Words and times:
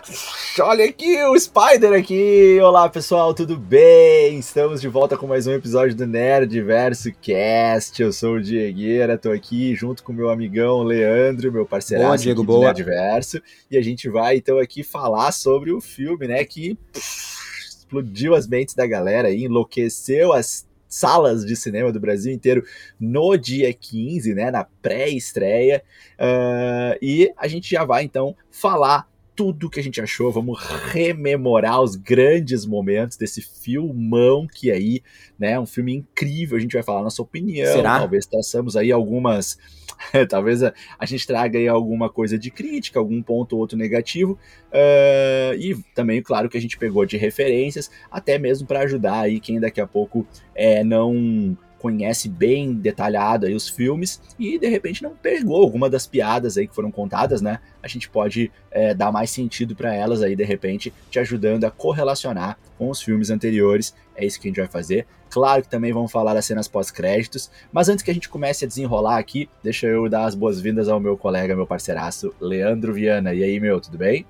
Olha 0.60 0.84
aqui 0.84 1.22
o 1.24 1.38
Spider 1.38 1.92
aqui! 1.92 2.58
Olá 2.62 2.88
pessoal, 2.88 3.34
tudo 3.34 3.56
bem? 3.56 4.38
Estamos 4.38 4.80
de 4.80 4.88
volta 4.88 5.16
com 5.16 5.26
mais 5.26 5.46
um 5.46 5.52
episódio 5.52 5.94
do 5.94 6.06
Nerd 6.06 6.60
Verso 6.62 7.12
Cast. 7.20 8.00
Eu 8.00 8.12
sou 8.12 8.34
o 8.34 8.40
Diegueira, 8.40 9.18
tô 9.18 9.30
aqui 9.30 9.74
junto 9.74 10.02
com 10.02 10.12
meu 10.12 10.30
amigão 10.30 10.82
Leandro, 10.82 11.52
meu 11.52 11.66
parceiro 11.66 12.04
boa, 12.04 12.16
Diego, 12.16 12.44
boa. 12.44 12.66
Nerd 12.66 12.82
Verso, 12.82 13.42
e 13.70 13.76
a 13.76 13.82
gente 13.82 14.08
vai 14.08 14.36
então 14.36 14.58
aqui 14.58 14.82
falar 14.82 15.32
sobre 15.32 15.70
o 15.70 15.80
filme, 15.80 16.26
né, 16.26 16.44
que 16.44 16.78
explodiu 16.94 18.34
as 18.34 18.46
mentes 18.46 18.74
da 18.74 18.86
galera 18.86 19.28
aí, 19.28 19.44
enlouqueceu 19.44 20.32
as 20.32 20.66
salas 20.88 21.44
de 21.44 21.54
cinema 21.54 21.92
do 21.92 22.00
Brasil 22.00 22.32
inteiro 22.32 22.64
no 22.98 23.36
dia 23.36 23.72
15, 23.72 24.34
né, 24.34 24.50
na 24.50 24.64
pré-estreia. 24.64 25.82
Uh, 26.18 26.98
e 27.00 27.32
a 27.36 27.46
gente 27.46 27.70
já 27.70 27.84
vai 27.84 28.02
então 28.02 28.34
falar 28.50 29.09
tudo 29.40 29.70
que 29.70 29.80
a 29.80 29.82
gente 29.82 30.02
achou, 30.02 30.30
vamos 30.30 30.62
rememorar 30.92 31.80
os 31.80 31.96
grandes 31.96 32.66
momentos 32.66 33.16
desse 33.16 33.40
filmão 33.40 34.46
que 34.46 34.70
aí, 34.70 35.02
né, 35.38 35.58
um 35.58 35.64
filme 35.64 35.94
incrível, 35.94 36.58
a 36.58 36.60
gente 36.60 36.74
vai 36.74 36.82
falar 36.82 37.00
a 37.00 37.04
nossa 37.04 37.22
opinião, 37.22 37.72
Será? 37.72 38.00
talvez 38.00 38.26
traçamos 38.26 38.76
aí 38.76 38.92
algumas, 38.92 39.58
talvez 40.28 40.62
a, 40.62 40.74
a, 40.98 41.06
gente 41.06 41.26
traga 41.26 41.58
aí 41.58 41.66
alguma 41.66 42.10
coisa 42.10 42.38
de 42.38 42.50
crítica, 42.50 42.98
algum 42.98 43.22
ponto 43.22 43.54
ou 43.54 43.60
outro 43.60 43.78
negativo, 43.78 44.38
uh, 44.74 45.54
e 45.54 45.74
também, 45.94 46.20
claro, 46.20 46.46
que 46.50 46.58
a 46.58 46.60
gente 46.60 46.76
pegou 46.76 47.06
de 47.06 47.16
referências, 47.16 47.90
até 48.10 48.38
mesmo 48.38 48.68
para 48.68 48.80
ajudar 48.80 49.20
aí 49.20 49.40
quem 49.40 49.58
daqui 49.58 49.80
a 49.80 49.86
pouco 49.86 50.26
é, 50.54 50.84
não 50.84 51.56
conhece 51.80 52.28
bem 52.28 52.74
detalhado 52.74 53.46
aí 53.46 53.54
os 53.54 53.68
filmes 53.68 54.20
e 54.38 54.58
de 54.58 54.68
repente 54.68 55.02
não 55.02 55.16
pegou 55.16 55.62
alguma 55.62 55.88
das 55.88 56.06
piadas 56.06 56.58
aí 56.58 56.68
que 56.68 56.74
foram 56.74 56.90
contadas, 56.90 57.40
né? 57.40 57.58
A 57.82 57.88
gente 57.88 58.08
pode 58.08 58.52
é, 58.70 58.92
dar 58.92 59.10
mais 59.10 59.30
sentido 59.30 59.74
para 59.74 59.94
elas 59.94 60.22
aí 60.22 60.36
de 60.36 60.44
repente, 60.44 60.92
te 61.10 61.18
ajudando 61.18 61.64
a 61.64 61.70
correlacionar 61.70 62.58
com 62.76 62.90
os 62.90 63.02
filmes 63.02 63.30
anteriores. 63.30 63.94
É 64.14 64.24
isso 64.24 64.38
que 64.38 64.46
a 64.46 64.50
gente 64.50 64.60
vai 64.60 64.68
fazer. 64.68 65.06
Claro 65.30 65.62
que 65.62 65.68
também 65.68 65.92
vamos 65.92 66.12
falar 66.12 66.34
das 66.34 66.44
cenas 66.44 66.68
pós-créditos, 66.68 67.50
mas 67.72 67.88
antes 67.88 68.02
que 68.02 68.10
a 68.10 68.14
gente 68.14 68.28
comece 68.28 68.64
a 68.64 68.68
desenrolar 68.68 69.16
aqui, 69.16 69.48
deixa 69.62 69.86
eu 69.86 70.08
dar 70.08 70.24
as 70.24 70.34
boas-vindas 70.34 70.88
ao 70.88 71.00
meu 71.00 71.16
colega, 71.16 71.56
meu 71.56 71.66
parceiraço, 71.66 72.34
Leandro 72.40 72.92
Viana. 72.92 73.32
E 73.32 73.42
aí, 73.42 73.58
meu, 73.58 73.80
tudo 73.80 73.96
bem? 73.96 74.26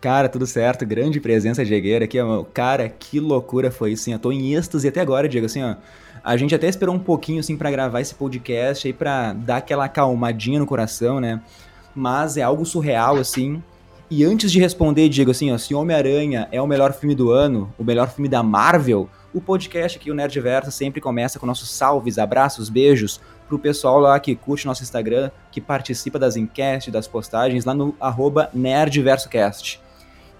Cara, 0.00 0.28
tudo 0.28 0.46
certo, 0.46 0.86
grande 0.86 1.20
presença 1.20 1.64
Diegueira 1.64 2.04
aqui, 2.04 2.20
ó. 2.20 2.44
Cara, 2.44 2.88
que 2.88 3.18
loucura 3.18 3.70
foi 3.70 3.92
isso, 3.92 4.02
assim, 4.04 4.12
eu 4.12 4.18
tô 4.18 4.30
em 4.30 4.54
êxtase 4.54 4.86
até 4.86 5.00
agora, 5.00 5.28
Diego, 5.28 5.46
assim, 5.46 5.62
ó. 5.62 5.74
A 6.24 6.36
gente 6.36 6.54
até 6.54 6.68
esperou 6.68 6.94
um 6.94 6.98
pouquinho, 6.98 7.40
assim, 7.40 7.56
para 7.56 7.70
gravar 7.70 8.00
esse 8.00 8.14
podcast 8.14 8.86
aí, 8.86 8.92
pra 8.92 9.32
dar 9.32 9.58
aquela 9.58 9.84
acalmadinha 9.84 10.58
no 10.58 10.66
coração, 10.66 11.20
né? 11.20 11.40
Mas 11.94 12.36
é 12.36 12.42
algo 12.42 12.64
surreal, 12.64 13.16
assim. 13.16 13.62
E 14.10 14.24
antes 14.24 14.50
de 14.50 14.58
responder, 14.58 15.08
Diego, 15.08 15.30
assim, 15.30 15.52
ó, 15.52 15.58
se 15.58 15.74
Homem-Aranha 15.74 16.48
é 16.50 16.62
o 16.62 16.66
melhor 16.66 16.92
filme 16.94 17.14
do 17.14 17.30
ano, 17.30 17.72
o 17.78 17.84
melhor 17.84 18.08
filme 18.08 18.28
da 18.28 18.42
Marvel, 18.42 19.08
o 19.34 19.40
podcast 19.40 19.98
aqui, 19.98 20.10
o 20.10 20.14
Nerdverso, 20.14 20.72
sempre 20.72 21.00
começa 21.00 21.38
com 21.38 21.44
nossos 21.44 21.70
salves, 21.70 22.18
abraços, 22.18 22.70
beijos 22.70 23.20
pro 23.46 23.58
pessoal 23.58 23.98
lá 23.98 24.18
que 24.18 24.34
curte 24.34 24.66
nosso 24.66 24.82
Instagram, 24.82 25.30
que 25.50 25.60
participa 25.60 26.18
das 26.18 26.36
enquetes, 26.36 26.92
das 26.92 27.06
postagens 27.06 27.64
lá 27.64 27.74
no 27.74 27.94
arroba 28.00 28.48
NerdversoCast. 28.54 29.80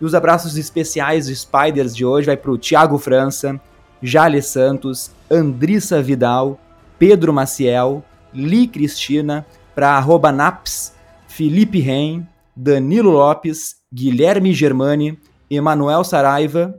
E 0.01 0.05
os 0.05 0.15
abraços 0.15 0.57
especiais 0.57 1.27
de 1.27 1.37
Spiders 1.37 1.95
de 1.95 2.05
hoje 2.05 2.27
vai 2.27 2.37
pro 2.37 2.57
Thiago 2.57 2.99
França, 2.99 3.61
Jale 4.03 4.41
Santos, 4.41 5.11
Andrissa 5.31 6.03
Vidal, 6.03 6.59
Pedro 6.99 7.33
Maciel, 7.33 8.03
Li 8.33 8.67
Cristina, 8.67 9.47
para 9.75 9.91
arroba 9.91 10.33
Naps, 10.33 10.95
Felipe 11.27 11.79
Ren, 11.79 12.27
Danilo 12.55 13.11
Lopes, 13.11 13.77
Guilherme 13.93 14.53
Germani, 14.53 15.19
Emanuel 15.51 16.03
Saraiva 16.05 16.79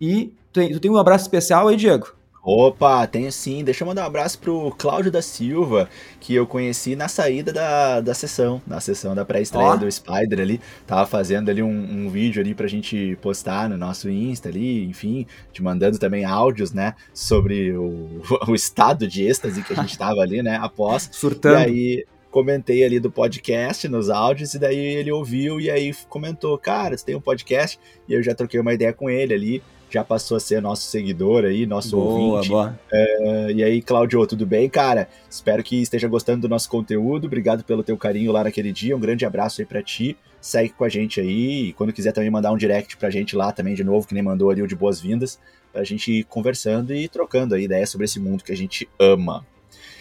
e 0.00 0.32
tu 0.52 0.60
tem, 0.60 0.72
tu 0.72 0.80
tem 0.80 0.90
um 0.90 0.96
abraço 0.96 1.24
especial 1.24 1.68
aí, 1.68 1.76
Diego? 1.76 2.19
Opa, 2.42 3.06
tenho 3.06 3.30
sim. 3.30 3.62
Deixa 3.62 3.84
eu 3.84 3.86
mandar 3.86 4.02
um 4.02 4.06
abraço 4.06 4.38
pro 4.38 4.74
Cláudio 4.78 5.12
da 5.12 5.20
Silva, 5.20 5.88
que 6.18 6.34
eu 6.34 6.46
conheci 6.46 6.96
na 6.96 7.06
saída 7.06 7.52
da, 7.52 8.00
da 8.00 8.14
sessão, 8.14 8.62
na 8.66 8.80
sessão 8.80 9.14
da 9.14 9.24
pré-estreia 9.24 9.72
oh. 9.72 9.76
do 9.76 9.90
Spider 9.90 10.40
ali. 10.40 10.60
Tava 10.86 11.06
fazendo 11.06 11.50
ali 11.50 11.62
um, 11.62 11.68
um, 11.68 12.08
vídeo 12.08 12.40
ali 12.40 12.54
pra 12.54 12.66
gente 12.66 13.18
postar 13.20 13.68
no 13.68 13.76
nosso 13.76 14.08
Insta 14.08 14.48
ali, 14.48 14.84
enfim, 14.84 15.26
te 15.52 15.62
mandando 15.62 15.98
também 15.98 16.24
áudios, 16.24 16.72
né, 16.72 16.94
sobre 17.12 17.72
o, 17.72 18.22
o 18.48 18.54
estado 18.54 19.06
de 19.06 19.24
êxtase 19.24 19.62
que 19.62 19.74
a 19.74 19.76
gente 19.76 19.98
tava 19.98 20.20
ali, 20.20 20.42
né, 20.42 20.58
após. 20.60 21.10
Surtando. 21.12 21.60
E 21.60 21.64
aí 21.64 22.06
comentei 22.30 22.84
ali 22.84 23.00
do 23.00 23.10
podcast 23.10 23.88
nos 23.88 24.08
áudios, 24.08 24.54
e 24.54 24.58
daí 24.58 24.78
ele 24.78 25.10
ouviu 25.10 25.60
e 25.60 25.70
aí 25.70 25.92
comentou, 26.08 26.56
cara, 26.56 26.96
você 26.96 27.04
tem 27.04 27.16
um 27.16 27.20
podcast? 27.20 27.78
E 28.08 28.12
eu 28.12 28.22
já 28.22 28.34
troquei 28.34 28.60
uma 28.60 28.72
ideia 28.72 28.92
com 28.92 29.10
ele 29.10 29.34
ali 29.34 29.62
já 29.90 30.04
passou 30.04 30.36
a 30.36 30.40
ser 30.40 30.62
nosso 30.62 30.88
seguidor 30.88 31.44
aí, 31.44 31.66
nosso 31.66 31.96
boa, 31.96 32.36
ouvinte. 32.36 32.48
Boa. 32.48 32.78
É, 32.92 33.52
e 33.52 33.64
aí, 33.64 33.82
Claudio, 33.82 34.24
tudo 34.26 34.46
bem, 34.46 34.68
cara? 34.68 35.08
Espero 35.28 35.62
que 35.62 35.82
esteja 35.82 36.06
gostando 36.06 36.42
do 36.42 36.48
nosso 36.48 36.70
conteúdo. 36.70 37.26
Obrigado 37.26 37.64
pelo 37.64 37.82
teu 37.82 37.96
carinho 37.96 38.30
lá 38.30 38.44
naquele 38.44 38.72
dia. 38.72 38.96
Um 38.96 39.00
grande 39.00 39.26
abraço 39.26 39.60
aí 39.60 39.66
para 39.66 39.82
ti. 39.82 40.16
Segue 40.40 40.70
com 40.70 40.84
a 40.84 40.88
gente 40.88 41.20
aí. 41.20 41.68
E 41.68 41.72
quando 41.72 41.92
quiser 41.92 42.12
também 42.12 42.30
mandar 42.30 42.52
um 42.52 42.56
direct 42.56 42.96
pra 42.96 43.10
gente 43.10 43.34
lá 43.34 43.52
também, 43.52 43.74
de 43.74 43.82
novo, 43.82 44.06
que 44.06 44.14
nem 44.14 44.22
mandou 44.22 44.50
ali 44.50 44.62
o 44.62 44.68
de 44.68 44.76
boas-vindas, 44.76 45.40
pra 45.72 45.82
gente 45.82 46.12
ir 46.12 46.24
conversando 46.24 46.94
e 46.94 47.08
trocando 47.08 47.54
aí 47.54 47.64
ideias 47.64 47.90
sobre 47.90 48.04
esse 48.04 48.20
mundo 48.20 48.44
que 48.44 48.52
a 48.52 48.56
gente 48.56 48.88
ama. 48.98 49.44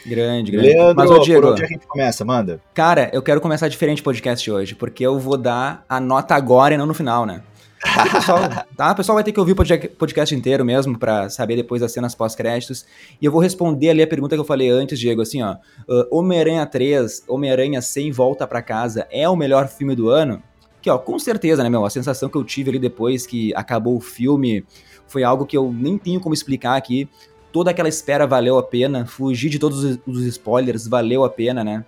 Grande, 0.09 0.51
grande. 0.51 0.67
Leandro, 0.69 0.95
Mas, 0.95 1.11
ô, 1.11 1.19
Diego, 1.19 1.41
por 1.41 1.51
onde 1.51 1.63
a 1.63 1.67
gente 1.67 1.85
começa? 1.85 2.25
Manda. 2.25 2.59
Cara, 2.73 3.09
eu 3.13 3.21
quero 3.21 3.39
começar 3.39 3.67
diferente 3.67 4.01
o 4.01 4.03
podcast 4.03 4.49
hoje, 4.49 4.73
porque 4.73 5.05
eu 5.05 5.19
vou 5.19 5.37
dar 5.37 5.85
a 5.87 5.99
nota 5.99 6.33
agora 6.33 6.73
e 6.73 6.77
não 6.77 6.87
no 6.87 6.93
final, 6.93 7.25
né? 7.25 7.43
O 7.79 8.11
pessoal, 8.11 8.39
tá? 8.75 8.91
o 8.91 8.95
pessoal 8.95 9.15
vai 9.15 9.23
ter 9.23 9.31
que 9.31 9.39
ouvir 9.39 9.53
o 9.53 9.55
podcast 9.97 10.35
inteiro 10.35 10.65
mesmo 10.65 10.97
para 10.97 11.29
saber 11.29 11.55
depois 11.55 11.81
das 11.81 11.91
cenas 11.91 12.15
pós-créditos. 12.15 12.85
E 13.21 13.25
eu 13.25 13.31
vou 13.31 13.39
responder 13.39 13.91
ali 13.91 14.01
a 14.01 14.07
pergunta 14.07 14.35
que 14.35 14.41
eu 14.41 14.45
falei 14.45 14.69
antes, 14.69 14.99
Diego, 14.99 15.21
assim, 15.21 15.41
ó. 15.41 15.55
Uh, 15.87 16.05
Homem-Aranha 16.11 16.65
3, 16.65 17.23
Homem-Aranha 17.27 17.81
sem 17.81 18.11
volta 18.11 18.47
para 18.47 18.61
casa 18.61 19.07
é 19.11 19.29
o 19.29 19.35
melhor 19.35 19.67
filme 19.67 19.95
do 19.95 20.09
ano? 20.09 20.41
Que, 20.81 20.89
ó, 20.89 20.97
com 20.97 21.19
certeza, 21.19 21.63
né, 21.63 21.69
meu? 21.69 21.85
A 21.85 21.89
sensação 21.89 22.29
que 22.29 22.37
eu 22.37 22.43
tive 22.43 22.71
ali 22.71 22.79
depois 22.79 23.27
que 23.27 23.53
acabou 23.55 23.95
o 23.95 24.01
filme 24.01 24.65
foi 25.07 25.23
algo 25.23 25.45
que 25.45 25.57
eu 25.57 25.71
nem 25.71 25.97
tenho 25.97 26.19
como 26.19 26.33
explicar 26.33 26.75
aqui. 26.75 27.09
Toda 27.51 27.71
aquela 27.71 27.89
espera 27.89 28.27
valeu 28.27 28.57
a 28.57 28.63
pena, 28.63 29.05
fugir 29.05 29.49
de 29.49 29.59
todos 29.59 29.99
os 30.05 30.25
spoilers 30.25 30.87
valeu 30.87 31.23
a 31.23 31.29
pena, 31.29 31.63
né? 31.63 31.85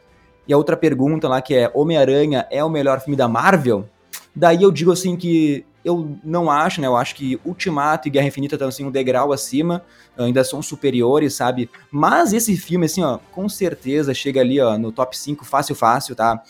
E 0.47 0.53
a 0.53 0.57
outra 0.57 0.75
pergunta 0.75 1.27
lá 1.27 1.41
que 1.41 1.53
é: 1.53 1.71
Homem-Aranha 1.73 2.47
é 2.49 2.63
o 2.63 2.69
melhor 2.69 2.99
filme 2.99 3.15
da 3.15 3.27
Marvel? 3.27 3.87
Daí 4.35 4.63
eu 4.63 4.71
digo 4.71 4.91
assim 4.91 5.15
que 5.15 5.65
eu 5.83 6.17
não 6.23 6.49
acho, 6.49 6.79
né? 6.79 6.87
Eu 6.87 6.95
acho 6.95 7.15
que 7.15 7.39
Ultimato 7.43 8.07
e 8.07 8.11
Guerra 8.11 8.27
Infinita 8.27 8.55
estão 8.55 8.67
assim 8.67 8.85
um 8.85 8.91
degrau 8.91 9.33
acima, 9.33 9.83
ainda 10.17 10.43
são 10.43 10.61
superiores, 10.61 11.33
sabe? 11.33 11.69
Mas 11.91 12.33
esse 12.33 12.55
filme, 12.55 12.85
assim, 12.85 13.03
ó, 13.03 13.19
com 13.31 13.49
certeza 13.49 14.13
chega 14.13 14.41
ali, 14.41 14.59
ó, 14.59 14.77
no 14.77 14.91
top 14.91 15.17
5 15.17 15.43
fácil, 15.43 15.75
fácil, 15.75 16.15
tá? 16.15 16.41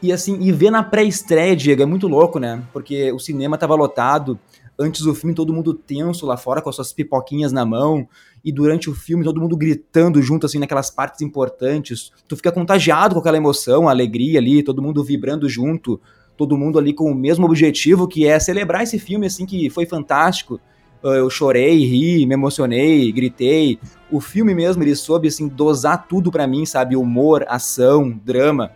E 0.00 0.12
assim, 0.12 0.38
e 0.40 0.52
ver 0.52 0.70
na 0.70 0.82
pré-estreia, 0.82 1.56
Diego, 1.56 1.82
é 1.82 1.86
muito 1.86 2.06
louco, 2.06 2.38
né? 2.38 2.62
Porque 2.72 3.10
o 3.12 3.18
cinema 3.18 3.58
tava 3.58 3.74
lotado, 3.74 4.38
antes 4.78 5.02
do 5.02 5.14
filme 5.14 5.34
todo 5.34 5.52
mundo 5.52 5.74
tenso 5.74 6.24
lá 6.24 6.36
fora 6.36 6.62
com 6.62 6.70
as 6.70 6.76
suas 6.76 6.92
pipoquinhas 6.92 7.50
na 7.50 7.66
mão, 7.66 8.08
e 8.44 8.52
durante 8.52 8.88
o 8.88 8.94
filme 8.94 9.24
todo 9.24 9.40
mundo 9.40 9.56
gritando 9.56 10.20
junto, 10.22 10.46
assim, 10.46 10.58
naquelas 10.58 10.90
partes 10.90 11.20
importantes. 11.20 12.12
Tu 12.26 12.36
fica 12.36 12.52
contagiado 12.52 13.14
com 13.14 13.20
aquela 13.20 13.36
emoção, 13.36 13.88
a 13.88 13.90
alegria 13.90 14.38
ali, 14.38 14.62
todo 14.62 14.82
mundo 14.82 15.02
vibrando 15.04 15.48
junto 15.48 16.00
todo 16.38 16.56
mundo 16.56 16.78
ali 16.78 16.94
com 16.94 17.10
o 17.10 17.14
mesmo 17.14 17.44
objetivo, 17.44 18.06
que 18.06 18.24
é 18.24 18.38
celebrar 18.38 18.84
esse 18.84 18.96
filme, 18.98 19.26
assim, 19.26 19.44
que 19.44 19.68
foi 19.68 19.84
fantástico. 19.84 20.60
Ah, 21.02 21.08
eu 21.08 21.28
chorei, 21.28 21.84
ri, 21.84 22.24
me 22.24 22.34
emocionei, 22.34 23.10
gritei. 23.10 23.78
O 24.10 24.20
filme 24.20 24.54
mesmo, 24.54 24.82
ele 24.82 24.94
soube, 24.94 25.26
assim, 25.26 25.48
dosar 25.48 26.06
tudo 26.06 26.30
para 26.30 26.46
mim, 26.46 26.64
sabe? 26.64 26.96
Humor, 26.96 27.44
ação, 27.48 28.10
drama. 28.24 28.70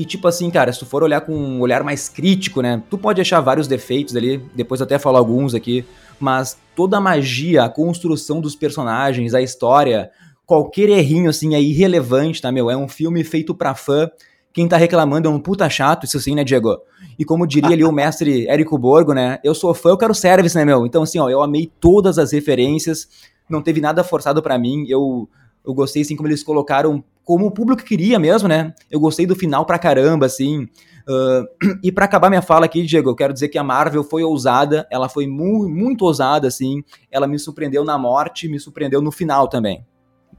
E 0.00 0.04
tipo 0.06 0.26
assim, 0.26 0.50
cara, 0.50 0.72
se 0.72 0.78
tu 0.78 0.86
for 0.86 1.02
olhar 1.02 1.20
com 1.20 1.34
um 1.34 1.60
olhar 1.60 1.84
mais 1.84 2.08
crítico, 2.08 2.62
né? 2.62 2.82
Tu 2.88 2.96
pode 2.96 3.20
achar 3.20 3.38
vários 3.40 3.68
defeitos 3.68 4.16
ali, 4.16 4.38
depois 4.54 4.80
até 4.80 4.98
falo 4.98 5.18
alguns 5.18 5.54
aqui, 5.54 5.84
mas 6.18 6.56
toda 6.74 6.96
a 6.96 7.00
magia, 7.02 7.64
a 7.64 7.68
construção 7.68 8.40
dos 8.40 8.56
personagens, 8.56 9.34
a 9.34 9.42
história, 9.42 10.10
qualquer 10.46 10.88
errinho 10.88 11.28
assim 11.28 11.54
é 11.54 11.60
irrelevante, 11.60 12.40
tá, 12.40 12.50
meu? 12.50 12.70
É 12.70 12.76
um 12.76 12.88
filme 12.88 13.22
feito 13.22 13.54
pra 13.54 13.74
fã 13.74 14.10
quem 14.52 14.66
tá 14.66 14.76
reclamando 14.76 15.28
é 15.28 15.30
um 15.30 15.38
puta 15.38 15.68
chato, 15.68 16.04
isso 16.04 16.18
sim, 16.18 16.34
né, 16.34 16.42
Diego? 16.42 16.80
E 17.18 17.24
como 17.24 17.46
diria 17.46 17.70
ali 17.70 17.84
o 17.84 17.92
mestre 17.92 18.48
Érico 18.48 18.76
Borgo, 18.76 19.12
né? 19.12 19.38
Eu 19.44 19.54
sou 19.54 19.72
fã, 19.74 19.90
eu 19.90 19.98
quero 19.98 20.14
service, 20.14 20.56
né, 20.56 20.64
meu? 20.64 20.86
Então, 20.86 21.02
assim, 21.02 21.18
ó, 21.18 21.28
eu 21.28 21.42
amei 21.42 21.70
todas 21.78 22.18
as 22.18 22.32
referências, 22.32 23.06
não 23.48 23.62
teve 23.62 23.80
nada 23.80 24.02
forçado 24.02 24.42
para 24.42 24.58
mim, 24.58 24.86
eu, 24.88 25.28
eu 25.64 25.72
gostei, 25.72 26.02
assim, 26.02 26.16
como 26.16 26.28
eles 26.28 26.42
colocaram, 26.42 27.04
como 27.30 27.46
o 27.46 27.50
público 27.52 27.84
queria 27.84 28.18
mesmo, 28.18 28.48
né? 28.48 28.74
Eu 28.90 28.98
gostei 28.98 29.24
do 29.24 29.36
final 29.36 29.64
pra 29.64 29.78
caramba, 29.78 30.26
assim. 30.26 30.64
Uh, 31.08 31.46
e 31.80 31.92
para 31.92 32.04
acabar 32.04 32.28
minha 32.28 32.42
fala 32.42 32.66
aqui, 32.66 32.82
Diego, 32.82 33.08
eu 33.08 33.14
quero 33.14 33.32
dizer 33.32 33.46
que 33.46 33.56
a 33.56 33.62
Marvel 33.62 34.02
foi 34.02 34.24
ousada, 34.24 34.84
ela 34.90 35.08
foi 35.08 35.28
mu 35.28 35.68
muito 35.68 36.04
ousada, 36.04 36.48
assim. 36.48 36.82
Ela 37.08 37.28
me 37.28 37.38
surpreendeu 37.38 37.84
na 37.84 37.96
morte, 37.96 38.48
me 38.48 38.58
surpreendeu 38.58 39.00
no 39.00 39.12
final 39.12 39.46
também, 39.46 39.86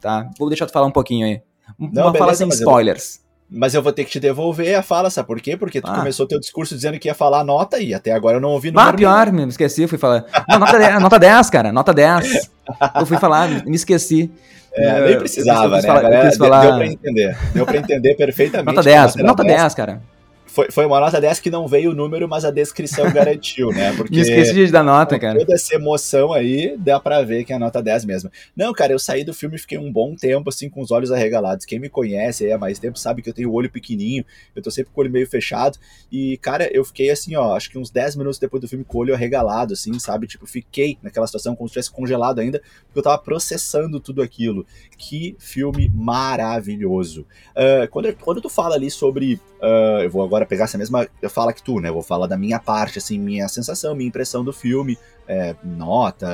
tá? 0.02 0.30
Vou 0.38 0.50
deixar 0.50 0.66
tu 0.66 0.74
falar 0.74 0.86
um 0.86 0.92
pouquinho 0.92 1.26
aí. 1.26 1.42
Uma 1.80 2.12
não, 2.12 2.14
fala 2.14 2.34
sem 2.34 2.50
spoilers. 2.50 3.22
Mas 3.50 3.74
eu 3.74 3.82
vou 3.82 3.94
ter 3.94 4.04
que 4.04 4.12
te 4.12 4.20
devolver 4.20 4.76
a 4.76 4.84
fala, 4.84 5.10
sabe 5.10 5.28
por 5.28 5.40
quê? 5.40 5.56
Porque 5.56 5.80
tu 5.80 5.90
ah. 5.90 5.96
começou 5.96 6.28
teu 6.28 6.42
discurso 6.42 6.76
dizendo 6.76 7.00
que 7.00 7.08
ia 7.08 7.16
falar 7.16 7.46
nota 7.46 7.80
e 7.80 7.94
até 7.94 8.12
agora 8.12 8.36
eu 8.36 8.42
não 8.42 8.50
ouvi 8.50 8.74
Ah, 8.76 8.92
pior, 8.92 9.32
me 9.32 9.48
esqueci, 9.48 9.88
fui 9.88 9.98
falar. 9.98 10.26
Não, 10.48 10.60
nota, 10.60 10.78
10, 10.78 11.02
nota 11.02 11.20
10, 11.20 11.50
cara, 11.50 11.72
nota 11.72 11.94
10. 11.94 12.52
Eu 13.00 13.06
fui 13.06 13.18
falar, 13.18 13.50
me 13.66 13.76
esqueci. 13.76 14.32
É, 14.74 15.08
nem 15.08 15.18
precisava, 15.18 15.66
eu, 15.66 15.70
eu 15.70 15.76
né? 15.76 15.82
Falar, 15.82 16.02
Galera, 16.02 16.32
falar... 16.38 16.62
Deu 16.62 16.76
pra 16.76 16.86
entender. 16.86 17.38
Deu 17.54 17.66
pra 17.66 17.78
entender 17.78 18.16
perfeitamente. 18.16 18.76
Nota 18.76 18.84
10, 18.84 19.16
nota 19.16 19.44
10, 19.44 19.62
10, 19.62 19.74
cara 19.76 20.11
foi, 20.52 20.70
foi 20.70 20.86
uma 20.86 21.00
nota 21.00 21.22
dessa 21.22 21.42
que 21.42 21.50
não 21.50 21.66
veio 21.66 21.92
o 21.92 21.96
número, 21.96 22.28
mas 22.28 22.44
a 22.44 22.52
descrição 22.52 23.10
garantiu, 23.12 23.70
né? 23.70 23.94
Porque 23.96 24.14
Me 24.14 24.22
esqueci 24.22 24.54
de 24.54 24.72
dar 24.72 24.84
nota, 24.84 25.18
cara. 25.18 25.40
Toda 25.40 25.54
essa 25.54 25.74
emoção 25.74 26.34
aí, 26.34 26.76
dá 26.78 27.00
pra 27.00 27.22
ver 27.22 27.46
que 27.46 27.54
é 27.54 27.56
a 27.56 27.60
nota 27.60 27.82
10 27.82 28.04
mesmo. 28.04 28.30
Não, 28.56 28.74
cara, 28.74 28.92
eu 28.92 29.00
saí 29.00 29.24
do 29.24 29.34
filme 29.34 29.56
e 29.56 29.60
fiquei 29.60 29.78
um 29.78 29.90
bom 29.90 30.14
tempo, 30.14 30.50
assim, 30.50 30.70
com 30.70 30.82
os 30.82 30.92
olhos 30.92 31.10
arregalados. 31.10 31.66
Quem 31.66 31.80
me 31.80 31.88
conhece 31.88 32.46
aí 32.46 32.52
há 32.52 32.58
mais 32.58 32.80
tempo 32.80 33.00
sabe 33.00 33.22
que 33.22 33.30
eu 33.30 33.34
tenho 33.34 33.50
o 33.50 33.54
olho 33.54 33.72
pequenininho, 33.72 34.26
eu 34.54 34.62
tô 34.62 34.70
sempre 34.70 34.92
com 34.94 35.00
o 35.00 35.04
olho 35.04 35.12
meio 35.12 35.28
fechado. 35.28 35.78
E, 36.12 36.38
cara, 36.38 36.70
eu 36.74 36.84
fiquei 36.84 37.10
assim, 37.10 37.34
ó, 37.36 37.56
acho 37.56 37.70
que 37.70 37.78
uns 37.78 37.90
10 37.90 38.18
minutos 38.18 38.38
depois 38.38 38.60
do 38.60 38.68
filme 38.68 38.84
com 38.84 38.98
o 38.98 39.02
olho 39.02 39.14
arregalado, 39.14 39.74
assim, 39.74 39.98
sabe? 40.00 40.28
Tipo, 40.28 40.46
fiquei 40.46 40.98
naquela 41.02 41.28
situação 41.28 41.56
como 41.56 41.70
se 41.70 41.74
tivesse 41.74 41.92
congelado 41.92 42.40
ainda, 42.40 42.62
porque 42.86 43.00
eu 43.00 43.04
tava 43.04 43.18
processando 43.18 44.02
tudo 44.02 44.22
aquilo. 44.22 44.66
Que 44.98 45.34
filme 45.40 45.90
maravilhoso. 45.96 47.26
Uh, 47.52 47.88
quando, 47.90 48.14
quando 48.18 48.42
tu 48.42 48.50
fala 48.50 48.76
ali 48.76 48.92
sobre. 48.92 49.40
Uh, 49.62 50.02
eu 50.04 50.10
vou 50.10 50.24
agora 50.24 50.41
pegar 50.46 50.66
essa 50.66 50.78
mesma 50.78 51.08
fala 51.30 51.54
que 51.54 51.64
tu, 51.64 51.80
né? 51.80 51.90
Eu 51.90 51.94
vou 51.94 52.04
falar 52.04 52.28
da 52.28 52.38
minha 52.38 52.60
parte, 52.60 52.98
assim, 52.98 53.20
minha 53.20 53.48
sensação, 53.48 53.96
minha 53.96 54.08
impressão 54.08 54.44
do 54.44 54.54
filme, 54.54 54.98
é, 55.28 55.56
nota, 55.64 56.28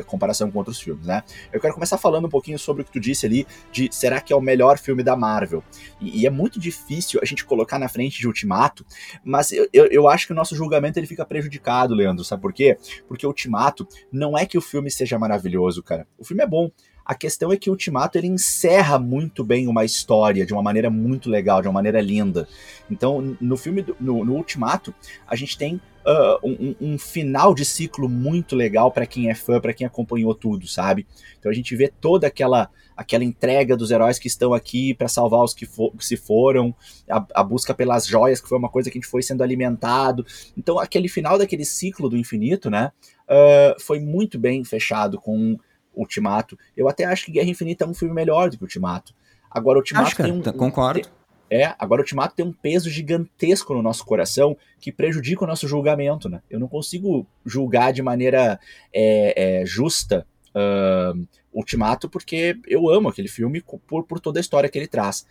uh, 0.00 0.04
comparação 0.04 0.50
com 0.50 0.58
outros 0.58 0.80
filmes, 0.80 1.06
né? 1.06 1.22
Eu 1.52 1.60
quero 1.60 1.74
começar 1.74 1.96
falando 1.96 2.26
um 2.26 2.30
pouquinho 2.30 2.58
sobre 2.58 2.82
o 2.82 2.84
que 2.84 2.90
tu 2.90 2.98
disse 2.98 3.24
ali, 3.24 3.46
de 3.70 3.88
será 3.92 4.20
que 4.20 4.32
é 4.32 4.36
o 4.36 4.40
melhor 4.40 4.78
filme 4.78 5.02
da 5.02 5.14
Marvel? 5.14 5.62
E, 6.00 6.22
e 6.22 6.26
é 6.26 6.30
muito 6.30 6.58
difícil 6.58 7.20
a 7.22 7.24
gente 7.24 7.44
colocar 7.44 7.78
na 7.78 7.88
frente 7.88 8.18
de 8.18 8.26
Ultimato, 8.26 8.84
mas 9.24 9.52
eu, 9.52 9.68
eu, 9.72 9.86
eu, 9.86 10.08
acho 10.08 10.26
que 10.26 10.32
o 10.32 10.36
nosso 10.36 10.56
julgamento 10.56 10.98
ele 10.98 11.06
fica 11.06 11.24
prejudicado, 11.24 11.94
Leandro, 11.94 12.24
sabe 12.24 12.42
por 12.42 12.52
quê? 12.52 12.76
Porque 13.06 13.26
Ultimato 13.26 13.86
não 14.10 14.36
é 14.36 14.44
que 14.44 14.58
o 14.58 14.60
filme 14.62 14.90
seja 14.90 15.18
maravilhoso, 15.18 15.82
cara. 15.82 16.06
O 16.18 16.24
filme 16.24 16.42
é 16.42 16.46
bom, 16.46 16.68
a 17.04 17.14
questão 17.14 17.52
é 17.52 17.56
que 17.56 17.68
o 17.68 17.72
Ultimato 17.72 18.16
ele 18.16 18.28
encerra 18.28 18.98
muito 18.98 19.44
bem 19.44 19.66
uma 19.66 19.84
história 19.84 20.46
de 20.46 20.52
uma 20.52 20.62
maneira 20.62 20.90
muito 20.90 21.28
legal, 21.28 21.60
de 21.60 21.68
uma 21.68 21.74
maneira 21.74 22.00
linda. 22.00 22.48
Então, 22.90 23.36
no 23.40 23.56
filme, 23.56 23.82
do, 23.82 23.96
no, 24.00 24.24
no, 24.24 24.34
Ultimato, 24.34 24.94
a 25.26 25.34
gente 25.34 25.58
tem 25.58 25.80
uh, 26.06 26.38
um, 26.42 26.74
um, 26.80 26.98
final 26.98 27.54
de 27.54 27.64
ciclo 27.64 28.08
muito 28.08 28.54
legal 28.54 28.90
para 28.90 29.06
quem 29.06 29.30
é 29.30 29.34
fã, 29.34 29.60
para 29.60 29.72
quem 29.72 29.86
acompanhou 29.86 30.34
tudo, 30.34 30.66
sabe? 30.66 31.06
Então 31.38 31.50
a 31.50 31.54
gente 31.54 31.74
vê 31.74 31.88
toda 31.88 32.26
aquela 32.26 32.70
aquela 32.94 33.24
entrega 33.24 33.76
dos 33.76 33.90
heróis 33.90 34.18
que 34.18 34.28
estão 34.28 34.52
aqui 34.52 34.94
para 34.94 35.08
salvar 35.08 35.42
os 35.42 35.54
que, 35.54 35.66
for, 35.66 35.90
que 35.96 36.04
se 36.04 36.16
foram, 36.16 36.74
a, 37.08 37.24
a, 37.34 37.42
busca 37.42 37.74
pelas 37.74 38.06
joias, 38.06 38.40
que 38.40 38.48
foi 38.48 38.58
uma 38.58 38.68
coisa 38.68 38.90
que 38.90 38.98
a 38.98 39.00
gente 39.00 39.10
foi 39.10 39.22
sendo 39.22 39.42
alimentado. 39.42 40.24
Então, 40.56 40.78
aquele 40.78 41.08
final 41.08 41.38
daquele 41.38 41.64
ciclo 41.64 42.08
do 42.08 42.16
infinito, 42.16 42.70
né? 42.70 42.92
Uh, 43.24 43.80
foi 43.80 43.98
muito 43.98 44.38
bem 44.38 44.62
fechado 44.62 45.18
com 45.18 45.58
Ultimato. 45.94 46.58
Eu 46.76 46.88
até 46.88 47.04
acho 47.04 47.26
que 47.26 47.32
Guerra 47.32 47.48
Infinita 47.48 47.84
é 47.84 47.88
um 47.88 47.94
filme 47.94 48.14
melhor 48.14 48.50
do 48.50 48.56
que 48.56 48.64
Ultimato. 48.64 49.14
Agora, 49.50 49.78
Ultimato 49.78 50.06
acho, 50.06 50.16
tem 50.16 50.32
um, 50.32 50.42
concordo. 50.42 51.08
É, 51.50 51.74
agora 51.78 52.00
o 52.00 52.02
Ultimato 52.02 52.34
tem 52.34 52.46
um 52.46 52.52
peso 52.52 52.88
gigantesco 52.88 53.74
no 53.74 53.82
nosso 53.82 54.06
coração 54.06 54.56
que 54.80 54.90
prejudica 54.90 55.44
o 55.44 55.46
nosso 55.46 55.68
julgamento, 55.68 56.26
né? 56.26 56.40
Eu 56.48 56.58
não 56.58 56.66
consigo 56.66 57.26
julgar 57.44 57.92
de 57.92 58.00
maneira 58.00 58.58
é, 58.90 59.60
é, 59.60 59.66
justa 59.66 60.26
uh, 60.54 61.28
Ultimato 61.52 62.08
porque 62.08 62.56
eu 62.66 62.88
amo 62.88 63.10
aquele 63.10 63.28
filme 63.28 63.62
por, 63.86 64.04
por 64.04 64.18
toda 64.18 64.38
a 64.38 64.40
história 64.40 64.70
que 64.70 64.78
ele 64.78 64.88
traz. 64.88 65.26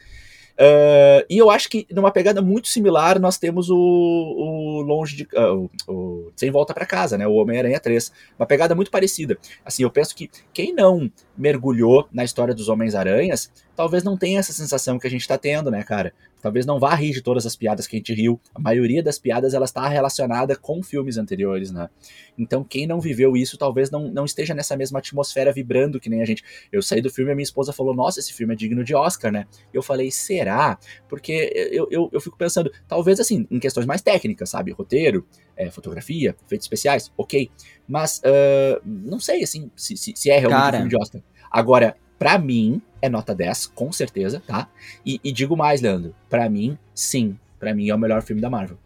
Uh, 0.53 1.25
e 1.29 1.37
eu 1.37 1.49
acho 1.49 1.69
que 1.69 1.87
numa 1.91 2.11
pegada 2.11 2.41
muito 2.41 2.67
similar 2.67 3.19
nós 3.19 3.37
temos 3.37 3.69
o, 3.69 3.75
o 3.75 4.81
Longe 4.81 5.15
de. 5.15 5.23
Uh, 5.33 5.69
o, 5.87 5.93
o, 5.93 6.31
Sem 6.35 6.51
Volta 6.51 6.73
para 6.73 6.85
Casa, 6.85 7.17
né? 7.17 7.27
O 7.27 7.33
Homem-Aranha 7.33 7.79
3. 7.79 8.11
Uma 8.37 8.45
pegada 8.45 8.75
muito 8.75 8.91
parecida. 8.91 9.37
Assim, 9.65 9.83
eu 9.83 9.89
penso 9.89 10.15
que 10.15 10.29
quem 10.53 10.73
não 10.73 11.11
mergulhou 11.37 12.07
na 12.11 12.23
história 12.23 12.53
dos 12.53 12.69
Homens-Aranhas 12.69 13.51
talvez 13.75 14.03
não 14.03 14.15
tenha 14.15 14.39
essa 14.39 14.53
sensação 14.53 14.99
que 14.99 15.07
a 15.07 15.09
gente 15.09 15.27
tá 15.27 15.37
tendo, 15.37 15.71
né, 15.71 15.83
cara? 15.83 16.13
Talvez 16.41 16.65
não 16.65 16.79
vá 16.79 16.93
rir 16.95 17.11
de 17.11 17.21
todas 17.21 17.45
as 17.45 17.55
piadas 17.55 17.87
que 17.87 17.95
a 17.95 17.99
gente 17.99 18.13
riu. 18.13 18.39
A 18.53 18.59
maioria 18.59 19.03
das 19.03 19.19
piadas 19.19 19.53
ela 19.53 19.65
está 19.65 19.87
relacionada 19.87 20.55
com 20.55 20.81
filmes 20.81 21.17
anteriores, 21.17 21.71
né? 21.71 21.89
Então 22.37 22.63
quem 22.63 22.87
não 22.87 22.99
viveu 22.99 23.37
isso 23.37 23.57
talvez 23.57 23.91
não, 23.91 24.07
não 24.07 24.25
esteja 24.25 24.53
nessa 24.53 24.75
mesma 24.75 24.99
atmosfera 24.99 25.51
vibrando 25.51 25.99
que 25.99 26.09
nem 26.09 26.21
a 26.21 26.25
gente. 26.25 26.43
Eu 26.71 26.81
saí 26.81 27.01
do 27.01 27.09
filme 27.09 27.31
e 27.31 27.33
a 27.33 27.35
minha 27.35 27.43
esposa 27.43 27.71
falou: 27.71 27.93
Nossa, 27.93 28.19
esse 28.19 28.33
filme 28.33 28.53
é 28.53 28.57
digno 28.57 28.83
de 28.83 28.95
Oscar, 28.95 29.31
né? 29.31 29.45
Eu 29.73 29.83
falei: 29.83 30.09
Será? 30.11 30.77
Porque 31.07 31.51
eu, 31.71 31.87
eu, 31.91 32.09
eu 32.11 32.21
fico 32.21 32.37
pensando, 32.37 32.71
talvez 32.87 33.19
assim, 33.19 33.45
em 33.51 33.59
questões 33.59 33.85
mais 33.85 34.01
técnicas, 34.01 34.49
sabe? 34.49 34.71
Roteiro, 34.71 35.25
é, 35.55 35.69
fotografia, 35.69 36.35
efeitos 36.45 36.65
especiais, 36.65 37.11
ok. 37.15 37.51
Mas 37.87 38.19
uh, 38.19 38.81
não 38.83 39.19
sei, 39.19 39.43
assim, 39.43 39.69
se, 39.75 39.95
se, 39.95 40.13
se 40.15 40.29
é 40.29 40.39
realmente 40.39 40.59
Cara. 40.61 40.75
um 40.75 40.79
filme 40.79 40.89
de 40.89 40.97
Oscar. 40.97 41.21
Agora, 41.51 41.95
para 42.17 42.37
mim, 42.39 42.81
é 43.01 43.09
nota 43.09 43.33
10, 43.33 43.67
com 43.67 43.91
certeza, 43.91 44.41
tá? 44.45 44.67
E, 45.05 45.19
e 45.23 45.31
digo 45.31 45.57
mais, 45.57 45.81
Leandro, 45.81 46.13
para 46.29 46.49
mim, 46.49 46.77
sim, 46.93 47.37
para 47.59 47.73
mim 47.73 47.89
é 47.89 47.95
o 47.95 47.97
melhor 47.97 48.21
filme 48.21 48.41
da 48.41 48.49
Marvel. 48.49 48.77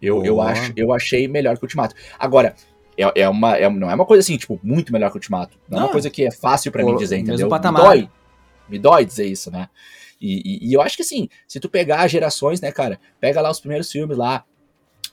Eu, 0.00 0.24
eu, 0.24 0.40
acho, 0.40 0.72
eu 0.76 0.92
achei 0.92 1.28
melhor 1.28 1.56
que 1.56 1.62
o 1.62 1.66
Ultimato. 1.66 1.94
Agora, 2.18 2.54
é, 2.96 3.22
é 3.22 3.28
uma, 3.28 3.56
é, 3.56 3.70
não 3.70 3.88
é 3.88 3.94
uma 3.94 4.04
coisa 4.04 4.20
assim, 4.20 4.36
tipo, 4.36 4.58
muito 4.62 4.92
melhor 4.92 5.10
que 5.10 5.16
o 5.16 5.18
Ultimato. 5.18 5.56
Não, 5.68 5.78
não 5.78 5.84
é 5.84 5.86
uma 5.86 5.92
coisa 5.92 6.10
que 6.10 6.26
é 6.26 6.30
fácil 6.30 6.72
para 6.72 6.84
mim 6.84 6.96
dizer, 6.96 7.18
entendeu? 7.18 7.48
Me 7.48 7.60
dói. 7.72 8.10
Me 8.68 8.78
dói 8.78 9.04
dizer 9.04 9.26
isso, 9.26 9.50
né? 9.50 9.68
E, 10.20 10.40
e, 10.44 10.68
e, 10.68 10.72
eu 10.72 10.80
acho 10.80 10.96
que 10.96 11.02
assim, 11.02 11.28
se 11.48 11.58
tu 11.58 11.68
pegar 11.68 12.06
gerações, 12.06 12.60
né, 12.60 12.70
cara, 12.70 13.00
pega 13.20 13.40
lá 13.40 13.50
os 13.50 13.58
primeiros 13.58 13.90
filmes 13.90 14.16
lá, 14.16 14.44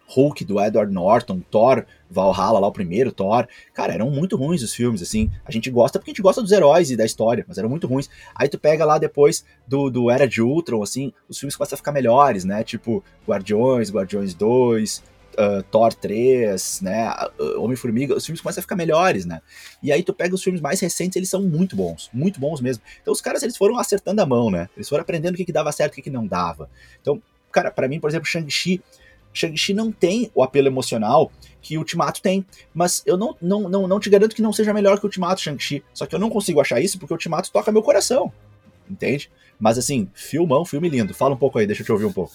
Hulk 0.09 0.43
do 0.43 0.59
Edward 0.59 0.91
Norton, 0.91 1.39
Thor, 1.51 1.85
Valhalla 2.09 2.59
lá, 2.59 2.67
o 2.67 2.71
primeiro 2.71 3.11
Thor. 3.11 3.47
Cara, 3.73 3.93
eram 3.93 4.09
muito 4.09 4.35
ruins 4.35 4.63
os 4.63 4.73
filmes, 4.73 5.01
assim. 5.01 5.29
A 5.45 5.51
gente 5.51 5.69
gosta 5.69 5.99
porque 5.99 6.09
a 6.09 6.13
gente 6.13 6.21
gosta 6.21 6.41
dos 6.41 6.51
heróis 6.51 6.89
e 6.89 6.97
da 6.97 7.05
história, 7.05 7.45
mas 7.47 7.57
eram 7.57 7.69
muito 7.69 7.85
ruins. 7.85 8.09
Aí 8.33 8.49
tu 8.49 8.57
pega 8.57 8.83
lá 8.83 8.97
depois 8.97 9.45
do, 9.67 9.89
do 9.89 10.09
Era 10.09 10.27
de 10.27 10.41
Ultron, 10.41 10.81
assim, 10.81 11.13
os 11.27 11.37
filmes 11.37 11.55
começam 11.55 11.75
a 11.75 11.77
ficar 11.77 11.91
melhores, 11.91 12.43
né? 12.43 12.63
Tipo, 12.63 13.03
Guardiões, 13.27 13.91
Guardiões 13.91 14.33
2, 14.33 15.03
Uh, 15.37 15.63
Thor 15.71 15.93
3, 15.93 16.81
né, 16.81 17.09
uh, 17.39 17.61
Homem-Formiga, 17.61 18.13
os 18.13 18.25
filmes 18.25 18.41
começam 18.41 18.59
a 18.59 18.63
ficar 18.63 18.75
melhores, 18.75 19.25
né? 19.25 19.41
E 19.81 19.89
aí 19.89 20.03
tu 20.03 20.13
pega 20.13 20.35
os 20.35 20.43
filmes 20.43 20.59
mais 20.59 20.81
recentes, 20.81 21.15
eles 21.15 21.29
são 21.29 21.41
muito 21.41 21.77
bons, 21.77 22.09
muito 22.11 22.41
bons 22.41 22.59
mesmo. 22.59 22.83
Então 23.01 23.13
os 23.13 23.21
caras, 23.21 23.41
eles 23.41 23.55
foram 23.55 23.77
acertando 23.77 24.21
a 24.21 24.25
mão, 24.25 24.51
né? 24.51 24.67
Eles 24.75 24.89
foram 24.89 25.01
aprendendo 25.01 25.35
o 25.35 25.37
que, 25.37 25.45
que 25.45 25.53
dava 25.53 25.71
certo 25.71 25.93
o 25.93 25.95
que, 25.95 26.01
que 26.01 26.09
não 26.09 26.27
dava. 26.27 26.69
Então, 26.99 27.21
cara, 27.53 27.71
para 27.71 27.87
mim, 27.87 28.01
por 28.01 28.09
exemplo, 28.09 28.27
Shang-Chi, 28.27 28.81
Shang-Chi 29.39 29.73
não 29.73 29.91
tem 29.91 30.29
o 30.33 30.43
apelo 30.43 30.67
emocional 30.67 31.31
que 31.61 31.77
o 31.77 31.81
Ultimato 31.81 32.21
tem, 32.21 32.45
mas 32.73 33.03
eu 33.05 33.17
não, 33.17 33.35
não, 33.41 33.69
não, 33.69 33.87
não 33.87 33.99
te 33.99 34.09
garanto 34.09 34.35
que 34.35 34.41
não 34.41 34.53
seja 34.53 34.73
melhor 34.73 34.97
que 34.97 35.05
o 35.05 35.07
Ultimato 35.07 35.41
Shang-Chi. 35.41 35.83
Só 35.93 36.05
que 36.05 36.15
eu 36.15 36.19
não 36.19 36.29
consigo 36.29 36.61
achar 36.61 36.79
isso 36.79 36.97
porque 36.97 37.13
o 37.13 37.15
Ultimato 37.15 37.51
toca 37.51 37.71
meu 37.71 37.83
coração, 37.83 38.31
entende? 38.89 39.29
Mas 39.59 39.77
assim, 39.77 40.09
filmão, 40.13 40.63
filme 40.63 40.89
lindo. 40.89 41.13
Fala 41.13 41.35
um 41.35 41.37
pouco 41.37 41.59
aí, 41.59 41.67
deixa 41.67 41.81
eu 41.81 41.85
te 41.85 41.91
ouvir 41.91 42.05
um 42.05 42.13
pouco. 42.13 42.33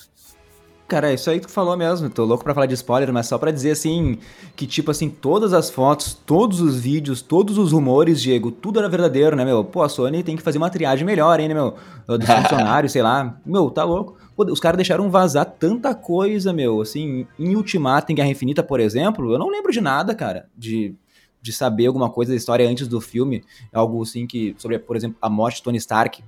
Cara, 0.87 1.11
é 1.11 1.15
isso 1.15 1.31
aí 1.31 1.41
que 1.41 1.47
tu 1.47 1.53
falou 1.53 1.77
mesmo. 1.77 2.11
Tô 2.11 2.25
louco 2.25 2.45
pra 2.45 2.53
falar 2.53 2.67
de 2.67 2.75
spoiler, 2.75 3.11
mas 3.11 3.27
só 3.27 3.39
pra 3.39 3.51
dizer 3.51 3.71
assim, 3.71 4.19
que 4.55 4.67
tipo 4.67 4.91
assim, 4.91 5.09
todas 5.09 5.55
as 5.55 5.71
fotos, 5.71 6.13
todos 6.27 6.61
os 6.61 6.79
vídeos, 6.79 7.23
todos 7.23 7.57
os 7.57 7.73
rumores, 7.73 8.21
Diego, 8.21 8.51
tudo 8.51 8.79
era 8.79 8.89
verdadeiro, 8.89 9.35
né, 9.35 9.45
meu? 9.47 9.65
Pô, 9.65 9.83
a 9.83 9.89
Sony 9.89 10.23
tem 10.23 10.37
que 10.37 10.43
fazer 10.43 10.59
uma 10.59 10.69
triagem 10.69 11.07
melhor, 11.07 11.41
hein, 11.41 11.49
né, 11.49 11.55
meu? 11.55 11.75
Dos 12.07 12.29
funcionários, 12.29 12.93
sei 12.93 13.01
lá. 13.01 13.41
Meu, 13.47 13.71
tá 13.71 13.83
louco. 13.83 14.19
Pô, 14.37 14.45
os 14.45 14.61
caras 14.61 14.77
deixaram 14.77 15.11
vazar 15.11 15.45
tanta 15.45 15.95
coisa, 15.95 16.53
meu. 16.53 16.81
Assim, 16.81 17.27
em 17.39 17.57
Ultimato, 17.57 18.11
em 18.11 18.15
Guerra 18.15 18.31
Infinita, 18.31 18.63
por 18.63 18.81
exemplo, 18.81 19.33
eu 19.33 19.39
não 19.39 19.49
lembro 19.49 19.73
de 19.73 19.81
nada, 19.81 20.15
cara, 20.15 20.49
de, 20.57 20.95
de 21.41 21.53
saber 21.53 21.87
alguma 21.87 22.11
coisa 22.11 22.33
da 22.33 22.37
história 22.37 22.69
antes 22.69 22.89
do 22.89 23.01
filme. 23.01 23.45
Algo 23.73 24.03
assim 24.03 24.27
que, 24.27 24.55
sobre, 24.59 24.79
por 24.79 24.97
exemplo, 24.97 25.17
a 25.21 25.29
morte 25.29 25.57
de 25.57 25.63
Tony 25.63 25.79
Stark 25.79 26.23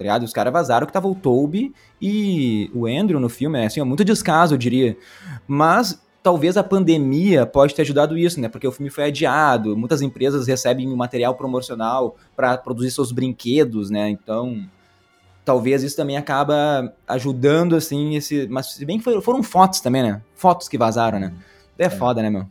tá 0.00 0.04
ligado? 0.04 0.22
Os 0.22 0.32
caras 0.32 0.50
vazaram 0.50 0.86
que 0.86 0.92
tava 0.94 1.08
o 1.08 1.14
Toby 1.14 1.74
e 2.00 2.70
o 2.72 2.86
Andrew 2.86 3.20
no 3.20 3.28
filme, 3.28 3.58
né? 3.58 3.66
Assim, 3.66 3.80
é 3.80 3.84
muito 3.84 4.02
descaso, 4.02 4.54
eu 4.54 4.58
diria. 4.58 4.96
Mas 5.46 6.00
talvez 6.22 6.56
a 6.56 6.64
pandemia 6.64 7.44
pode 7.44 7.74
ter 7.74 7.82
ajudado 7.82 8.16
isso, 8.16 8.40
né? 8.40 8.48
Porque 8.48 8.66
o 8.66 8.72
filme 8.72 8.88
foi 8.88 9.04
adiado, 9.04 9.76
muitas 9.76 10.00
empresas 10.00 10.46
recebem 10.46 10.88
material 10.96 11.34
promocional 11.34 12.16
para 12.34 12.56
produzir 12.56 12.90
seus 12.90 13.12
brinquedos, 13.12 13.90
né? 13.90 14.08
Então, 14.08 14.66
talvez 15.50 15.82
isso 15.82 15.96
também 15.96 16.16
acaba 16.16 16.94
ajudando, 17.08 17.74
assim, 17.74 18.14
esse... 18.14 18.46
Mas 18.48 18.74
se 18.74 18.84
bem 18.84 19.00
que 19.00 19.20
foram, 19.20 19.42
fotos 19.42 19.80
também, 19.80 20.00
né? 20.00 20.22
Fotos 20.36 20.68
que 20.68 20.78
vazaram, 20.78 21.18
né? 21.18 21.34
É, 21.76 21.86
é. 21.86 21.90
foda, 21.90 22.22
né, 22.22 22.30
meu? 22.30 22.46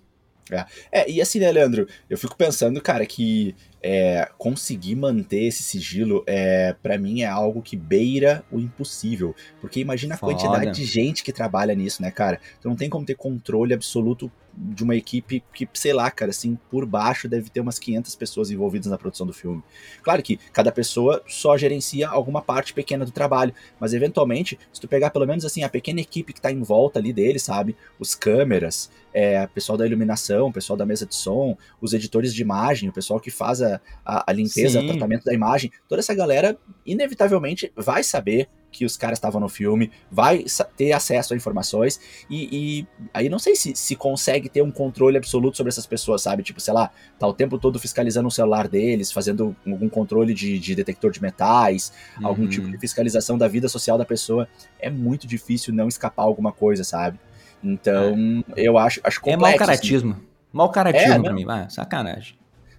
É. 0.51 0.65
é, 0.91 1.10
e 1.10 1.22
assim, 1.22 1.39
né, 1.39 1.50
Leandro? 1.50 1.88
Eu 2.10 2.18
fico 2.18 2.36
pensando, 2.36 2.82
cara, 2.82 3.06
que 3.06 3.56
é, 3.82 4.27
conseguir 4.38 4.96
manter 4.96 5.46
esse 5.46 5.63
sigilo, 5.63 6.25
é, 6.27 6.75
para 6.84 6.98
mim, 6.98 7.22
é 7.22 7.25
algo 7.25 7.62
que 7.62 7.77
beira 7.77 8.44
o 8.51 8.60
impossível. 8.60 9.34
Porque 9.62 9.79
imagina 9.79 10.15
a 10.15 10.18
Foda. 10.18 10.34
quantidade 10.34 10.72
de 10.72 10.84
gente 10.84 11.24
que 11.24 11.32
trabalha 11.32 11.74
nisso, 11.74 12.01
né, 12.01 12.12
cara? 12.12 12.41
Tu 12.62 12.68
não 12.68 12.75
tem 12.75 12.89
como 12.89 13.06
ter 13.06 13.15
controle 13.15 13.74
absoluto 13.74 14.29
de 14.62 14.84
uma 14.84 14.94
equipe 14.94 15.42
que, 15.54 15.68
sei 15.74 15.94
lá, 15.94 16.12
cara, 16.12 16.32
assim, 16.32 16.58
por 16.70 16.86
baixo 16.86 17.30
deve 17.30 17.50
ter 17.50 17.62
umas 17.62 17.80
500 17.80 18.13
pessoas 18.16 18.51
envolvidas 18.51 18.92
na 18.92 18.98
produção 18.98 19.25
do 19.25 19.32
filme. 19.32 19.63
Claro 20.04 20.22
que 20.22 20.38
cada 20.51 20.70
pessoa 20.70 21.24
só 21.25 21.58
gerencia 21.58 22.10
alguma 22.10 22.42
parte 22.42 22.74
pequena 22.74 23.06
do 23.06 23.12
trabalho, 23.12 23.54
mas 23.80 23.94
eventualmente, 23.94 24.60
se 24.74 24.82
tu 24.82 24.88
pegar 24.88 25.12
pelo 25.12 25.25
menos 25.25 25.46
assim 25.46 25.63
a 25.63 25.70
pequena 25.70 26.01
equipe 26.01 26.34
que 26.34 26.42
tá 26.42 26.51
em 26.51 26.62
volta 26.62 27.00
ali 27.00 27.13
dele, 27.13 27.39
sabe? 27.39 27.75
Os 27.98 28.13
câmeras, 28.16 28.92
é, 29.13 29.42
o 29.44 29.48
pessoal 29.48 29.78
da 29.78 29.86
iluminação, 29.88 30.48
o 30.48 30.54
pessoal 30.54 30.75
da 30.75 30.86
mesa 30.86 31.06
de 31.06 31.16
som, 31.16 31.58
os 31.80 31.94
editores 31.94 32.34
de 32.34 32.42
imagem, 32.42 32.89
o 32.89 32.94
pessoal 32.94 33.20
que 33.20 33.32
faz 33.32 33.62
a, 33.62 33.80
a, 34.06 34.30
a 34.30 34.34
limpeza, 34.34 34.82
Sim. 34.82 34.86
o 34.86 34.89
tratamento 34.89 35.24
da 35.24 35.34
imagem, 35.34 35.72
toda 35.88 36.01
essa 36.01 36.13
galera 36.13 36.58
inevitavelmente 36.86 37.72
vai 37.78 38.04
saber 38.04 38.50
que 38.72 38.86
os 38.86 38.96
caras 38.96 39.18
estavam 39.18 39.42
no 39.42 39.50
filme, 39.50 39.92
vai 40.12 40.46
ter 40.78 40.92
acesso 40.94 41.34
a 41.34 41.38
informações 41.38 42.00
e, 42.30 42.50
e 42.80 42.88
aí 43.14 43.28
não 43.30 43.40
sei 43.40 43.56
se, 43.56 43.76
se 43.76 43.96
consegue 43.96 44.48
ter 44.50 44.62
um 44.62 44.72
controle 44.72 45.18
absoluto 45.18 45.58
sobre 45.58 45.70
essas 45.70 45.86
pessoas, 45.86 46.22
sabe? 46.22 46.44
Tipo, 46.44 46.60
sei 46.62 46.74
lá, 46.74 46.92
tá 47.18 47.28
o 47.28 47.34
tempo 47.34 47.58
todo 47.58 47.80
fiscalizando 47.80 48.28
o 48.28 48.32
celular 48.32 48.68
deles, 48.68 49.12
fazendo 49.12 49.56
algum 49.68 49.90
controle 49.90 50.34
de, 50.34 50.60
de 50.60 50.76
detector 50.76 51.12
de 51.12 51.22
metais, 51.22 51.92
algum 52.24 52.44
Uhum. 52.44 52.50
tipo 52.50 52.70
de 52.70 52.78
fiscalização 52.78 53.38
da 53.38 53.48
vida 53.48 53.68
social 53.68 53.98
da 53.98 54.06
pessoa. 54.06 54.48
É 54.80 54.90
muito 54.90 55.26
difícil 55.28 55.74
não 55.74 55.88
escapar 55.88 56.24
alguma 56.24 56.52
coisa, 56.52 56.84
sabe? 56.84 57.20
Então, 57.64 58.44
eu 58.56 58.78
acho, 58.78 59.02
acho 59.04 59.18
É 59.20 59.22
complexo. 59.22 59.40
mau 59.42 59.50
assim. 59.50 59.58
caratismo. 59.58 60.16
Mau 60.54 60.72
caratismo 60.72 61.14
É, 61.14 61.20
pra 61.20 61.34
mim. 61.34 61.46
Ah, 61.48 61.68
sacanagem. 61.70 62.36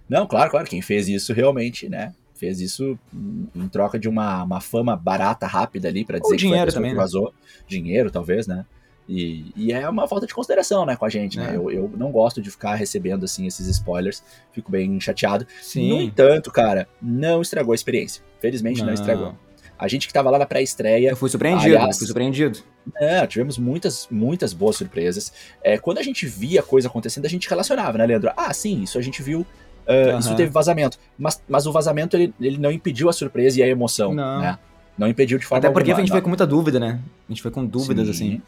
Não, 0.09 0.25
claro, 0.27 0.49
claro. 0.51 0.67
Quem 0.67 0.81
fez 0.81 1.07
isso 1.07 1.31
realmente, 1.33 1.87
né? 1.87 2.13
Fez 2.41 2.59
isso 2.59 2.97
em- 3.13 3.67
troca 3.67 3.99
de 3.99 4.09
uma, 4.09 4.41
uma 4.43 4.59
fama 4.59 4.95
barata, 4.95 5.45
rápida 5.45 5.87
ali, 5.87 6.03
pra 6.03 6.17
dizer 6.17 6.35
que 6.35 6.41
foi 6.41 6.47
a 6.47 6.49
dinheiro 6.51 6.73
também, 6.73 6.89
que 6.89 6.95
né? 6.97 7.01
vazou. 7.03 7.31
Dinheiro, 7.67 8.09
talvez, 8.09 8.47
né? 8.47 8.65
E, 9.07 9.51
e 9.55 9.71
é 9.71 9.87
uma 9.87 10.07
falta 10.07 10.25
de 10.25 10.33
consideração, 10.33 10.83
né, 10.83 10.95
com 10.95 11.05
a 11.05 11.09
gente, 11.09 11.37
né? 11.37 11.51
É. 11.51 11.55
Eu, 11.55 11.69
eu 11.69 11.91
não 11.95 12.11
gosto 12.11 12.41
de 12.41 12.49
ficar 12.49 12.73
recebendo, 12.73 13.25
assim, 13.25 13.45
esses 13.45 13.67
spoilers. 13.67 14.23
Fico 14.53 14.71
bem 14.71 14.99
chateado. 14.99 15.45
No 15.45 15.63
Sim. 15.63 16.01
entanto, 16.01 16.49
cara, 16.51 16.87
não 16.99 17.43
estragou 17.43 17.73
a 17.73 17.75
experiência. 17.75 18.23
Felizmente 18.39 18.83
não, 18.83 18.91
estragou. 18.91 19.35
A 19.77 19.87
gente 19.87 20.07
que 20.07 20.13
tava 20.13 20.31
lá 20.31 20.39
na 20.39 20.45
pré-estreia, 20.47 21.09
Eu 21.11 21.15
fui 21.15 21.29
surpreendido, 21.29 21.75
Aliás- 21.75 21.97
fui 21.99 22.07
surpreendido. 22.07 22.57
é, 22.97 23.25
tivemos 23.27 23.59
muitas, 23.59 24.07
muitas 24.09 24.51
boas 24.51 24.77
surpresas. 24.77 25.31
É, 25.63 25.77
quando 25.77 25.99
a 25.99 26.03
gente 26.03 26.25
via 26.25 26.61
a 26.61 26.63
coisa 26.63 26.87
acontecendo, 26.87 27.25
a 27.25 27.29
gente 27.29 27.47
relacionava, 27.47 27.99
né, 27.99 28.05
Leandro? 28.07 28.31
Ah, 28.35 28.51
sim, 28.51 28.81
isso 28.81 28.97
a 28.97 29.01
gente 29.01 29.21
viu. 29.21 29.45
Ah, 29.87 30.19
Isso 30.19 30.35
teve 30.35 30.51
vazamento. 30.51 30.97
Mas, 31.17 31.41
mas 31.47 31.65
o 31.65 31.71
vazamento, 31.71 32.15
ele, 32.15 32.33
ele 32.39 32.57
não 32.57 32.71
impediu 32.71 33.09
a 33.09 33.13
surpresa 33.13 33.59
e 33.59 33.63
a 33.63 33.67
emoção, 33.67 34.13
Não. 34.13 34.39
né? 34.39 34.59
Não 34.97 35.07
impediu 35.07 35.39
de 35.39 35.45
forma 35.45 35.59
Até 35.59 35.69
porque 35.69 35.89
a 35.89 35.93
alguma. 35.93 36.05
gente 36.05 36.11
foi 36.11 36.21
com 36.21 36.27
muita 36.29 36.45
dúvida, 36.45 36.79
né? 36.79 36.99
A 37.27 37.31
gente 37.31 37.41
foi 37.41 37.49
com 37.51 37.65
dúvidas, 37.65 38.05
Sim, 38.07 38.11
assim. 38.11 38.41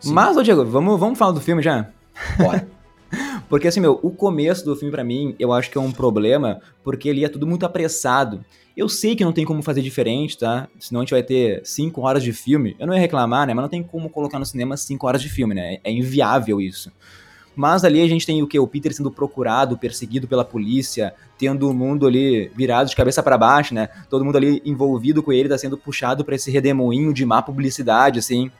sim. 0.00 0.12
Mas, 0.12 0.36
ô 0.36 0.42
Diego, 0.42 0.64
vamos, 0.64 0.98
vamos 1.00 1.18
falar 1.18 1.32
do 1.32 1.40
filme 1.40 1.62
já? 1.62 1.88
Bora. 2.38 2.66
Porque 3.48 3.68
assim, 3.68 3.80
meu, 3.80 4.00
o 4.02 4.10
começo 4.10 4.64
do 4.64 4.74
filme 4.74 4.90
pra 4.90 5.04
mim, 5.04 5.36
eu 5.38 5.52
acho 5.52 5.70
que 5.70 5.78
é 5.78 5.80
um 5.80 5.92
problema, 5.92 6.60
porque 6.82 7.08
ele 7.08 7.24
é 7.24 7.28
tudo 7.28 7.46
muito 7.46 7.64
apressado. 7.64 8.44
Eu 8.76 8.88
sei 8.88 9.14
que 9.14 9.24
não 9.24 9.32
tem 9.32 9.44
como 9.44 9.62
fazer 9.62 9.82
diferente, 9.82 10.36
tá? 10.36 10.66
Senão 10.80 11.00
a 11.00 11.04
gente 11.04 11.12
vai 11.12 11.22
ter 11.22 11.60
5 11.64 12.00
horas 12.00 12.24
de 12.24 12.32
filme. 12.32 12.74
Eu 12.78 12.86
não 12.88 12.94
ia 12.94 13.00
reclamar, 13.00 13.46
né? 13.46 13.54
Mas 13.54 13.62
não 13.62 13.68
tem 13.68 13.82
como 13.84 14.08
colocar 14.10 14.38
no 14.40 14.46
cinema 14.46 14.76
5 14.76 15.06
horas 15.06 15.22
de 15.22 15.28
filme, 15.28 15.54
né? 15.54 15.78
É 15.84 15.92
inviável 15.92 16.60
isso. 16.60 16.90
Mas 17.56 17.84
ali 17.84 18.00
a 18.00 18.08
gente 18.08 18.26
tem 18.26 18.42
o 18.42 18.46
que? 18.46 18.58
O 18.58 18.66
Peter 18.66 18.92
sendo 18.92 19.10
procurado, 19.10 19.78
perseguido 19.78 20.26
pela 20.26 20.44
polícia, 20.44 21.14
tendo 21.38 21.70
o 21.70 21.74
mundo 21.74 22.06
ali 22.06 22.50
virado 22.54 22.88
de 22.88 22.96
cabeça 22.96 23.22
pra 23.22 23.38
baixo, 23.38 23.74
né? 23.74 23.88
Todo 24.10 24.24
mundo 24.24 24.36
ali 24.36 24.60
envolvido 24.64 25.22
com 25.22 25.32
ele 25.32 25.48
tá 25.48 25.56
sendo 25.56 25.78
puxado 25.78 26.24
pra 26.24 26.34
esse 26.34 26.50
redemoinho 26.50 27.12
de 27.12 27.24
má 27.24 27.40
publicidade, 27.40 28.18
assim. 28.18 28.50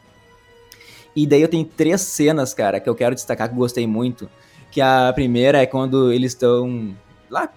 E 1.17 1.27
daí 1.27 1.43
eu 1.43 1.49
tenho 1.49 1.65
três 1.65 2.01
cenas, 2.03 2.55
cara, 2.55 2.81
que 2.81 2.89
eu 2.89 2.95
quero 2.95 3.15
destacar 3.15 3.49
que 3.49 3.55
gostei 3.55 3.87
muito. 3.87 4.29
Que 4.71 4.81
a 4.81 5.13
primeira 5.13 5.63
é 5.63 5.67
quando 5.67 6.13
eles 6.13 6.33
estão 6.33 6.95
lá 7.31 7.49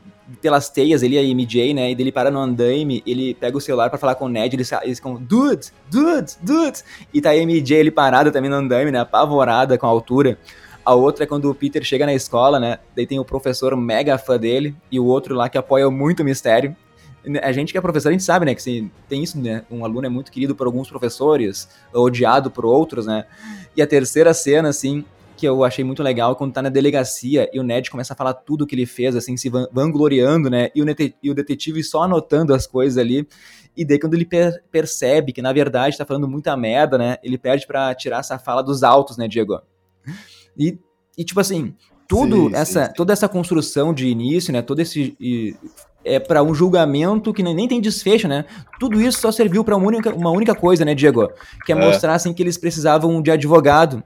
pelas 0.41 0.69
teias, 0.69 1.03
ele 1.03 1.15
e 1.15 1.19
a 1.19 1.23
MJ, 1.23 1.73
né? 1.73 1.91
E 1.91 1.95
dele 1.95 2.11
para 2.11 2.29
no 2.29 2.39
andaime, 2.39 3.01
ele 3.05 3.33
pega 3.33 3.57
o 3.57 3.61
celular 3.61 3.89
pra 3.89 3.97
falar 3.97 4.15
com 4.15 4.25
o 4.25 4.29
Ned, 4.29 4.55
eles, 4.55 4.69
ficam, 4.95 5.15
dude, 5.15 5.67
dude, 5.89 6.33
dude. 6.41 6.83
E 7.13 7.21
tá 7.21 7.31
a 7.31 7.35
MJ 7.35 7.77
ele 7.77 7.91
parada 7.91 8.31
também 8.31 8.49
no 8.49 8.57
andaime, 8.57 8.91
né? 8.91 8.99
Apavorada 8.99 9.77
com 9.77 9.85
a 9.85 9.89
altura. 9.89 10.37
A 10.87 10.95
outra 10.95 11.25
é 11.25 11.27
quando 11.27 11.49
o 11.51 11.53
Peter 11.53 11.83
chega 11.83 12.05
na 12.05 12.13
escola, 12.13 12.61
né? 12.61 12.79
Daí 12.95 13.05
tem 13.05 13.19
o 13.19 13.25
professor 13.25 13.75
mega 13.75 14.17
fã 14.17 14.37
dele 14.37 14.73
e 14.89 14.97
o 14.97 15.03
outro 15.05 15.35
lá 15.35 15.49
que 15.49 15.57
apoia 15.57 15.91
muito 15.91 16.21
o 16.21 16.23
mistério. 16.23 16.73
A 17.43 17.51
gente 17.51 17.73
que 17.73 17.77
é 17.77 17.81
professor, 17.81 18.07
a 18.07 18.11
gente 18.13 18.23
sabe, 18.23 18.45
né? 18.45 18.55
Que 18.55 18.89
tem 19.09 19.21
isso, 19.21 19.37
né? 19.37 19.65
Um 19.69 19.83
aluno 19.83 20.05
é 20.05 20.09
muito 20.09 20.31
querido 20.31 20.55
por 20.55 20.65
alguns 20.65 20.87
professores, 20.87 21.67
odiado 21.93 22.49
por 22.49 22.65
outros, 22.65 23.05
né? 23.05 23.25
E 23.75 23.81
a 23.81 23.85
terceira 23.85 24.33
cena, 24.33 24.69
assim, 24.69 25.03
que 25.35 25.45
eu 25.45 25.61
achei 25.65 25.83
muito 25.83 26.01
legal, 26.01 26.37
quando 26.37 26.53
tá 26.53 26.61
na 26.61 26.69
delegacia 26.69 27.49
e 27.51 27.59
o 27.59 27.63
Ned 27.63 27.91
começa 27.91 28.13
a 28.13 28.15
falar 28.15 28.33
tudo 28.33 28.65
que 28.65 28.73
ele 28.73 28.85
fez, 28.85 29.13
assim, 29.13 29.35
se 29.35 29.49
van- 29.49 29.67
vangloriando, 29.73 30.49
né? 30.49 30.69
E 30.73 30.81
o, 30.81 30.85
e 31.21 31.29
o 31.29 31.35
detetive 31.35 31.83
só 31.83 32.03
anotando 32.03 32.53
as 32.53 32.65
coisas 32.65 32.97
ali. 32.97 33.27
E 33.75 33.83
daí, 33.83 33.99
quando 33.99 34.13
ele 34.13 34.23
per- 34.23 34.63
percebe 34.71 35.33
que, 35.33 35.41
na 35.41 35.51
verdade, 35.51 35.97
tá 35.97 36.05
falando 36.05 36.29
muita 36.29 36.55
merda, 36.55 36.97
né? 36.97 37.17
Ele 37.21 37.37
pede 37.37 37.67
pra 37.67 37.93
tirar 37.93 38.19
essa 38.21 38.39
fala 38.39 38.61
dos 38.61 38.83
altos, 38.83 39.17
né, 39.17 39.27
Diego? 39.27 39.59
E, 40.57 40.77
e 41.17 41.23
tipo 41.23 41.39
assim, 41.39 41.73
tudo 42.07 42.47
Sim, 42.49 42.55
essa, 42.55 42.81
sim, 42.83 42.87
sim. 42.87 42.93
toda 42.95 43.13
essa 43.13 43.27
construção 43.27 43.93
de 43.93 44.07
início, 44.07 44.51
né? 44.53 44.61
Todo 44.61 44.79
esse. 44.79 45.15
e- 45.19 45.55
é 46.05 46.19
para 46.21 46.41
um 46.41 46.53
julgamento 46.53 47.33
que 47.33 47.43
nem, 47.43 47.67
tem 47.67 47.81
desfecho, 47.81 48.29
né? 48.29 48.45
Tudo 48.79 49.01
isso 49.01 49.19
só 49.19 49.29
serviu 49.29 49.61
pra 49.61 49.75
uma 49.75 49.85
única, 49.85 50.13
uma 50.15 50.31
única 50.31 50.55
coisa, 50.55 50.85
né, 50.85 50.95
Diego? 50.95 51.27
Que 51.65 51.73
é 51.73 51.75
É. 51.75 51.79
mostrar 51.85 52.13
assim 52.13 52.31
que 52.33 52.41
eles 52.41 52.57
precisavam 52.57 53.21
de 53.21 53.29
advogado. 53.29 54.01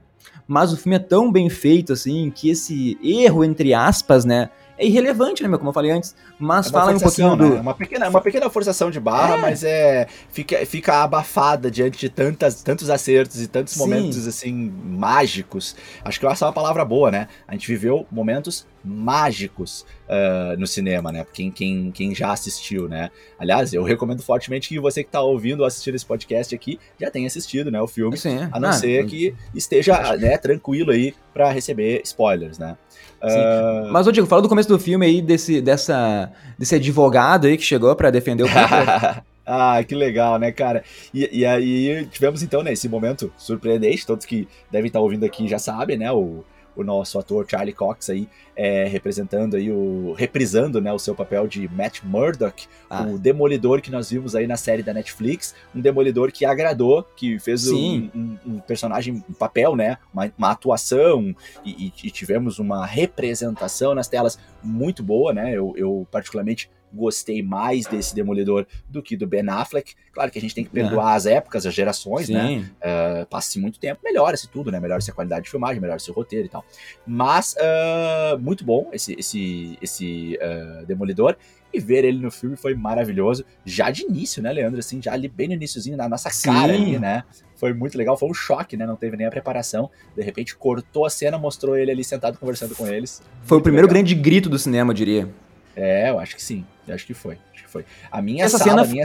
Mas 0.48 0.72
o 0.72 0.76
filme 0.76 0.96
é 0.96 0.98
tão 0.98 1.30
bem 1.30 1.48
feito 1.48 1.92
assim 1.92 2.28
que 2.34 2.50
esse 2.50 2.98
erro 3.04 3.44
entre 3.44 3.72
aspas, 3.72 4.24
né, 4.24 4.50
é 4.82 4.86
irrelevante, 4.86 5.42
né, 5.42 5.48
meu, 5.48 5.58
como 5.58 5.70
eu 5.70 5.74
falei 5.74 5.90
antes. 5.90 6.14
Mas 6.38 6.66
É 6.66 6.70
fala 6.70 6.92
um 6.92 6.98
pouquinho 6.98 7.36
do 7.36 7.48
né? 7.54 7.60
uma 7.60 7.74
pequena, 7.74 8.08
uma 8.08 8.20
pequena 8.20 8.50
forçação 8.50 8.90
de 8.90 8.98
barra, 9.00 9.34
É. 9.34 9.38
mas 9.38 9.62
é 9.64 10.06
fica, 10.28 10.64
fica 10.66 11.02
abafada 11.02 11.70
diante 11.70 11.98
de 11.98 12.08
tantas, 12.08 12.62
tantos 12.62 12.90
acertos 12.90 13.40
e 13.40 13.46
tantos 13.46 13.74
Sim. 13.74 13.80
momentos 13.80 14.26
assim 14.26 14.52
mágicos. 14.84 15.76
Acho 16.04 16.18
que 16.20 16.26
essa 16.26 16.44
é 16.44 16.48
uma 16.48 16.52
palavra 16.52 16.84
boa, 16.84 17.10
né? 17.10 17.28
A 17.46 17.52
gente 17.52 17.66
viveu 17.68 18.06
momentos 18.10 18.66
mágicos 18.84 19.84
ah, 20.08 20.54
no 20.58 20.66
cinema, 20.66 21.10
né? 21.10 21.24
Quem, 21.32 21.50
quem, 21.50 21.90
quem 21.90 22.14
já 22.14 22.32
assistiu, 22.32 22.86
né? 22.88 23.10
Aliás, 23.38 23.72
eu 23.72 23.82
recomendo 23.82 24.22
fortemente 24.22 24.68
que 24.68 24.78
você 24.78 25.02
que 25.02 25.08
está 25.08 25.22
ouvindo 25.22 25.60
ou 25.60 25.66
assistindo 25.66 25.94
esse 25.94 26.04
podcast 26.04 26.54
aqui 26.54 26.78
já 27.00 27.10
tenha 27.10 27.26
assistido, 27.26 27.70
né? 27.70 27.80
O 27.80 27.86
filme. 27.86 28.16
Sim, 28.18 28.46
A 28.52 28.60
não 28.60 28.68
ah, 28.68 28.72
ser 28.72 29.06
que 29.06 29.34
esteja 29.54 30.16
né, 30.16 30.36
tranquilo 30.36 30.90
aí 30.90 31.14
para 31.32 31.50
receber 31.50 32.02
spoilers, 32.04 32.58
né? 32.58 32.76
Ah, 33.22 33.88
Mas, 33.90 34.06
ô 34.06 34.12
Diego, 34.12 34.28
fala 34.28 34.42
do 34.42 34.48
começo 34.48 34.68
do 34.68 34.78
filme 34.78 35.06
aí, 35.06 35.22
desse, 35.22 35.60
dessa, 35.62 36.30
desse 36.58 36.74
advogado 36.74 37.46
aí 37.46 37.56
que 37.56 37.62
chegou 37.62 37.94
pra 37.96 38.10
defender 38.10 38.42
o 38.42 38.46
Peter. 38.52 39.22
ah, 39.46 39.82
que 39.82 39.94
legal, 39.94 40.38
né, 40.38 40.52
cara? 40.52 40.82
E, 41.14 41.40
e 41.40 41.46
aí 41.46 42.06
tivemos 42.10 42.42
então 42.42 42.62
nesse 42.62 42.88
momento 42.88 43.32
surpreendente, 43.36 44.06
todos 44.06 44.26
que 44.26 44.46
devem 44.70 44.88
estar 44.88 45.00
ouvindo 45.00 45.24
aqui 45.24 45.48
já 45.48 45.58
sabem, 45.58 45.96
né? 45.96 46.12
O, 46.12 46.44
o 46.76 46.82
nosso 46.82 47.18
ator 47.18 47.46
Charlie 47.48 47.72
Cox 47.74 48.08
aí 48.10 48.28
é, 48.56 48.84
representando 48.86 49.56
aí 49.56 49.70
o 49.70 50.12
reprisando, 50.16 50.80
né, 50.80 50.92
o 50.92 50.98
seu 50.98 51.14
papel 51.14 51.46
de 51.46 51.68
Matt 51.68 52.00
Murdock, 52.04 52.66
Ah. 52.90 53.02
o 53.04 53.18
demolidor 53.18 53.80
que 53.80 53.90
nós 53.90 54.10
vimos 54.10 54.34
aí 54.34 54.46
na 54.46 54.56
série 54.56 54.82
da 54.82 54.92
Netflix, 54.92 55.54
um 55.74 55.80
demolidor 55.80 56.30
que 56.32 56.44
agradou, 56.44 57.02
que 57.16 57.38
fez 57.38 57.66
um, 57.70 58.10
um- 58.14 58.38
um 58.46 58.58
personagem, 58.60 59.22
um 59.28 59.32
papel, 59.32 59.74
né, 59.76 59.98
uma, 60.12 60.30
uma 60.36 60.50
atuação 60.50 61.34
e, 61.64 61.86
e- 61.86 61.92
e 62.04 62.10
tivemos 62.10 62.58
uma 62.58 62.84
representação 62.86 63.94
nas 63.94 64.08
telas 64.08 64.38
muito 64.62 65.02
boa, 65.02 65.32
né? 65.32 65.52
Eu, 65.56 65.72
eu 65.76 66.06
particularmente 66.10 66.70
gostei 66.92 67.42
mais 67.42 67.86
desse 67.86 68.14
demolidor 68.14 68.66
do 68.88 69.02
que 69.02 69.16
do 69.16 69.26
Ben 69.26 69.48
Affleck. 69.48 69.94
Claro 70.12 70.30
que 70.30 70.38
a 70.38 70.42
gente 70.42 70.54
tem 70.54 70.64
que 70.64 70.70
perdoar 70.70 71.14
as 71.14 71.26
épocas, 71.26 71.64
as 71.64 71.74
gerações, 71.74 72.28
né? 72.28 72.46
Sim. 72.46 72.58
Uh, 72.60 73.26
passa-se 73.26 73.58
muito 73.58 73.78
tempo, 73.78 74.00
melhora-se 74.04 74.48
tudo, 74.48 74.70
né? 74.70 74.78
Melhora-se 74.78 75.10
a 75.10 75.14
qualidade 75.14 75.44
de 75.44 75.50
filmagem, 75.50 75.80
melhora-se 75.80 76.10
o 76.10 76.14
roteiro 76.14 76.46
e 76.46 76.48
tal. 76.50 76.64
Mas, 77.06 77.54
uh, 77.54 78.38
muito 78.38 78.64
bom 78.64 78.90
esse, 78.92 79.14
esse, 79.18 79.78
esse 79.80 80.38
uh, 80.40 80.86
Demolidor. 80.86 81.36
E 81.74 81.80
ver 81.80 82.04
ele 82.04 82.18
no 82.18 82.30
filme 82.30 82.54
foi 82.54 82.74
maravilhoso. 82.74 83.46
Já 83.64 83.90
de 83.90 84.02
início, 84.02 84.42
né, 84.42 84.52
Leandro? 84.52 84.78
Assim, 84.78 85.00
já 85.00 85.14
ali 85.14 85.26
bem 85.26 85.48
no 85.48 85.54
iníciozinho, 85.54 85.96
na 85.96 86.06
nossa 86.06 86.28
Sim. 86.28 86.52
cara 86.52 86.74
ali, 86.74 86.98
né? 86.98 87.24
Foi 87.56 87.72
muito 87.72 87.96
legal, 87.96 88.14
foi 88.14 88.28
um 88.28 88.34
choque, 88.34 88.76
né? 88.76 88.84
Não 88.84 88.94
teve 88.94 89.16
nem 89.16 89.26
a 89.26 89.30
preparação. 89.30 89.88
De 90.14 90.22
repente 90.22 90.54
cortou 90.54 91.06
a 91.06 91.10
cena, 91.10 91.38
mostrou 91.38 91.74
ele 91.74 91.90
ali 91.90 92.04
sentado 92.04 92.36
conversando 92.36 92.74
com 92.74 92.86
eles. 92.86 93.22
Foi 93.44 93.56
o 93.56 93.58
Muito 93.58 93.64
primeiro 93.64 93.86
legal. 93.86 94.02
grande 94.02 94.14
grito 94.14 94.50
do 94.50 94.58
cinema, 94.58 94.90
eu 94.90 94.94
diria. 94.94 95.30
É, 95.76 96.10
eu 96.10 96.18
acho 96.18 96.34
que 96.36 96.42
sim. 96.42 96.64
Eu 96.86 96.94
acho 96.94 97.06
que 97.06 97.14
foi. 97.14 97.38
Acho 97.54 97.64
que 97.64 97.70
foi. 97.70 97.84
A 98.10 98.20
minha 98.20 98.44
Essa 98.44 98.58
sala, 98.58 98.70
cena- 98.70 98.82
a 98.82 98.86
minha, 98.86 99.04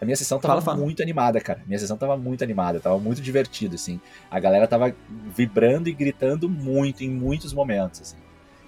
a 0.00 0.04
minha 0.04 0.16
sessão 0.16 0.38
tava 0.38 0.54
Fala, 0.60 0.62
fala. 0.62 0.76
muito 0.78 1.02
animada, 1.02 1.40
cara. 1.40 1.60
Minha 1.66 1.78
sessão 1.78 1.96
tava 1.96 2.16
muito 2.16 2.42
animada, 2.44 2.80
tava 2.80 2.98
muito 2.98 3.20
divertido, 3.20 3.74
assim. 3.74 4.00
A 4.30 4.38
galera 4.38 4.66
tava 4.66 4.94
vibrando 5.36 5.88
e 5.88 5.92
gritando 5.92 6.48
muito 6.48 7.02
em 7.02 7.10
muitos 7.10 7.52
momentos, 7.52 8.00
assim. 8.00 8.16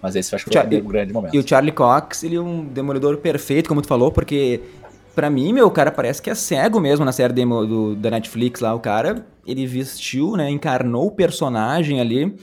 Mas 0.03 0.15
esse 0.15 0.35
acho 0.35 0.45
que 0.45 0.53
foi 0.59 0.81
um 0.81 0.85
grande 0.85 1.13
momento. 1.13 1.35
E 1.35 1.39
o 1.39 1.47
Charlie 1.49 1.73
Cox, 1.73 2.23
ele 2.23 2.37
é 2.37 2.41
um 2.41 2.65
demolidor 2.65 3.17
perfeito, 3.19 3.69
como 3.69 3.81
tu 3.83 3.89
falou, 3.89 4.13
porque 4.13 4.61
Pra 5.17 5.31
mim, 5.31 5.51
meu, 5.51 5.67
o 5.67 5.71
cara 5.71 5.91
parece 5.91 6.21
que 6.21 6.29
é 6.29 6.35
cego 6.35 6.79
mesmo 6.79 7.03
na 7.03 7.11
série 7.11 7.33
demo 7.33 7.65
do, 7.65 7.97
da 7.97 8.11
Netflix 8.11 8.61
lá. 8.61 8.75
O 8.75 8.79
cara, 8.81 9.25
ele 9.47 9.67
vestiu, 9.67 10.37
né? 10.37 10.51
Encarnou 10.51 11.07
o 11.07 11.11
personagem 11.11 12.03
ali. 12.03 12.37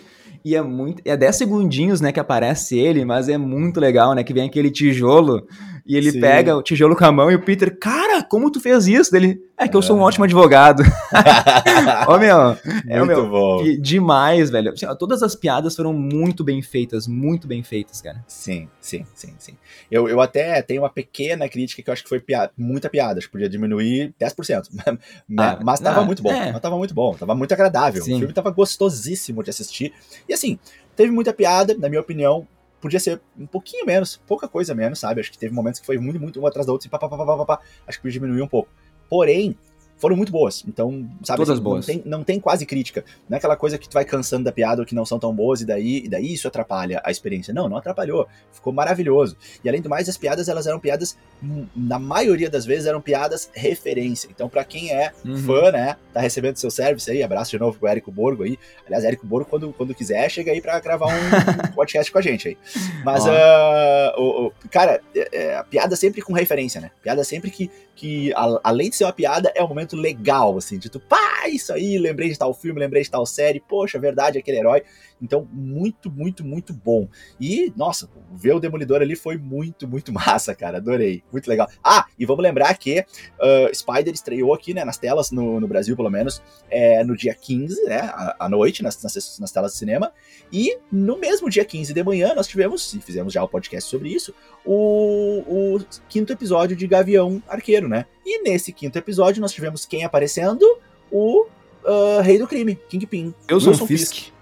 E 0.43 0.55
é 0.55 0.61
muito. 0.61 1.01
É 1.05 1.15
10 1.15 1.35
segundinhos, 1.35 2.01
né, 2.01 2.11
que 2.11 2.19
aparece 2.19 2.77
ele, 2.77 3.05
mas 3.05 3.29
é 3.29 3.37
muito 3.37 3.79
legal, 3.79 4.13
né? 4.13 4.23
Que 4.23 4.33
vem 4.33 4.47
aquele 4.47 4.69
tijolo 4.69 5.47
e 5.85 5.97
ele 5.97 6.11
Sim. 6.11 6.21
pega 6.21 6.55
o 6.55 6.63
tijolo 6.63 6.95
com 6.95 7.03
a 7.03 7.11
mão 7.11 7.29
e 7.29 7.35
o 7.35 7.41
Peter, 7.41 7.77
cara, 7.77 8.23
como 8.23 8.49
tu 8.49 8.59
fez 8.59 8.87
isso? 8.87 9.13
Ele, 9.15 9.41
é 9.57 9.67
que 9.67 9.75
eu 9.75 9.81
sou 9.81 9.97
um 9.97 10.01
é. 10.01 10.03
ótimo 10.03 10.23
advogado. 10.23 10.81
Ô, 12.07 12.17
meu, 12.17 12.57
é 12.87 12.99
muito 12.99 13.07
meu, 13.07 13.29
bom. 13.29 13.63
demais, 13.79 14.49
velho. 14.49 14.71
Assim, 14.71 14.85
ó, 14.85 14.95
todas 14.95 15.21
as 15.21 15.35
piadas 15.35 15.75
foram 15.75 15.91
muito 15.91 16.41
bem 16.43 16.61
feitas, 16.61 17.05
muito 17.05 17.47
bem 17.47 17.63
feitas, 17.63 18.01
cara. 18.01 18.23
Sim, 18.27 18.69
sim, 18.79 19.05
sim, 19.13 19.33
sim. 19.37 19.57
Eu, 19.91 20.07
eu 20.07 20.21
até 20.21 20.61
tenho 20.61 20.83
uma 20.83 20.89
pequena 20.89 21.49
crítica 21.49 21.83
que 21.83 21.89
eu 21.89 21.93
acho 21.93 22.03
que 22.03 22.09
foi 22.09 22.21
piada, 22.21 22.51
muita 22.57 22.89
piada, 22.89 23.19
acho 23.19 23.27
que 23.27 23.33
podia 23.33 23.49
diminuir 23.49 24.13
10%. 24.19 24.63
Né? 25.29 25.43
Ah, 25.43 25.59
mas 25.63 25.79
tava 25.79 26.01
ah, 26.01 26.05
muito 26.05 26.21
bom, 26.21 26.31
é. 26.31 26.51
mas 26.51 26.61
tava 26.61 26.77
muito 26.77 26.93
bom, 26.93 27.13
tava 27.13 27.33
muito 27.33 27.53
agradável. 27.53 28.01
Sim. 28.03 28.15
O 28.15 28.17
filme 28.19 28.33
tava 28.33 28.51
gostosíssimo 28.51 29.41
de 29.41 29.49
assistir. 29.49 29.93
E 30.27 30.33
assim, 30.33 30.59
teve 30.95 31.11
muita 31.11 31.33
piada, 31.33 31.75
na 31.77 31.89
minha 31.89 32.01
opinião, 32.01 32.47
podia 32.83 32.99
ser 32.99 33.21
um 33.39 33.47
pouquinho 33.47 33.85
menos, 33.85 34.17
pouca 34.27 34.45
coisa 34.45 34.75
menos, 34.75 34.99
sabe? 34.99 35.21
Acho 35.21 35.31
que 35.31 35.37
teve 35.37 35.53
momentos 35.53 35.79
que 35.79 35.85
foi 35.85 35.97
muito, 35.97 36.19
muito 36.19 36.41
um 36.41 36.45
atrás 36.45 36.67
da 36.67 36.73
outra, 36.73 36.85
assim, 36.85 36.89
pá, 36.89 36.99
pá, 36.99 37.07
pá, 37.07 37.37
pá, 37.37 37.45
pá, 37.45 37.59
acho 37.87 37.97
que 37.97 38.01
podia 38.01 38.19
diminuir 38.19 38.41
um 38.41 38.47
pouco. 38.47 38.69
Porém, 39.09 39.57
foram 40.03 40.17
muito 40.17 40.33
boas. 40.33 40.65
Então, 40.67 41.09
sabe, 41.23 41.37
Todas 41.37 41.51
assim, 41.51 41.63
boas. 41.63 41.87
Não, 41.87 41.93
tem, 41.95 42.03
não 42.05 42.23
tem 42.25 42.37
quase 42.37 42.65
crítica. 42.65 43.05
Não 43.29 43.35
é 43.35 43.37
aquela 43.37 43.55
coisa 43.55 43.77
que 43.77 43.87
tu 43.87 43.93
vai 43.93 44.03
cansando 44.03 44.43
da 44.43 44.51
piada 44.51 44.81
ou 44.81 44.85
que 44.85 44.93
não 44.93 45.05
são 45.05 45.17
tão 45.17 45.33
boas 45.33 45.61
e 45.61 45.65
daí, 45.65 46.03
e 46.03 46.09
daí 46.09 46.33
isso 46.33 46.45
atrapalha 46.45 47.01
a 47.05 47.09
experiência. 47.09 47.53
Não, 47.53 47.69
não 47.69 47.77
atrapalhou. 47.77 48.27
Ficou 48.51 48.73
maravilhoso. 48.73 49.37
E 49.63 49.69
além 49.69 49.81
do 49.81 49.87
mais, 49.89 50.09
as 50.09 50.17
piadas, 50.17 50.49
elas 50.49 50.67
eram 50.67 50.77
piadas, 50.77 51.17
hum, 51.41 51.65
na 51.73 51.97
maioria 51.97 52.49
das 52.49 52.65
vezes, 52.65 52.85
eram 52.85 52.99
piadas 52.99 53.49
referência. 53.53 54.27
Então, 54.29 54.49
para 54.49 54.65
quem 54.65 54.91
é 54.91 55.13
uhum. 55.23 55.37
fã, 55.37 55.71
né, 55.71 55.95
tá 56.13 56.19
recebendo 56.19 56.57
seu 56.57 56.69
service 56.69 57.09
aí, 57.09 57.23
abraço 57.23 57.51
de 57.51 57.59
novo 57.59 57.79
pro 57.79 57.87
Érico 57.87 58.11
Borgo 58.11 58.43
aí. 58.43 58.59
Aliás, 58.85 59.05
Érico 59.05 59.25
Borgo, 59.25 59.49
quando, 59.49 59.71
quando 59.71 59.95
quiser, 59.95 60.29
chega 60.29 60.51
aí 60.51 60.59
pra 60.59 60.77
gravar 60.81 61.07
um 61.07 61.71
podcast 61.73 62.11
com 62.11 62.17
a 62.17 62.21
gente 62.21 62.49
aí. 62.49 62.57
Mas, 63.05 63.23
uh, 63.25 64.19
o, 64.19 64.47
o, 64.47 64.53
cara, 64.69 64.99
é, 65.15 65.29
é, 65.31 65.55
a 65.55 65.63
piada 65.63 65.95
sempre 65.95 66.21
com 66.21 66.33
referência, 66.33 66.81
né? 66.81 66.91
Piada 67.01 67.23
sempre 67.23 67.49
que, 67.49 67.71
que 67.95 68.33
a, 68.33 68.59
além 68.63 68.89
de 68.89 68.95
ser 68.95 69.03
uma 69.05 69.13
piada, 69.13 69.51
é 69.55 69.63
um 69.63 69.67
momento 69.67 69.95
legal, 69.95 70.57
assim, 70.57 70.77
de 70.77 70.89
tu, 70.89 70.99
pá, 70.99 71.47
isso 71.47 71.71
aí, 71.73 71.97
lembrei 71.97 72.29
de 72.29 72.37
tal 72.37 72.53
filme, 72.53 72.79
lembrei 72.79 73.03
de 73.03 73.09
tal 73.09 73.25
série, 73.25 73.59
poxa, 73.59 73.99
verdade, 73.99 74.37
aquele 74.37 74.57
herói. 74.57 74.83
Então, 75.23 75.47
muito, 75.53 76.11
muito, 76.11 76.43
muito 76.43 76.73
bom. 76.73 77.07
E, 77.39 77.71
nossa, 77.77 78.09
ver 78.33 78.53
o 78.53 78.59
Demolidor 78.59 79.01
ali 79.01 79.15
foi 79.15 79.37
muito, 79.37 79.87
muito 79.87 80.11
massa, 80.13 80.53
cara. 80.53 80.77
Adorei. 80.77 81.23
Muito 81.31 81.47
legal. 81.47 81.69
Ah, 81.81 82.05
e 82.19 82.25
vamos 82.25 82.43
lembrar 82.43 82.77
que 82.77 82.99
uh, 82.99 83.73
Spider 83.73 84.13
estreou 84.13 84.53
aqui, 84.53 84.73
né, 84.73 84.83
nas 84.83 84.97
telas, 84.97 85.31
no, 85.31 85.61
no 85.61 85.67
Brasil, 85.67 85.95
pelo 85.95 86.09
menos, 86.09 86.43
é, 86.69 87.03
no 87.05 87.15
dia 87.15 87.33
15, 87.33 87.85
né, 87.85 88.01
à, 88.01 88.35
à 88.45 88.49
noite, 88.49 88.83
nas, 88.83 89.01
nas, 89.01 89.39
nas, 89.39 89.51
telas 89.51 89.71
de 89.71 89.77
cinema. 89.77 90.11
E 90.51 90.77
no 90.91 91.17
mesmo 91.17 91.49
dia 91.49 91.63
15 91.63 91.93
de 91.93 92.03
manhã, 92.03 92.33
nós 92.35 92.47
tivemos, 92.47 92.93
e 92.93 92.99
fizemos 92.99 93.31
já 93.31 93.41
o 93.41 93.47
podcast 93.47 93.89
sobre 93.89 94.09
isso, 94.09 94.35
o, 94.65 95.43
o 95.47 95.85
quinto 96.09 96.33
episódio 96.33 96.75
de 96.75 96.85
Gavião 96.85 97.41
Arqueiro, 97.47 97.87
né? 97.87 98.05
E 98.25 98.43
nesse 98.43 98.73
quinto 98.73 98.97
episódio, 98.97 99.41
nós 99.41 99.53
tivemos 99.53 99.85
quem 99.85 100.03
aparecendo? 100.03 100.65
O 101.09 101.45
uh, 101.85 102.21
Rei 102.21 102.37
do 102.37 102.47
Crime, 102.47 102.75
Kingpin. 102.89 103.33
Eu 103.47 103.61
sou 103.61 103.73
Fisk. 103.73 104.13
Fisk 104.13 104.32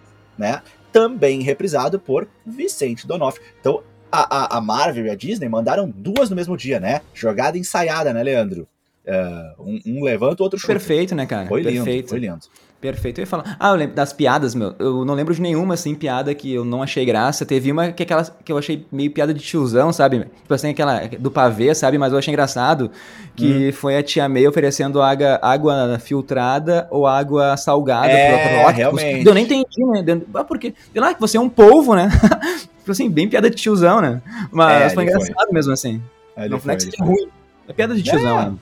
né? 0.41 0.62
Também 0.91 1.41
reprisado 1.41 2.00
por 2.00 2.27
Vicente 2.45 3.07
Donofrio. 3.07 3.45
Então, 3.60 3.81
a, 4.12 4.55
a, 4.55 4.57
a, 4.57 4.62
Marvel 4.62 5.05
e 5.05 5.10
a 5.10 5.15
Disney 5.15 5.48
mandaram 5.48 5.89
duas 5.89 6.29
no 6.29 6.36
mesmo 6.36 6.57
dia, 6.57 6.79
né? 6.79 7.00
Jogada 7.13 7.57
ensaiada, 7.57 8.13
né, 8.13 8.21
Leandro? 8.21 8.67
Uh, 9.05 9.63
um, 9.63 9.81
um, 9.86 10.03
levanta, 10.03 10.43
o 10.43 10.43
outro 10.43 10.60
chuta. 10.60 10.74
Perfeito, 10.74 11.15
né, 11.15 11.25
cara? 11.25 11.48
Foi 11.48 11.63
Perfeito. 11.63 11.89
lindo, 11.89 12.10
foi 12.10 12.19
lindo. 12.19 12.39
Perfeito. 12.81 13.19
Eu 13.19 13.23
ia 13.23 13.27
falar. 13.27 13.55
Ah, 13.59 13.69
eu 13.69 13.75
lembro 13.75 13.95
das 13.95 14.11
piadas, 14.11 14.55
meu. 14.55 14.73
Eu 14.79 15.05
não 15.05 15.13
lembro 15.13 15.35
de 15.35 15.39
nenhuma, 15.39 15.75
assim, 15.75 15.93
piada 15.93 16.33
que 16.33 16.51
eu 16.51 16.65
não 16.65 16.81
achei 16.81 17.05
graça. 17.05 17.45
Teve 17.45 17.71
uma 17.71 17.91
que, 17.91 18.01
é 18.01 18.05
aquela, 18.05 18.23
que 18.43 18.51
eu 18.51 18.57
achei 18.57 18.88
meio 18.91 19.11
piada 19.11 19.31
de 19.31 19.39
tiozão, 19.39 19.93
sabe? 19.93 20.25
Tipo 20.41 20.51
assim, 20.51 20.69
aquela 20.69 21.07
do 21.19 21.29
pavê, 21.29 21.75
sabe? 21.75 22.00
Mas 22.00 22.11
eu 22.11 22.17
achei 22.17 22.31
engraçado. 22.31 22.89
Que 23.35 23.69
hum. 23.69 23.71
foi 23.71 23.97
a 23.97 24.03
tia 24.03 24.27
May 24.27 24.47
oferecendo 24.47 25.00
água, 25.00 25.39
água 25.43 26.00
filtrada 26.00 26.88
ou 26.89 27.05
água 27.05 27.55
salgada 27.55 28.07
é, 28.07 28.63
pro 28.63 28.75
realmente. 28.75 29.27
Eu 29.27 29.33
nem 29.35 29.44
entendi, 29.44 29.85
né? 29.85 30.22
Ah, 30.33 30.44
porque, 30.44 30.74
sei 30.91 31.00
lá, 31.00 31.13
que 31.13 31.22
você 31.22 31.37
é 31.37 31.39
um 31.39 31.50
polvo, 31.50 31.94
né? 31.94 32.09
tipo 32.79 32.91
assim, 32.91 33.11
bem 33.11 33.29
piada 33.29 33.48
de 33.48 33.55
tiozão, 33.55 34.01
né? 34.01 34.24
Mas 34.51 34.81
é, 34.81 34.89
foi 34.89 35.03
engraçado 35.03 35.35
foi. 35.35 35.53
mesmo, 35.53 35.72
assim. 35.72 36.01
É, 36.35 36.50
não 36.50 36.59
foi 36.59 36.75
que 36.75 36.83
seja 36.83 36.98
ruim. 37.03 37.29
É 37.67 37.74
piada 37.74 37.94
de 37.94 38.01
tiozão, 38.01 38.51
né? 38.51 38.57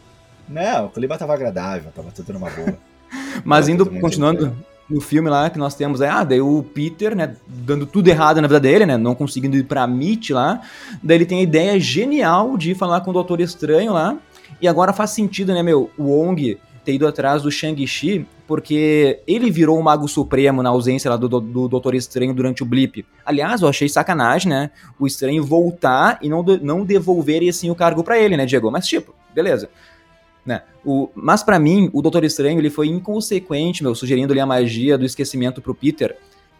Não, 0.49 0.88
o 0.88 0.89
clima 0.89 1.17
tava 1.17 1.34
agradável, 1.34 1.89
tava 1.95 2.12
tudo 2.12 2.34
numa 2.34 2.49
boa. 2.49 2.75
Mas 3.43 3.67
indo, 3.67 3.86
continuando 3.86 4.56
no 4.89 5.00
filme 5.00 5.30
lá 5.30 5.50
que 5.50 5.60
nós 5.60 5.76
temos, 5.76 6.02
é, 6.02 6.10
ah, 6.10 6.24
daí 6.24 6.41
o 6.41 6.63
Peter, 6.63 7.15
né, 7.15 7.36
dando 7.48 7.86
tudo 7.86 8.08
errado 8.08 8.41
na 8.41 8.48
vida 8.48 8.60
dele, 8.60 8.86
né, 8.86 8.98
não 8.98 9.13
conseguindo 9.13 9.56
ir 9.56 9.63
pra 9.63 9.84
MIT 9.84 10.34
lá, 10.34 10.62
daí 11.04 11.17
ele 11.17 11.26
tem 11.26 11.39
a 11.39 11.43
ideia 11.43 11.80
genial 11.80 12.58
de 12.58 12.74
falar 12.74 13.02
com 13.02 13.12
o 13.12 13.13
Doutor 13.13 13.39
Estranho 13.39 13.93
lá, 13.93 14.17
e 14.60 14.67
agora 14.67 14.91
faz 14.91 15.12
sentido, 15.12 15.54
né, 15.54 15.62
meu, 15.62 15.91
o 15.98 16.06
Wong 16.06 16.58
ter 16.84 16.93
ido 16.93 17.08
atrás 17.08 17.43
do 17.43 17.52
Shang-Chi, 17.52 18.26
porque 18.48 19.19
ele 19.28 19.52
virou 19.52 19.78
o 19.78 19.84
Mago 19.84 20.08
Supremo 20.08 20.63
na 20.63 20.69
ausência 20.69 21.08
lá 21.08 21.17
do, 21.17 21.30
do, 21.30 21.39
do, 21.39 21.67
Doutor 21.67 21.93
Estranho 21.93 22.34
durante 22.34 22.63
o 22.63 22.65
blip. 22.65 23.06
Aliás, 23.24 23.62
eu 23.62 23.67
achei 23.67 23.88
sacanagem, 23.88 24.50
né? 24.50 24.72
O 24.98 25.06
Estranho 25.06 25.43
voltar 25.43 26.17
e 26.19 26.28
não, 26.28 26.41
não 26.41 26.84
devolver 26.84 27.48
assim 27.48 27.69
o 27.69 27.76
cargo 27.76 28.04
para 28.04 28.17
ele, 28.17 28.36
né, 28.36 28.48
Diego? 28.48 28.72
Mas 28.72 28.88
tipo, 28.88 29.13
beleza. 29.36 29.69
Né? 30.45 30.63
O, 30.86 31.10
mas 31.13 31.43
para 31.43 31.60
mim, 31.60 31.89
o 31.93 32.02
Doutor 32.02 32.23
Estranho 32.23 32.60
ele 32.60 32.69
foi 32.69 32.88
inconsequente, 32.88 33.84
meu, 33.84 33.93
sugerindo 33.93 34.34
ali 34.34 34.39
a 34.39 34.45
magia 34.45 34.97
do 34.97 35.06
esquecimento 35.06 35.62
pro 35.62 35.75
Peter. 35.75 36.17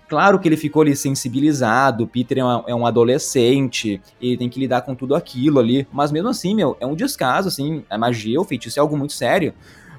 Claro 0.08 0.40
que 0.40 0.48
ele 0.48 0.58
ficou 0.58 0.82
ali 0.82 0.96
sensibilizado, 0.96 2.04
o 2.04 2.08
Peter 2.08 2.40
é, 2.40 2.44
uma, 2.44 2.64
é, 2.68 2.74
um 2.74 2.86
adolescente, 2.86 4.02
ele 4.20 4.38
tem 4.38 4.50
que 4.50 4.60
lidar 4.60 4.82
com 4.82 4.96
tudo 4.96 5.14
aquilo 5.14 5.60
ali, 5.60 5.88
mas 5.92 6.12
mesmo 6.12 6.30
assim, 6.30 6.56
meu, 6.56 6.76
é 6.80 6.86
um 6.86 6.96
descaso, 6.96 7.48
assim, 7.48 7.84
a 7.88 7.96
magia, 7.96 8.42
o 8.42 8.44
feitiço 8.44 8.80
é 8.80 8.82
algo 8.82 8.98
muito 8.98 9.14
sério. 9.14 9.54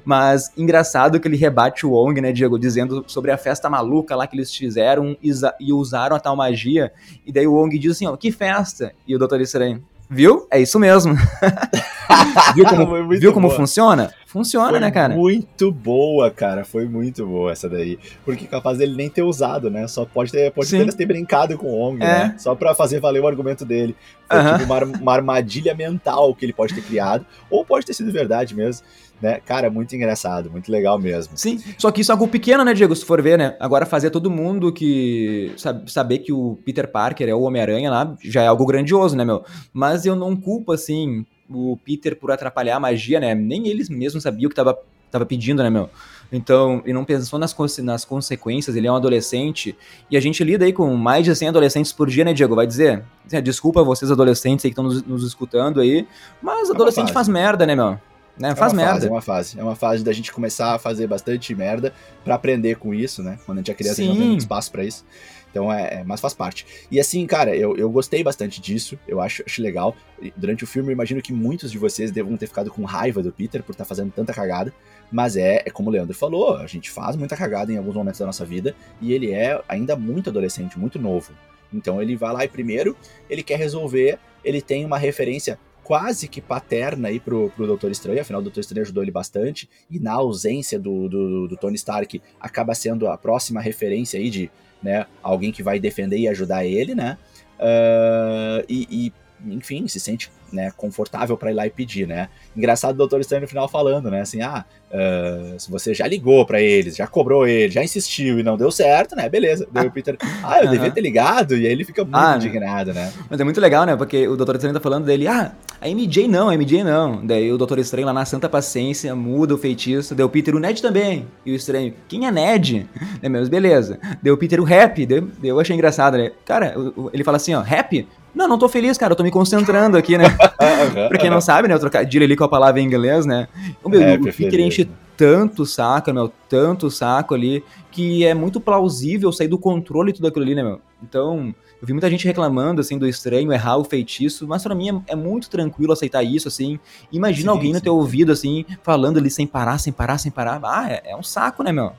Mas 0.04 0.50
engraçado 0.56 1.20
que 1.20 1.28
ele 1.28 1.36
rebate 1.36 1.86
o 1.86 1.90
Wong, 1.90 2.20
né, 2.20 2.32
Diego, 2.32 2.58
dizendo 2.58 3.04
sobre 3.06 3.30
a 3.30 3.36
festa 3.36 3.68
maluca 3.68 4.16
lá 4.16 4.26
que 4.26 4.34
eles 4.34 4.52
fizeram 4.52 5.16
e 5.22 5.72
usaram 5.72 6.16
a 6.16 6.20
tal 6.20 6.34
magia. 6.34 6.92
E 7.24 7.30
daí 7.30 7.46
o 7.46 7.52
Wong 7.52 7.78
diz 7.78 7.92
assim, 7.92 8.06
ó, 8.06 8.16
que 8.16 8.32
festa? 8.32 8.92
E 9.06 9.14
o 9.14 9.18
Doutor 9.18 9.40
Estranho, 9.40 9.84
viu? 10.10 10.46
É 10.50 10.60
isso 10.60 10.78
mesmo. 10.78 11.14
viu 12.54 12.64
como, 12.66 13.08
viu 13.08 13.32
como 13.32 13.50
funciona? 13.50 14.12
Funciona, 14.26 14.70
foi 14.70 14.80
né, 14.80 14.90
cara? 14.90 15.14
Muito 15.14 15.72
boa, 15.72 16.30
cara. 16.30 16.64
Foi 16.64 16.86
muito 16.86 17.26
boa 17.26 17.52
essa 17.52 17.68
daí. 17.68 17.98
Porque 18.24 18.46
capaz 18.46 18.78
dele 18.78 18.96
nem 18.96 19.08
ter 19.08 19.22
usado, 19.22 19.70
né? 19.70 19.86
Só 19.88 20.04
pode 20.04 20.30
ter, 20.30 20.52
pode 20.52 20.70
ter, 20.70 20.92
ter 20.94 21.06
brincado 21.06 21.56
com 21.56 21.66
o 21.68 21.80
Ong, 21.80 22.02
é. 22.02 22.06
né? 22.06 22.34
Só 22.38 22.54
pra 22.54 22.74
fazer 22.74 23.00
valer 23.00 23.20
o 23.20 23.26
argumento 23.26 23.64
dele. 23.64 23.96
Foi 24.28 24.38
uh 24.38 24.42
-huh. 24.42 24.58
tipo 24.58 24.72
uma, 24.72 24.84
uma 25.00 25.12
armadilha 25.12 25.74
mental 25.74 26.34
que 26.34 26.44
ele 26.44 26.52
pode 26.52 26.74
ter 26.74 26.82
criado. 26.82 27.24
Ou 27.48 27.64
pode 27.64 27.86
ter 27.86 27.94
sido 27.94 28.12
verdade 28.12 28.54
mesmo. 28.54 28.84
Né? 29.20 29.38
Cara, 29.44 29.70
muito 29.70 29.94
engraçado, 29.94 30.50
muito 30.50 30.72
legal 30.72 30.98
mesmo. 30.98 31.36
Sim, 31.36 31.62
só 31.76 31.90
que 31.90 32.00
isso 32.00 32.10
é 32.10 32.14
algo 32.14 32.26
pequeno, 32.26 32.64
né, 32.64 32.72
Diego? 32.72 32.96
Se 32.96 33.04
for 33.04 33.20
ver, 33.20 33.36
né? 33.36 33.54
Agora 33.60 33.84
fazer 33.84 34.10
todo 34.10 34.30
mundo 34.30 34.72
que. 34.72 35.52
Sabe, 35.56 35.90
saber 35.92 36.20
que 36.20 36.32
o 36.32 36.58
Peter 36.64 36.90
Parker 36.90 37.28
é 37.28 37.34
o 37.34 37.42
Homem-Aranha 37.42 37.90
lá 37.90 38.16
já 38.22 38.42
é 38.42 38.46
algo 38.46 38.64
grandioso, 38.64 39.16
né, 39.16 39.24
meu? 39.24 39.44
Mas 39.72 40.06
eu 40.06 40.16
não 40.16 40.34
culpo, 40.34 40.72
assim, 40.72 41.26
o 41.50 41.76
Peter 41.84 42.16
por 42.16 42.30
atrapalhar 42.30 42.76
a 42.76 42.80
magia, 42.80 43.20
né? 43.20 43.34
Nem 43.34 43.68
eles 43.68 43.90
mesmos 43.90 44.22
sabiam 44.22 44.46
o 44.46 44.50
que 44.50 44.56
tava, 44.56 44.78
tava 45.10 45.26
pedindo, 45.26 45.62
né, 45.62 45.68
meu? 45.68 45.90
Então, 46.32 46.80
ele 46.84 46.92
não 46.92 47.04
pensou 47.04 47.38
nas, 47.38 47.54
nas 47.78 48.04
consequências, 48.04 48.76
ele 48.76 48.86
é 48.86 48.92
um 48.92 48.94
adolescente, 48.94 49.76
e 50.10 50.16
a 50.16 50.20
gente 50.20 50.44
lida 50.44 50.64
aí 50.64 50.72
com 50.72 50.94
mais 50.94 51.24
de 51.24 51.34
100 51.34 51.48
adolescentes 51.48 51.92
por 51.92 52.08
dia, 52.08 52.24
né, 52.24 52.32
Diego? 52.32 52.54
Vai 52.54 52.66
dizer? 52.66 53.02
É, 53.32 53.40
desculpa 53.40 53.82
vocês 53.82 54.10
adolescentes 54.10 54.64
aí 54.64 54.70
que 54.70 54.80
estão 54.80 54.84
nos, 54.84 55.02
nos, 55.02 55.24
escutando 55.24 55.80
aí, 55.80 56.06
mas 56.40 56.70
é 56.70 56.72
adolescente 56.72 57.12
faz 57.12 57.28
merda, 57.28 57.66
né, 57.66 57.74
meu? 57.74 57.98
Né? 58.40 58.54
Faz 58.54 58.72
é 58.72 58.76
merda. 58.76 58.94
Fase, 58.94 59.06
é 59.06 59.10
uma 59.10 59.20
fase. 59.20 59.60
É 59.60 59.62
uma 59.62 59.76
fase 59.76 60.02
da 60.02 60.12
gente 60.14 60.32
começar 60.32 60.74
a 60.74 60.78
fazer 60.78 61.06
bastante 61.06 61.54
merda 61.54 61.92
para 62.24 62.34
aprender 62.34 62.76
com 62.76 62.94
isso, 62.94 63.22
né? 63.22 63.38
Quando 63.44 63.58
a 63.58 63.60
gente 63.60 63.70
é 63.70 63.74
criança, 63.74 63.96
Sim. 63.96 64.04
a 64.04 64.06
gente 64.06 64.14
não 64.14 64.20
tem 64.20 64.28
muito 64.28 64.40
espaço 64.40 64.72
para 64.72 64.82
isso. 64.82 65.04
Então 65.50 65.70
é, 65.70 65.96
é, 65.96 66.04
mas 66.04 66.22
faz 66.22 66.32
parte. 66.32 66.64
E 66.90 66.98
assim, 66.98 67.26
cara, 67.26 67.54
eu, 67.54 67.76
eu 67.76 67.90
gostei 67.90 68.24
bastante 68.24 68.58
disso, 68.58 68.98
eu 69.06 69.20
acho, 69.20 69.42
acho 69.44 69.60
legal. 69.60 69.94
Durante 70.34 70.64
o 70.64 70.66
filme, 70.66 70.88
eu 70.88 70.92
imagino 70.92 71.20
que 71.20 71.34
muitos 71.34 71.70
de 71.70 71.76
vocês 71.76 72.10
devam 72.10 72.34
ter 72.38 72.46
ficado 72.46 72.70
com 72.70 72.82
raiva 72.84 73.22
do 73.22 73.30
Peter 73.30 73.62
por 73.62 73.72
estar 73.72 73.84
tá 73.84 73.88
fazendo 73.88 74.10
tanta 74.10 74.32
cagada. 74.32 74.72
Mas 75.12 75.36
é, 75.36 75.62
é 75.66 75.70
como 75.70 75.90
o 75.90 75.92
Leandro 75.92 76.16
falou, 76.16 76.56
a 76.56 76.66
gente 76.66 76.90
faz 76.90 77.16
muita 77.16 77.36
cagada 77.36 77.70
em 77.70 77.76
alguns 77.76 77.94
momentos 77.94 78.20
da 78.20 78.24
nossa 78.24 78.46
vida 78.46 78.74
e 79.02 79.12
ele 79.12 79.32
é 79.32 79.60
ainda 79.68 79.96
muito 79.96 80.30
adolescente, 80.30 80.78
muito 80.78 80.98
novo. 80.98 81.32
Então 81.70 82.00
ele 82.00 82.16
vai 82.16 82.32
lá 82.32 82.44
e 82.44 82.48
primeiro 82.48 82.96
ele 83.28 83.42
quer 83.42 83.58
resolver, 83.58 84.18
ele 84.42 84.62
tem 84.62 84.84
uma 84.86 84.96
referência 84.96 85.58
quase 85.90 86.28
que 86.28 86.40
paterna 86.40 87.08
aí 87.08 87.18
pro, 87.18 87.50
pro 87.50 87.66
Doutor 87.66 87.90
Estranho, 87.90 88.20
afinal 88.20 88.40
o 88.40 88.44
Doutor 88.44 88.60
Estranho 88.60 88.82
ajudou 88.82 89.02
ele 89.02 89.10
bastante, 89.10 89.68
e 89.90 89.98
na 89.98 90.12
ausência 90.12 90.78
do, 90.78 91.08
do, 91.08 91.48
do 91.48 91.56
Tony 91.56 91.74
Stark 91.74 92.22
acaba 92.38 92.76
sendo 92.76 93.08
a 93.08 93.18
próxima 93.18 93.60
referência 93.60 94.16
aí 94.16 94.30
de 94.30 94.48
né, 94.80 95.04
alguém 95.20 95.50
que 95.50 95.64
vai 95.64 95.80
defender 95.80 96.16
e 96.16 96.28
ajudar 96.28 96.64
ele, 96.64 96.94
né? 96.94 97.18
uh, 97.58 98.64
e, 98.68 98.86
e, 98.88 99.12
enfim, 99.52 99.88
se 99.88 99.98
sente 99.98 100.30
né, 100.52 100.72
confortável 100.76 101.36
para 101.36 101.50
ir 101.50 101.54
lá 101.54 101.66
e 101.66 101.70
pedir, 101.70 102.06
né? 102.06 102.28
Engraçado 102.56 102.94
o 102.94 102.98
Doutor 102.98 103.20
Estranho 103.20 103.42
no 103.42 103.48
final 103.48 103.68
falando, 103.68 104.10
né? 104.10 104.20
Assim, 104.20 104.42
ah, 104.42 104.64
uh, 104.90 105.58
se 105.58 105.70
você 105.70 105.94
já 105.94 106.06
ligou 106.06 106.44
para 106.44 106.60
eles, 106.60 106.96
já 106.96 107.06
cobrou 107.06 107.46
ele, 107.46 107.70
já 107.70 107.82
insistiu 107.82 108.38
e 108.38 108.42
não 108.42 108.56
deu 108.56 108.70
certo, 108.70 109.14
né? 109.14 109.28
Beleza. 109.28 109.66
Daí 109.70 109.86
o 109.86 109.90
Peter, 109.90 110.16
ah, 110.42 110.62
eu 110.62 110.70
devia 110.70 110.90
ter 110.90 111.00
ligado, 111.00 111.56
e 111.56 111.66
aí 111.66 111.72
ele 111.72 111.84
fica 111.84 112.02
muito 112.02 112.16
ah, 112.16 112.36
indignado, 112.36 112.92
né? 112.92 113.12
Mas 113.28 113.40
é 113.40 113.44
muito 113.44 113.60
legal, 113.60 113.84
né? 113.84 113.96
Porque 113.96 114.26
o 114.26 114.36
Doutor 114.36 114.56
Estranho 114.56 114.74
tá 114.74 114.80
falando 114.80 115.04
dele, 115.04 115.26
ah, 115.26 115.52
a 115.80 115.88
MJ 115.88 116.28
não, 116.28 116.48
a 116.48 116.54
MJ 116.56 116.84
não. 116.84 117.24
Daí 117.24 117.50
o 117.52 117.56
Doutor 117.56 117.78
Estranho 117.78 118.06
lá 118.06 118.12
na 118.12 118.24
Santa 118.24 118.48
Paciência 118.48 119.14
muda 119.14 119.54
o 119.54 119.58
feitiço, 119.58 120.14
deu 120.14 120.26
o 120.26 120.30
Peter, 120.30 120.54
o 120.54 120.58
Ned 120.58 120.82
também. 120.82 121.26
E 121.44 121.52
o 121.52 121.54
Estranho, 121.54 121.94
quem 122.08 122.26
é 122.26 122.30
Ned? 122.30 122.86
É 123.22 123.28
mesmo, 123.28 123.50
beleza. 123.50 123.98
Deu 124.22 124.34
o 124.34 124.36
Peter 124.36 124.58
o 124.60 124.64
rap, 124.64 125.04
deu, 125.04 125.28
eu 125.42 125.60
achei 125.60 125.74
engraçado, 125.74 126.16
né? 126.16 126.32
Cara, 126.44 126.74
ele 127.12 127.22
fala 127.22 127.36
assim, 127.36 127.54
ó, 127.54 127.60
rap? 127.60 128.06
Não, 128.34 128.46
não 128.48 128.58
tô 128.58 128.68
feliz, 128.68 128.96
cara, 128.96 129.12
eu 129.12 129.16
tô 129.16 129.22
me 129.22 129.30
concentrando 129.30 129.96
aqui, 129.96 130.16
né? 130.16 130.24
pra 131.08 131.18
quem 131.18 131.30
não 131.30 131.40
sabe, 131.40 131.68
né, 131.68 131.74
eu 131.74 131.78
trocadilho 131.78 132.24
ali 132.24 132.36
com 132.36 132.44
a 132.44 132.48
palavra 132.48 132.80
em 132.80 132.84
inglês, 132.84 133.26
né? 133.26 133.48
O, 133.82 133.88
meu, 133.88 134.00
é, 134.00 134.14
o 134.14 134.32
Peter 134.32 134.60
enche 134.60 134.88
tanto 135.16 135.66
saco, 135.66 136.12
meu, 136.12 136.32
tanto 136.48 136.90
saco 136.90 137.34
ali, 137.34 137.62
que 137.90 138.24
é 138.24 138.32
muito 138.32 138.60
plausível 138.60 139.30
sair 139.32 139.48
do 139.48 139.58
controle 139.58 140.12
tudo 140.12 140.28
aquilo 140.28 140.44
ali, 140.44 140.54
né, 140.54 140.62
meu? 140.62 140.80
Então, 141.02 141.54
eu 141.80 141.86
vi 141.86 141.92
muita 141.92 142.10
gente 142.10 142.26
reclamando, 142.26 142.80
assim, 142.80 142.98
do 142.98 143.06
estranho 143.06 143.52
errar 143.52 143.78
o 143.78 143.84
feitiço, 143.84 144.46
mas 144.46 144.62
para 144.62 144.74
mim 144.74 145.02
é, 145.06 145.12
é, 145.12 145.16
muito 145.16 145.48
tranquilo 145.48 145.92
aceitar 145.92 146.22
isso, 146.22 146.46
assim. 146.48 146.78
Imagina 147.10 147.52
sim, 147.52 147.56
alguém 147.56 147.70
sim, 147.70 147.74
no 147.74 147.80
teu 147.80 147.94
sim. 147.94 147.98
ouvido, 147.98 148.32
assim, 148.32 148.64
falando 148.82 149.18
ali 149.18 149.30
sem 149.30 149.46
parar, 149.46 149.78
sem 149.78 149.92
parar, 149.92 150.18
sem 150.18 150.30
parar. 150.30 150.60
Ah, 150.62 150.90
é, 150.90 151.10
é 151.12 151.16
um 151.16 151.22
saco, 151.22 151.62
né, 151.62 151.72
meu? 151.72 151.92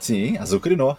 Sim, 0.00 0.36
azucrinou. 0.38 0.96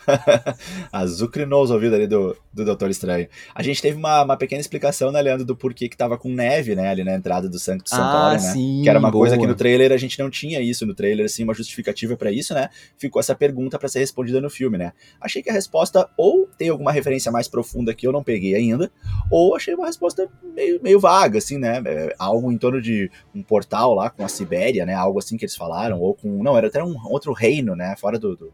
azucrinou 0.91 1.63
os 1.63 1.71
ouvidos 1.71 1.95
ali 1.95 2.07
do, 2.07 2.35
do 2.53 2.65
Doutor 2.65 2.89
Estranho. 2.89 3.27
A 3.55 3.63
gente 3.63 3.81
teve 3.81 3.97
uma, 3.97 4.23
uma 4.23 4.37
pequena 4.37 4.59
explicação, 4.59 5.11
né, 5.11 5.21
Leandro, 5.21 5.45
do 5.45 5.55
porquê 5.55 5.87
que 5.87 5.97
tava 5.97 6.17
com 6.17 6.29
neve, 6.29 6.75
né, 6.75 6.89
ali 6.89 7.03
na 7.03 7.15
entrada 7.15 7.47
do 7.47 7.57
Sancto 7.57 7.89
Santuário, 7.89 8.39
ah, 8.39 8.43
né? 8.43 8.53
Sim, 8.53 8.81
que 8.83 8.89
era 8.89 8.99
uma 8.99 9.09
boa. 9.09 9.23
coisa 9.23 9.37
que 9.37 9.47
no 9.47 9.55
trailer 9.55 9.91
a 9.91 9.97
gente 9.97 10.19
não 10.19 10.29
tinha 10.29 10.59
isso. 10.61 10.85
No 10.85 10.93
trailer, 10.93 11.25
assim, 11.25 11.43
uma 11.43 11.53
justificativa 11.53 12.15
para 12.17 12.31
isso, 12.31 12.53
né? 12.53 12.69
Ficou 12.97 13.19
essa 13.19 13.35
pergunta 13.35 13.79
para 13.79 13.87
ser 13.87 13.99
respondida 13.99 14.41
no 14.41 14.49
filme, 14.49 14.77
né? 14.77 14.93
Achei 15.19 15.41
que 15.41 15.49
a 15.49 15.53
resposta 15.53 16.09
ou 16.17 16.47
tem 16.57 16.69
alguma 16.69 16.91
referência 16.91 17.31
mais 17.31 17.47
profunda 17.47 17.93
que 17.93 18.05
eu 18.05 18.11
não 18.11 18.23
peguei 18.23 18.55
ainda, 18.55 18.91
ou 19.31 19.55
achei 19.55 19.73
uma 19.73 19.85
resposta 19.85 20.27
meio, 20.55 20.81
meio 20.81 20.99
vaga, 20.99 21.37
assim, 21.37 21.57
né? 21.57 21.81
É, 21.85 22.15
algo 22.19 22.51
em 22.51 22.57
torno 22.57 22.81
de 22.81 23.09
um 23.33 23.41
portal 23.41 23.93
lá 23.93 24.09
com 24.09 24.23
a 24.23 24.27
Sibéria, 24.27 24.85
né? 24.85 24.93
Algo 24.93 25.19
assim 25.19 25.37
que 25.37 25.45
eles 25.45 25.55
falaram, 25.55 25.99
ou 25.99 26.13
com. 26.13 26.43
Não, 26.43 26.57
era 26.57 26.67
até 26.67 26.83
um 26.83 26.95
outro 27.05 27.31
reino, 27.33 27.75
né? 27.75 27.95
Fora 27.97 28.19
do, 28.19 28.35
do 28.35 28.53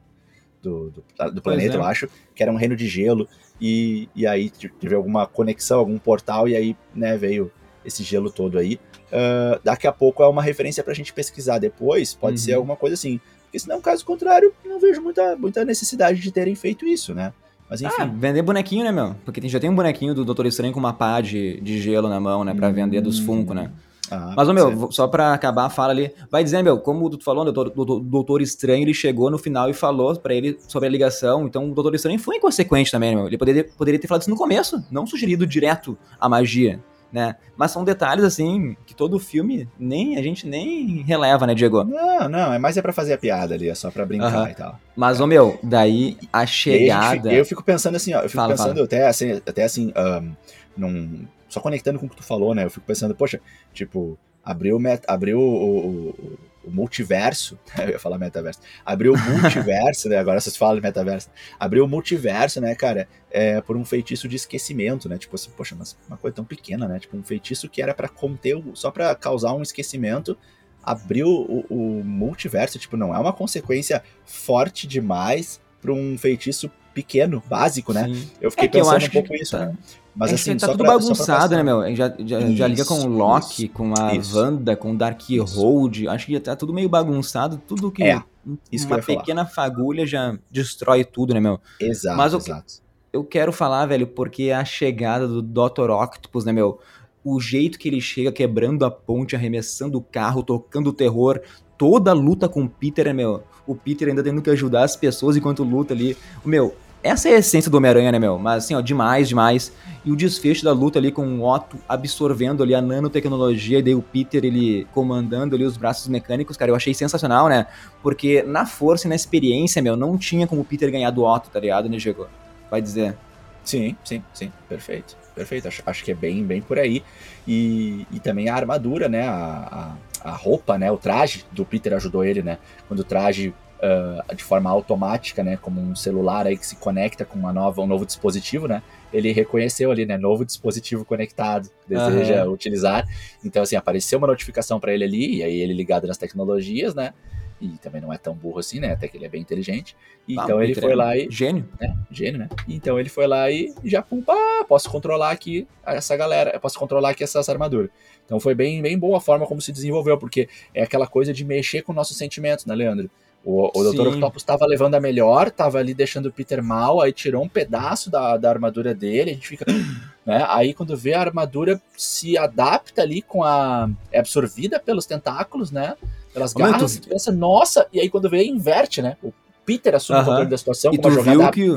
do, 0.66 0.90
do, 0.90 1.32
do 1.32 1.42
planeta, 1.42 1.76
é. 1.76 1.78
eu 1.78 1.84
acho, 1.84 2.10
que 2.34 2.42
era 2.42 2.52
um 2.52 2.56
reino 2.56 2.76
de 2.76 2.88
gelo, 2.88 3.28
e, 3.62 4.10
e 4.16 4.26
aí 4.26 4.50
teve 4.50 4.96
alguma 4.96 5.28
conexão, 5.28 5.80
algum 5.80 5.98
portal, 5.98 6.48
e 6.48 6.56
aí 6.56 6.76
né, 6.94 7.16
veio 7.16 7.52
esse 7.86 8.04
gelo 8.04 8.32
todo 8.32 8.58
aí. 8.58 8.80
Uh, 9.06 9.60
daqui 9.64 9.88
a 9.88 9.92
pouco 9.92 10.24
é 10.24 10.28
uma 10.28 10.42
referência 10.42 10.84
pra 10.84 10.94
gente 10.94 11.14
pesquisar 11.14 11.60
depois, 11.60 12.14
pode 12.14 12.34
uhum. 12.34 12.38
ser 12.38 12.54
alguma 12.54 12.76
coisa 12.76 12.96
assim. 12.96 13.20
Porque 13.44 13.60
senão, 13.60 13.80
caso 13.80 14.04
contrário, 14.04 14.54
não 14.66 14.80
vejo 14.80 15.02
muita, 15.02 15.36
muita 15.36 15.64
necessidade 15.64 16.20
de 16.20 16.32
terem 16.32 16.56
feito 16.56 16.86
isso, 16.86 17.14
né? 17.14 17.32
Mas 17.70 17.82
enfim. 17.82 17.96
Ah, 17.98 18.06
vender 18.06 18.42
bonequinho, 18.42 18.84
né, 18.84 18.92
meu? 18.92 19.16
Porque 19.24 19.48
já 19.48 19.60
tem 19.60 19.70
um 19.70 19.76
bonequinho 19.76 20.14
do 20.14 20.26
Doutor 20.26 20.46
Estranho 20.46 20.74
com 20.74 20.80
uma 20.80 20.94
pá 20.94 21.22
de, 21.22 21.60
de 21.62 21.80
gelo 21.80 22.10
na 22.10 22.20
mão, 22.20 22.44
né? 22.44 22.54
Pra 22.54 22.70
hum. 22.70 22.74
vender 22.74 23.02
dos 23.02 23.20
Funko, 23.20 23.54
né? 23.54 23.72
Ah, 24.12 24.34
Mas, 24.36 24.48
meu, 24.50 24.92
só 24.92 25.08
pra 25.08 25.34
acabar 25.34 25.66
a 25.66 25.70
fala 25.70 25.92
ali, 25.92 26.12
vai 26.30 26.44
dizendo, 26.44 26.66
meu, 26.66 26.80
como 26.80 27.10
tu 27.10 27.24
falou, 27.24 27.42
o 27.42 27.52
doutor, 27.52 27.70
doutor, 27.72 28.00
doutor 28.00 28.42
Estranho, 28.42 28.84
ele 28.84 28.94
chegou 28.94 29.32
no 29.32 29.38
final 29.38 29.70
e 29.70 29.74
falou 29.74 30.16
para 30.18 30.34
ele 30.34 30.58
sobre 30.68 30.88
a 30.88 30.92
ligação, 30.92 31.46
então 31.46 31.70
o 31.70 31.74
Doutor 31.74 31.96
Estranho 31.96 32.20
foi 32.20 32.38
inconsequente 32.38 32.92
também, 32.92 33.12
né, 33.12 33.16
meu. 33.16 33.28
Ele 33.28 33.38
poderia, 33.38 33.64
poderia 33.64 34.00
ter 34.00 34.08
falado 34.08 34.22
isso 34.22 34.30
no 34.30 34.36
começo, 34.36 34.84
não 34.92 35.08
sugerido 35.08 35.48
direto 35.48 35.98
a 36.20 36.30
magia, 36.30 36.80
né? 37.12 37.36
Mas 37.58 37.72
são 37.72 37.84
detalhes, 37.84 38.24
assim, 38.24 38.76
que 38.86 38.94
todo 38.94 39.18
filme 39.18 39.68
nem 39.80 40.18
a 40.18 40.22
gente 40.22 40.48
nem 40.48 41.02
releva, 41.02 41.48
né, 41.48 41.56
Diego? 41.56 41.84
Não, 41.84 42.30
não, 42.30 42.54
é 42.54 42.60
mais 42.60 42.78
é 42.78 42.82
pra 42.82 42.94
fazer 42.94 43.14
a 43.14 43.18
piada 43.18 43.56
ali, 43.56 43.70
é 43.70 43.76
só 43.76 43.90
pra 43.90 44.06
brincar 44.06 44.44
uhum. 44.44 44.48
e 44.48 44.54
tal. 44.54 44.80
Mas, 44.96 45.20
é. 45.20 45.24
ô, 45.24 45.28
meu, 45.28 45.58
daí 45.64 46.18
a 46.32 46.46
chegada... 46.46 47.32
Eu 47.32 47.46
fico 47.46 47.64
pensando 47.64 47.96
assim, 47.96 48.14
ó, 48.14 48.18
eu 48.18 48.30
fico 48.30 48.36
fala, 48.36 48.54
pensando 48.54 48.76
fala. 48.76 48.86
até 48.86 49.08
assim, 49.08 49.32
até 49.32 49.64
assim 49.64 49.94
um, 49.96 50.32
num 50.78 51.26
só 51.56 51.62
conectando 51.62 51.98
com 51.98 52.06
o 52.06 52.10
que 52.10 52.18
tu 52.18 52.24
falou, 52.24 52.54
né? 52.54 52.66
Eu 52.66 52.70
fico 52.70 52.86
pensando, 52.86 53.16
poxa, 53.16 53.40
tipo, 53.74 54.20
abriu, 54.44 54.78
met, 54.78 55.02
abriu 55.08 55.40
o, 55.40 55.78
o, 55.88 56.40
o, 56.66 56.72
multiverso, 56.72 57.58
eu 57.80 57.92
ia 57.92 58.00
falar 58.00 58.18
metaverso, 58.18 58.60
abriu 58.86 59.14
o 59.14 59.18
multiverso, 59.18 60.10
né? 60.10 60.18
Agora 60.18 60.40
vocês 60.40 60.58
falam 60.58 60.76
de 60.76 60.82
metaverso, 60.82 61.30
abriu 61.58 61.86
o 61.86 61.88
multiverso, 61.88 62.60
né, 62.60 62.76
cara, 62.76 63.08
é, 63.32 63.62
por 63.62 63.78
um 63.78 63.86
feitiço 63.86 64.28
de 64.28 64.36
esquecimento, 64.36 65.08
né? 65.08 65.18
Tipo 65.18 65.36
assim, 65.36 65.50
poxa, 65.56 65.76
mas 65.78 65.98
uma 66.08 66.18
coisa 66.18 66.36
tão 66.36 66.44
pequena, 66.44 66.88
né? 66.88 67.00
Tipo, 67.00 67.16
um 67.16 67.24
feitiço 67.24 67.70
que 67.70 67.82
era 67.82 67.94
para 67.94 68.10
conter, 68.10 68.62
só 68.74 68.92
para 68.92 69.16
causar 69.16 69.54
um 69.54 69.62
esquecimento, 69.62 70.38
abriu 70.84 71.28
o, 71.28 71.66
o 71.70 72.04
multiverso, 72.04 72.78
tipo, 72.78 72.98
não 72.98 73.16
é 73.16 73.18
uma 73.18 73.34
consequência 73.34 74.04
forte 74.26 74.86
demais 74.86 75.62
para 75.82 75.94
um 75.94 76.18
feitiço 76.18 76.70
pequeno, 76.94 77.42
básico, 77.48 77.94
né? 77.94 78.06
Sim. 78.06 78.30
Eu 78.42 78.52
fiquei 78.52 78.68
é 78.68 78.72
pensando 78.72 79.06
um 79.06 79.10
pouco 79.10 79.34
isso, 79.34 79.52
tá. 79.52 79.68
né? 79.68 79.78
Mas 80.16 80.32
é 80.32 80.36
assim, 80.36 80.56
tá 80.56 80.68
tudo 80.68 80.84
pra, 80.84 80.94
bagunçado, 80.94 81.56
né, 81.56 81.64
meu? 81.64 81.94
Já, 81.94 82.14
já, 82.20 82.40
já 82.50 82.68
liga 82.68 82.86
com 82.86 83.02
o 83.02 83.08
Loki, 83.08 83.66
isso, 83.66 83.74
com 83.74 83.94
a 84.00 84.16
isso. 84.16 84.38
Wanda, 84.38 84.76
com 84.76 84.94
o 84.94 84.98
Darkhold. 84.98 86.08
Acho 86.08 86.26
que 86.26 86.34
já 86.34 86.40
tá 86.40 86.56
tudo 86.56 86.74
meio 86.74 86.88
bagunçado. 86.88 87.62
Tudo 87.68 87.92
que. 87.92 88.02
É, 88.02 88.24
isso 88.72 88.88
uma 88.88 89.00
que 89.00 89.06
pequena 89.06 89.46
falar. 89.46 89.70
fagulha 89.70 90.06
já 90.06 90.38
destrói 90.50 91.04
tudo, 91.04 91.34
né, 91.34 91.42
meu? 91.42 91.60
Exato. 91.80 92.18
Mas 92.18 92.32
eu, 92.32 92.40
exato. 92.40 92.76
eu 93.12 93.24
quero 93.26 93.52
falar, 93.52 93.86
velho, 93.88 94.08
porque 94.08 94.52
a 94.52 94.64
chegada 94.64 95.28
do 95.28 95.42
Dr. 95.42 95.90
Octopus, 95.90 96.46
né, 96.46 96.54
meu? 96.54 96.80
O 97.22 97.40
jeito 97.42 97.78
que 97.78 97.90
ele 97.90 98.00
chega 98.00 98.32
quebrando 98.32 98.86
a 98.86 98.92
ponte, 98.92 99.36
arremessando 99.36 99.98
o 99.98 100.02
carro, 100.02 100.44
tocando 100.44 100.92
o 100.92 100.94
terror, 100.94 101.42
toda 101.78 102.12
a 102.12 102.14
luta 102.14 102.48
com 102.48 102.64
o 102.64 102.70
Peter, 102.70 103.06
né, 103.06 103.14
meu? 103.14 103.44
O 103.68 103.76
Peter 103.76 104.08
ainda 104.08 104.24
tendo 104.24 104.42
que 104.42 104.50
ajudar 104.50 104.84
as 104.84 104.96
pessoas 104.96 105.36
enquanto 105.36 105.64
luta 105.64 105.94
ali. 105.94 106.16
Meu, 106.46 106.76
essa 107.06 107.30
é 107.30 107.36
a 107.36 107.38
essência 107.38 107.70
do 107.70 107.78
Homem-Aranha, 107.78 108.12
né, 108.12 108.18
meu? 108.18 108.40
Mas 108.40 108.64
assim, 108.64 108.74
ó, 108.74 108.82
demais, 108.82 109.30
demais. 109.30 109.72
E 110.04 110.12
o 110.12 110.16
desfecho 110.16 110.66
da 110.66 110.72
luta 110.72 110.98
ali 110.98 111.12
com 111.12 111.24
o 111.40 111.48
Otto 111.48 111.78
absorvendo 111.88 112.64
ali 112.64 112.74
a 112.74 112.82
nanotecnologia 112.82 113.78
e 113.78 113.84
daí 113.84 113.94
o 113.94 114.02
Peter 114.02 114.44
ele 114.44 114.88
comandando 114.92 115.56
ali 115.56 115.64
os 115.64 115.78
braços 115.78 116.08
mecânicos, 116.08 116.58
cara, 116.58 116.72
eu 116.72 116.76
achei 116.76 116.96
sensacional, 116.96 117.48
né? 117.48 117.68
Porque 118.02 118.42
na 118.42 118.66
força 118.66 119.08
e 119.08 119.10
na 119.10 119.16
experiência, 119.16 119.84
meu, 119.84 119.96
não 119.96 120.18
tinha 120.18 120.48
como 120.48 120.62
o 120.62 120.66
Peter 120.66 120.92
ganhar 120.92 121.12
do 121.12 121.24
Otto, 121.24 121.50
tá 121.52 121.60
ligado, 121.60 121.88
né, 121.88 121.98
Diego? 121.98 122.28
Vai 122.72 122.82
dizer. 122.82 123.16
Sim, 123.64 123.96
sim, 124.04 124.24
sim, 124.34 124.52
perfeito, 124.68 125.16
perfeito. 125.36 125.68
Acho, 125.68 125.84
acho 125.86 126.04
que 126.04 126.12
é 126.12 126.16
bem, 126.16 126.44
bem 126.44 126.62
por 126.62 126.80
aí. 126.80 127.04
E, 127.48 128.08
e 128.12 128.20
também 128.20 128.50
a 128.50 128.56
armadura, 128.56 129.08
né? 129.08 129.28
A, 129.28 129.96
a, 130.24 130.32
a 130.32 130.36
roupa, 130.36 130.78
né? 130.78 130.92
O 130.92 130.98
traje 130.98 131.46
do 131.52 131.64
Peter 131.66 131.94
ajudou 131.94 132.24
ele, 132.24 132.42
né? 132.42 132.58
Quando 132.88 133.02
o 133.02 133.04
traje 133.04 133.54
uh, 133.80 134.36
de 134.36 134.44
forma 134.44 134.70
automática, 134.70 135.44
né, 135.44 135.58
como 135.58 135.82
um 135.82 135.96
celular 135.96 136.48
aí 136.48 136.58
que 136.58 136.66
se 136.66 136.76
conecta 136.76 137.26
com 137.26 137.38
uma 137.38 137.54
nova, 137.54 137.82
um 137.82 137.88
novo 137.88 138.06
dispositivo, 138.06 138.68
né, 138.68 138.82
ele 139.14 139.32
reconheceu 139.32 139.92
ali, 139.92 140.06
né, 140.06 140.18
novo 140.18 140.46
dispositivo 140.46 141.06
conectado, 141.06 141.70
deseja 141.88 142.46
uhum. 142.46 142.54
utilizar. 142.54 143.06
Então, 143.44 143.64
assim, 143.64 143.76
apareceu 143.76 144.18
uma 144.18 144.28
notificação 144.28 144.80
para 144.80 144.94
ele 144.94 145.04
ali, 145.04 145.38
e 145.38 145.44
aí 145.44 145.60
ele 145.60 145.74
ligado 145.74 146.08
nas 146.08 146.18
tecnologias, 146.18 146.94
né, 146.94 147.14
e 147.62 147.70
também 147.78 148.02
não 148.02 148.12
é 148.12 148.18
tão 148.18 148.34
burro 148.34 148.60
assim, 148.60 148.80
né, 148.80 148.92
até 148.92 149.08
que 149.08 149.18
ele 149.18 149.26
é 149.26 149.30
bem 149.30 149.42
inteligente. 149.42 149.96
Então 150.28 150.58
ah, 150.58 150.64
ele 150.64 150.76
foi 150.76 150.94
lá 150.94 151.16
e... 151.16 151.30
Gênio. 151.32 151.68
Né, 151.80 151.96
gênio, 152.12 152.40
né. 152.40 152.50
Então 152.68 153.00
ele 153.00 153.08
foi 153.08 153.28
lá 153.28 153.50
e 153.50 153.74
já, 153.84 154.02
pum, 154.02 154.22
pá, 154.22 154.66
posso 154.68 154.90
controlar 154.90 155.32
aqui 155.32 155.66
essa 155.86 156.18
galera, 156.18 156.60
posso 156.60 156.78
controlar 156.78 157.12
aqui 157.12 157.24
essas 157.24 157.48
armaduras. 157.48 157.90
Então 158.26 158.40
foi 158.40 158.54
bem, 158.54 158.82
bem 158.82 158.98
boa 158.98 159.20
a 159.20 159.22
forma 159.22 159.46
como 159.46 159.62
se 159.62 159.72
desenvolveu, 159.72 160.18
porque 160.18 160.50
é 160.74 160.84
aquela 160.84 161.08
coisa 161.08 161.32
de 161.32 161.46
mexer 161.46 161.82
com 161.82 161.94
nossos 161.94 162.18
sentimentos, 162.18 162.66
né, 162.66 162.76
Leandro? 162.76 163.10
O, 163.46 163.70
o 163.80 163.92
Dr. 163.92 164.08
Octopus 164.08 164.42
estava 164.42 164.66
levando 164.66 164.96
a 164.96 165.00
melhor, 165.00 165.50
estava 165.50 165.78
ali 165.78 165.94
deixando 165.94 166.26
o 166.26 166.32
Peter 166.32 166.64
mal, 166.64 167.00
aí 167.00 167.14
tirou 167.14 167.44
um 167.44 167.48
pedaço 167.48 168.10
da, 168.10 168.38
da 168.38 168.50
armadura 168.50 168.92
dele, 168.92 169.32
a 169.32 169.34
gente 169.36 169.48
fica. 169.48 169.66
Né? 170.26 170.44
Aí 170.50 170.74
quando 170.74 170.98
vê 170.98 171.14
a 171.14 171.22
armadura 171.22 171.80
se 171.96 172.36
adapta 172.36 173.04
ali 173.04 173.22
com 173.22 173.44
a. 173.44 173.88
é 174.12 174.18
absorvida 174.18 174.80
pelos 174.80 175.06
tentáculos, 175.06 175.70
né? 175.70 175.94
Pelas 176.34 176.52
garras, 176.52 176.98
tu 176.98 177.10
pensa, 177.10 177.32
nossa, 177.32 177.86
e 177.94 178.00
aí 178.00 178.10
quando 178.10 178.28
vê, 178.28 178.44
inverte, 178.44 179.04
né? 179.04 179.18
O 179.22 179.32
Peter 179.64 179.94
assume 179.94 180.18
uh 180.18 180.22
-huh. 180.22 180.24
o 180.24 180.30
controle 180.30 180.50
da 180.50 180.58
situação 180.58 180.92
e 180.92 180.98
tu. 180.98 181.12
Viu 181.22 181.52
que 181.52 181.70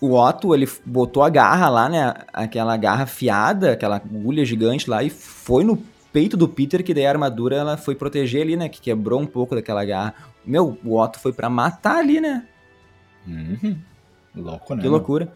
o 0.00 0.14
Otto, 0.14 0.52
ele 0.52 0.68
botou 0.84 1.22
a 1.22 1.30
garra 1.30 1.68
lá, 1.68 1.88
né? 1.88 2.12
Aquela 2.32 2.76
garra 2.76 3.06
fiada, 3.06 3.74
aquela 3.74 3.94
agulha 3.94 4.44
gigante 4.44 4.90
lá, 4.90 5.04
e 5.04 5.08
foi 5.08 5.62
no 5.62 5.80
peito 6.12 6.36
do 6.36 6.48
Peter, 6.48 6.84
que 6.84 6.92
daí 6.92 7.06
a 7.06 7.10
armadura 7.10 7.56
ela 7.56 7.76
foi 7.76 7.94
proteger 7.94 8.42
ali, 8.42 8.56
né? 8.56 8.68
Que 8.68 8.80
quebrou 8.80 9.20
um 9.20 9.26
pouco 9.26 9.54
daquela 9.54 9.84
garra. 9.84 10.14
Meu, 10.44 10.78
o 10.84 11.00
Otto 11.00 11.18
foi 11.18 11.32
para 11.32 11.48
matar 11.48 11.96
ali, 11.96 12.20
né? 12.20 12.46
Uhum. 13.26 13.76
Louco, 14.34 14.74
né? 14.74 14.82
Que 14.82 14.88
loucura. 14.88 15.32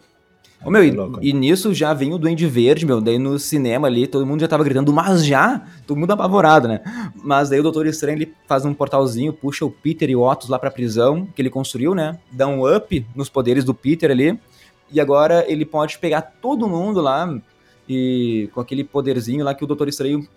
Ô, 0.65 0.71
meu, 0.71 0.83
e, 0.83 1.29
e, 1.29 1.33
nisso 1.33 1.71
já 1.71 1.93
vem 1.93 2.13
o 2.13 2.17
Duende 2.17 2.47
Verde, 2.47 2.85
meu. 2.85 2.99
Daí 2.99 3.19
no 3.19 3.37
cinema 3.37 3.87
ali, 3.87 4.07
todo 4.07 4.25
mundo 4.25 4.41
já 4.41 4.47
tava 4.47 4.63
gritando, 4.63 4.91
mas 4.91 5.23
já? 5.23 5.63
Todo 5.85 5.97
mundo 5.97 6.11
apavorado, 6.11 6.67
né? 6.67 6.81
Mas 7.15 7.49
daí 7.49 7.59
o 7.59 7.63
Doutor 7.63 7.85
Estranho, 7.85 8.17
ele 8.17 8.33
faz 8.47 8.65
um 8.65 8.73
portalzinho, 8.73 9.31
puxa 9.31 9.63
o 9.65 9.71
Peter 9.71 10.09
e 10.09 10.15
o 10.15 10.21
Otto 10.21 10.49
lá 10.51 10.57
pra 10.57 10.71
prisão, 10.71 11.27
que 11.27 11.41
ele 11.41 11.49
construiu, 11.49 11.93
né? 11.93 12.17
Dá 12.31 12.47
um 12.47 12.75
up 12.75 13.05
nos 13.15 13.29
poderes 13.29 13.63
do 13.63 13.73
Peter 13.73 14.09
ali. 14.09 14.39
E 14.91 14.99
agora 14.99 15.45
ele 15.47 15.65
pode 15.65 15.99
pegar 15.99 16.21
todo 16.21 16.67
mundo 16.67 17.01
lá 17.01 17.39
e 17.87 18.49
com 18.53 18.59
aquele 18.59 18.83
poderzinho 18.83 19.45
lá 19.45 19.53
que 19.53 19.63
o 19.63 19.67
Doutor 19.67 19.87
Estranho 19.87 20.27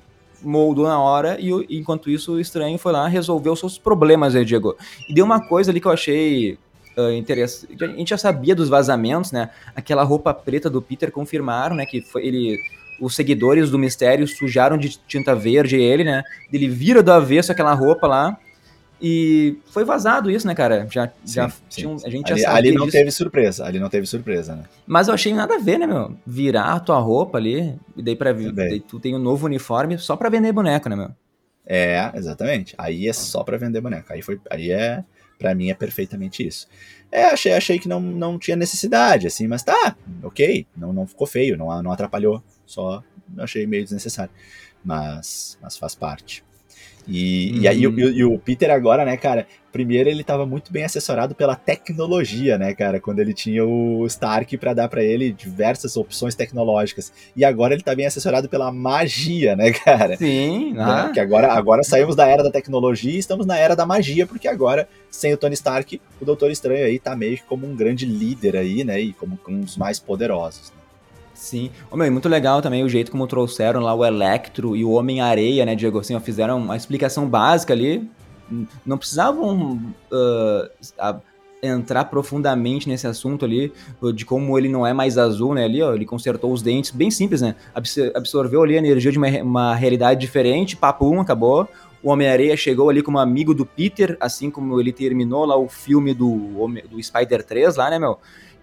moldou 0.42 0.86
na 0.86 1.00
hora 1.00 1.38
e 1.40 1.78
enquanto 1.78 2.10
isso 2.10 2.32
o 2.32 2.40
Estranho 2.40 2.78
foi 2.78 2.92
lá 2.92 3.06
resolver 3.08 3.50
os 3.50 3.58
seus 3.58 3.78
problemas, 3.78 4.34
aí, 4.34 4.44
Diego. 4.44 4.76
E 5.08 5.14
deu 5.14 5.24
uma 5.24 5.46
coisa 5.46 5.70
ali 5.70 5.80
que 5.80 5.86
eu 5.86 5.92
achei 5.92 6.58
uh, 6.96 7.12
interessante. 7.12 7.82
A 7.82 7.86
gente 7.86 8.10
já 8.10 8.18
sabia 8.18 8.54
dos 8.54 8.68
vazamentos, 8.68 9.32
né? 9.32 9.50
Aquela 9.74 10.02
roupa 10.02 10.32
preta 10.34 10.68
do 10.68 10.82
Peter 10.82 11.10
confirmaram, 11.10 11.76
né? 11.76 11.86
Que 11.86 12.00
foi 12.00 12.26
ele. 12.26 12.58
Os 13.00 13.14
seguidores 13.14 13.70
do 13.70 13.78
mistério 13.78 14.28
sujaram 14.28 14.76
de 14.76 14.98
tinta 15.08 15.34
verde 15.34 15.76
ele, 15.76 16.04
né? 16.04 16.22
Ele 16.52 16.68
vira 16.68 17.02
do 17.02 17.10
avesso 17.10 17.50
aquela 17.50 17.72
roupa 17.72 18.06
lá. 18.06 18.38
E 19.02 19.56
foi 19.66 19.84
vazado 19.84 20.30
isso, 20.30 20.46
né, 20.46 20.54
cara? 20.54 20.86
Já, 20.90 21.06
sim, 21.24 21.34
já 21.34 21.48
sim, 21.48 21.56
tinha, 21.68 21.96
a 22.04 22.10
gente 22.10 22.32
ali, 22.32 22.42
já 22.42 22.54
Ali 22.54 22.72
não 22.72 22.84
disso. 22.84 22.98
teve 22.98 23.10
surpresa, 23.10 23.64
ali 23.64 23.78
não 23.78 23.88
teve 23.88 24.06
surpresa, 24.06 24.54
né? 24.54 24.64
Mas 24.86 25.08
eu 25.08 25.14
achei 25.14 25.32
nada 25.32 25.54
a 25.54 25.58
ver, 25.58 25.78
né, 25.78 25.86
meu? 25.86 26.14
Virar 26.26 26.74
a 26.74 26.80
tua 26.80 26.98
roupa 26.98 27.38
ali, 27.38 27.74
e 27.96 28.02
daí 28.02 28.14
pra 28.14 28.32
daí 28.32 28.80
tu 28.80 29.00
tem 29.00 29.14
um 29.14 29.18
novo 29.18 29.46
uniforme 29.46 29.96
só 29.96 30.16
pra 30.16 30.28
vender 30.28 30.52
boneco, 30.52 30.88
né, 30.88 30.96
meu? 30.96 31.10
É, 31.66 32.10
exatamente. 32.14 32.74
Aí 32.76 33.08
é 33.08 33.12
só 33.12 33.42
pra 33.42 33.56
vender 33.56 33.80
boneco. 33.80 34.12
Aí 34.12 34.20
foi, 34.20 34.38
aí 34.50 34.70
é, 34.70 35.02
pra 35.38 35.54
mim 35.54 35.70
é 35.70 35.74
perfeitamente 35.74 36.46
isso. 36.46 36.68
É, 37.10 37.24
achei, 37.24 37.52
achei 37.54 37.78
que 37.78 37.88
não, 37.88 38.00
não 38.00 38.38
tinha 38.38 38.56
necessidade, 38.56 39.26
assim, 39.26 39.46
mas 39.48 39.62
tá, 39.62 39.96
ok, 40.22 40.66
não, 40.76 40.92
não 40.92 41.06
ficou 41.06 41.26
feio, 41.26 41.56
não, 41.56 41.82
não 41.82 41.90
atrapalhou, 41.90 42.42
só 42.66 43.02
achei 43.38 43.66
meio 43.66 43.82
desnecessário. 43.82 44.32
Mas, 44.84 45.58
mas 45.60 45.76
faz 45.76 45.94
parte. 45.94 46.44
E, 47.06 47.52
uhum. 47.52 47.62
e 47.62 47.68
aí 47.68 47.86
o, 47.86 48.00
e 48.00 48.24
o 48.24 48.38
Peter 48.38 48.70
agora, 48.70 49.04
né, 49.04 49.16
cara, 49.16 49.46
primeiro 49.72 50.08
ele 50.08 50.20
estava 50.20 50.44
muito 50.44 50.72
bem 50.72 50.84
assessorado 50.84 51.34
pela 51.34 51.54
tecnologia, 51.54 52.58
né, 52.58 52.74
cara, 52.74 53.00
quando 53.00 53.20
ele 53.20 53.32
tinha 53.32 53.64
o 53.64 54.04
Stark 54.06 54.56
para 54.58 54.74
dar 54.74 54.88
para 54.88 55.02
ele 55.02 55.32
diversas 55.32 55.96
opções 55.96 56.34
tecnológicas. 56.34 57.12
E 57.34 57.44
agora 57.44 57.74
ele 57.74 57.82
tá 57.82 57.94
bem 57.94 58.06
assessorado 58.06 58.48
pela 58.48 58.70
magia, 58.72 59.56
né, 59.56 59.72
cara? 59.72 60.16
Sim, 60.16 60.72
né? 60.72 60.82
ah. 60.82 61.10
Que 61.12 61.20
agora, 61.20 61.52
agora 61.52 61.82
saímos 61.82 62.16
da 62.16 62.26
era 62.26 62.42
da 62.42 62.50
tecnologia 62.50 63.12
e 63.12 63.18
estamos 63.18 63.46
na 63.46 63.56
era 63.56 63.74
da 63.74 63.86
magia, 63.86 64.26
porque 64.26 64.48
agora, 64.48 64.88
sem 65.10 65.32
o 65.32 65.36
Tony 65.36 65.54
Stark, 65.54 66.00
o 66.20 66.24
Doutor 66.24 66.50
Estranho 66.50 66.84
aí 66.84 66.98
tá 66.98 67.14
meio 67.16 67.36
que 67.36 67.44
como 67.44 67.66
um 67.66 67.74
grande 67.74 68.06
líder 68.06 68.56
aí, 68.56 68.84
né, 68.84 69.00
e 69.00 69.12
como 69.12 69.38
um 69.48 69.60
dos 69.60 69.76
mais 69.76 69.98
poderosos. 69.98 70.70
Né? 70.70 70.79
Sim. 71.40 71.70
Oh, 71.90 71.96
meu, 71.96 72.12
muito 72.12 72.28
legal 72.28 72.60
também 72.60 72.84
o 72.84 72.88
jeito 72.88 73.10
como 73.10 73.26
trouxeram 73.26 73.80
lá 73.80 73.94
o 73.94 74.04
Electro 74.04 74.76
e 74.76 74.84
o 74.84 74.90
Homem-Areia, 74.90 75.64
né, 75.64 75.74
Diego? 75.74 75.98
Assim, 75.98 76.14
ó, 76.14 76.20
fizeram 76.20 76.58
uma 76.58 76.76
explicação 76.76 77.26
básica 77.26 77.72
ali. 77.72 78.06
Não 78.84 78.98
precisavam 78.98 79.80
uh, 80.12 80.70
a, 80.98 81.18
entrar 81.62 82.04
profundamente 82.04 82.86
nesse 82.86 83.06
assunto 83.06 83.46
ali, 83.46 83.72
de 84.14 84.26
como 84.26 84.58
ele 84.58 84.68
não 84.68 84.86
é 84.86 84.92
mais 84.92 85.16
azul, 85.16 85.54
né? 85.54 85.64
Ali, 85.64 85.80
ó, 85.80 85.94
ele 85.94 86.04
consertou 86.04 86.52
os 86.52 86.60
dentes, 86.60 86.90
bem 86.90 87.10
simples, 87.10 87.40
né? 87.40 87.56
Absorveu 88.14 88.62
ali 88.62 88.74
a 88.74 88.78
energia 88.78 89.10
de 89.10 89.16
uma, 89.16 89.28
uma 89.42 89.74
realidade 89.74 90.20
diferente, 90.20 90.76
papum, 90.76 91.22
acabou. 91.22 91.66
O 92.02 92.10
Homem-Areia 92.10 92.54
chegou 92.54 92.90
ali 92.90 93.02
como 93.02 93.18
amigo 93.18 93.54
do 93.54 93.64
Peter, 93.64 94.14
assim 94.20 94.50
como 94.50 94.78
ele 94.78 94.92
terminou 94.92 95.46
lá 95.46 95.56
o 95.56 95.70
filme 95.70 96.12
do, 96.12 96.68
do 96.90 97.02
Spider 97.02 97.42
3 97.42 97.76
lá, 97.76 97.88
né, 97.88 97.98
meu? 97.98 98.18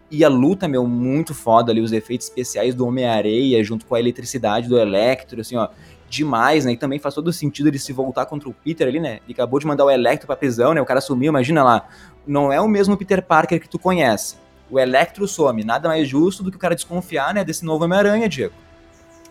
E 0.10 0.24
a 0.24 0.30
luta, 0.30 0.68
meu, 0.68 0.88
muito 0.88 1.34
foda 1.34 1.72
ali, 1.72 1.82
os 1.82 1.92
efeitos 1.92 2.28
especiais 2.28 2.74
do 2.74 2.88
Homem-Areia, 2.88 3.62
junto 3.64 3.86
com 3.86 3.94
a 3.94 4.00
eletricidade 4.00 4.70
do 4.70 4.80
Electro, 4.80 5.42
assim, 5.42 5.58
ó, 5.58 5.68
demais, 6.10 6.64
né? 6.64 6.72
E 6.72 6.78
também 6.78 6.98
faz 6.98 7.14
todo 7.14 7.32
sentido 7.34 7.68
ele 7.68 7.78
se 7.78 7.92
voltar 7.92 8.26
contra 8.26 8.48
o 8.48 8.54
Peter 8.54 8.88
ali, 8.88 9.00
né? 9.00 9.20
Ele 9.26 9.34
acabou 9.34 9.60
de 9.60 9.68
mandar 9.68 9.84
o 9.84 9.90
Electro 9.90 10.26
pra 10.26 10.36
prisão, 10.36 10.74
né? 10.74 10.82
O 10.82 10.86
cara 10.86 11.02
sumiu, 11.02 11.30
imagina 11.30 11.64
lá. 11.64 11.88
Não 12.26 12.52
é 12.52 12.62
o 12.62 12.68
mesmo 12.68 12.96
Peter 12.96 13.22
Parker 13.22 13.60
que 13.60 13.68
tu 13.68 13.78
conhece. 13.78 14.36
O 14.70 14.80
Electro 14.80 15.28
some. 15.28 15.64
Nada 15.64 15.90
mais 15.90 16.08
justo 16.08 16.42
do 16.44 16.52
que 16.52 16.58
o 16.58 16.60
cara 16.60 16.76
desconfiar, 16.76 17.34
né, 17.34 17.44
desse 17.44 17.66
novo 17.66 17.84
Homem-Aranha, 17.84 18.30
Diego. 18.30 18.54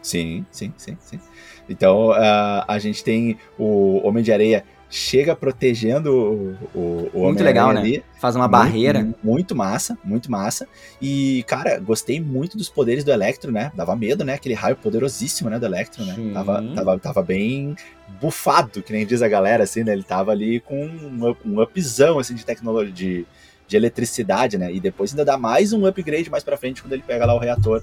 Sim, 0.02 0.46
sim, 0.50 0.72
sim, 0.76 0.96
sim. 1.00 1.20
Então, 1.68 2.10
uh, 2.10 2.64
a 2.66 2.78
gente 2.78 3.02
tem 3.02 3.38
o 3.58 4.06
Homem 4.06 4.22
de 4.22 4.32
Areia 4.32 4.64
chega 4.88 5.34
protegendo 5.34 6.12
o, 6.12 6.78
o, 6.78 7.10
o 7.12 7.24
Muito 7.24 7.42
legal, 7.42 7.72
né? 7.72 7.80
ali. 7.80 8.04
Faz 8.20 8.36
uma 8.36 8.44
muito, 8.44 8.52
barreira. 8.52 9.08
Muito 9.22 9.54
massa, 9.54 9.98
muito 10.04 10.30
massa. 10.30 10.66
E, 11.02 11.44
cara, 11.46 11.78
gostei 11.78 12.20
muito 12.20 12.56
dos 12.56 12.68
poderes 12.68 13.04
do 13.04 13.10
Electro, 13.10 13.50
né? 13.50 13.72
Dava 13.74 13.96
medo, 13.96 14.24
né? 14.24 14.34
Aquele 14.34 14.54
raio 14.54 14.76
poderosíssimo, 14.76 15.50
né, 15.50 15.58
do 15.58 15.66
Electro, 15.66 16.04
né? 16.04 16.16
Tava, 16.32 16.62
tava, 16.74 16.98
tava 16.98 17.22
bem 17.22 17.74
bufado, 18.20 18.82
que 18.82 18.92
nem 18.92 19.04
diz 19.04 19.22
a 19.22 19.28
galera, 19.28 19.64
assim, 19.64 19.82
né? 19.82 19.92
Ele 19.92 20.04
tava 20.04 20.30
ali 20.30 20.60
com 20.60 20.86
um, 20.86 21.34
um 21.44 21.60
upzão, 21.60 22.18
assim, 22.18 22.34
de 22.34 22.44
tecnologia, 22.44 22.92
de, 22.92 23.26
de 23.66 23.76
eletricidade, 23.76 24.56
né? 24.56 24.72
E 24.72 24.80
depois 24.80 25.10
ainda 25.10 25.24
dá 25.24 25.36
mais 25.36 25.72
um 25.72 25.84
upgrade 25.84 26.30
mais 26.30 26.44
pra 26.44 26.56
frente 26.56 26.80
quando 26.80 26.92
ele 26.92 27.02
pega 27.02 27.26
lá 27.26 27.34
o 27.34 27.38
reator 27.38 27.82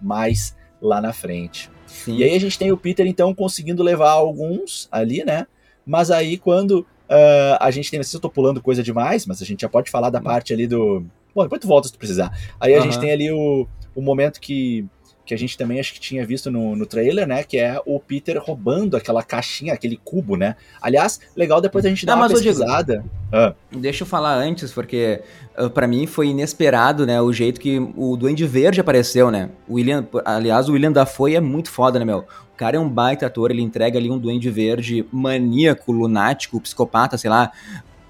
mais 0.00 0.56
lá 0.80 1.00
na 1.00 1.12
frente. 1.12 1.70
Sim. 1.94 2.16
E 2.16 2.24
aí 2.24 2.34
a 2.34 2.40
gente 2.40 2.58
tem 2.58 2.72
o 2.72 2.76
Peter, 2.76 3.06
então, 3.06 3.32
conseguindo 3.32 3.82
levar 3.82 4.10
alguns 4.10 4.88
ali, 4.90 5.24
né? 5.24 5.46
Mas 5.86 6.10
aí 6.10 6.36
quando 6.36 6.80
uh, 6.80 7.56
a 7.60 7.70
gente 7.70 7.90
tem, 7.90 7.98
não 7.98 8.04
sei 8.04 8.10
se 8.10 8.16
eu 8.16 8.20
tô 8.20 8.28
pulando 8.28 8.60
coisa 8.60 8.82
demais, 8.82 9.26
mas 9.26 9.40
a 9.40 9.44
gente 9.44 9.60
já 9.60 9.68
pode 9.68 9.90
falar 9.90 10.10
da 10.10 10.20
parte 10.20 10.52
ali 10.52 10.66
do. 10.66 11.04
Bom, 11.34 11.42
depois 11.42 11.60
tu 11.60 11.68
volta 11.68 11.86
se 11.86 11.92
tu 11.92 11.98
precisar. 11.98 12.36
Aí 12.60 12.74
a 12.74 12.78
uhum. 12.78 12.84
gente 12.84 12.98
tem 12.98 13.12
ali 13.12 13.30
o, 13.30 13.66
o 13.94 14.02
momento 14.02 14.40
que 14.40 14.84
que 15.24 15.32
a 15.32 15.38
gente 15.38 15.56
também 15.56 15.80
acho 15.80 15.94
que 15.94 16.00
tinha 16.00 16.26
visto 16.26 16.50
no, 16.50 16.76
no 16.76 16.86
trailer, 16.86 17.26
né? 17.26 17.42
Que 17.42 17.58
é 17.58 17.80
o 17.86 17.98
Peter 17.98 18.38
roubando 18.38 18.96
aquela 18.96 19.22
caixinha, 19.22 19.72
aquele 19.72 19.98
cubo, 20.02 20.36
né? 20.36 20.56
Aliás, 20.80 21.20
legal 21.34 21.60
depois 21.60 21.84
a 21.84 21.88
gente 21.88 22.04
dar 22.04 22.16
uma 22.16 22.28
pesquisada. 22.28 22.98
Digo, 22.98 23.10
ah. 23.32 23.54
Deixa 23.72 24.02
eu 24.02 24.06
falar 24.06 24.34
antes, 24.34 24.72
porque 24.72 25.22
ah, 25.56 25.70
para 25.70 25.86
mim 25.86 26.06
foi 26.06 26.28
inesperado, 26.28 27.06
né? 27.06 27.20
O 27.20 27.32
jeito 27.32 27.60
que 27.60 27.78
o 27.96 28.16
Duende 28.16 28.46
Verde 28.46 28.80
apareceu, 28.80 29.30
né? 29.30 29.50
O 29.66 29.74
William, 29.74 30.06
aliás, 30.24 30.68
o 30.68 30.72
William 30.72 30.92
Dafoe 30.92 31.36
é 31.36 31.40
muito 31.40 31.70
foda, 31.70 31.98
né, 31.98 32.04
meu? 32.04 32.18
O 32.54 32.56
cara 32.56 32.76
é 32.76 32.80
um 32.80 32.88
baita 32.88 33.26
ator, 33.26 33.50
ele 33.50 33.62
entrega 33.62 33.98
ali 33.98 34.10
um 34.10 34.18
Duende 34.18 34.48
Verde 34.50 35.04
maníaco, 35.10 35.90
lunático, 35.90 36.60
psicopata, 36.60 37.18
sei 37.18 37.28
lá, 37.28 37.50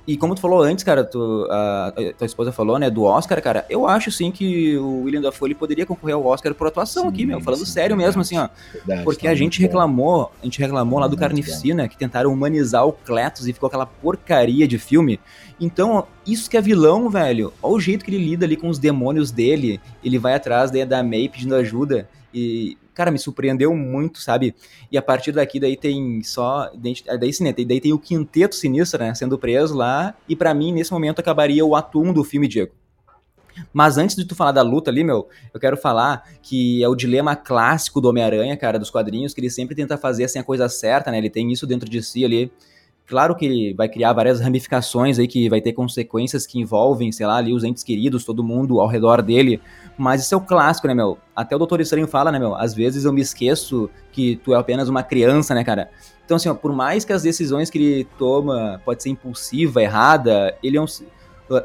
e 0.06 0.16
como 0.16 0.34
tu 0.34 0.40
falou 0.40 0.62
antes, 0.62 0.84
cara, 0.84 1.02
tu, 1.02 1.46
a, 1.50 1.88
a, 1.88 2.12
tua 2.12 2.26
esposa 2.26 2.52
falou, 2.52 2.78
né, 2.78 2.90
do 2.90 3.04
Oscar, 3.04 3.40
cara, 3.42 3.64
eu 3.70 3.86
acho 3.86 4.10
sim 4.10 4.30
que 4.30 4.76
o 4.76 5.02
William 5.02 5.22
Dafoe 5.22 5.54
poderia 5.54 5.86
concorrer 5.86 6.14
ao 6.14 6.26
Oscar 6.26 6.54
por 6.54 6.66
atuação 6.66 7.04
sim, 7.04 7.08
aqui, 7.08 7.26
meu, 7.26 7.40
falando 7.40 7.64
sim, 7.64 7.72
sério 7.72 7.96
verdade, 7.96 8.18
mesmo, 8.18 8.20
assim, 8.20 8.38
ó. 8.38 8.48
Verdade, 8.72 9.04
porque 9.04 9.26
tá 9.26 9.32
a 9.32 9.34
gente 9.34 9.60
reclamou, 9.60 10.30
a 10.42 10.44
gente 10.44 10.58
reclamou 10.58 10.98
lá 10.98 11.08
do 11.08 11.16
Carnificina, 11.16 11.88
que 11.88 11.96
tentaram 11.96 12.30
humanizar 12.30 12.86
o 12.86 12.92
Cletus 12.92 13.46
e 13.46 13.52
ficou 13.52 13.66
aquela 13.66 13.86
porcaria 13.86 14.68
de 14.68 14.78
filme. 14.78 15.18
Então, 15.58 16.06
isso 16.26 16.50
que 16.50 16.56
é 16.56 16.60
vilão, 16.60 17.08
velho. 17.08 17.52
Olha 17.62 17.74
o 17.74 17.80
jeito 17.80 18.04
que 18.04 18.10
ele 18.10 18.22
lida 18.22 18.44
ali 18.44 18.56
com 18.56 18.68
os 18.68 18.78
demônios 18.78 19.30
dele. 19.30 19.80
Ele 20.02 20.18
vai 20.18 20.34
atrás 20.34 20.70
daí 20.70 20.84
da 20.84 21.02
May 21.02 21.28
pedindo 21.28 21.54
ajuda. 21.54 22.08
E, 22.32 22.76
cara, 22.94 23.10
me 23.10 23.18
surpreendeu 23.18 23.74
muito, 23.74 24.20
sabe? 24.20 24.54
E 24.90 24.96
a 24.96 25.02
partir 25.02 25.32
daqui, 25.32 25.58
daí 25.58 25.76
tem 25.76 26.22
só. 26.22 26.70
Daí 27.18 27.32
sim, 27.32 27.44
né? 27.44 27.52
Daí 27.52 27.80
tem 27.80 27.92
o 27.92 27.98
quinteto 27.98 28.54
sinistro, 28.54 29.00
né? 29.00 29.14
Sendo 29.14 29.38
preso 29.38 29.74
lá. 29.74 30.14
E 30.28 30.36
para 30.36 30.54
mim, 30.54 30.72
nesse 30.72 30.92
momento, 30.92 31.18
acabaria 31.18 31.64
o 31.64 31.74
atum 31.76 32.12
do 32.12 32.24
filme, 32.24 32.48
Diego. 32.48 32.72
Mas 33.72 33.98
antes 33.98 34.16
de 34.16 34.24
tu 34.24 34.34
falar 34.34 34.52
da 34.52 34.62
luta 34.62 34.90
ali, 34.90 35.04
meu, 35.04 35.28
eu 35.52 35.60
quero 35.60 35.76
falar 35.76 36.24
que 36.42 36.82
é 36.82 36.88
o 36.88 36.94
dilema 36.94 37.36
clássico 37.36 38.00
do 38.00 38.08
Homem-Aranha, 38.08 38.56
cara, 38.56 38.78
dos 38.78 38.90
quadrinhos, 38.90 39.32
que 39.32 39.40
ele 39.40 39.50
sempre 39.50 39.74
tenta 39.74 39.96
fazer 39.96 40.24
assim 40.24 40.38
a 40.38 40.44
coisa 40.44 40.68
certa, 40.68 41.10
né? 41.10 41.18
Ele 41.18 41.30
tem 41.30 41.52
isso 41.52 41.66
dentro 41.66 41.88
de 41.88 42.02
si 42.02 42.24
ali. 42.24 42.50
Claro 43.06 43.36
que 43.36 43.44
ele 43.44 43.74
vai 43.74 43.86
criar 43.86 44.14
várias 44.14 44.40
ramificações 44.40 45.18
aí 45.18 45.28
que 45.28 45.48
vai 45.50 45.60
ter 45.60 45.74
consequências 45.74 46.46
que 46.46 46.58
envolvem, 46.58 47.12
sei 47.12 47.26
lá, 47.26 47.36
ali 47.36 47.52
os 47.52 47.62
entes 47.62 47.82
queridos, 47.82 48.24
todo 48.24 48.42
mundo 48.42 48.80
ao 48.80 48.88
redor 48.88 49.20
dele. 49.20 49.60
Mas 49.96 50.22
isso 50.22 50.34
é 50.34 50.36
o 50.36 50.40
clássico, 50.40 50.88
né, 50.88 50.94
meu? 50.94 51.18
Até 51.34 51.54
o 51.54 51.58
Doutor 51.58 51.80
Estranho 51.80 52.08
fala, 52.08 52.32
né, 52.32 52.38
meu? 52.38 52.54
Às 52.54 52.74
vezes 52.74 53.04
eu 53.04 53.12
me 53.12 53.20
esqueço 53.20 53.88
que 54.10 54.36
tu 54.36 54.54
é 54.54 54.58
apenas 54.58 54.88
uma 54.88 55.02
criança, 55.02 55.54
né, 55.54 55.62
cara? 55.62 55.90
Então, 56.24 56.36
assim, 56.36 56.48
ó, 56.48 56.54
por 56.54 56.72
mais 56.72 57.04
que 57.04 57.12
as 57.12 57.22
decisões 57.22 57.70
que 57.70 57.78
ele 57.78 58.04
toma 58.18 58.80
pode 58.84 59.02
ser 59.02 59.10
impulsiva, 59.10 59.82
errada, 59.82 60.56
ele 60.62 60.76
é 60.76 60.80
um. 60.80 60.86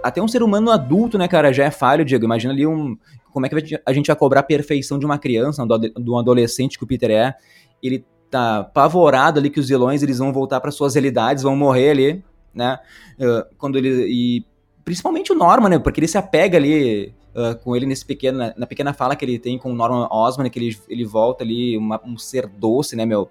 Até 0.04 0.22
um 0.22 0.28
ser 0.28 0.44
humano 0.44 0.70
adulto, 0.70 1.18
né, 1.18 1.28
cara, 1.28 1.52
já 1.52 1.64
é 1.64 1.72
falho, 1.72 2.06
Diego. 2.06 2.26
Imagina 2.26 2.54
ali 2.54 2.68
um. 2.68 2.98
Como 3.32 3.46
é 3.46 3.50
que 3.50 3.80
a 3.86 3.94
gente 3.94 4.08
vai 4.08 4.16
cobrar 4.16 4.42
a 4.42 4.44
perfeição 4.44 5.00
de 5.00 5.06
uma 5.06 5.18
criança, 5.18 5.66
de 5.66 6.10
um 6.10 6.18
adolescente 6.18 6.78
que 6.78 6.84
o 6.84 6.88
Peter 6.88 7.12
é? 7.12 7.36
Ele 7.82 8.06
tá 8.30 8.60
apavorado 8.60 9.40
ali 9.40 9.50
que 9.50 9.60
os 9.60 9.70
vilões 9.70 10.04
eles 10.04 10.20
vão 10.20 10.32
voltar 10.32 10.60
para 10.60 10.72
suas 10.72 10.96
realidades, 10.96 11.44
vão 11.44 11.56
morrer 11.56 11.92
ali, 11.92 12.24
né? 12.54 12.80
Uh, 13.20 13.56
quando 13.58 13.78
ele 13.78 14.06
e 14.08 14.46
principalmente 14.84 15.32
o 15.32 15.36
Norman, 15.36 15.70
né? 15.70 15.80
Porque 15.80 16.00
ele 16.00 16.08
se 16.08 16.18
apega 16.18 16.58
ali 16.58 17.14
uh, 17.36 17.58
com 17.64 17.76
ele 17.76 17.86
nesse 17.86 18.06
pequeno 18.06 18.54
na 18.56 18.66
pequena 18.66 18.94
fala 18.94 19.16
que 19.16 19.24
ele 19.24 19.40
tem 19.40 19.58
com 19.58 19.72
o 19.72 19.76
Norman 19.76 20.08
Osborn, 20.12 20.50
que 20.50 20.60
ele, 20.60 20.78
ele 20.88 21.06
volta 21.06 21.44
ali 21.44 21.78
uma, 21.78 22.02
um 22.06 22.18
ser 22.18 22.48
doce, 22.48 22.96
né, 22.96 23.06
meu? 23.06 23.30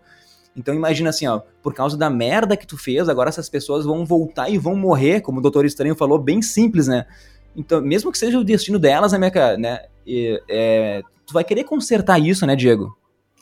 Então 0.57 0.75
imagina 0.75 1.11
assim, 1.11 1.27
ó, 1.27 1.41
por 1.63 1.73
causa 1.73 1.97
da 1.97 2.11
merda 2.11 2.57
que 2.57 2.67
tu 2.67 2.77
fez, 2.77 3.09
agora 3.09 3.29
essas 3.29 3.49
pessoas 3.49 3.85
vão 3.85 4.05
voltar 4.05 4.49
e 4.49 4.59
vão 4.59 4.75
morrer, 4.75 5.21
como 5.21 5.39
o 5.39 5.43
Doutor 5.43 5.65
Estranho 5.65 5.95
falou, 5.95 6.19
bem 6.19 6.43
simples, 6.43 6.89
né? 6.89 7.07
Então, 7.55 7.81
mesmo 7.81 8.11
que 8.11 8.19
seja 8.19 8.39
o 8.39 8.45
destino 8.45 8.79
delas, 8.79 9.13
né, 9.13 9.19
minha 9.19 9.57
né? 9.57 9.87
E, 10.07 10.41
é, 10.49 11.03
tu 11.27 11.33
vai 11.33 11.45
querer 11.45 11.65
consertar 11.65 12.19
isso, 12.19 12.45
né, 12.47 12.57
Diego? 12.57 12.97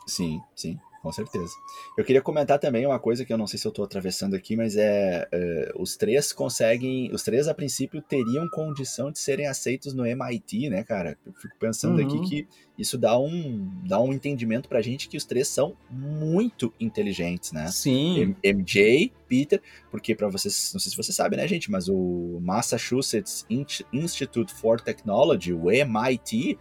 Sim, 0.07 0.41
sim 0.55 0.79
Com 1.07 1.13
certeza. 1.13 1.55
Eu 1.97 2.05
queria 2.05 2.21
comentar 2.21 2.59
também 2.59 2.85
uma 2.85 2.99
coisa 2.99 3.25
que 3.25 3.33
eu 3.33 3.39
não 3.39 3.47
sei 3.47 3.61
se 3.61 3.65
eu 3.65 3.69
estou 3.69 3.85
atravessando 3.85 4.35
aqui, 4.35 4.57
mas 4.57 4.77
é, 4.77 5.29
é, 5.31 5.73
os 5.77 5.97
três 5.97 6.33
conseguem, 6.33 7.13
os 7.15 7.23
três 7.23 7.47
a 7.47 7.55
princípio 7.55 8.03
teriam 8.03 8.49
condição 8.51 9.13
de 9.13 9.21
serem 9.21 9.47
aceitos 9.47 9.95
no 9.95 10.05
MIT, 10.05 10.69
né, 10.69 10.83
cara? 10.83 11.17
Eu 11.25 11.33
fico 11.35 11.55
pensando 11.61 12.01
uhum. 12.01 12.07
aqui 12.09 12.29
que 12.29 12.49
isso 12.77 12.99
dá 12.99 13.17
um, 13.17 13.71
dá 13.87 14.01
um 14.01 14.13
entendimento 14.13 14.69
pra 14.69 14.83
gente 14.83 15.09
que 15.09 15.17
os 15.17 15.25
três 15.25 15.47
são 15.47 15.77
muito 15.89 16.75
inteligentes, 16.81 17.53
né? 17.53 17.69
Sim. 17.69 18.35
MJ, 18.43 19.13
Peter, 19.29 19.63
porque 19.93 20.13
para 20.13 20.27
vocês, 20.27 20.73
não 20.75 20.81
sei 20.81 20.91
se 20.91 20.97
você 20.97 21.13
sabe, 21.13 21.37
né, 21.37 21.47
gente, 21.47 21.71
mas 21.71 21.89
o 21.89 22.41
Massachusetts 22.43 23.47
Institute 23.93 24.53
for 24.53 24.81
Technology, 24.81 25.53
o 25.53 25.71
MIT, 25.71 26.59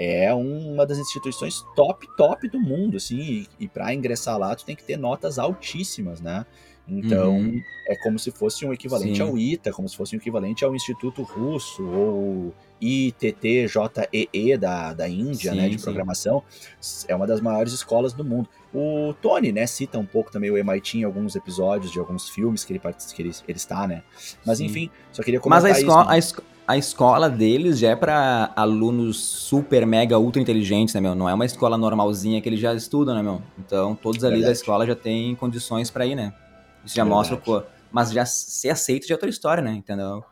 é 0.00 0.32
uma 0.32 0.86
das 0.86 0.96
instituições 0.96 1.64
top, 1.74 2.06
top 2.16 2.48
do 2.48 2.60
mundo, 2.60 2.96
assim, 2.96 3.18
e, 3.18 3.48
e 3.58 3.68
para 3.68 3.92
ingressar 3.92 4.38
lá 4.38 4.54
tu 4.54 4.64
tem 4.64 4.76
que 4.76 4.84
ter 4.84 4.96
notas 4.96 5.40
altíssimas, 5.40 6.20
né? 6.20 6.46
Então, 6.90 7.36
uhum. 7.36 7.60
é 7.86 7.96
como 7.96 8.18
se 8.18 8.30
fosse 8.30 8.64
um 8.64 8.72
equivalente 8.72 9.16
Sim. 9.16 9.22
ao 9.22 9.36
ITA, 9.36 9.72
como 9.72 9.86
se 9.88 9.96
fosse 9.96 10.16
um 10.16 10.18
equivalente 10.18 10.64
ao 10.64 10.74
Instituto 10.74 11.22
Russo, 11.22 11.84
ou 11.84 12.54
ITTJEE 12.80 14.56
da, 14.56 14.94
da 14.94 15.06
Índia, 15.06 15.50
sim, 15.50 15.56
né, 15.58 15.68
de 15.68 15.76
sim. 15.76 15.84
programação. 15.84 16.42
É 17.06 17.14
uma 17.14 17.26
das 17.26 17.42
maiores 17.42 17.74
escolas 17.74 18.14
do 18.14 18.24
mundo. 18.24 18.48
O 18.72 19.12
Tony, 19.20 19.52
né, 19.52 19.66
cita 19.66 19.98
um 19.98 20.06
pouco 20.06 20.32
também 20.32 20.50
o 20.50 20.56
MIT 20.56 20.98
em 20.98 21.04
alguns 21.04 21.36
episódios 21.36 21.92
de 21.92 21.98
alguns 21.98 22.30
filmes 22.30 22.64
que 22.64 22.72
ele, 22.72 22.80
que 22.80 23.22
ele, 23.22 23.32
ele 23.46 23.58
está, 23.58 23.86
né. 23.86 24.02
Mas, 24.46 24.58
sim. 24.58 24.64
enfim, 24.64 24.90
só 25.12 25.22
queria 25.22 25.40
comentar 25.40 25.64
Mas 25.64 25.76
a 25.76 25.80
escola, 25.80 26.02
isso. 26.02 26.08
Né? 26.08 26.14
A, 26.14 26.18
a 26.68 26.76
escola 26.76 27.30
deles 27.30 27.78
já 27.78 27.92
é 27.92 27.96
para 27.96 28.52
alunos 28.54 29.16
super, 29.16 29.86
mega, 29.86 30.18
ultra 30.18 30.42
inteligentes, 30.42 30.94
né, 30.94 31.00
meu? 31.00 31.14
Não 31.14 31.26
é 31.26 31.32
uma 31.32 31.46
escola 31.46 31.78
normalzinha 31.78 32.42
que 32.42 32.48
eles 32.50 32.60
já 32.60 32.74
estudam, 32.74 33.14
né, 33.14 33.22
meu? 33.22 33.40
Então, 33.58 33.94
todos 33.94 34.22
ali 34.22 34.34
Verdade. 34.34 34.52
da 34.52 34.52
escola 34.52 34.86
já 34.86 34.94
têm 34.94 35.34
condições 35.34 35.90
para 35.90 36.04
ir, 36.04 36.14
né? 36.14 36.34
Isso 36.84 36.94
já 36.94 37.04
Verdade. 37.04 37.30
mostra, 37.30 37.36
pô, 37.38 37.62
mas 37.90 38.12
já 38.12 38.26
ser 38.26 38.68
aceito 38.68 39.06
de 39.06 39.14
outra 39.14 39.30
história, 39.30 39.62
né? 39.62 39.72
Entendeu? 39.72 40.22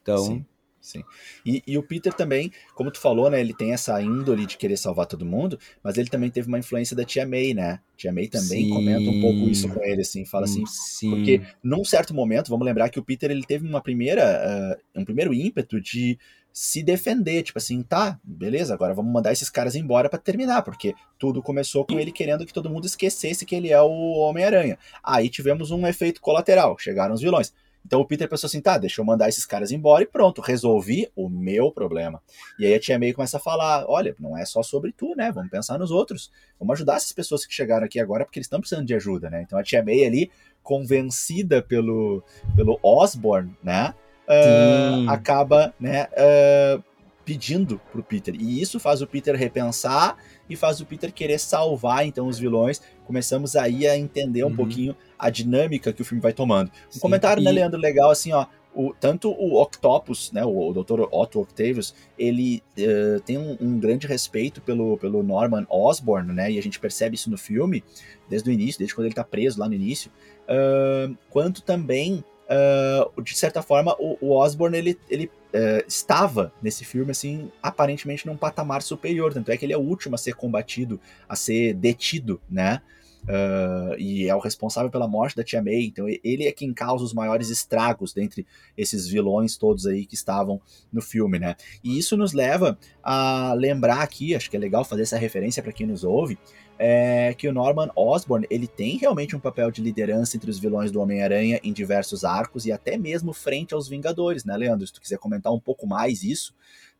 Então. 0.00 0.16
Sim, 0.16 0.46
sim. 0.82 1.02
E, 1.46 1.62
e, 1.66 1.78
o 1.78 1.82
Peter 1.82 2.12
também, 2.12 2.52
como 2.74 2.90
tu 2.90 2.98
falou, 2.98 3.30
né? 3.30 3.40
Ele 3.40 3.54
tem 3.54 3.72
essa 3.72 4.02
índole 4.02 4.44
de 4.44 4.58
querer 4.58 4.76
salvar 4.76 5.06
todo 5.06 5.24
mundo, 5.24 5.58
mas 5.82 5.96
ele 5.96 6.10
também 6.10 6.28
teve 6.28 6.48
uma 6.48 6.58
influência 6.58 6.94
da 6.94 7.04
tia 7.04 7.24
May, 7.24 7.54
né? 7.54 7.80
Tia 7.96 8.12
May 8.12 8.28
também 8.28 8.64
sim. 8.64 8.70
comenta 8.70 9.08
um 9.08 9.20
pouco 9.20 9.48
isso 9.48 9.68
com 9.68 9.82
ele, 9.82 10.02
assim, 10.02 10.26
fala 10.26 10.44
assim, 10.44 10.64
sim. 10.66 11.10
porque 11.10 11.40
num 11.62 11.84
certo 11.84 12.12
momento, 12.12 12.50
vamos 12.50 12.66
lembrar 12.66 12.88
que 12.90 12.98
o 12.98 13.02
Peter 13.02 13.30
ele 13.30 13.46
teve 13.46 13.66
uma 13.66 13.80
primeira, 13.80 14.76
uh, 14.94 15.00
um 15.00 15.04
primeiro 15.04 15.32
ímpeto 15.32 15.80
de 15.80 16.18
se 16.52 16.82
defender, 16.82 17.42
tipo 17.42 17.58
assim, 17.58 17.82
tá, 17.82 18.20
beleza, 18.22 18.74
agora 18.74 18.92
vamos 18.92 19.12
mandar 19.12 19.32
esses 19.32 19.48
caras 19.48 19.74
embora 19.74 20.10
para 20.10 20.18
terminar, 20.18 20.62
porque 20.62 20.94
tudo 21.18 21.42
começou 21.42 21.86
com 21.86 21.98
ele 21.98 22.12
querendo 22.12 22.44
que 22.44 22.52
todo 22.52 22.68
mundo 22.68 22.84
esquecesse 22.84 23.46
que 23.46 23.54
ele 23.54 23.70
é 23.70 23.80
o 23.80 24.18
Homem-Aranha. 24.18 24.78
Aí 25.02 25.30
tivemos 25.30 25.70
um 25.70 25.86
efeito 25.86 26.20
colateral, 26.20 26.76
chegaram 26.78 27.14
os 27.14 27.22
vilões. 27.22 27.54
Então 27.84 28.00
o 28.00 28.06
Peter 28.06 28.28
pensou 28.28 28.46
assim, 28.46 28.60
tá, 28.60 28.78
deixa 28.78 29.00
eu 29.00 29.04
mandar 29.04 29.28
esses 29.28 29.44
caras 29.44 29.70
embora 29.70 30.02
e 30.02 30.06
pronto, 30.06 30.40
resolvi 30.40 31.10
o 31.14 31.28
meu 31.28 31.70
problema. 31.70 32.22
E 32.58 32.66
aí 32.66 32.74
a 32.74 32.80
tia 32.80 32.98
May 32.98 33.12
começa 33.12 33.36
a 33.36 33.40
falar, 33.40 33.84
olha, 33.88 34.14
não 34.18 34.36
é 34.36 34.44
só 34.44 34.62
sobre 34.62 34.92
tu, 34.92 35.14
né, 35.16 35.30
vamos 35.32 35.50
pensar 35.50 35.78
nos 35.78 35.90
outros, 35.90 36.30
vamos 36.58 36.74
ajudar 36.74 36.96
essas 36.96 37.12
pessoas 37.12 37.44
que 37.44 37.52
chegaram 37.52 37.84
aqui 37.84 38.00
agora 38.00 38.24
porque 38.24 38.38
eles 38.38 38.46
estão 38.46 38.60
precisando 38.60 38.86
de 38.86 38.94
ajuda, 38.94 39.28
né. 39.28 39.42
Então 39.42 39.58
a 39.58 39.62
tia 39.62 39.84
May 39.84 40.04
ali, 40.04 40.30
convencida 40.62 41.60
pelo, 41.60 42.22
pelo 42.54 42.78
Osborne, 42.82 43.54
né, 43.62 43.94
uh, 44.28 45.10
acaba, 45.10 45.74
né, 45.78 46.08
uh, 46.12 46.82
pedindo 47.24 47.80
pro 47.90 48.02
Peter. 48.02 48.34
E 48.34 48.60
isso 48.60 48.80
faz 48.80 49.00
o 49.00 49.06
Peter 49.06 49.34
repensar 49.34 50.16
e 50.48 50.56
faz 50.56 50.80
o 50.80 50.86
Peter 50.86 51.12
querer 51.12 51.38
salvar 51.38 52.06
então 52.06 52.26
os 52.26 52.38
vilões. 52.38 52.80
Começamos 53.04 53.56
aí 53.56 53.86
a 53.86 53.96
entender 53.96 54.44
um 54.44 54.48
uhum. 54.48 54.56
pouquinho 54.56 54.96
a 55.22 55.30
dinâmica 55.30 55.92
que 55.92 56.02
o 56.02 56.04
filme 56.04 56.20
vai 56.20 56.32
tomando. 56.32 56.68
Um 56.68 56.92
Sim, 56.92 57.00
comentário, 57.00 57.42
né, 57.42 57.50
e... 57.50 57.54
né, 57.54 57.60
Leandro, 57.60 57.80
legal 57.80 58.10
assim, 58.10 58.32
ó. 58.32 58.46
O, 58.74 58.94
tanto 58.98 59.30
o 59.30 59.60
Octopus, 59.60 60.32
né, 60.32 60.42
o, 60.44 60.70
o 60.70 60.72
Dr. 60.72 61.02
Otto 61.10 61.40
Octavius, 61.40 61.94
ele 62.18 62.62
uh, 62.78 63.20
tem 63.20 63.36
um, 63.36 63.56
um, 63.60 63.78
grande 63.78 64.06
respeito 64.06 64.62
pelo, 64.62 64.96
pelo 64.96 65.22
Norman 65.22 65.66
Osborn, 65.68 66.32
né, 66.32 66.50
e 66.50 66.58
a 66.58 66.62
gente 66.62 66.80
percebe 66.80 67.14
isso 67.14 67.30
no 67.30 67.36
filme, 67.36 67.84
desde 68.30 68.48
o 68.48 68.52
início, 68.52 68.78
desde 68.78 68.94
quando 68.94 69.06
ele 69.06 69.14
tá 69.14 69.22
preso 69.22 69.60
lá 69.60 69.68
no 69.68 69.74
início, 69.74 70.10
uh, 70.48 71.14
quanto 71.28 71.62
também 71.62 72.24
uh, 72.52 73.22
de 73.22 73.36
certa 73.36 73.62
forma, 73.62 73.94
o, 73.98 74.16
o 74.20 74.32
Osborn 74.32 74.76
ele, 74.76 74.98
ele 75.08 75.26
uh, 75.26 75.84
estava 75.86 76.52
nesse 76.62 76.84
filme, 76.84 77.10
assim, 77.10 77.50
aparentemente 77.62 78.26
num 78.26 78.36
patamar 78.36 78.82
superior. 78.82 79.32
Tanto 79.32 79.50
é 79.50 79.56
que 79.56 79.64
ele 79.64 79.72
é 79.72 79.78
o 79.78 79.80
último 79.80 80.14
a 80.14 80.18
ser 80.18 80.34
combatido, 80.34 81.00
a 81.28 81.36
ser 81.36 81.74
detido, 81.74 82.40
né? 82.48 82.80
Uh, 83.22 83.94
e 83.98 84.28
é 84.28 84.34
o 84.34 84.40
responsável 84.40 84.90
pela 84.90 85.06
morte 85.06 85.36
da 85.36 85.44
Tia 85.44 85.62
May, 85.62 85.84
então 85.84 86.06
ele 86.24 86.44
é 86.44 86.50
quem 86.50 86.74
causa 86.74 87.04
os 87.04 87.14
maiores 87.14 87.50
estragos 87.50 88.12
dentre 88.12 88.44
esses 88.76 89.06
vilões 89.06 89.56
todos 89.56 89.86
aí 89.86 90.04
que 90.04 90.16
estavam 90.16 90.60
no 90.92 91.00
filme, 91.00 91.38
né? 91.38 91.54
E 91.84 91.96
isso 91.96 92.16
nos 92.16 92.32
leva 92.32 92.76
a 93.00 93.54
lembrar 93.56 94.00
aqui, 94.00 94.34
acho 94.34 94.50
que 94.50 94.56
é 94.56 94.60
legal 94.60 94.84
fazer 94.84 95.02
essa 95.02 95.16
referência 95.16 95.62
para 95.62 95.72
quem 95.72 95.86
nos 95.86 96.02
ouve, 96.02 96.36
é 96.76 97.32
que 97.34 97.46
o 97.46 97.52
Norman 97.52 97.90
Osborn 97.94 98.44
ele 98.50 98.66
tem 98.66 98.96
realmente 98.96 99.36
um 99.36 99.40
papel 99.40 99.70
de 99.70 99.80
liderança 99.80 100.36
entre 100.36 100.50
os 100.50 100.58
vilões 100.58 100.90
do 100.90 101.00
Homem-Aranha 101.00 101.60
em 101.62 101.72
diversos 101.72 102.24
arcos 102.24 102.66
e 102.66 102.72
até 102.72 102.98
mesmo 102.98 103.32
frente 103.32 103.72
aos 103.72 103.88
Vingadores, 103.88 104.44
né, 104.44 104.56
Leandro? 104.56 104.84
Se 104.84 104.92
tu 104.92 105.00
quiser 105.00 105.18
comentar 105.18 105.52
um 105.52 105.60
pouco 105.60 105.86
mais 105.86 106.24
isso, 106.24 106.52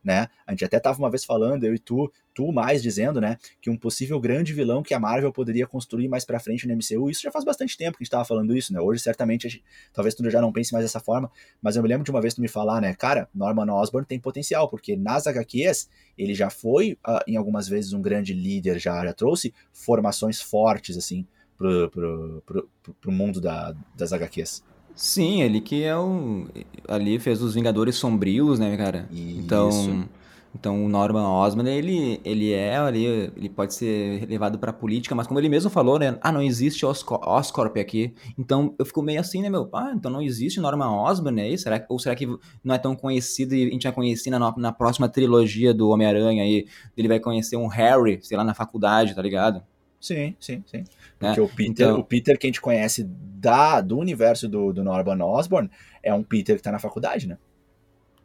né? 0.03 0.27
A 0.45 0.51
gente 0.51 0.65
até 0.65 0.77
estava 0.77 0.99
uma 0.99 1.09
vez 1.09 1.23
falando, 1.23 1.63
eu 1.63 1.73
e 1.73 1.79
tu, 1.79 2.11
tu 2.33 2.51
mais 2.51 2.81
dizendo, 2.83 3.21
né, 3.21 3.37
que 3.61 3.69
um 3.69 3.77
possível 3.77 4.19
grande 4.19 4.53
vilão 4.53 4.83
que 4.83 4.93
a 4.93 4.99
Marvel 4.99 5.31
poderia 5.31 5.65
construir 5.65 6.07
mais 6.07 6.25
para 6.25 6.39
frente 6.39 6.67
no 6.67 6.73
MCU, 6.73 7.09
isso 7.09 7.21
já 7.21 7.31
faz 7.31 7.45
bastante 7.45 7.77
tempo 7.77 7.97
que 7.97 8.03
a 8.03 8.03
gente 8.03 8.09
estava 8.09 8.25
falando 8.25 8.55
isso, 8.55 8.73
né? 8.73 8.79
Hoje 8.79 9.01
certamente 9.01 9.47
gente, 9.47 9.63
talvez 9.93 10.13
tu 10.13 10.29
já 10.29 10.41
não 10.41 10.51
pense 10.51 10.73
mais 10.73 10.83
dessa 10.83 10.99
forma, 10.99 11.31
mas 11.61 11.75
eu 11.75 11.83
me 11.83 11.87
lembro 11.87 12.03
de 12.03 12.11
uma 12.11 12.21
vez 12.21 12.33
tu 12.33 12.41
me 12.41 12.47
falar, 12.47 12.81
né, 12.81 12.93
cara, 12.93 13.29
Norman 13.33 13.71
Osborn 13.73 14.05
tem 14.05 14.19
potencial, 14.19 14.67
porque 14.67 14.95
nas 14.95 15.27
HQs 15.27 15.89
ele 16.17 16.33
já 16.33 16.49
foi 16.49 16.97
uh, 17.07 17.19
em 17.27 17.37
algumas 17.37 17.67
vezes 17.67 17.93
um 17.93 18.01
grande 18.01 18.33
líder, 18.33 18.79
já, 18.79 19.05
já 19.05 19.13
trouxe 19.13 19.53
formações 19.71 20.41
fortes 20.41 20.97
assim 20.97 21.25
pro, 21.57 21.89
pro, 21.89 22.43
pro, 22.45 22.69
pro 22.99 23.11
mundo 23.11 23.39
da, 23.39 23.75
das 23.95 24.11
HQs. 24.11 24.63
Sim, 24.95 25.41
ele 25.41 25.59
que 25.59 25.83
é 25.83 25.97
o. 25.97 26.47
Ali 26.87 27.19
fez 27.19 27.41
os 27.41 27.55
Vingadores 27.55 27.95
Sombrios, 27.95 28.59
né, 28.59 28.75
cara? 28.77 29.07
Então. 29.11 29.69
Isso. 29.69 30.09
Então 30.55 30.85
o 30.85 30.87
Norman 30.87 31.27
Osborn, 31.27 31.67
ele, 31.69 32.21
ele 32.23 32.51
é 32.51 32.77
ali, 32.77 33.05
ele 33.05 33.49
pode 33.49 33.73
ser 33.73 34.25
levado 34.27 34.59
pra 34.59 34.71
política, 34.71 35.15
mas 35.15 35.25
como 35.25 35.39
ele 35.39 35.49
mesmo 35.49 35.69
falou, 35.69 35.97
né? 35.97 36.17
Ah, 36.21 36.31
não 36.31 36.43
existe 36.43 36.85
Oscorp 36.85 37.77
aqui. 37.77 38.13
Então 38.37 38.75
eu 38.77 38.85
fico 38.85 39.01
meio 39.01 39.19
assim, 39.19 39.41
né, 39.41 39.49
meu? 39.49 39.67
Ah, 39.73 39.91
então 39.95 40.11
não 40.11 40.21
existe 40.21 40.59
Norman 40.59 40.93
é 41.39 41.49
isso? 41.49 41.63
Será, 41.63 41.83
ou 41.89 41.97
será 41.97 42.15
que 42.15 42.27
não 42.63 42.75
é 42.75 42.77
tão 42.77 42.95
conhecido 42.95 43.55
e 43.55 43.67
a 43.67 43.71
gente 43.71 43.83
vai 43.83 43.91
conhecer 43.91 44.29
na, 44.29 44.53
na 44.55 44.71
próxima 44.71 45.09
trilogia 45.09 45.73
do 45.73 45.89
Homem-Aranha 45.89 46.43
aí? 46.43 46.67
Ele 46.95 47.07
vai 47.07 47.19
conhecer 47.19 47.55
um 47.55 47.67
Harry, 47.67 48.19
sei 48.21 48.37
lá, 48.37 48.43
na 48.43 48.53
faculdade, 48.53 49.15
tá 49.15 49.21
ligado? 49.23 49.63
Sim, 49.99 50.35
sim, 50.39 50.63
sim. 50.67 50.83
Né? 51.23 51.29
Porque 51.29 51.41
né? 51.41 51.47
o 51.47 51.49
Peter, 51.49 51.71
então, 51.71 51.99
o 51.99 52.03
Peter 52.03 52.37
que 52.37 52.45
a 52.45 52.49
gente 52.49 52.61
conhece 52.61 53.03
da, 53.03 53.81
do 53.81 53.97
universo 53.97 54.47
do, 54.47 54.71
do 54.71 54.83
Norman 54.83 55.25
Osborn 55.25 55.69
é 56.01 56.13
um 56.13 56.23
Peter 56.23 56.57
que 56.57 56.61
tá 56.61 56.71
na 56.71 56.79
faculdade, 56.79 57.27
né? 57.27 57.37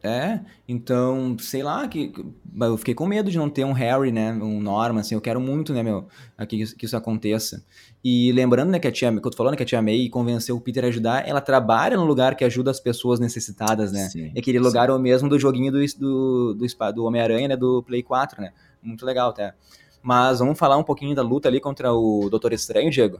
É, 0.01 0.39
então, 0.65 1.35
sei 1.39 1.61
lá, 1.61 1.85
que 1.85 2.13
eu 2.61 2.77
fiquei 2.77 2.93
com 2.93 3.05
medo 3.05 3.29
de 3.29 3.37
não 3.37 3.49
ter 3.49 3.65
um 3.65 3.73
Harry, 3.73 4.13
né, 4.13 4.31
um 4.31 4.61
Norman, 4.61 5.01
assim, 5.01 5.13
eu 5.13 5.19
quero 5.19 5.41
muito, 5.41 5.73
né, 5.73 5.83
meu, 5.83 6.07
que, 6.47 6.73
que 6.73 6.85
isso 6.85 6.95
aconteça. 6.95 7.65
E 8.01 8.31
lembrando, 8.31 8.69
né, 8.69 8.79
que 8.79 8.87
a 8.87 8.91
tia, 8.93 9.11
que 9.11 9.17
eu 9.17 9.31
tô 9.31 9.35
falando, 9.35 9.57
que 9.57 9.63
a 9.63 9.65
tia 9.65 9.81
May 9.81 10.07
convenceu 10.07 10.55
o 10.55 10.61
Peter 10.61 10.85
a 10.85 10.87
ajudar, 10.87 11.27
ela 11.27 11.41
trabalha 11.41 11.97
no 11.97 12.05
lugar 12.05 12.35
que 12.35 12.45
ajuda 12.45 12.71
as 12.71 12.79
pessoas 12.79 13.19
necessitadas, 13.19 13.91
né, 13.91 14.07
sim, 14.07 14.31
e 14.33 14.39
aquele 14.39 14.57
sim. 14.57 14.63
lugar 14.63 14.87
é 14.87 14.93
o 14.93 14.99
mesmo 14.99 15.27
do 15.27 15.37
joguinho 15.37 15.69
do, 15.69 15.79
do, 15.97 16.53
do, 16.53 16.93
do 16.93 17.03
Homem-Aranha, 17.03 17.49
né, 17.49 17.57
do 17.57 17.83
Play 17.83 18.01
4, 18.01 18.41
né, 18.41 18.53
muito 18.81 19.05
legal 19.05 19.31
até. 19.31 19.53
Mas 20.01 20.39
vamos 20.39 20.57
falar 20.57 20.77
um 20.77 20.83
pouquinho 20.83 21.15
da 21.15 21.21
luta 21.21 21.47
ali 21.47 21.59
contra 21.59 21.91
o 21.91 22.29
Doutor 22.29 22.53
Estranho, 22.53 22.89
Diego? 22.89 23.19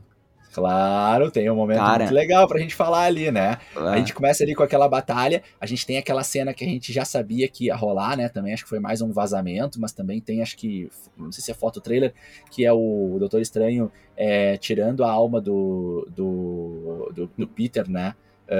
Claro, 0.52 1.30
tem 1.30 1.50
um 1.50 1.56
momento 1.56 1.78
Cara, 1.78 2.00
muito 2.06 2.14
legal 2.14 2.48
pra 2.48 2.60
gente 2.60 2.74
falar 2.74 3.04
ali, 3.04 3.32
né? 3.32 3.60
A 3.76 3.98
gente 3.98 4.14
começa 4.14 4.44
ali 4.44 4.56
com 4.56 4.64
aquela 4.64 4.90
batalha, 4.90 5.44
a 5.62 5.66
gente 5.66 5.86
tem 5.86 5.98
aquela 5.98 6.24
cena 6.24 6.54
que 6.54 6.66
a 6.66 6.68
gente 6.68 6.92
já 6.92 7.06
sabia 7.06 7.48
que 7.48 7.66
ia 7.66 7.76
rolar, 7.76 8.18
né? 8.18 8.28
Também 8.30 8.54
acho 8.54 8.64
que 8.64 8.70
foi 8.70 8.80
mais 8.80 9.00
um 9.02 9.12
vazamento, 9.12 9.80
mas 9.80 9.92
também 9.92 10.20
tem, 10.20 10.42
acho 10.42 10.58
que, 10.58 10.90
não 11.16 11.32
sei 11.32 11.44
se 11.44 11.52
é 11.52 11.54
foto 11.54 11.80
trailer, 11.80 12.14
que 12.50 12.66
é 12.66 12.74
o 12.74 13.18
Doutor 13.20 13.42
Estranho 13.42 13.92
é, 14.18 14.58
tirando 14.58 15.04
a 15.04 15.12
alma 15.12 15.40
do, 15.40 16.08
do, 16.10 17.12
do, 17.14 17.30
do 17.38 17.48
Peter, 17.48 17.88
né? 17.90 18.16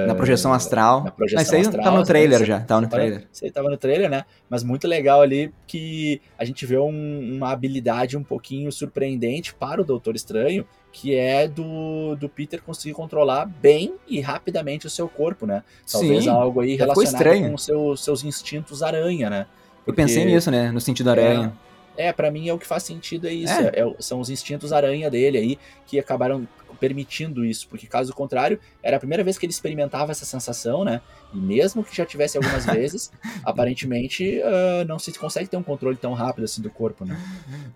Na 0.06 0.14
projeção 0.14 0.52
astral. 0.52 1.02
Na 1.02 1.10
projeção 1.10 1.40
Mas 1.40 1.48
isso 1.48 1.56
aí 1.56 1.62
astral, 1.62 1.84
tá 1.84 1.90
no 1.90 2.04
trailer 2.04 2.44
já, 2.44 2.60
tá 2.60 2.80
no 2.80 2.88
trailer. 2.88 3.26
Isso 3.32 3.44
aí 3.44 3.50
tava 3.50 3.68
no 3.68 3.76
trailer, 3.76 4.08
né? 4.08 4.24
Mas 4.48 4.62
muito 4.62 4.86
legal 4.86 5.20
ali 5.20 5.52
que 5.66 6.20
a 6.38 6.44
gente 6.44 6.64
vê 6.64 6.78
um, 6.78 7.36
uma 7.36 7.50
habilidade 7.50 8.16
um 8.16 8.22
pouquinho 8.22 8.70
surpreendente 8.70 9.52
para 9.52 9.80
o 9.80 9.84
Doutor 9.84 10.14
Estranho, 10.14 10.64
que 10.92 11.14
é 11.16 11.48
do, 11.48 12.14
do 12.16 12.28
Peter 12.28 12.62
conseguir 12.62 12.94
controlar 12.94 13.46
bem 13.46 13.94
e 14.06 14.20
rapidamente 14.20 14.86
o 14.86 14.90
seu 14.90 15.08
corpo, 15.08 15.44
né? 15.44 15.64
Talvez 15.90 16.24
Sim, 16.24 16.30
algo 16.30 16.60
aí 16.60 16.76
relacionado 16.76 17.50
com 17.50 17.58
seu, 17.58 17.96
seus 17.96 18.22
instintos 18.22 18.82
aranha, 18.82 19.28
né? 19.28 19.46
Porque, 19.84 19.90
Eu 19.90 19.94
pensei 19.94 20.24
nisso, 20.24 20.50
né? 20.50 20.70
No 20.70 20.80
sentido 20.80 21.10
aranha. 21.10 21.52
É, 21.66 21.69
É, 22.00 22.12
para 22.12 22.30
mim 22.30 22.48
é 22.48 22.52
o 22.52 22.58
que 22.58 22.66
faz 22.66 22.82
sentido 22.82 23.26
é 23.26 23.32
isso. 23.32 23.52
É. 23.52 23.80
É, 23.80 23.94
são 23.98 24.20
os 24.20 24.30
instintos 24.30 24.72
aranha 24.72 25.10
dele 25.10 25.38
aí 25.38 25.58
que 25.86 25.98
acabaram 25.98 26.46
permitindo 26.78 27.44
isso, 27.44 27.68
porque 27.68 27.86
caso 27.86 28.12
contrário, 28.14 28.58
era 28.82 28.96
a 28.96 28.98
primeira 28.98 29.22
vez 29.22 29.36
que 29.36 29.44
ele 29.44 29.52
experimentava 29.52 30.10
essa 30.12 30.24
sensação, 30.24 30.82
né? 30.82 31.02
E 31.34 31.36
mesmo 31.38 31.84
que 31.84 31.94
já 31.94 32.06
tivesse 32.06 32.38
algumas 32.38 32.64
vezes, 32.74 33.12
aparentemente 33.44 34.40
uh, 34.40 34.84
não 34.86 34.98
se 34.98 35.12
consegue 35.12 35.48
ter 35.48 35.58
um 35.58 35.62
controle 35.62 35.96
tão 35.96 36.14
rápido 36.14 36.44
assim 36.44 36.62
do 36.62 36.70
corpo, 36.70 37.04
né? 37.04 37.20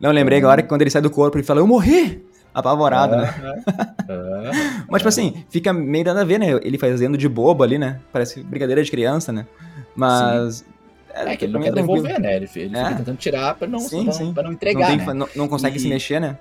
Não, 0.01 0.11
lembrei 0.11 0.39
agora 0.39 0.63
que 0.63 0.69
quando 0.69 0.81
ele 0.81 0.91
sai 0.91 1.03
do 1.03 1.11
corpo, 1.11 1.37
ele 1.37 1.45
fala, 1.45 1.61
eu 1.61 1.67
morri! 1.67 2.25
Apavorado, 2.55 3.17
né? 3.17 3.35
Mas, 4.89 5.03
tipo 5.03 5.09
assim, 5.09 5.45
fica 5.51 5.73
meio 5.73 6.05
dando 6.05 6.21
a 6.21 6.25
ver, 6.25 6.39
né? 6.39 6.53
Ele 6.63 6.79
fazendo 6.79 7.19
de 7.19 7.29
bobo 7.29 7.65
ali, 7.65 7.79
né? 7.79 8.01
Parece 8.13 8.45
brincadeira 8.45 8.81
de 8.81 8.89
criança, 8.93 9.33
né? 9.33 9.45
Mas. 9.97 10.65
É, 11.15 11.33
é, 11.33 11.37
que 11.37 11.45
ele 11.45 11.53
não 11.53 11.63
quer 11.63 11.73
devolver, 11.73 12.21
né? 12.21 12.37
Ele, 12.37 12.51
ele 12.57 12.77
é. 12.77 12.85
fica 12.85 12.97
tentando 12.97 13.17
tirar 13.17 13.55
pra 13.55 13.69
não, 13.69 13.79
sim, 13.79 14.11
sim. 14.11 14.35
Pra 14.35 14.43
não 14.43 14.53
entregar. 14.53 14.91
Não, 14.91 14.97
tem, 14.99 15.07
né? 15.07 15.15
não, 15.15 15.29
não 15.37 15.49
consegue 15.49 15.77
e... 15.77 15.81
se 15.81 15.89
mexer, 15.89 16.21
né? 16.21 16.37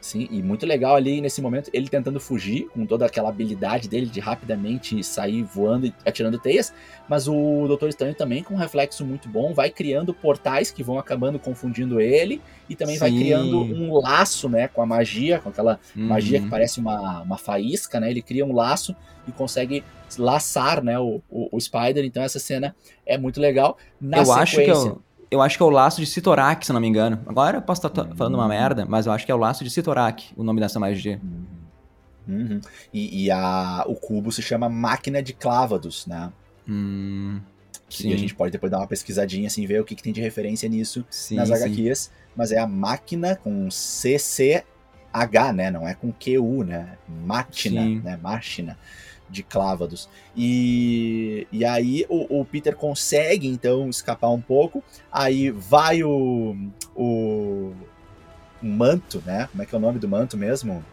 Sim, 0.00 0.28
e 0.30 0.42
muito 0.42 0.64
legal 0.64 0.94
ali 0.94 1.20
nesse 1.20 1.42
momento 1.42 1.70
ele 1.72 1.88
tentando 1.88 2.20
fugir 2.20 2.68
com 2.68 2.86
toda 2.86 3.04
aquela 3.04 3.28
habilidade 3.28 3.88
dele 3.88 4.06
de 4.06 4.20
rapidamente 4.20 5.02
sair 5.02 5.42
voando 5.42 5.86
e 5.86 5.94
atirando 6.06 6.38
teias, 6.38 6.72
mas 7.08 7.26
o 7.26 7.66
Doutor 7.66 7.88
Estranho 7.88 8.14
também 8.14 8.42
com 8.44 8.54
um 8.54 8.56
reflexo 8.56 9.04
muito 9.04 9.28
bom 9.28 9.52
vai 9.52 9.70
criando 9.70 10.14
portais 10.14 10.70
que 10.70 10.84
vão 10.84 10.98
acabando 10.98 11.38
confundindo 11.38 12.00
ele 12.00 12.40
e 12.68 12.76
também 12.76 12.94
Sim. 12.94 13.00
vai 13.00 13.10
criando 13.10 13.60
um 13.60 13.92
laço, 13.98 14.48
né, 14.48 14.68
com 14.68 14.80
a 14.80 14.86
magia, 14.86 15.40
com 15.40 15.48
aquela 15.48 15.80
uhum. 15.96 16.06
magia 16.06 16.40
que 16.40 16.48
parece 16.48 16.78
uma, 16.78 17.22
uma 17.22 17.38
faísca, 17.38 17.98
né? 17.98 18.10
Ele 18.10 18.22
cria 18.22 18.44
um 18.44 18.52
laço 18.52 18.94
e 19.26 19.32
consegue 19.32 19.82
laçar, 20.16 20.82
né, 20.82 20.98
o, 20.98 21.20
o, 21.30 21.48
o 21.50 21.60
Spider. 21.60 22.04
Então 22.04 22.22
essa 22.22 22.38
cena 22.38 22.74
é 23.04 23.18
muito 23.18 23.40
legal. 23.40 23.76
Na 24.00 24.18
eu 24.18 24.26
sequência, 24.26 24.42
acho 24.42 24.56
que 24.56 24.70
eu 24.70 25.02
eu 25.30 25.42
acho 25.42 25.56
que 25.56 25.62
é 25.62 25.66
o 25.66 25.70
laço 25.70 26.00
de 26.00 26.06
Sitorak, 26.06 26.64
se 26.64 26.72
não 26.72 26.80
me 26.80 26.88
engano. 26.88 27.20
Agora 27.26 27.58
eu 27.58 27.62
posso 27.62 27.86
estar 27.86 28.04
tá 28.04 28.14
falando 28.14 28.34
uma 28.34 28.44
uhum. 28.44 28.48
merda, 28.48 28.86
mas 28.86 29.06
eu 29.06 29.12
acho 29.12 29.26
que 29.26 29.32
é 29.32 29.34
o 29.34 29.38
laço 29.38 29.62
de 29.62 29.70
Sitorak, 29.70 30.32
o 30.36 30.42
nome 30.42 30.60
dessa 30.60 30.80
magia. 30.80 31.20
Uhum. 31.22 32.36
uhum. 32.36 32.60
E, 32.92 33.24
e, 33.24 33.30
a, 33.30 33.84
o 33.86 33.94
cubo 33.94 34.32
se 34.32 34.40
chama 34.40 34.68
Máquina 34.68 35.22
de 35.22 35.32
Clávados, 35.32 36.06
né? 36.06 36.32
Hum, 36.66 37.40
sim. 37.88 38.10
E 38.10 38.14
a 38.14 38.16
gente 38.16 38.34
pode 38.34 38.52
depois 38.52 38.70
dar 38.70 38.78
uma 38.78 38.86
pesquisadinha, 38.86 39.46
assim, 39.46 39.66
ver 39.66 39.80
o 39.80 39.84
que, 39.84 39.94
que 39.94 40.02
tem 40.02 40.12
de 40.12 40.20
referência 40.20 40.68
nisso 40.68 41.04
sim, 41.10 41.36
nas 41.36 41.50
HQs. 41.50 41.98
Sim. 41.98 42.10
Mas 42.34 42.52
é 42.52 42.58
a 42.58 42.66
máquina 42.66 43.36
com 43.36 43.68
CCH, 43.70 44.64
né? 45.54 45.70
Não 45.70 45.86
é 45.86 45.94
com 45.94 46.12
QU, 46.12 46.64
né? 46.64 46.96
Máquina, 47.06 47.84
né? 48.02 48.18
Máquina 48.22 48.78
de 49.28 49.42
Clávados. 49.42 50.08
E, 50.36 51.46
e 51.52 51.64
aí 51.64 52.06
o, 52.08 52.40
o, 52.40 52.44
Peter 52.44 52.74
consegue 52.74 53.46
então 53.46 53.88
escapar 53.88 54.30
um 54.30 54.40
pouco. 54.40 54.82
Aí 55.10 55.50
vai 55.50 56.02
o, 56.02 56.56
o, 56.94 57.72
o 58.62 58.66
manto, 58.66 59.22
né? 59.24 59.48
Como 59.50 59.62
é 59.62 59.66
que 59.66 59.74
é 59.74 59.78
o 59.78 59.80
nome 59.80 59.98
do 59.98 60.08
manto 60.08 60.36
mesmo? 60.36 60.84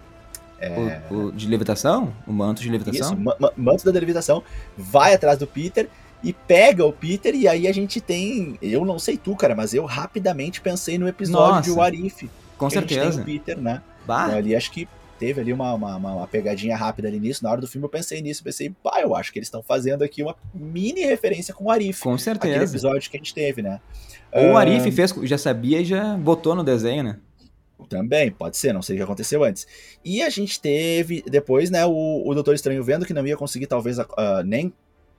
É... 0.60 1.02
O, 1.10 1.16
o, 1.16 1.32
de 1.32 1.48
levitação? 1.48 2.14
O 2.26 2.34
manto 2.34 2.62
de 2.62 2.70
levitação? 2.70 3.14
Isso, 3.14 3.18
ma 3.18 3.52
manto 3.56 3.86
da 3.86 4.00
levitação. 4.00 4.44
Vai 4.78 5.14
atrás 5.14 5.38
do 5.38 5.48
Peter 5.48 5.90
e 6.24 6.34
pega 6.34 6.86
o 6.86 6.92
Peter. 6.92 7.36
E 7.36 7.48
aí 7.48 7.68
a 7.68 7.74
gente 7.74 8.02
tem. 8.02 8.58
Eu 8.62 8.86
não 8.86 9.00
sei 9.00 9.18
tu, 9.18 9.36
cara, 9.36 9.56
mas 9.56 9.74
eu 9.74 9.86
rapidamente 9.86 10.62
pensei 10.62 10.98
no 10.98 11.08
episódio 11.08 11.56
Nossa, 11.56 11.62
de 11.62 11.72
Warif. 11.72 12.30
Com 12.58 12.70
certeza. 12.70 13.22
o 13.22 13.26
Peter, 13.26 13.58
né? 13.58 13.82
Bah. 14.06 14.26
Então, 14.26 14.38
ali 14.38 14.56
acho 14.56 14.72
que 14.72 14.88
teve 15.20 15.42
ali 15.42 15.54
uma, 15.54 15.74
uma, 15.74 15.96
uma, 15.96 16.28
pegadinha 16.28 16.76
rápida 16.76 17.08
ali 17.08 17.20
nisso. 17.20 17.44
Na 17.44 17.52
hora 17.52 17.62
do 17.62 17.68
filme 17.68 17.86
eu 17.86 17.90
pensei 17.90 18.22
nisso, 18.22 18.44
pensei, 18.44 18.70
pá, 18.70 19.02
eu 19.02 19.16
acho 19.16 19.32
que 19.32 19.40
eles 19.40 19.48
estão 19.48 19.64
fazendo 19.64 20.04
aqui 20.04 20.22
uma 20.22 20.36
mini 20.54 21.02
referência 21.02 21.54
com 21.54 21.66
o 21.66 21.72
Arif. 21.72 22.02
Com 22.02 22.18
certeza. 22.18 22.54
Aquele 22.54 22.70
episódio 22.70 23.10
que 23.10 23.18
a 23.18 23.20
gente 23.20 23.34
teve, 23.34 23.62
né? 23.62 23.80
Ou 24.32 24.52
o 24.52 24.58
Arif 24.58 24.92
fez, 24.92 25.14
já 25.24 25.38
sabia 25.38 25.82
e 25.82 25.86
já 25.86 26.16
botou 26.18 26.56
no 26.56 26.64
desenho, 26.64 27.04
né? 27.04 27.20
Também, 27.90 28.32
pode 28.32 28.58
ser, 28.58 28.74
não 28.74 28.82
sei 28.82 28.96
o 28.96 29.00
que 29.00 29.04
aconteceu 29.04 29.44
antes. 29.44 29.68
E 30.04 30.22
a 30.22 30.30
gente 30.30 30.60
teve, 30.60 31.24
depois, 31.28 31.70
né, 31.70 31.86
o, 31.86 32.24
o 32.26 32.34
Doutor 32.34 32.56
Estranho 32.56 32.84
vendo 32.84 33.06
que 33.06 33.14
não 33.14 33.26
ia 33.26 33.38
conseguir, 33.38 33.68
talvez, 33.68 34.00
uh, 34.00 34.06
nem 34.46 34.74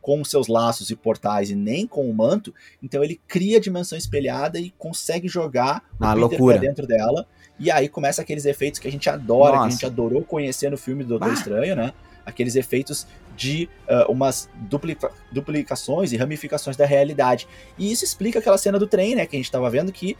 com 0.06 0.24
seus 0.24 0.46
laços 0.46 0.88
e 0.90 0.94
portais 0.94 1.50
e 1.50 1.56
nem 1.56 1.84
com 1.84 2.08
o 2.08 2.14
manto, 2.14 2.54
então 2.80 3.02
ele 3.02 3.20
cria 3.26 3.56
a 3.56 3.60
dimensão 3.60 3.98
espelhada 3.98 4.56
e 4.56 4.70
consegue 4.78 5.26
jogar 5.26 5.82
o 5.98 6.04
ah, 6.04 6.14
Peter 6.14 6.20
loucura. 6.20 6.58
pra 6.58 6.68
dentro 6.68 6.86
dela 6.86 7.26
e 7.58 7.70
aí 7.70 7.88
começa 7.88 8.22
aqueles 8.22 8.44
efeitos 8.44 8.78
que 8.78 8.88
a 8.88 8.92
gente 8.92 9.08
adora, 9.08 9.56
Nossa. 9.56 9.60
que 9.60 9.66
a 9.66 9.70
gente 9.70 9.86
adorou 9.86 10.22
conhecer 10.22 10.70
no 10.70 10.76
filme 10.76 11.02
do 11.02 11.10
Doutor 11.10 11.30
ah. 11.30 11.34
Estranho, 11.34 11.76
né? 11.76 11.92
Aqueles 12.24 12.56
efeitos 12.56 13.06
de 13.36 13.68
uh, 13.88 14.10
umas 14.10 14.48
duplica 14.54 15.10
duplicações 15.30 16.12
e 16.12 16.16
ramificações 16.16 16.76
da 16.76 16.84
realidade. 16.84 17.46
E 17.78 17.90
isso 17.90 18.04
explica 18.04 18.38
aquela 18.38 18.58
cena 18.58 18.78
do 18.78 18.86
trem, 18.86 19.14
né? 19.14 19.26
Que 19.26 19.36
a 19.36 19.38
gente 19.38 19.50
tava 19.50 19.70
vendo 19.70 19.92
que, 19.92 20.16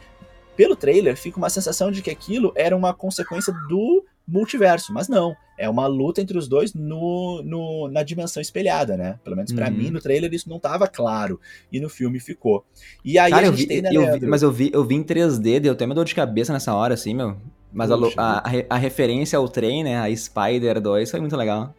pelo 0.57 0.75
trailer, 0.75 1.15
fica 1.15 1.37
uma 1.37 1.51
sensação 1.51 1.91
de 1.91 2.01
que 2.01 2.09
aquilo 2.09 2.51
era 2.55 2.75
uma 2.75 2.91
consequência 2.91 3.53
do 3.69 4.03
multiverso, 4.27 4.91
mas 4.91 5.07
não. 5.07 5.35
É 5.55 5.69
uma 5.69 5.85
luta 5.87 6.19
entre 6.19 6.37
os 6.37 6.47
dois 6.47 6.73
no, 6.73 7.41
no 7.43 7.87
na 7.87 8.03
dimensão 8.03 8.41
espelhada, 8.41 8.97
né? 8.97 9.19
Pelo 9.23 9.35
menos 9.35 9.53
para 9.53 9.67
uhum. 9.67 9.73
mim, 9.73 9.89
no 9.91 10.01
trailer, 10.01 10.33
isso 10.33 10.49
não 10.49 10.59
tava 10.59 10.87
claro. 10.87 11.39
E 11.71 11.79
no 11.79 11.89
filme 11.89 12.19
ficou. 12.19 12.65
E 13.05 13.17
aí 13.17 13.31
Cara, 13.31 13.47
a 13.47 13.51
gente 13.51 13.61
eu 13.61 13.67
vi, 13.67 13.67
tem, 13.67 13.81
né, 13.81 13.89
eu 13.93 14.19
vi, 14.19 14.25
Mas 14.25 14.41
eu 14.41 14.51
vi, 14.51 14.71
eu 14.73 14.83
vi 14.83 14.95
em 14.95 15.03
3D, 15.03 15.59
deu 15.59 15.73
até 15.73 15.85
uma 15.85 15.95
dor 15.95 16.05
de 16.05 16.15
cabeça 16.15 16.51
nessa 16.51 16.73
hora, 16.73 16.95
assim, 16.95 17.13
meu. 17.13 17.37
Mas 17.71 17.91
a, 17.91 17.95
a, 18.17 18.43
a, 18.69 18.77
referência 18.77 19.37
ao 19.37 19.47
trem, 19.47 19.83
né? 19.83 19.97
A 19.99 20.15
Spider 20.15 20.81
2 20.81 21.11
foi 21.11 21.19
muito 21.19 21.35
legal. 21.35 21.75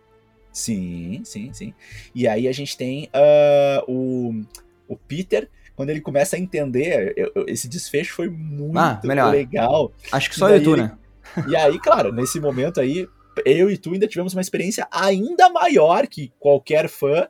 Sim, 0.53 1.21
sim, 1.25 1.53
sim. 1.53 1.75
E 2.15 2.29
aí 2.29 2.47
a 2.47 2.53
gente 2.53 2.77
tem 2.77 3.09
uh, 3.15 3.85
o, 3.93 4.43
o 4.87 4.97
Peter 4.97 5.49
quando 5.79 5.91
ele 5.91 6.01
começa 6.01 6.35
a 6.35 6.39
entender, 6.41 7.15
eu, 7.17 7.45
esse 7.47 7.69
desfecho 7.69 8.13
foi 8.13 8.29
muito 8.29 8.77
ah, 8.77 9.01
legal. 9.31 9.93
Acho 10.11 10.29
que 10.29 10.35
só 10.35 10.51
eu 10.51 10.57
e 10.57 10.61
tu, 10.61 10.73
ele, 10.73 10.83
né? 10.83 10.99
E 11.47 11.55
aí, 11.55 11.79
claro, 11.79 12.13
nesse 12.13 12.41
momento 12.41 12.81
aí, 12.81 13.09
eu 13.45 13.71
e 13.71 13.79
tu 13.79 13.93
ainda 13.93 14.09
tivemos 14.09 14.35
uma 14.35 14.41
experiência 14.41 14.89
ainda 14.91 15.49
maior 15.51 16.09
que 16.09 16.33
qualquer 16.41 16.89
fã, 16.89 17.29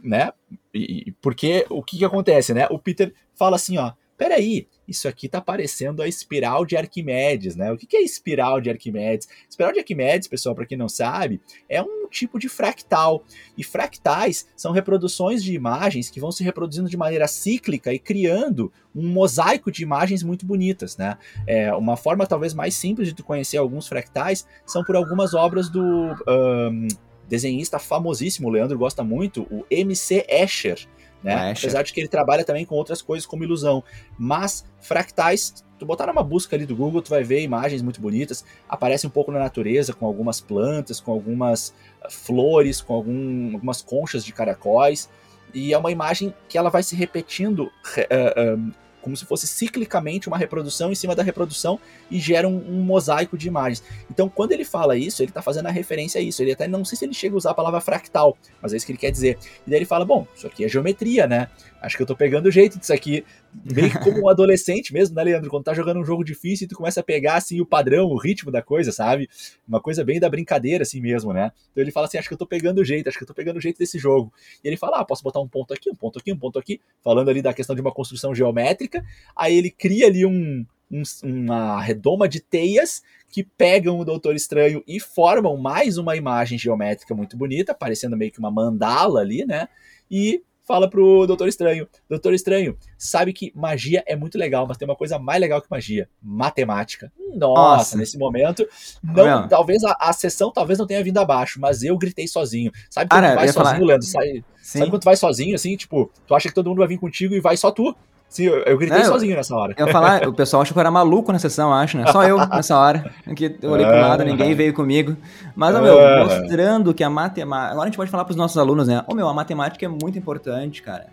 né? 0.00 0.30
E, 0.72 1.12
porque 1.20 1.66
o 1.68 1.82
que 1.82 1.98
que 1.98 2.04
acontece, 2.04 2.54
né? 2.54 2.68
O 2.70 2.78
Peter 2.78 3.12
fala 3.34 3.56
assim, 3.56 3.78
ó, 3.78 3.90
peraí, 4.16 4.68
isso 4.88 5.06
aqui 5.06 5.28
tá 5.28 5.40
parecendo 5.40 6.02
a 6.02 6.08
espiral 6.08 6.64
de 6.64 6.76
Arquimedes, 6.76 7.54
né? 7.54 7.70
O 7.70 7.76
que 7.76 7.96
é 7.96 8.02
espiral 8.02 8.60
de 8.60 8.70
Arquimedes? 8.70 9.28
Espiral 9.48 9.72
de 9.72 9.80
Arquimedes, 9.80 10.26
pessoal, 10.26 10.54
para 10.54 10.64
quem 10.64 10.78
não 10.78 10.88
sabe, 10.88 11.40
é 11.68 11.82
um 11.82 12.08
tipo 12.08 12.38
de 12.38 12.48
fractal. 12.48 13.22
E 13.56 13.62
fractais 13.62 14.48
são 14.56 14.72
reproduções 14.72 15.44
de 15.44 15.54
imagens 15.54 16.08
que 16.08 16.18
vão 16.18 16.32
se 16.32 16.42
reproduzindo 16.42 16.88
de 16.88 16.96
maneira 16.96 17.28
cíclica 17.28 17.92
e 17.92 17.98
criando 17.98 18.72
um 18.94 19.06
mosaico 19.06 19.70
de 19.70 19.82
imagens 19.82 20.22
muito 20.22 20.46
bonitas, 20.46 20.96
né? 20.96 21.18
É, 21.46 21.72
uma 21.74 21.96
forma 21.96 22.26
talvez 22.26 22.54
mais 22.54 22.74
simples 22.74 23.08
de 23.08 23.14
tu 23.14 23.22
conhecer 23.22 23.58
alguns 23.58 23.86
fractais 23.86 24.46
são 24.64 24.82
por 24.82 24.96
algumas 24.96 25.34
obras 25.34 25.68
do 25.68 25.82
um, 25.82 26.88
desenhista 27.28 27.78
famosíssimo, 27.78 28.48
o 28.48 28.50
Leandro 28.50 28.78
gosta 28.78 29.04
muito, 29.04 29.42
o 29.50 29.64
M.C. 29.70 30.24
Escher 30.28 30.88
né? 31.22 31.52
Apesar 31.56 31.82
de 31.82 31.92
que 31.92 32.00
ele 32.00 32.08
trabalha 32.08 32.44
também 32.44 32.64
com 32.64 32.74
outras 32.74 33.02
coisas 33.02 33.26
como 33.26 33.44
ilusão. 33.44 33.82
Mas 34.18 34.64
fractais, 34.80 35.64
tu 35.78 35.86
botar 35.86 36.06
numa 36.06 36.22
busca 36.22 36.56
ali 36.56 36.66
do 36.66 36.76
Google, 36.76 37.02
tu 37.02 37.10
vai 37.10 37.22
ver 37.22 37.42
imagens 37.42 37.82
muito 37.82 38.00
bonitas. 38.00 38.44
Aparece 38.68 39.06
um 39.06 39.10
pouco 39.10 39.32
na 39.32 39.38
natureza, 39.38 39.92
com 39.92 40.06
algumas 40.06 40.40
plantas, 40.40 41.00
com 41.00 41.12
algumas 41.12 41.74
ah, 42.02 42.08
flores, 42.10 42.80
com 42.80 42.94
algum, 42.94 43.54
algumas 43.54 43.82
conchas 43.82 44.24
de 44.24 44.32
caracóis. 44.32 45.08
E 45.52 45.72
é 45.72 45.78
uma 45.78 45.90
imagem 45.90 46.34
que 46.48 46.58
ela 46.58 46.70
vai 46.70 46.82
se 46.82 46.94
repetindo 46.94 47.64
uh, 47.64 48.56
uh, 48.56 48.74
como 49.08 49.16
se 49.16 49.24
fosse 49.24 49.46
ciclicamente 49.46 50.28
uma 50.28 50.36
reprodução 50.36 50.92
em 50.92 50.94
cima 50.94 51.14
da 51.14 51.22
reprodução 51.22 51.80
e 52.10 52.20
gera 52.20 52.46
um, 52.46 52.56
um 52.56 52.82
mosaico 52.82 53.38
de 53.38 53.48
imagens. 53.48 53.82
Então, 54.10 54.28
quando 54.28 54.52
ele 54.52 54.66
fala 54.66 54.98
isso, 54.98 55.22
ele 55.22 55.30
está 55.30 55.40
fazendo 55.40 55.66
a 55.66 55.70
referência 55.70 56.20
a 56.20 56.22
isso. 56.22 56.42
Ele 56.42 56.52
até 56.52 56.68
não 56.68 56.84
sei 56.84 56.98
se 56.98 57.06
ele 57.06 57.14
chega 57.14 57.34
a 57.34 57.38
usar 57.38 57.50
a 57.52 57.54
palavra 57.54 57.80
fractal, 57.80 58.36
mas 58.60 58.74
é 58.74 58.76
isso 58.76 58.84
que 58.84 58.92
ele 58.92 58.98
quer 58.98 59.10
dizer. 59.10 59.38
E 59.66 59.70
daí 59.70 59.78
ele 59.78 59.86
fala: 59.86 60.04
bom, 60.04 60.26
isso 60.36 60.46
aqui 60.46 60.62
é 60.62 60.68
geometria, 60.68 61.26
né? 61.26 61.48
Acho 61.80 61.96
que 61.96 62.02
eu 62.02 62.06
tô 62.06 62.14
pegando 62.14 62.46
o 62.46 62.50
jeito 62.50 62.78
disso 62.78 62.92
aqui. 62.92 63.24
Meio 63.64 63.90
que 63.90 63.98
como 63.98 64.24
um 64.24 64.28
adolescente 64.30 64.92
mesmo, 64.92 65.14
né, 65.14 65.24
Leandro? 65.24 65.50
Quando 65.50 65.64
tá 65.64 65.74
jogando 65.74 66.00
um 66.00 66.04
jogo 66.04 66.24
difícil 66.24 66.64
e 66.64 66.68
tu 66.68 66.76
começa 66.76 67.00
a 67.00 67.02
pegar, 67.02 67.36
assim, 67.36 67.60
o 67.60 67.66
padrão, 67.66 68.06
o 68.06 68.16
ritmo 68.16 68.50
da 68.50 68.62
coisa, 68.62 68.92
sabe? 68.92 69.28
Uma 69.66 69.80
coisa 69.80 70.04
bem 70.04 70.20
da 70.20 70.28
brincadeira, 70.28 70.82
assim 70.82 71.00
mesmo, 71.00 71.32
né? 71.32 71.52
Então 71.70 71.82
ele 71.82 71.90
fala 71.90 72.06
assim, 72.06 72.18
acho 72.18 72.28
que 72.28 72.34
eu 72.34 72.38
tô 72.38 72.46
pegando 72.46 72.80
o 72.80 72.84
jeito, 72.84 73.08
acho 73.08 73.18
que 73.18 73.24
eu 73.24 73.28
tô 73.28 73.34
pegando 73.34 73.56
o 73.56 73.60
jeito 73.60 73.78
desse 73.78 73.98
jogo. 73.98 74.32
E 74.62 74.68
ele 74.68 74.76
fala, 74.76 74.98
ah, 74.98 75.04
posso 75.04 75.22
botar 75.22 75.40
um 75.40 75.48
ponto 75.48 75.72
aqui, 75.74 75.90
um 75.90 75.94
ponto 75.94 76.18
aqui, 76.18 76.32
um 76.32 76.38
ponto 76.38 76.58
aqui, 76.58 76.80
falando 77.02 77.28
ali 77.28 77.42
da 77.42 77.52
questão 77.52 77.74
de 77.74 77.80
uma 77.80 77.92
construção 77.92 78.34
geométrica. 78.34 79.04
Aí 79.36 79.56
ele 79.56 79.70
cria 79.70 80.06
ali 80.06 80.24
um, 80.24 80.64
um, 80.90 81.02
uma 81.22 81.80
redoma 81.80 82.28
de 82.28 82.40
teias 82.40 83.02
que 83.30 83.44
pegam 83.44 83.98
o 83.98 84.04
Doutor 84.04 84.34
Estranho 84.34 84.82
e 84.86 84.98
formam 84.98 85.56
mais 85.56 85.98
uma 85.98 86.16
imagem 86.16 86.58
geométrica 86.58 87.14
muito 87.14 87.36
bonita, 87.36 87.74
parecendo 87.74 88.16
meio 88.16 88.32
que 88.32 88.38
uma 88.38 88.50
mandala 88.50 89.20
ali, 89.20 89.44
né? 89.44 89.68
E 90.10 90.42
fala 90.68 90.88
pro 90.88 91.26
Doutor 91.26 91.48
Estranho: 91.48 91.88
Doutor 92.08 92.34
Estranho, 92.34 92.76
sabe 92.98 93.32
que 93.32 93.50
magia 93.56 94.04
é 94.06 94.14
muito 94.14 94.36
legal, 94.36 94.66
mas 94.68 94.76
tem 94.76 94.86
uma 94.86 94.94
coisa 94.94 95.18
mais 95.18 95.40
legal 95.40 95.62
que 95.62 95.70
magia: 95.70 96.08
matemática. 96.22 97.10
Nossa, 97.34 97.78
Nossa. 97.78 97.96
nesse 97.96 98.18
momento, 98.18 98.68
não, 99.02 99.48
talvez 99.48 99.82
a, 99.82 99.96
a, 99.98 100.12
sessão 100.12 100.52
talvez 100.52 100.78
não 100.78 100.86
tenha 100.86 101.02
vindo 101.02 101.18
abaixo, 101.18 101.58
mas 101.58 101.82
eu 101.82 101.96
gritei 101.96 102.28
sozinho. 102.28 102.70
Sabe 102.90 103.08
quando 103.08 103.24
ah, 103.24 103.30
tu 103.30 103.36
vai 103.36 103.48
sozinho, 103.48 103.64
falar... 103.64 103.86
Leandro? 103.86 104.06
Sai, 104.06 104.44
sabe 104.62 104.90
quando 104.90 105.02
tu 105.02 105.06
vai 105.06 105.16
sozinho, 105.16 105.54
assim, 105.54 105.76
tipo, 105.76 106.10
tu 106.26 106.34
acha 106.34 106.48
que 106.48 106.54
todo 106.54 106.68
mundo 106.68 106.78
vai 106.78 106.88
vir 106.88 106.98
contigo 106.98 107.34
e 107.34 107.40
vai 107.40 107.56
só 107.56 107.70
tu? 107.70 107.96
Sim, 108.28 108.44
eu, 108.44 108.58
eu 108.58 108.76
gritei 108.76 109.04
sozinho 109.04 109.34
nessa 109.34 109.56
hora. 109.56 109.74
Eu 109.76 109.88
falar, 109.88 110.26
o 110.28 110.32
pessoal 110.32 110.62
achou 110.62 110.74
que 110.74 110.78
eu 110.78 110.82
era 110.82 110.90
maluco 110.90 111.32
na 111.32 111.38
sessão, 111.38 111.72
acho, 111.72 111.96
né? 111.96 112.12
Só 112.12 112.22
eu 112.24 112.36
nessa 112.48 112.78
hora. 112.78 113.10
Que 113.34 113.56
eu 113.62 113.70
olhei 113.70 113.86
pro 113.86 113.96
lado, 113.96 114.24
ninguém 114.24 114.54
veio 114.54 114.74
comigo. 114.74 115.16
Mas, 115.56 115.74
ó, 115.74 115.80
meu, 115.80 115.98
mostrando 116.24 116.92
que 116.92 117.02
a 117.02 117.10
matemática. 117.10 117.72
Agora 117.72 117.84
a 117.84 117.86
gente 117.86 117.96
pode 117.96 118.10
falar 118.10 118.24
pros 118.24 118.36
nossos 118.36 118.58
alunos, 118.58 118.86
né? 118.86 119.02
Ô, 119.06 119.14
meu, 119.14 119.28
a 119.28 119.34
matemática 119.34 119.84
é 119.84 119.88
muito 119.88 120.18
importante, 120.18 120.82
cara 120.82 121.06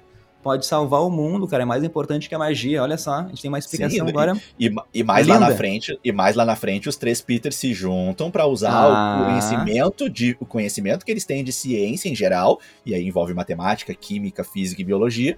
pode 0.46 0.64
salvar 0.68 1.02
o 1.02 1.10
mundo, 1.10 1.48
cara. 1.48 1.64
É 1.64 1.66
mais 1.66 1.84
importante 1.84 2.30
que 2.30 2.36
a 2.36 2.38
magia. 2.38 2.84
Olha 2.84 3.00
só, 3.00 3.16
a 3.16 3.28
gente 3.30 3.42
tem 3.42 3.50
uma 3.50 3.58
explicação 3.58 4.06
Sim, 4.06 4.08
agora. 4.08 4.40
E, 4.60 4.72
e 4.94 5.04
mais 5.04 5.26
linda. 5.26 5.40
lá 5.40 5.50
na 5.50 5.56
frente, 5.56 6.00
e 6.04 6.12
mais 6.12 6.36
lá 6.36 6.46
na 6.46 6.56
frente, 6.56 6.88
os 6.88 6.96
três 6.96 7.20
Peters 7.20 7.56
se 7.56 7.74
juntam 7.74 8.30
para 8.30 8.46
usar 8.46 8.72
ah. 8.72 9.22
o 9.22 9.26
conhecimento 9.26 10.08
de 10.08 10.38
o 10.40 10.46
conhecimento 10.46 11.04
que 11.04 11.12
eles 11.12 11.26
têm 11.26 11.44
de 11.44 11.52
ciência 11.52 12.10
em 12.10 12.16
geral, 12.16 12.60
e 12.86 12.94
aí 12.94 13.08
envolve 13.08 13.34
matemática, 13.34 13.92
química, 13.96 14.44
física 14.44 14.80
e 14.80 14.86
biologia, 14.86 15.36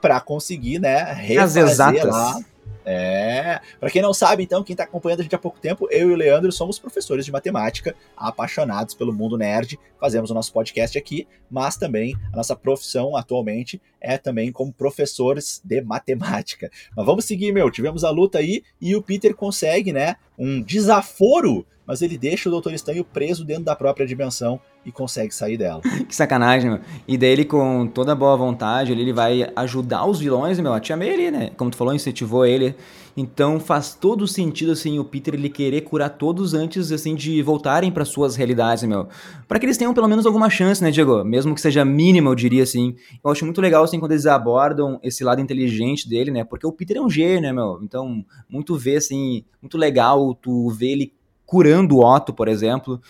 para 0.00 0.20
conseguir, 0.20 0.78
né, 0.78 1.12
refazer 1.12 1.64
As 1.64 1.72
exatas. 1.72 2.04
lá 2.04 2.40
é. 2.84 3.60
Para 3.78 3.90
quem 3.90 4.02
não 4.02 4.12
sabe, 4.12 4.42
então, 4.42 4.64
quem 4.64 4.74
tá 4.74 4.84
acompanhando 4.84 5.20
a 5.20 5.22
gente 5.22 5.34
há 5.34 5.38
pouco 5.38 5.60
tempo, 5.60 5.86
eu 5.90 6.10
e 6.10 6.12
o 6.12 6.16
Leandro 6.16 6.50
somos 6.50 6.78
professores 6.78 7.24
de 7.24 7.32
matemática, 7.32 7.94
apaixonados 8.16 8.94
pelo 8.94 9.12
mundo 9.12 9.36
nerd, 9.36 9.78
fazemos 10.00 10.30
o 10.30 10.34
nosso 10.34 10.52
podcast 10.52 10.96
aqui, 10.96 11.26
mas 11.50 11.76
também 11.76 12.16
a 12.32 12.36
nossa 12.36 12.56
profissão 12.56 13.16
atualmente 13.16 13.80
é 14.00 14.16
também 14.16 14.50
como 14.50 14.72
professores 14.72 15.60
de 15.64 15.80
matemática. 15.82 16.70
Mas 16.96 17.06
vamos 17.06 17.24
seguir, 17.24 17.52
meu. 17.52 17.70
Tivemos 17.70 18.02
a 18.02 18.10
luta 18.10 18.38
aí 18.38 18.62
e 18.80 18.96
o 18.96 19.02
Peter 19.02 19.34
consegue, 19.34 19.92
né, 19.92 20.16
um 20.38 20.62
desaforo, 20.62 21.66
mas 21.90 22.02
ele 22.02 22.16
deixa 22.16 22.48
o 22.48 22.52
Doutor 22.52 22.72
Estranho 22.72 23.04
preso 23.04 23.44
dentro 23.44 23.64
da 23.64 23.74
própria 23.74 24.06
dimensão 24.06 24.60
e 24.86 24.92
consegue 24.92 25.34
sair 25.34 25.56
dela. 25.56 25.82
que 26.08 26.14
sacanagem, 26.14 26.70
meu. 26.70 26.80
E 27.06 27.18
daí 27.18 27.30
ele, 27.30 27.44
com 27.44 27.84
toda 27.84 28.14
boa 28.14 28.36
vontade, 28.36 28.92
ele 28.92 29.12
vai 29.12 29.50
ajudar 29.56 30.06
os 30.06 30.20
vilões, 30.20 30.60
meu. 30.60 30.72
A 30.72 30.78
Tia 30.78 30.96
May 30.96 31.12
ali, 31.12 31.30
né? 31.32 31.50
Como 31.56 31.68
tu 31.68 31.76
falou, 31.76 31.92
incentivou 31.92 32.46
ele. 32.46 32.76
Então 33.16 33.58
faz 33.58 33.92
todo 33.92 34.24
sentido, 34.28 34.70
assim, 34.70 35.00
o 35.00 35.04
Peter 35.04 35.34
ele 35.34 35.50
querer 35.50 35.80
curar 35.80 36.10
todos 36.10 36.54
antes, 36.54 36.92
assim, 36.92 37.16
de 37.16 37.42
voltarem 37.42 37.90
para 37.90 38.04
suas 38.04 38.36
realidades, 38.36 38.84
meu. 38.84 39.08
para 39.48 39.58
que 39.58 39.66
eles 39.66 39.76
tenham 39.76 39.92
pelo 39.92 40.06
menos 40.06 40.26
alguma 40.26 40.48
chance, 40.48 40.80
né, 40.80 40.92
Diego? 40.92 41.24
Mesmo 41.24 41.56
que 41.56 41.60
seja 41.60 41.84
mínima, 41.84 42.30
eu 42.30 42.36
diria, 42.36 42.62
assim. 42.62 42.94
Eu 43.22 43.32
acho 43.32 43.44
muito 43.44 43.60
legal, 43.60 43.82
assim, 43.82 43.98
quando 43.98 44.12
eles 44.12 44.26
abordam 44.26 45.00
esse 45.02 45.24
lado 45.24 45.40
inteligente 45.40 46.08
dele, 46.08 46.30
né? 46.30 46.44
Porque 46.44 46.64
o 46.64 46.72
Peter 46.72 46.98
é 46.98 47.00
um 47.00 47.10
gênio, 47.10 47.40
né, 47.40 47.52
meu? 47.52 47.80
Então, 47.82 48.24
muito 48.48 48.76
ver, 48.76 48.98
assim, 48.98 49.44
muito 49.60 49.76
legal 49.76 50.32
tu 50.36 50.70
ver 50.70 50.92
ele 50.92 51.19
curando 51.50 51.96
o 51.96 52.04
Otto, 52.04 52.32
por 52.32 52.46
exemplo. 52.46 53.02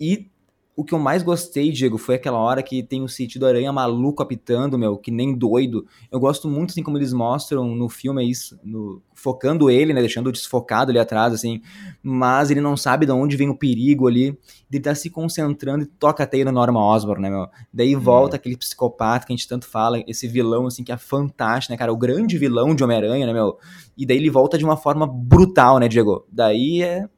E 0.00 0.26
o 0.74 0.84
que 0.84 0.92
eu 0.92 0.98
mais 0.98 1.22
gostei, 1.22 1.70
Diego, 1.70 1.96
foi 1.96 2.16
aquela 2.16 2.38
hora 2.38 2.60
que 2.60 2.82
tem 2.82 3.04
o 3.04 3.08
sentido 3.08 3.46
aranha 3.46 3.72
maluco 3.72 4.20
apitando, 4.20 4.76
meu, 4.76 4.96
que 4.96 5.12
nem 5.12 5.32
doido. 5.32 5.86
Eu 6.10 6.18
gosto 6.18 6.48
muito, 6.48 6.70
assim, 6.70 6.82
como 6.82 6.98
eles 6.98 7.12
mostram 7.12 7.68
no 7.76 7.88
filme, 7.88 8.20
é 8.20 8.26
isso, 8.26 8.58
no, 8.64 9.00
focando 9.14 9.70
ele, 9.70 9.92
né, 9.92 10.00
deixando 10.00 10.32
desfocado 10.32 10.90
ali 10.90 10.98
atrás, 10.98 11.32
assim, 11.32 11.62
mas 12.02 12.50
ele 12.50 12.60
não 12.60 12.76
sabe 12.76 13.06
de 13.06 13.12
onde 13.12 13.36
vem 13.36 13.48
o 13.48 13.56
perigo 13.56 14.08
ali, 14.08 14.36
ele 14.70 14.82
tá 14.82 14.92
se 14.92 15.08
concentrando 15.08 15.84
e 15.84 15.86
toca 15.86 16.24
até 16.24 16.42
no 16.42 16.50
Norma 16.50 16.84
Osborn, 16.84 17.22
né, 17.22 17.30
meu. 17.30 17.46
Daí 17.72 17.94
hum. 17.94 18.00
volta 18.00 18.34
aquele 18.34 18.56
psicopata 18.56 19.24
que 19.24 19.32
a 19.32 19.36
gente 19.36 19.46
tanto 19.46 19.66
fala, 19.66 20.02
esse 20.04 20.26
vilão, 20.26 20.66
assim, 20.66 20.82
que 20.82 20.90
é 20.90 20.96
fantástico, 20.96 21.72
né, 21.72 21.76
cara, 21.76 21.92
o 21.92 21.96
grande 21.96 22.36
vilão 22.38 22.74
de 22.74 22.82
Homem-Aranha, 22.82 23.24
né, 23.24 23.32
meu. 23.32 23.56
E 23.96 24.04
daí 24.04 24.16
ele 24.16 24.30
volta 24.30 24.58
de 24.58 24.64
uma 24.64 24.76
forma 24.76 25.06
brutal, 25.06 25.78
né, 25.78 25.86
Diego. 25.86 26.24
Daí 26.30 26.82
é 26.82 27.08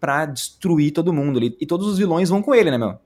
para 0.00 0.26
destruir 0.26 0.92
todo 0.92 1.12
mundo 1.12 1.38
ali. 1.38 1.56
E 1.60 1.66
todos 1.66 1.86
os 1.86 1.98
vilões 1.98 2.28
vão 2.28 2.42
com 2.42 2.54
ele, 2.54 2.70
né, 2.70 2.78
meu? 2.78 2.98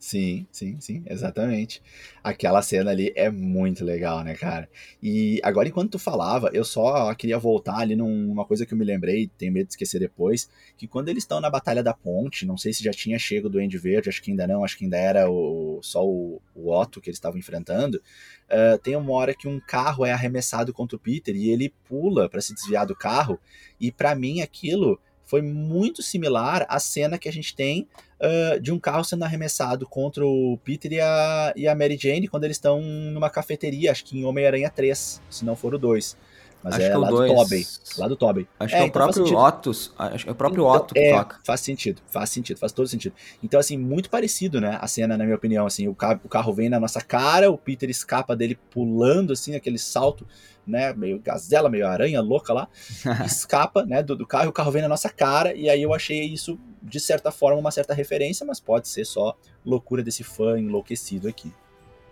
Sim, 0.00 0.46
sim, 0.50 0.80
sim, 0.80 1.02
exatamente. 1.06 1.82
Aquela 2.24 2.62
cena 2.62 2.90
ali 2.90 3.12
é 3.14 3.28
muito 3.30 3.84
legal, 3.84 4.24
né, 4.24 4.34
cara? 4.34 4.66
E 5.02 5.38
agora, 5.42 5.68
enquanto 5.68 5.92
tu 5.92 5.98
falava, 5.98 6.48
eu 6.54 6.64
só 6.64 7.14
queria 7.14 7.38
voltar 7.38 7.76
ali 7.76 7.94
numa 7.94 8.46
coisa 8.46 8.64
que 8.64 8.72
eu 8.72 8.78
me 8.78 8.84
lembrei, 8.84 9.30
tenho 9.36 9.52
medo 9.52 9.66
de 9.66 9.74
esquecer 9.74 9.98
depois, 9.98 10.48
que 10.78 10.88
quando 10.88 11.10
eles 11.10 11.22
estão 11.22 11.38
na 11.38 11.50
Batalha 11.50 11.82
da 11.82 11.92
Ponte, 11.92 12.46
não 12.46 12.56
sei 12.56 12.72
se 12.72 12.82
já 12.82 12.92
tinha 12.92 13.18
chego 13.18 13.50
do 13.50 13.60
End 13.60 13.76
Verde, 13.76 14.08
acho 14.08 14.22
que 14.22 14.30
ainda 14.30 14.46
não, 14.46 14.64
acho 14.64 14.78
que 14.78 14.84
ainda 14.84 14.96
era 14.96 15.30
o, 15.30 15.80
só 15.82 16.02
o, 16.02 16.40
o 16.54 16.72
Otto 16.72 16.98
que 16.98 17.10
eles 17.10 17.18
estavam 17.18 17.38
enfrentando, 17.38 18.00
uh, 18.48 18.78
tem 18.78 18.96
uma 18.96 19.12
hora 19.12 19.34
que 19.34 19.46
um 19.46 19.60
carro 19.60 20.06
é 20.06 20.12
arremessado 20.12 20.72
contra 20.72 20.96
o 20.96 21.00
Peter 21.00 21.36
e 21.36 21.50
ele 21.50 21.74
pula 21.86 22.26
para 22.26 22.40
se 22.40 22.54
desviar 22.54 22.86
do 22.86 22.96
carro, 22.96 23.38
e 23.78 23.92
para 23.92 24.14
mim 24.14 24.40
aquilo 24.40 24.98
foi 25.30 25.40
muito 25.40 26.02
similar 26.02 26.66
à 26.68 26.80
cena 26.80 27.16
que 27.16 27.28
a 27.28 27.32
gente 27.32 27.54
tem 27.54 27.86
uh, 28.20 28.58
de 28.60 28.72
um 28.72 28.80
carro 28.80 29.04
sendo 29.04 29.24
arremessado 29.24 29.86
contra 29.86 30.26
o 30.26 30.58
Peter 30.64 30.92
e 30.92 31.00
a, 31.00 31.52
e 31.54 31.68
a 31.68 31.74
Mary 31.76 31.96
Jane 31.96 32.26
quando 32.26 32.42
eles 32.42 32.56
estão 32.56 32.82
numa 32.82 33.30
cafeteria, 33.30 33.92
acho 33.92 34.04
que 34.04 34.18
em 34.18 34.24
Homem-Aranha 34.24 34.68
3, 34.68 35.22
se 35.30 35.44
não 35.44 35.54
for 35.54 35.72
o 35.72 35.78
2. 35.78 36.16
Mas 36.62 36.74
acho 36.74 36.82
é, 36.82 36.88
é 36.88 36.96
lá 36.96 37.08
dois. 37.08 37.30
do 37.30 37.36
Tobey. 37.36 37.66
Lá 37.96 38.08
do 38.08 38.16
Tobey. 38.16 38.48
Acho 38.58 38.74
é, 38.74 38.76
que 38.76 38.82
é 38.82 38.84
o 38.84 38.88
então 38.88 39.02
próprio 39.02 39.38
Otto. 39.38 39.70
Acho 39.70 40.24
que 40.24 40.28
é 40.28 40.32
o 40.32 40.34
próprio 40.34 40.64
então, 40.64 40.76
Otto 40.76 40.94
que 40.94 41.00
é, 41.00 41.16
toca. 41.16 41.38
Faz 41.42 41.60
sentido, 41.60 42.02
faz 42.08 42.28
sentido, 42.28 42.58
faz 42.58 42.72
todo 42.72 42.86
sentido. 42.86 43.14
Então, 43.42 43.58
assim, 43.58 43.78
muito 43.78 44.10
parecido, 44.10 44.60
né? 44.60 44.76
A 44.78 44.86
cena, 44.86 45.16
na 45.16 45.24
minha 45.24 45.36
opinião, 45.36 45.64
assim, 45.64 45.88
o 45.88 45.94
carro, 45.94 46.20
o 46.22 46.28
carro 46.28 46.52
vem 46.52 46.68
na 46.68 46.78
nossa 46.78 47.00
cara, 47.00 47.50
o 47.50 47.56
Peter 47.56 47.88
escapa 47.88 48.36
dele 48.36 48.58
pulando, 48.70 49.32
assim, 49.32 49.54
aquele 49.54 49.78
salto 49.78 50.26
né, 50.70 50.92
meio 50.94 51.18
gazela, 51.18 51.68
meio 51.68 51.86
aranha 51.86 52.20
louca 52.20 52.52
lá, 52.52 52.68
escapa, 53.26 53.84
né, 53.84 54.02
do, 54.02 54.16
do, 54.16 54.26
carro, 54.26 54.46
e 54.46 54.48
o 54.48 54.52
carro 54.52 54.70
vem 54.70 54.82
na 54.82 54.88
nossa 54.88 55.08
cara, 55.08 55.54
e 55.54 55.68
aí 55.68 55.82
eu 55.82 55.92
achei 55.92 56.24
isso, 56.24 56.58
de 56.82 57.00
certa 57.00 57.30
forma, 57.30 57.58
uma 57.58 57.70
certa 57.70 57.92
referência, 57.92 58.46
mas 58.46 58.60
pode 58.60 58.88
ser 58.88 59.04
só 59.04 59.36
loucura 59.64 60.02
desse 60.02 60.24
fã 60.24 60.58
enlouquecido 60.58 61.28
aqui. 61.28 61.52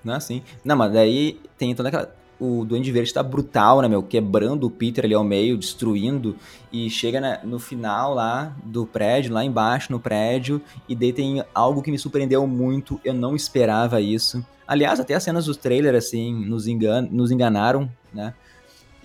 Não, 0.04 0.20
sim. 0.20 0.42
Não, 0.64 0.76
mas 0.76 0.92
daí 0.92 1.40
tem 1.56 1.74
toda 1.74 1.88
aquela... 1.88 2.14
O 2.40 2.64
Duende 2.64 2.92
Verde 2.92 3.12
tá 3.12 3.20
brutal, 3.20 3.82
né, 3.82 3.88
meu? 3.88 4.00
Quebrando 4.00 4.64
o 4.64 4.70
Peter 4.70 5.04
ali 5.04 5.12
ao 5.12 5.24
meio, 5.24 5.58
destruindo. 5.58 6.36
E 6.72 6.88
chega 6.88 7.20
na, 7.20 7.40
no 7.42 7.58
final 7.58 8.14
lá 8.14 8.56
do 8.64 8.86
prédio, 8.86 9.34
lá 9.34 9.44
embaixo 9.44 9.90
no 9.90 9.98
prédio. 9.98 10.62
E 10.88 10.94
daí 10.94 11.12
tem 11.12 11.42
algo 11.52 11.82
que 11.82 11.90
me 11.90 11.98
surpreendeu 11.98 12.46
muito. 12.46 13.00
Eu 13.04 13.12
não 13.12 13.34
esperava 13.34 14.00
isso. 14.00 14.44
Aliás, 14.68 15.00
até 15.00 15.14
as 15.14 15.22
cenas 15.24 15.46
dos 15.46 15.56
trailers, 15.56 15.96
assim, 15.96 16.44
nos, 16.44 16.68
engan 16.68 17.02
nos 17.10 17.32
enganaram, 17.32 17.90
né? 18.14 18.32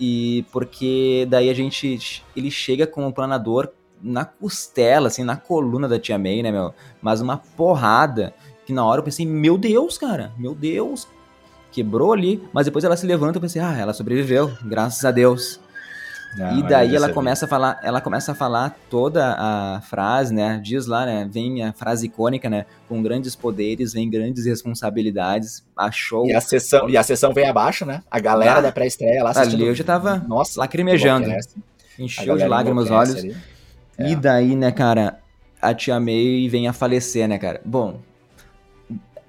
E 0.06 0.44
porque 0.52 1.26
daí 1.30 1.48
a 1.48 1.54
gente. 1.54 2.22
Ele 2.36 2.50
chega 2.50 2.86
com 2.86 3.06
o 3.06 3.12
planador 3.12 3.70
na 4.02 4.22
costela, 4.22 5.08
assim, 5.08 5.24
na 5.24 5.34
coluna 5.34 5.88
da 5.88 5.98
tia 5.98 6.18
May, 6.18 6.42
né, 6.42 6.52
meu? 6.52 6.74
Mas 7.00 7.22
uma 7.22 7.38
porrada 7.38 8.34
que 8.66 8.72
na 8.72 8.84
hora 8.84 9.00
eu 9.00 9.04
pensei, 9.04 9.24
meu 9.24 9.56
Deus, 9.56 9.96
cara, 9.96 10.30
meu 10.36 10.54
Deus. 10.54 11.08
Quebrou 11.72 12.12
ali, 12.12 12.42
mas 12.52 12.66
depois 12.66 12.84
ela 12.84 12.96
se 12.96 13.06
levanta 13.06 13.38
e 13.38 13.40
pensei, 13.40 13.62
ah, 13.62 13.76
ela 13.76 13.94
sobreviveu, 13.94 14.52
graças 14.62 15.04
a 15.06 15.10
Deus. 15.10 15.58
Não, 16.36 16.58
e 16.58 16.62
daí 16.62 16.94
ela 16.94 17.12
começa 17.12 17.44
a 17.44 17.48
falar, 17.48 17.80
ela 17.82 18.00
começa 18.00 18.32
a 18.32 18.34
falar 18.34 18.76
toda 18.90 19.36
a 19.38 19.80
frase, 19.82 20.34
né? 20.34 20.60
Diz 20.62 20.86
lá, 20.86 21.06
né? 21.06 21.28
Vem 21.30 21.62
a 21.62 21.72
frase 21.72 22.06
icônica, 22.06 22.50
né? 22.50 22.66
Com 22.88 23.02
grandes 23.02 23.36
poderes 23.36 23.92
vem 23.92 24.10
grandes 24.10 24.44
responsabilidades. 24.44 25.64
Achou. 25.76 26.26
E 26.26 26.34
a 26.34 26.40
sessão, 26.40 26.88
e 26.88 26.96
a 26.96 27.02
sessão 27.02 27.32
vem 27.32 27.48
abaixo, 27.48 27.86
né? 27.86 28.02
A 28.10 28.18
galera 28.18 28.58
ah, 28.58 28.62
da 28.62 28.72
pré-estreia 28.72 29.22
lá 29.22 29.30
assistindo. 29.30 29.60
Ali 29.60 29.68
eu 29.68 29.74
já 29.74 29.84
tava 29.84 30.16
Nossa, 30.26 30.58
lacrimejando. 30.60 31.30
Encheu 31.98 32.36
de 32.36 32.46
lágrimas 32.46 32.86
os 32.86 32.90
olhos. 32.90 33.24
É. 33.96 34.10
E 34.10 34.16
daí, 34.16 34.56
né, 34.56 34.72
cara, 34.72 35.20
a 35.62 35.72
tia 35.72 36.00
May 36.00 36.48
vem 36.48 36.66
a 36.66 36.72
falecer, 36.72 37.28
né, 37.28 37.38
cara? 37.38 37.60
Bom, 37.64 38.00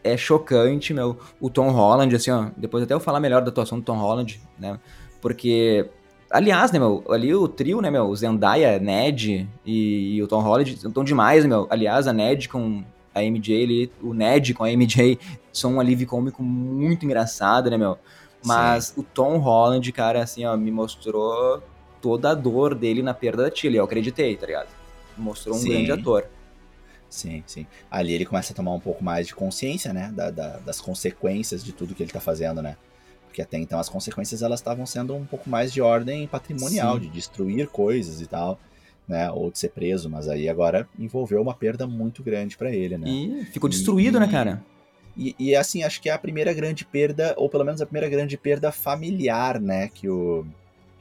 é 0.04 0.18
chocante, 0.18 0.94
meu. 0.94 1.18
O 1.40 1.50
Tom 1.50 1.70
Holland, 1.70 2.16
assim, 2.16 2.32
ó. 2.32 2.48
Depois 2.58 2.84
até 2.84 2.94
eu 2.94 3.00
falar 3.00 3.20
melhor 3.20 3.42
da 3.42 3.50
atuação 3.50 3.80
do 3.80 3.84
Tom 3.84 3.98
Holland, 3.98 4.40
né? 4.58 4.80
Porque 5.22 5.90
Aliás, 6.36 6.70
né, 6.70 6.78
meu, 6.80 7.02
ali 7.10 7.34
o 7.34 7.48
trio, 7.48 7.80
né, 7.80 7.90
meu, 7.90 8.14
Zendaya, 8.14 8.78
Ned 8.78 9.48
e, 9.66 10.16
e 10.16 10.22
o 10.22 10.28
Tom 10.28 10.42
Holland 10.42 10.74
estão 10.74 11.02
demais, 11.02 11.46
né, 11.46 11.50
meu. 11.50 11.66
Aliás, 11.70 12.08
a 12.10 12.12
Ned 12.12 12.50
com 12.50 12.84
a 13.14 13.22
MJ 13.22 13.64
ali, 13.64 13.92
o 14.04 14.14
Ned 14.14 14.54
com 14.54 14.66
a 14.66 14.68
MJ 14.70 15.18
são 15.54 15.76
um 15.76 15.80
alívio 15.80 16.06
cômico 16.06 16.44
muito 16.44 17.06
engraçado, 17.06 17.70
né, 17.70 17.78
meu. 17.78 17.98
Mas 18.44 18.88
Sim. 18.88 19.00
o 19.00 19.04
Tom 19.04 19.38
Holland, 19.38 19.90
cara, 19.94 20.24
assim, 20.24 20.46
ó, 20.46 20.58
me 20.58 20.72
mostrou 20.72 21.64
toda 22.02 22.32
a 22.32 22.36
dor 22.36 22.76
dele 22.76 23.02
na 23.02 23.14
perda 23.14 23.44
da 23.44 23.50
tia, 23.50 23.72
eu 23.72 23.86
acreditei, 23.86 24.36
tá 24.36 24.46
ligado? 24.46 24.68
Mostrou 25.18 25.56
um 25.56 25.60
sim. 25.60 25.70
grande 25.70 25.92
ator. 25.94 26.26
Sim, 27.10 27.46
sim. 27.48 27.66
Ali 27.90 28.12
ele 28.12 28.26
começa 28.26 28.52
a 28.52 28.56
tomar 28.58 28.74
um 28.74 28.80
pouco 28.82 29.02
mais 29.02 29.26
de 29.26 29.34
consciência, 29.34 29.94
né, 29.94 30.12
da, 30.14 30.32
da, 30.32 30.58
das 30.58 30.82
consequências 30.82 31.64
de 31.64 31.72
tudo 31.72 31.96
que 31.96 32.04
ele 32.04 32.12
tá 32.12 32.20
fazendo, 32.20 32.62
né 32.62 32.76
porque 33.36 33.42
até 33.42 33.58
então 33.58 33.78
as 33.78 33.90
consequências 33.90 34.42
elas 34.42 34.62
estavam 34.62 34.86
sendo 34.86 35.14
um 35.14 35.26
pouco 35.26 35.50
mais 35.50 35.74
de 35.74 35.82
ordem 35.82 36.26
patrimonial, 36.26 36.94
Sim. 36.94 37.02
de 37.02 37.10
destruir 37.10 37.68
coisas 37.68 38.22
e 38.22 38.26
tal, 38.26 38.58
né, 39.06 39.30
ou 39.30 39.52
de 39.52 39.60
ser 39.60 39.72
preso, 39.72 40.10
mas 40.10 40.30
aí 40.30 40.48
agora 40.48 40.88
envolveu 40.98 41.42
uma 41.42 41.54
perda 41.54 41.86
muito 41.86 42.24
grande 42.24 42.56
para 42.56 42.74
ele, 42.74 42.98
né? 42.98 43.10
E 43.10 43.46
ficou 43.52 43.70
destruído, 43.70 44.22
né, 44.22 44.26
e, 44.26 44.28
né, 44.28 44.32
cara? 44.32 44.64
E, 45.18 45.36
e, 45.38 45.54
assim, 45.54 45.84
acho 45.84 46.02
que 46.02 46.08
é 46.08 46.14
a 46.14 46.18
primeira 46.18 46.54
grande 46.54 46.86
perda, 46.86 47.34
ou 47.38 47.50
pelo 47.50 47.66
menos 47.66 47.82
a 47.82 47.86
primeira 47.86 48.08
grande 48.08 48.38
perda 48.38 48.72
familiar, 48.72 49.60
né, 49.60 49.90
que 49.94 50.08
o, 50.08 50.46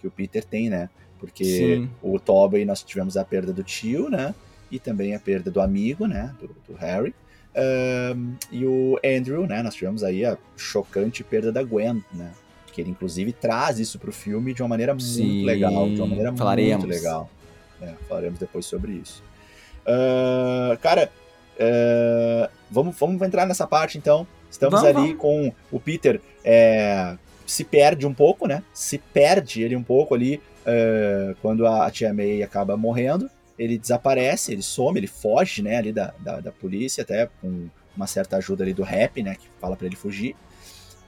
que 0.00 0.08
o 0.08 0.10
Peter 0.10 0.44
tem, 0.44 0.68
né? 0.68 0.90
Porque 1.20 1.44
Sim. 1.44 1.90
o 2.02 2.18
Tobey 2.18 2.64
nós 2.64 2.82
tivemos 2.82 3.16
a 3.16 3.24
perda 3.24 3.52
do 3.52 3.62
tio, 3.62 4.10
né? 4.10 4.34
E 4.72 4.80
também 4.80 5.14
a 5.14 5.20
perda 5.20 5.52
do 5.52 5.60
amigo, 5.60 6.06
né? 6.06 6.34
Do, 6.40 6.48
do 6.68 6.76
Harry. 6.76 7.14
Um, 7.56 8.34
e 8.50 8.66
o 8.66 8.98
Andrew, 9.04 9.46
né? 9.46 9.62
Nós 9.62 9.74
tivemos 9.74 10.02
aí 10.02 10.24
a 10.24 10.36
chocante 10.56 11.22
perda 11.22 11.52
da 11.52 11.62
Gwen, 11.62 12.02
né? 12.12 12.32
que 12.74 12.80
ele 12.80 12.90
inclusive 12.90 13.32
traz 13.32 13.78
isso 13.78 14.00
pro 14.00 14.12
filme 14.12 14.52
de 14.52 14.60
uma 14.60 14.68
maneira 14.68 14.98
Sim, 14.98 15.26
muito 15.26 15.46
legal, 15.46 15.88
de 15.88 16.00
uma 16.00 16.08
maneira 16.08 16.32
falaremos. 16.34 16.84
muito 16.84 16.88
legal. 16.88 17.30
É, 17.80 17.94
falaremos 18.08 18.38
depois 18.38 18.66
sobre 18.66 18.92
isso. 18.92 19.22
Uh, 19.86 20.76
cara, 20.78 21.10
uh, 21.56 22.50
vamos, 22.68 22.96
vamos 22.98 23.22
entrar 23.22 23.46
nessa 23.46 23.66
parte 23.66 23.96
então. 23.96 24.26
Estamos 24.50 24.80
Vamos, 24.80 24.96
ali 24.96 25.14
com 25.14 25.52
o 25.70 25.80
Peter 25.80 26.20
é, 26.44 27.16
se 27.44 27.64
perde 27.64 28.06
um 28.06 28.14
pouco, 28.14 28.46
né? 28.46 28.62
Se 28.72 28.98
perde 28.98 29.62
ele 29.62 29.74
um 29.74 29.82
pouco 29.82 30.14
ali 30.14 30.40
uh, 30.64 31.34
quando 31.42 31.66
a 31.66 31.90
tia 31.90 32.14
May 32.14 32.42
acaba 32.42 32.76
morrendo. 32.76 33.28
Ele 33.58 33.78
desaparece, 33.78 34.52
ele 34.52 34.62
some, 34.62 34.98
ele 34.98 35.06
foge, 35.06 35.62
né? 35.62 35.76
Ali 35.76 35.92
da, 35.92 36.12
da, 36.20 36.40
da 36.40 36.52
polícia, 36.52 37.02
até 37.02 37.28
com 37.40 37.68
uma 37.96 38.06
certa 38.06 38.36
ajuda 38.36 38.64
ali 38.64 38.74
do 38.74 38.82
rap, 38.82 39.22
né? 39.22 39.34
Que 39.34 39.46
fala 39.60 39.76
para 39.76 39.86
ele 39.86 39.96
fugir. 39.96 40.34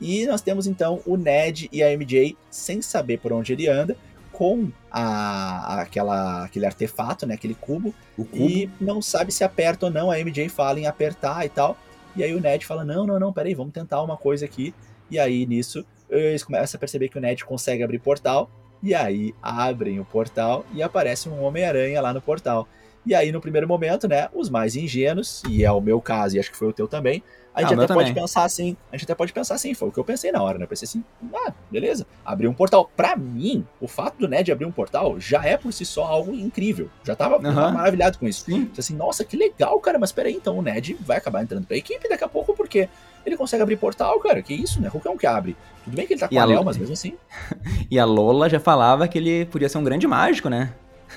E 0.01 0.27
nós 0.27 0.41
temos 0.43 0.67
então 0.67 1.01
o 1.07 1.17
Ned 1.17 1.69
e 1.73 1.83
a 1.83 1.91
MJ 1.97 2.37
sem 2.51 2.83
saber 2.83 3.19
por 3.19 3.33
onde 3.33 3.53
ele 3.53 3.67
anda, 3.67 3.97
com 4.31 4.71
a, 4.91 5.81
aquela, 5.81 6.45
aquele 6.45 6.67
artefato, 6.67 7.27
né? 7.27 7.35
Aquele 7.35 7.55
cubo, 7.55 7.95
cubo. 8.15 8.37
e 8.37 8.71
não 8.79 9.01
sabe 9.01 9.33
se 9.33 9.43
aperta 9.43 9.87
ou 9.87 9.93
não. 9.93 10.11
A 10.11 10.19
MJ 10.19 10.49
fala 10.49 10.79
em 10.79 10.87
apertar 10.87 11.45
e 11.47 11.49
tal. 11.49 11.77
E 12.15 12.23
aí 12.23 12.35
o 12.35 12.41
Ned 12.41 12.65
fala: 12.67 12.85
Não, 12.85 13.07
não, 13.07 13.19
não, 13.19 13.33
peraí, 13.33 13.55
vamos 13.55 13.73
tentar 13.73 14.03
uma 14.03 14.17
coisa 14.17 14.45
aqui. 14.45 14.75
E 15.11 15.19
aí 15.19 15.47
nisso 15.47 15.85
eles 16.09 16.45
começam 16.45 16.77
a 16.77 16.81
perceber 16.81 17.09
que 17.09 17.19
o 17.19 17.21
Ned 17.21 17.45
consegue 17.45 17.83
abrir 17.83 17.99
portal. 17.99 18.51
E 18.87 18.95
aí 18.95 19.35
abrem 19.43 19.99
o 19.99 20.05
portal 20.05 20.65
e 20.73 20.81
aparece 20.81 21.29
um 21.29 21.43
Homem-Aranha 21.43 22.01
lá 22.01 22.15
no 22.15 22.21
portal. 22.23 22.69
E 23.05 23.17
aí, 23.17 23.33
no 23.33 23.41
primeiro 23.41 23.67
momento, 23.67 24.07
né, 24.07 24.29
os 24.33 24.49
mais 24.49 24.77
ingênuos, 24.77 25.43
e 25.49 25.65
é 25.65 25.73
o 25.73 25.81
meu 25.81 26.01
caso, 26.01 26.37
e 26.37 26.39
acho 26.41 26.51
que 26.53 26.57
foi 26.57 26.69
o 26.69 26.73
teu 26.73 26.87
também, 26.87 27.21
a 27.53 27.63
gente 27.63 27.73
Ah, 27.73 27.85
até 27.85 27.95
pode 27.95 28.09
também. 28.11 28.23
pensar 28.23 28.45
assim, 28.45 28.77
a 28.93 28.97
gente 28.97 29.05
até 29.07 29.15
pode 29.15 29.33
pensar 29.33 29.55
assim, 29.57 29.75
foi 29.75 29.89
o 29.89 29.93
que 29.93 29.99
eu 29.99 30.05
pensei 30.05 30.31
na 30.31 30.41
hora, 30.43 30.57
né? 30.59 30.65
Eu 30.65 30.69
pensei 30.69 30.87
assim, 30.87 31.03
ah, 31.35 31.53
beleza, 31.69 32.07
abriu 32.25 32.49
um 32.49 32.55
portal. 32.55 32.89
Pra 32.97 33.17
mim, 33.17 33.67
o 33.81 33.89
fato 33.89 34.19
do 34.19 34.29
Ned 34.29 34.53
abrir 34.53 34.67
um 34.67 34.73
portal 34.73 35.19
já 35.19 35.45
é 35.45 35.57
por 35.57 35.73
si 35.73 35.85
só 35.85 36.05
algo 36.05 36.33
incrível. 36.33 36.89
Já 37.03 37.17
tava, 37.17 37.39
maravilhado 37.41 38.19
com 38.19 38.29
isso. 38.29 38.45
Sim. 38.45 38.67
Pensei 38.67 38.81
assim, 38.81 38.97
nossa, 38.97 39.25
que 39.25 39.37
legal, 39.37 39.81
cara, 39.81 39.99
mas 39.99 40.13
peraí, 40.13 40.35
então 40.35 40.59
o 40.59 40.63
Ned 40.63 40.97
vai 41.01 41.17
acabar 41.17 41.43
entrando 41.43 41.67
pra 41.67 41.77
equipe 41.77 42.09
daqui 42.09 42.23
a 42.25 42.29
pouco, 42.29 42.55
porque 42.55 42.89
ele 43.27 43.37
consegue 43.37 43.63
abrir 43.63 43.77
portal, 43.77 44.19
cara, 44.21 44.41
que 44.41 44.55
isso, 44.55 44.81
né? 44.81 44.89
Qualquer 44.89 45.11
um 45.11 45.17
que 45.17 45.27
abre. 45.27 45.57
Tudo 45.85 45.97
bem 45.97 46.07
que 46.07 46.15
ele 46.15 46.21
tá 46.21 46.29
com 46.29 46.35
E 46.35 46.39
a 46.39 46.45
anel, 46.45 46.65
mas 46.65 46.77
mesmo 46.77 46.93
assim. 46.93 47.15
E 47.91 47.99
a 47.99 48.05
Lola 48.05 48.49
já 48.49 48.59
falava 48.59 49.07
que 49.07 49.19
ele 49.19 49.45
podia 49.47 49.69
ser 49.69 49.79
um 49.79 49.85
grande 49.85 50.07
mágico, 50.07 50.49
né? 50.49 50.73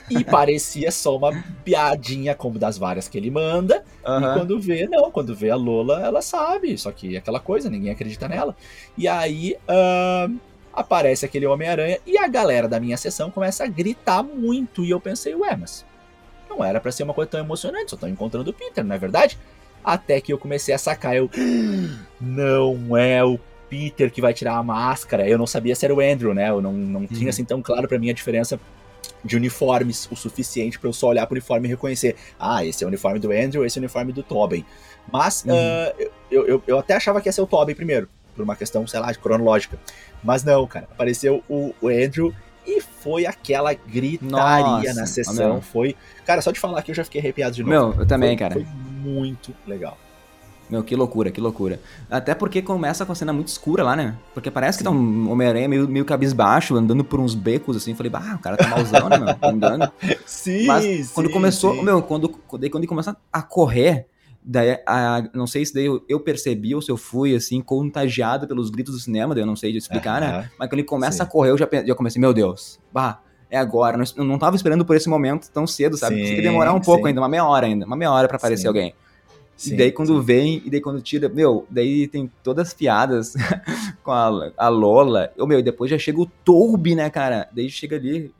E 0.09 0.23
parecia 0.23 0.91
só 0.91 1.17
uma 1.17 1.31
piadinha 1.63 2.35
como 2.35 2.59
das 2.59 2.77
várias 2.77 3.07
que 3.07 3.17
ele 3.17 3.31
manda. 3.31 3.83
E 4.03 4.37
quando 4.37 4.59
vê, 4.59 4.87
não, 4.87 5.11
quando 5.11 5.35
vê 5.35 5.49
a 5.49 5.55
Lola, 5.55 6.01
ela 6.05 6.21
sabe. 6.21 6.77
Só 6.77 6.91
que 6.91 7.15
é 7.15 7.19
aquela 7.19 7.39
coisa, 7.39 7.69
ninguém 7.69 7.91
acredita 7.91 8.27
nela. 8.27 8.55
E 8.97 9.07
aí 9.07 9.55
ahn, 9.67 10.37
aparece 10.73 11.25
aquele 11.25 11.45
Homem-Aranha 11.45 11.99
e 12.05 12.17
a 12.17 12.27
galera 12.27 12.67
da 12.67 12.79
minha 12.79 12.97
sessão 12.97 13.31
começa 13.31 13.63
a 13.63 13.67
gritar 13.67 14.23
muito. 14.23 14.83
E 14.83 14.89
eu 14.89 14.99
pensei, 14.99 15.35
ué, 15.35 15.55
mas 15.55 15.85
não 16.49 16.63
era 16.63 16.79
pra 16.79 16.91
ser 16.91 17.03
uma 17.03 17.13
coisa 17.13 17.31
tão 17.31 17.39
emocionante, 17.39 17.91
só 17.91 17.95
estão 17.95 18.09
encontrando 18.09 18.49
o 18.49 18.53
Peter, 18.53 18.83
não 18.83 18.95
é 18.95 18.97
verdade? 18.97 19.37
Até 19.83 20.19
que 20.21 20.31
eu 20.33 20.37
comecei 20.37 20.73
a 20.73 20.77
sacar, 20.77 21.15
eu. 21.15 21.29
Não 22.19 22.95
é 22.97 23.23
o 23.23 23.39
Peter 23.69 24.11
que 24.11 24.21
vai 24.21 24.33
tirar 24.33 24.57
a 24.57 24.63
máscara. 24.63 25.27
Eu 25.27 25.37
não 25.37 25.47
sabia 25.47 25.75
se 25.75 25.85
era 25.85 25.93
o 25.93 25.99
Andrew, 26.01 26.33
né? 26.33 26.49
Eu 26.49 26.61
não, 26.61 26.73
não 26.73 27.07
tinha 27.07 27.23
Uhum. 27.23 27.29
assim 27.29 27.45
tão 27.45 27.61
claro 27.61 27.87
pra 27.87 27.97
mim 27.99 28.09
a 28.09 28.13
diferença 28.13 28.59
de 29.23 29.35
uniformes 29.35 30.07
o 30.11 30.15
suficiente 30.15 30.79
pra 30.79 30.87
eu 30.89 30.93
só 30.93 31.07
olhar 31.07 31.25
pro 31.27 31.33
uniforme 31.35 31.67
e 31.67 31.71
reconhecer. 31.71 32.15
Ah, 32.39 32.65
esse 32.65 32.83
é 32.83 32.87
o 32.87 32.89
uniforme 32.89 33.19
do 33.19 33.31
Andrew, 33.31 33.65
esse 33.65 33.77
é 33.77 33.79
o 33.79 33.83
uniforme 33.83 34.11
do 34.11 34.23
Tobin. 34.23 34.65
Mas 35.11 35.43
Uhum. 35.45 35.53
ah, 35.53 35.93
eu, 36.31 36.47
eu, 36.47 36.63
eu 36.67 36.79
até 36.79 36.95
achava 36.95 37.21
que 37.21 37.27
ia 37.29 37.33
ser 37.33 37.41
o 37.41 37.47
Tobin 37.47 37.73
primeiro, 37.75 38.07
por 38.35 38.43
uma 38.43 38.55
questão, 38.55 38.85
sei 38.87 38.99
lá, 38.99 39.11
de 39.11 39.19
cronológica. 39.19 39.77
Mas 40.23 40.43
não, 40.43 40.65
cara. 40.67 40.87
Apareceu 40.91 41.43
o, 41.49 41.73
o 41.81 41.87
Andrew 41.87 42.33
e 42.65 42.81
foi 42.81 43.25
aquela 43.25 43.73
gritaria 43.73 44.29
Nossa, 44.29 44.93
na 44.99 45.05
sessão. 45.05 45.53
meu. 45.53 45.61
Foi. 45.61 45.95
Cara, 46.25 46.41
só 46.41 46.51
de 46.51 46.59
falar 46.59 46.79
aqui 46.79 46.91
eu 46.91 46.95
já 46.95 47.03
fiquei 47.03 47.19
arrepiado 47.21 47.55
de 47.55 47.63
novo. 47.63 47.71
Meu, 47.93 48.01
eu 48.01 48.07
também, 48.07 48.29
Foi- 48.31 48.37
cara. 48.37 48.53
Foi 48.53 48.65
muito 48.99 49.53
legal. 49.65 49.97
Meu, 50.69 50.83
que 50.83 50.95
loucura, 50.95 51.31
que 51.31 51.41
loucura. 51.41 51.81
Até 52.11 52.35
porque 52.35 52.61
começa 52.61 53.03
com 53.03 53.11
a 53.11 53.15
cena 53.15 53.33
muito 53.33 53.47
escura 53.47 53.83
lá, 53.83 53.95
né? 53.95 54.15
Porque 54.35 54.51
parece 54.51 54.77
que 54.77 54.83
tá 54.83 54.91
um 54.91 55.31
Homem-Aranha 55.31 55.67
meio, 55.67 55.87
meio 55.87 56.05
cabisbaixo, 56.05 56.75
andando 56.75 57.03
por 57.03 57.19
uns 57.19 57.33
becos, 57.33 57.75
assim. 57.75 57.95
Falei, 57.95 58.11
bah, 58.11 58.35
o 58.35 58.39
cara 58.39 58.55
tá 58.55 58.67
malzão, 58.67 59.09
né, 59.09 59.17
meu? 59.17 59.33
Tá 59.33 59.49
andando. 59.49 59.91
Sim, 60.27 60.67
Mas 60.67 61.11
quando 61.11 61.25
sim, 61.25 61.33
começou, 61.33 61.73
sim. 61.73 61.83
meu, 61.83 62.03
quando, 62.03 62.39
daí 62.59 62.69
quando 62.69 62.83
ele 62.83 62.87
começa 62.87 63.17
a 63.33 63.41
correr, 63.41 64.05
daí, 64.43 64.79
a, 64.85 65.27
não 65.33 65.47
sei 65.47 65.65
se 65.65 65.73
daí 65.73 65.85
eu, 65.85 66.05
eu 66.07 66.19
percebi 66.19 66.75
ou 66.75 66.81
se 66.83 66.91
eu 66.91 66.97
fui, 66.97 67.35
assim, 67.35 67.61
contagiado 67.61 68.47
pelos 68.47 68.69
gritos 68.69 68.93
do 68.93 68.99
cinema, 68.99 69.33
daí 69.33 69.41
eu 69.41 69.47
não 69.47 69.55
sei 69.55 69.71
de 69.71 69.79
explicar, 69.79 70.21
né? 70.21 70.27
Aham. 70.27 70.49
Mas 70.59 70.69
quando 70.69 70.73
ele 70.73 70.83
começa 70.83 71.17
Sim. 71.17 71.23
a 71.23 71.25
correr, 71.25 71.49
eu 71.49 71.57
já, 71.57 71.67
já 71.83 71.95
comecei, 71.95 72.21
meu 72.21 72.31
Deus, 72.33 72.79
bah, 72.93 73.23
é 73.49 73.57
agora. 73.57 73.97
Não- 73.97 74.05
Eu 74.15 74.23
não 74.23 74.37
tava 74.37 74.55
esperando 74.55 74.85
por 74.85 74.95
esse 74.95 75.09
momento 75.09 75.49
tão 75.51 75.65
cedo, 75.67 75.97
sabe? 75.97 76.25
Sim, 76.27 76.35
que 76.35 76.41
demorar 76.41 76.73
um 76.73 76.79
pouco 76.79 77.01
sim. 77.03 77.07
ainda, 77.09 77.21
uma 77.21 77.29
meia 77.29 77.45
hora 77.45 77.65
ainda, 77.65 77.85
uma 77.85 77.95
meia 77.95 78.11
hora 78.11 78.27
pra 78.27 78.37
aparecer 78.37 78.61
Sim. 78.63 78.67
alguém. 78.67 78.93
Sim, 79.57 79.73
e 79.73 79.77
daí 79.77 79.91
quando 79.91 80.17
sim. 80.19 80.23
vem, 80.25 80.61
e 80.65 80.69
daí 80.69 80.79
quando 80.79 81.01
tira, 81.01 81.27
meu, 81.27 81.65
daí 81.69 82.07
tem 82.07 82.31
todas 82.41 82.69
as 82.69 82.73
piadas 82.73 83.33
com 84.03 84.11
a, 84.11 84.51
a 84.57 84.69
Lola. 84.69 85.31
Eu, 85.35 85.45
meu, 85.45 85.59
e 85.59 85.63
depois 85.63 85.91
já 85.91 85.97
chega 85.97 86.21
o 86.21 86.25
Toby, 86.25 86.95
né, 86.95 87.09
cara? 87.09 87.49
Daí 87.51 87.69
chega 87.69 87.97
ali 87.97 88.33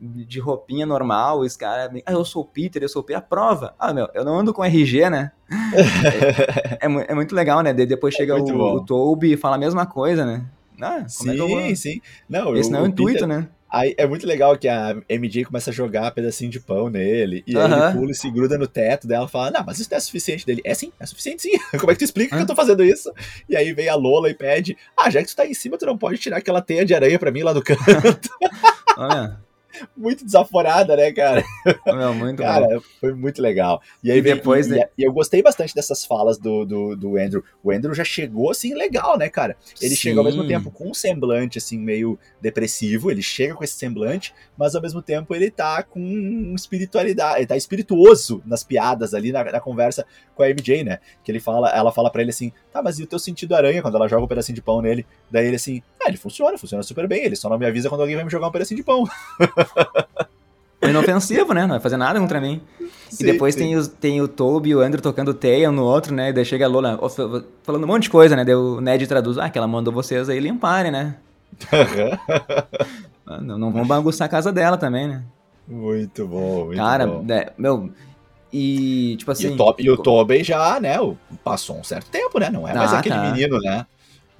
de 0.00 0.38
roupinha 0.40 0.86
normal, 0.86 1.40
os 1.40 1.56
caras, 1.56 1.90
ah, 2.06 2.12
eu 2.12 2.24
sou 2.24 2.42
o 2.42 2.44
Peter, 2.44 2.82
eu 2.82 2.88
sou 2.88 3.02
o 3.02 3.04
Peter, 3.04 3.18
a 3.18 3.22
prova. 3.22 3.74
Ah, 3.78 3.92
meu, 3.92 4.08
eu 4.14 4.24
não 4.24 4.38
ando 4.38 4.52
com 4.54 4.64
RG, 4.64 5.08
né? 5.10 5.32
É, 6.80 6.88
mu- 6.88 7.04
é 7.06 7.14
muito 7.14 7.34
legal, 7.34 7.60
né? 7.62 7.72
Daí 7.72 7.86
depois 7.86 8.14
chega 8.14 8.34
muito 8.36 8.54
o, 8.54 8.58
bom. 8.58 8.74
o 8.76 8.84
Toby 8.84 9.32
e 9.32 9.36
fala 9.36 9.56
a 9.56 9.58
mesma 9.58 9.86
coisa, 9.86 10.24
né? 10.24 10.44
Ah, 10.80 11.04
como 11.18 11.30
é 11.30 11.34
que 11.34 11.40
eu 11.40 11.48
vou... 11.48 11.60
Sim, 11.60 11.74
sim. 11.74 12.00
Não, 12.28 12.56
Esse 12.56 12.70
não 12.70 12.80
é 12.80 12.82
o 12.82 12.86
intuito, 12.86 13.20
Peter- 13.20 13.28
né? 13.28 13.48
Aí 13.70 13.94
é 13.98 14.06
muito 14.06 14.26
legal 14.26 14.56
que 14.56 14.66
a 14.66 14.96
MJ 15.08 15.44
começa 15.44 15.70
a 15.70 15.72
jogar 15.72 16.10
pedacinho 16.12 16.50
de 16.50 16.58
pão 16.58 16.88
nele. 16.88 17.44
E 17.46 17.56
aí 17.56 17.64
ele 17.64 17.92
pula 17.92 18.10
e 18.10 18.14
se 18.14 18.30
gruda 18.30 18.56
no 18.56 18.66
teto 18.66 19.06
dela 19.06 19.26
e 19.26 19.30
fala: 19.30 19.50
Não, 19.50 19.64
mas 19.64 19.78
isso 19.78 19.90
não 19.90 19.98
é 19.98 20.00
suficiente 20.00 20.46
dele. 20.46 20.62
É 20.64 20.74
sim, 20.74 20.92
é 20.98 21.06
suficiente 21.06 21.42
sim. 21.42 21.52
Como 21.78 21.90
é 21.90 21.94
que 21.94 21.98
tu 21.98 22.04
explica 22.04 22.36
que 22.36 22.42
eu 22.42 22.46
tô 22.46 22.54
fazendo 22.54 22.82
isso? 22.82 23.12
E 23.48 23.56
aí 23.56 23.72
vem 23.72 23.88
a 23.88 23.94
Lola 23.94 24.30
e 24.30 24.34
pede: 24.34 24.76
Ah, 24.96 25.10
já 25.10 25.22
que 25.22 25.28
tu 25.28 25.36
tá 25.36 25.46
em 25.46 25.54
cima, 25.54 25.76
tu 25.76 25.86
não 25.86 25.98
pode 25.98 26.18
tirar 26.18 26.38
aquela 26.38 26.62
teia 26.62 26.84
de 26.84 26.94
aranha 26.94 27.18
pra 27.18 27.30
mim 27.30 27.42
lá 27.42 27.52
do 27.52 27.62
canto. 27.62 28.30
Olha, 28.96 29.38
muito 29.96 30.24
desaforada, 30.24 30.96
né, 30.96 31.12
cara? 31.12 31.44
meu, 31.86 32.14
muito 32.14 32.38
bom. 32.38 32.44
Cara, 32.44 32.80
foi 33.00 33.14
muito 33.14 33.40
legal. 33.42 33.80
E 34.02 34.10
aí 34.10 34.18
E 34.18 34.22
depois, 34.22 34.66
e, 34.66 34.70
né? 34.70 34.88
e 34.96 35.02
eu 35.04 35.12
gostei 35.12 35.42
bastante 35.42 35.74
dessas 35.74 36.04
falas 36.04 36.38
do, 36.38 36.64
do, 36.64 36.96
do 36.96 37.16
Andrew. 37.16 37.42
O 37.62 37.70
Andrew 37.70 37.94
já 37.94 38.04
chegou 38.04 38.50
assim 38.50 38.74
legal, 38.74 39.18
né, 39.18 39.28
cara? 39.28 39.56
Ele 39.80 39.94
chega 39.94 40.18
ao 40.18 40.24
mesmo 40.24 40.42
Sim. 40.42 40.48
tempo 40.48 40.70
com 40.70 40.90
um 40.90 40.94
semblante 40.94 41.58
assim 41.58 41.78
meio 41.78 42.18
depressivo, 42.40 43.10
ele 43.10 43.22
chega 43.22 43.54
com 43.54 43.64
esse 43.64 43.74
semblante, 43.74 44.34
mas 44.56 44.74
ao 44.74 44.82
mesmo 44.82 45.02
tempo 45.02 45.34
ele 45.34 45.50
tá 45.50 45.82
com 45.82 46.52
espiritualidade, 46.54 47.38
ele 47.38 47.46
tá 47.46 47.56
espirituoso 47.56 48.42
nas 48.46 48.62
piadas 48.62 49.14
ali 49.14 49.32
na, 49.32 49.44
na 49.44 49.60
conversa 49.60 50.06
com 50.34 50.42
a 50.42 50.48
MJ, 50.50 50.84
né? 50.84 50.98
Que 51.24 51.32
ele 51.32 51.40
fala, 51.40 51.70
ela 51.70 51.92
fala 51.92 52.10
pra 52.10 52.22
ele 52.22 52.30
assim: 52.30 52.52
"Tá, 52.72 52.82
mas 52.82 52.98
e 52.98 53.02
o 53.02 53.06
teu 53.06 53.18
sentido 53.18 53.54
aranha 53.54 53.82
quando 53.82 53.96
ela 53.96 54.08
joga 54.08 54.24
um 54.24 54.28
pedacinho 54.28 54.54
de 54.56 54.62
pão 54.62 54.80
nele?" 54.80 55.06
Daí 55.30 55.46
ele 55.46 55.56
assim: 55.56 55.82
"Ah, 55.97 55.97
ele 56.08 56.16
funciona, 56.18 56.56
funciona 56.58 56.82
super 56.82 57.06
bem, 57.06 57.24
ele 57.24 57.36
só 57.36 57.48
não 57.48 57.58
me 57.58 57.66
avisa 57.66 57.88
quando 57.88 58.00
alguém 58.00 58.16
vai 58.16 58.24
me 58.24 58.30
jogar 58.30 58.48
um 58.48 58.52
pedacinho 58.52 58.76
de 58.78 58.84
pão." 58.84 59.04
É 60.80 60.90
inofensivo, 60.90 61.52
né? 61.52 61.62
Não 61.62 61.70
vai 61.70 61.80
fazer 61.80 61.96
nada 61.96 62.20
contra 62.20 62.40
mim. 62.40 62.60
Sim, 63.10 63.24
e 63.24 63.26
depois 63.32 63.54
sim. 63.54 63.60
tem, 63.60 63.76
os, 63.76 63.88
tem 63.88 64.20
o 64.22 64.28
Toby 64.28 64.70
e 64.70 64.74
o 64.76 64.80
Andrew 64.80 65.02
tocando 65.02 65.34
teia 65.34 65.68
um 65.70 65.72
no 65.72 65.82
outro, 65.82 66.14
né? 66.14 66.30
E 66.30 66.32
daí 66.32 66.44
chega 66.44 66.66
a 66.66 66.68
Lola 66.68 66.96
falando 67.64 67.82
um 67.82 67.86
monte 67.88 68.04
de 68.04 68.10
coisa, 68.10 68.36
né? 68.36 68.44
Daí 68.44 68.54
o 68.54 68.80
Ned 68.80 69.04
traduz, 69.08 69.38
ah, 69.38 69.50
que 69.50 69.58
ela 69.58 69.66
mandou 69.66 69.92
vocês 69.92 70.28
aí 70.28 70.38
limparem, 70.38 70.92
né? 70.92 71.16
Ah, 73.30 73.42
Não, 73.42 73.58
não 73.58 73.70
vão 73.70 73.86
bagunçar 73.86 74.24
a 74.24 74.28
casa 74.30 74.50
dela 74.50 74.78
também, 74.78 75.06
né? 75.06 75.22
muito 75.66 76.26
bom, 76.26 76.64
muito 76.66 76.78
Cara, 76.78 77.06
bom. 77.06 77.22
né, 77.22 77.48
meu. 77.58 77.90
E, 78.50 79.16
tipo 79.18 79.30
assim. 79.30 79.48
e 79.48 79.50
o, 79.50 79.56
Top, 79.56 79.82
e 79.82 79.90
o 79.90 80.42
já, 80.42 80.80
né, 80.80 80.98
o- 80.98 81.14
passou 81.44 81.76
um 81.76 81.84
certo 81.84 82.08
tempo, 82.10 82.38
né? 82.40 82.48
Não 82.48 82.66
é 82.66 82.72
mais 82.72 82.90
Ah, 82.90 83.00
aquele 83.00 83.16
tá. 83.16 83.20
menino, 83.30 83.58
né? 83.60 83.84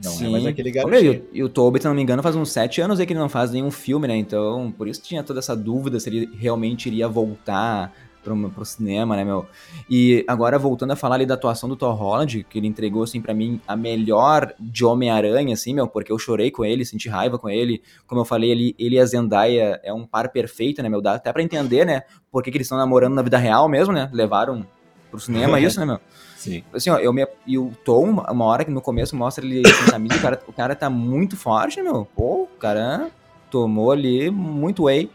Não 0.03 0.13
é 0.13 0.15
Sim. 0.15 0.31
mais 0.31 0.47
aquele 0.47 0.71
garotinho. 0.71 1.25
e, 1.33 1.43
o- 1.43 1.47
o 1.47 1.49
Toby, 1.49 1.81
se 1.81 1.89
não 1.89 1.95
me 1.95 2.03
engano, 2.03 2.23
faz 2.23 2.37
uns 2.37 2.51
sete 2.53 2.81
anos 2.81 3.01
aí 3.01 3.07
que 3.07 3.13
ele 3.13 3.21
não 3.21 3.29
faz 3.29 3.51
nenhum 3.51 3.71
filme, 3.71 4.07
né? 4.07 4.17
Então, 4.17 4.73
por 4.77 4.87
isso 4.87 5.03
tinha 5.03 5.23
toda 5.25 5.41
essa 5.41 5.57
dúvida 5.57 5.99
se 5.99 6.09
ele 6.09 6.31
realmente 6.39 6.87
iria 6.89 7.09
voltar 7.09 7.93
pro, 8.23 8.51
pro 8.51 8.65
cinema, 8.65 9.17
né, 9.17 9.25
meu? 9.25 9.47
E 9.91 10.25
agora, 10.29 10.59
voltando 10.59 10.93
a 10.93 10.97
falar 10.97 11.15
ali 11.17 11.27
da 11.27 11.35
atuação 11.35 11.69
do 11.69 11.75
Thor 11.77 11.95
Holland, 11.95 12.45
que 12.49 12.59
ele 12.59 12.67
entregou, 12.69 13.03
assim, 13.03 13.21
pra 13.21 13.33
mim, 13.35 13.61
a 13.67 13.75
melhor 13.75 14.53
de 14.61 14.85
Homem-Aranha, 14.85 15.55
assim, 15.55 15.75
meu, 15.75 15.89
porque 15.89 16.13
eu 16.13 16.19
chorei 16.19 16.51
com 16.51 16.65
ele, 16.65 16.85
senti 16.85 17.09
raiva 17.09 17.39
com 17.39 17.49
ele. 17.49 17.83
Como 18.07 18.21
eu 18.21 18.25
falei, 18.25 18.51
ele, 18.51 18.77
ele 18.79 18.97
e 18.97 19.01
a 19.01 19.05
Zendaya 19.07 19.81
é 19.83 19.93
um 19.93 20.05
par 20.07 20.29
perfeito, 20.31 20.81
né, 20.83 20.89
meu? 20.89 21.01
Dá 21.01 21.15
até 21.15 21.33
pra 21.33 21.43
entender, 21.43 21.85
né, 21.87 22.03
por 22.31 22.43
que, 22.43 22.51
que 22.53 22.57
eles 22.59 22.67
estão 22.67 22.79
namorando 22.79 23.15
na 23.15 23.23
vida 23.23 23.39
real 23.39 23.69
mesmo, 23.69 23.93
né? 23.93 24.09
Levaram 24.13 24.65
pro 25.11 25.19
cinema 25.19 25.59
isso, 25.61 25.81
né, 25.81 25.87
meu? 25.87 26.01
Sim. 26.39 26.63
Assim, 26.73 26.89
ó, 26.89 26.99
eu 26.99 27.13
me, 27.13 27.27
e 27.45 27.59
o 27.59 27.73
Tom, 27.85 28.23
uma 28.31 28.45
hora 28.45 28.65
que 28.65 28.71
no 28.71 28.81
começo 28.81 29.17
mostra 29.17 29.45
ele 29.45 29.67
sem 29.67 29.87
camisa, 29.87 30.15
o 30.15 30.21
cara, 30.21 30.43
o 30.47 30.53
cara 30.53 30.77
tá 30.77 30.89
muito 30.89 31.37
forte, 31.37 31.83
meu? 31.83 32.07
Pô, 32.15 32.45
o 32.45 32.59
cara 32.61 33.11
tomou 33.51 33.91
ali 33.91 34.31
muito 34.31 34.85
whey. 34.85 35.11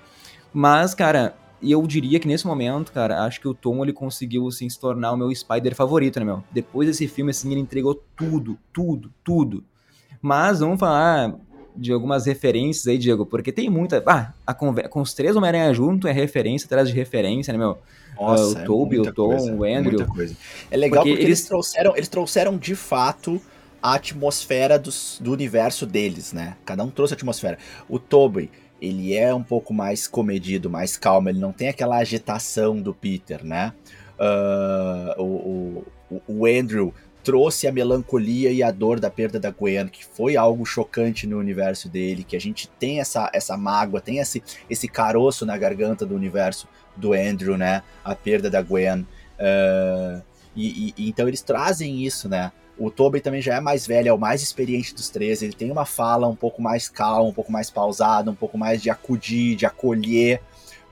Mas, 0.53 0.93
cara, 0.93 1.33
e 1.61 1.71
eu 1.71 1.81
diria 1.87 2.19
que 2.19 2.27
nesse 2.27 2.45
momento, 2.45 2.91
cara, 2.91 3.23
acho 3.23 3.39
que 3.39 3.47
o 3.47 3.53
Tom, 3.53 3.81
ele 3.81 3.93
conseguiu, 3.93 4.45
assim, 4.49 4.67
se 4.67 4.77
tornar 4.77 5.13
o 5.13 5.17
meu 5.17 5.33
Spider 5.33 5.73
favorito, 5.73 6.19
né, 6.19 6.25
meu? 6.25 6.43
Depois 6.51 6.89
desse 6.89 7.07
filme, 7.07 7.31
assim, 7.31 7.49
ele 7.51 7.61
entregou 7.61 7.95
tudo, 8.17 8.59
tudo, 8.73 9.09
tudo. 9.23 9.63
Mas, 10.21 10.59
vamos 10.59 10.77
falar, 10.77 11.35
de 11.73 11.93
algumas 11.93 12.25
referências 12.25 12.85
aí, 12.85 12.97
Diego, 12.97 13.25
porque 13.25 13.53
tem 13.53 13.69
muita. 13.69 14.03
Ah, 14.05 14.33
a 14.45 14.53
com 14.53 15.01
os 15.01 15.13
três 15.13 15.37
Homem-Aranha 15.37 15.73
junto 15.73 16.05
é 16.05 16.11
referência 16.11 16.65
atrás 16.65 16.89
de 16.89 16.93
referência, 16.93 17.53
né, 17.53 17.57
meu? 17.57 17.77
Nossa, 18.19 18.43
uh, 18.43 18.53
o 18.53 18.57
é 18.59 18.63
Toby, 18.63 18.95
muita 18.97 19.11
o 19.11 19.13
Tom, 19.13 19.27
coisa, 19.29 19.53
o 19.53 19.63
Andrew. 19.63 19.97
muita 19.99 20.05
coisa. 20.07 20.35
É 20.71 20.77
legal 20.77 20.99
Porque 21.03 21.11
porque, 21.11 21.23
eles... 21.25 21.39
eles- 21.39 21.47
trouxeram, 21.47 21.95
eles 21.95 22.07
trouxeram 22.09 22.57
de 22.57 22.75
fato 22.75 23.41
a 23.81 23.95
atmosfera 23.95 24.79
dos- 24.79 25.19
do 25.21 25.31
universo 25.31 25.85
deles, 25.85 26.31
né? 26.33 26.55
Cada 26.65 26.83
um 26.83 26.89
trouxe 26.89 27.13
a 27.13 27.17
atmosfera. 27.17 27.57
O 27.89 27.99
Tobey, 27.99 28.49
ele 28.81 29.13
é 29.13 29.33
um 29.33 29.43
pouco 29.43 29.73
mais 29.73 30.07
comedido, 30.07 30.69
mais 30.69 30.97
calmo, 30.97 31.29
ele 31.29 31.39
não 31.39 31.51
tem 31.51 31.67
aquela 31.69 31.97
agitação 31.97 32.79
do 32.81 32.93
Peter, 32.93 33.43
né? 33.43 33.73
Ah, 34.17 35.15
o, 35.17 35.83
o, 36.09 36.21
o 36.27 36.45
Andrew 36.45 36.93
trouxe 37.23 37.67
a 37.67 37.71
melancolia 37.71 38.51
e 38.51 38.61
a 38.61 38.69
dor 38.69 38.99
da 38.99 39.09
perda 39.09 39.39
da 39.39 39.49
Gwen, 39.49 39.87
que 39.87 40.05
foi 40.05 40.35
algo 40.35 40.65
chocante 40.65 41.25
no 41.25 41.37
universo 41.39 41.87
dele, 41.87 42.23
que 42.23 42.35
a 42.35 42.39
gente 42.39 42.67
tem 42.67 42.99
essa, 42.99 43.29
essa 43.33 43.55
mágoa, 43.55 44.01
tem 44.01 44.17
esse, 44.19 44.43
esse 44.69 44.87
caroço 44.89 45.45
na 45.45 45.57
garganta 45.57 46.05
do 46.05 46.15
universo 46.15 46.67
do 46.95 47.13
Andrew, 47.13 47.57
né? 47.57 47.81
A 48.03 48.15
perda 48.15 48.49
da 48.49 48.61
Gwen. 48.61 49.05
E, 50.55 50.89
e- 50.89 50.93
e 50.97 51.09
então 51.09 51.27
eles 51.27 51.41
trazem 51.41 52.05
isso, 52.05 52.29
né? 52.29 52.51
O 52.77 52.89
Tobey 52.89 53.21
também 53.21 53.41
já 53.41 53.55
é 53.55 53.59
mais 53.61 53.85
velho, 53.85 54.09
é 54.09 54.13
o 54.13 54.17
mais 54.17 54.41
experiente 54.41 54.95
dos 54.95 55.09
três. 55.09 55.41
Ele 55.41 55.53
tem 55.53 55.71
uma 55.71 55.85
fala 55.85 56.27
um 56.27 56.35
pouco 56.35 56.61
mais 56.61 56.89
calma, 56.89 57.29
um 57.29 57.33
pouco 57.33 57.51
mais 57.51 57.69
pausada, 57.69 58.31
um 58.31 58.35
pouco 58.35 58.57
mais 58.57 58.81
de 58.81 58.89
acudir, 58.89 59.55
de 59.55 59.65
acolher. 59.65 60.41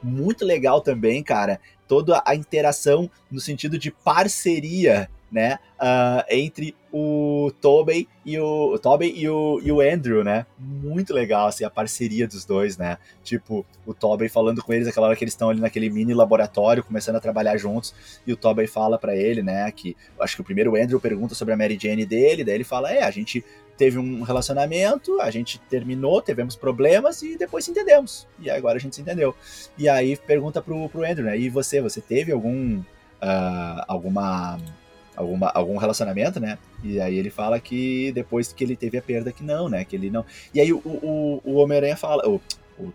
Muito 0.02 0.46
legal 0.46 0.82
também, 0.82 1.24
cara, 1.24 1.60
toda 1.88 2.22
a 2.26 2.36
interação 2.36 3.10
no 3.32 3.40
sentido 3.40 3.78
de 3.80 3.92
parceria, 3.92 5.10
né? 5.32 5.60
ah, 5.82 6.24
entre 6.30 6.76
o 6.94 7.52
Tobey 7.60 8.08
e 8.24 8.38
o, 8.38 8.74
o 8.74 8.78
Tobey 8.78 9.12
e 9.18 9.28
o, 9.28 9.60
e 9.64 9.72
o 9.72 9.82
Andrew, 9.82 10.24
né? 10.24 10.46
Muito 10.60 11.12
legal, 11.12 11.48
assim, 11.48 11.64
a 11.64 11.72
parceria 11.72 12.28
dos 12.28 12.46
dois, 12.46 12.78
né? 12.78 13.00
Tipo, 13.24 13.66
o 13.84 13.92
Tobey 13.92 14.30
falando 14.30 14.62
com 14.62 14.72
eles 14.72 14.88
aquela 14.88 15.08
hora 15.08 15.16
que 15.16 15.24
eles 15.24 15.34
estão 15.34 15.50
ali 15.50 15.60
naquele 15.60 15.90
mini 15.90 16.14
laboratório, 16.14 16.84
começando 16.84 17.16
a 17.16 17.20
trabalhar 17.20 17.58
juntos, 17.58 17.96
e 18.28 18.32
o 18.32 18.38
Tobey 18.38 18.68
fala 18.68 19.00
pra 19.00 19.16
ele, 19.16 19.42
né, 19.42 19.72
que 19.72 19.98
acho 20.20 20.36
que 20.36 20.42
o 20.42 20.46
primeiro 20.46 20.76
Andrew 20.76 21.00
pergunta 21.00 21.34
sobre 21.34 21.54
a 21.56 21.58
Mary 21.58 21.80
Jane 21.82 22.06
dele, 22.06 22.44
daí 22.44 22.54
ele 22.54 22.64
fala: 22.64 22.94
"É, 22.94 23.02
a 23.04 23.10
gente 23.10 23.44
teve 23.76 23.98
um 23.98 24.22
relacionamento, 24.22 25.20
a 25.20 25.32
gente 25.32 25.58
terminou, 25.62 26.22
tivemos 26.22 26.56
problemas 26.56 27.24
e 27.24 27.36
depois 27.38 27.66
se 27.66 27.72
entendemos. 27.72 28.28
E 28.40 28.52
agora 28.52 28.78
a 28.78 28.80
gente 28.80 28.96
se 28.96 29.02
entendeu". 29.02 29.34
E 29.80 29.90
aí 29.90 30.16
pergunta 30.16 30.62
pro, 30.62 30.88
pro 30.90 31.04
Andrew, 31.04 31.26
né? 31.26 31.40
"E 31.40 31.50
você, 31.50 31.82
você 31.82 32.02
teve 32.02 32.32
algum 32.32 32.84
ah, 33.20 33.84
alguma 33.88 34.60
alguma 35.16 35.48
algum 35.50 35.78
relacionamento, 35.78 36.40
né?" 36.40 36.58
E 36.84 37.00
aí 37.00 37.16
ele 37.18 37.30
fala 37.30 37.60
que 37.60 38.12
depois 38.14 38.52
que 38.54 38.64
ele 38.64 38.76
teve 38.76 38.98
a 38.98 39.02
perda 39.02 39.32
que 39.32 39.44
não, 39.44 39.70
né? 39.70 39.84
Que 39.86 39.96
ele 39.96 40.10
não. 40.10 40.26
E 40.54 40.60
aí 40.60 40.72
o, 40.74 40.78
o, 40.80 41.42
o 41.44 41.54
Homem-Aranha 41.56 41.96
fala, 41.96 42.28
o, 42.28 42.42
o 42.80 42.94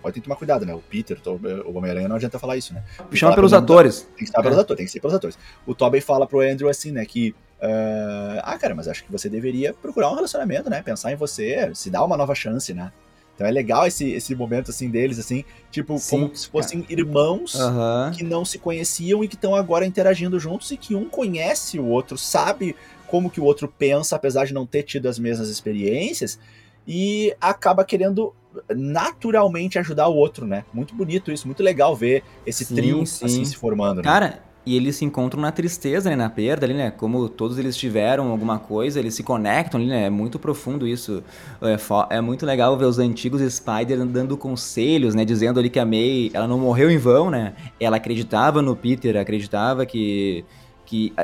pode 0.00 0.14
ter 0.14 0.20
que 0.20 0.24
tomar 0.24 0.36
cuidado, 0.36 0.64
né? 0.64 0.74
O 0.74 0.80
Peter, 0.80 1.18
o 1.26 1.76
Homem-Aranha 1.76 2.08
não 2.08 2.16
adianta 2.16 2.38
falar 2.38 2.56
isso, 2.56 2.72
né? 2.72 2.82
Chama 3.12 3.34
pelos 3.34 3.52
atores. 3.52 4.02
tem 4.02 4.16
que 4.18 4.24
estar 4.24 4.42
pelos 4.42 4.58
É. 4.58 4.60
atores, 4.60 4.76
tem 4.78 4.86
que 4.86 4.92
ser 4.92 5.00
pelos 5.00 5.14
atores. 5.14 5.38
O 5.66 5.74
Tobey 5.74 6.00
fala 6.00 6.26
pro 6.26 6.40
Andrew 6.40 6.68
assim, 6.68 6.92
né, 6.92 7.04
que. 7.04 7.34
ah, 7.60 8.40
ah, 8.44 8.58
cara, 8.58 8.74
mas 8.74 8.88
acho 8.88 9.04
que 9.04 9.10
você 9.12 9.28
deveria 9.28 9.72
procurar 9.74 10.10
um 10.10 10.14
relacionamento, 10.14 10.70
né? 10.70 10.82
Pensar 10.82 11.12
em 11.12 11.16
você, 11.16 11.70
se 11.74 11.90
dar 11.90 12.04
uma 12.04 12.16
nova 12.16 12.34
chance, 12.34 12.72
né? 12.72 12.92
Então 13.38 13.46
é 13.46 13.52
legal 13.52 13.86
esse, 13.86 14.10
esse 14.10 14.34
momento, 14.34 14.72
assim, 14.72 14.90
deles, 14.90 15.16
assim, 15.16 15.44
tipo, 15.70 15.96
Sim, 15.96 16.10
como 16.10 16.34
se 16.36 16.48
fossem 16.48 16.84
irmãos 16.88 17.54
Aham. 17.54 18.10
que 18.12 18.24
não 18.24 18.44
se 18.44 18.58
conheciam 18.58 19.22
e 19.22 19.28
que 19.28 19.36
estão 19.36 19.54
agora 19.54 19.86
interagindo 19.86 20.40
juntos 20.40 20.72
e 20.72 20.76
que 20.76 20.96
um 20.96 21.08
conhece 21.08 21.78
o 21.78 21.86
outro, 21.86 22.18
sabe 22.18 22.74
como 23.06 23.30
que 23.30 23.40
o 23.40 23.44
outro 23.44 23.68
pensa, 23.68 24.16
apesar 24.16 24.44
de 24.44 24.52
não 24.52 24.66
ter 24.66 24.82
tido 24.82 25.08
as 25.08 25.20
mesmas 25.20 25.48
experiências, 25.50 26.36
e 26.84 27.32
acaba 27.40 27.84
querendo 27.84 28.34
naturalmente 28.74 29.78
ajudar 29.78 30.08
o 30.08 30.16
outro, 30.16 30.44
né? 30.44 30.64
Muito 30.74 30.92
bonito 30.92 31.30
isso, 31.30 31.46
muito 31.46 31.62
legal 31.62 31.94
ver 31.94 32.24
esse 32.44 32.64
Sim, 32.64 32.74
trio 32.74 33.06
sim. 33.06 33.24
assim 33.24 33.44
se 33.44 33.54
formando, 33.54 33.98
né? 33.98 34.02
Cara, 34.02 34.42
e 34.68 34.76
eles 34.76 34.96
se 34.96 35.04
encontram 35.06 35.40
na 35.40 35.50
tristeza, 35.50 36.10
né? 36.10 36.14
Na 36.14 36.28
perda 36.28 36.66
ali, 36.66 36.74
né? 36.74 36.90
Como 36.90 37.26
todos 37.26 37.58
eles 37.58 37.74
tiveram 37.74 38.30
alguma 38.30 38.58
coisa, 38.58 38.98
eles 39.00 39.14
se 39.14 39.22
conectam 39.22 39.80
ali, 39.80 39.88
né? 39.88 40.04
É 40.04 40.10
muito 40.10 40.38
profundo 40.38 40.86
isso. 40.86 41.24
É, 41.62 42.16
é 42.16 42.20
muito 42.20 42.44
legal 42.44 42.76
ver 42.76 42.84
os 42.84 42.98
antigos 42.98 43.40
Spider 43.50 44.04
dando 44.04 44.36
conselhos, 44.36 45.14
né? 45.14 45.24
Dizendo 45.24 45.58
ali 45.58 45.70
que 45.70 45.78
a 45.78 45.86
May, 45.86 46.30
ela 46.34 46.46
não 46.46 46.58
morreu 46.58 46.90
em 46.90 46.98
vão, 46.98 47.30
né? 47.30 47.54
Ela 47.80 47.96
acreditava 47.96 48.60
no 48.60 48.76
Peter, 48.76 49.16
acreditava 49.16 49.86
que... 49.86 50.44
que 50.84 51.14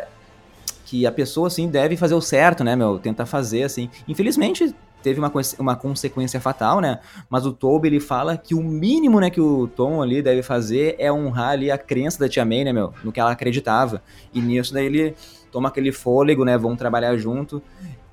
que 0.87 1.07
a 1.07 1.13
pessoa, 1.13 1.49
assim, 1.49 1.67
deve 1.67 1.97
fazer 1.97 2.15
o 2.15 2.21
certo, 2.21 2.63
né, 2.63 2.77
meu? 2.77 2.99
Tentar 2.99 3.25
fazer, 3.25 3.63
assim. 3.63 3.89
Infelizmente, 4.07 4.75
teve 5.05 5.21
uma, 5.21 5.31
uma 5.59 5.77
consequência 5.77 6.41
fatal, 6.41 6.81
né? 6.81 6.99
Mas 7.29 7.45
o 7.45 7.53
Toby, 7.53 7.89
ele 7.89 8.01
fala 8.01 8.39
que 8.39 8.55
o 8.55 8.63
mínimo, 8.63 9.21
né, 9.21 9.29
que 9.29 9.41
o 9.41 9.69
Tom 9.69 10.03
ali 10.03 10.23
deve 10.23 10.43
fazer 10.43 10.97
é 10.99 11.13
honrar 11.13 11.51
ali 11.51 11.71
a 11.71 11.77
crença 11.77 12.19
da 12.19 12.29
Tia 12.29 12.45
May, 12.45 12.65
né, 12.65 12.73
meu? 12.73 12.95
No 13.05 13.13
que 13.13 13.21
ela 13.21 13.31
acreditava. 13.31 14.03
E 14.33 14.41
nisso, 14.41 14.73
daí 14.73 14.87
ele 14.87 15.15
toma 15.53 15.69
aquele 15.69 15.93
fôlego, 15.93 16.43
né? 16.43 16.57
Vão 16.57 16.75
trabalhar 16.75 17.15
junto. 17.19 17.63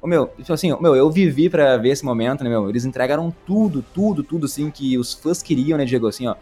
Ô, 0.02 0.08
meu, 0.08 0.28
tipo 0.38 0.52
assim, 0.52 0.76
meu, 0.82 0.96
eu 0.96 1.10
vivi 1.10 1.50
pra 1.50 1.78
ver 1.78 1.90
esse 1.90 2.04
momento, 2.04 2.44
né, 2.44 2.50
meu? 2.50 2.70
Eles 2.70 2.84
entregaram 2.84 3.34
tudo, 3.46 3.84
tudo, 3.94 4.22
tudo, 4.22 4.46
assim, 4.46 4.70
que 4.70 4.98
os 4.98 5.14
fãs 5.14 5.42
queriam, 5.42 5.78
né, 5.78 5.86
Diego? 5.86 6.08
Assim, 6.08 6.28
ó. 6.28 6.36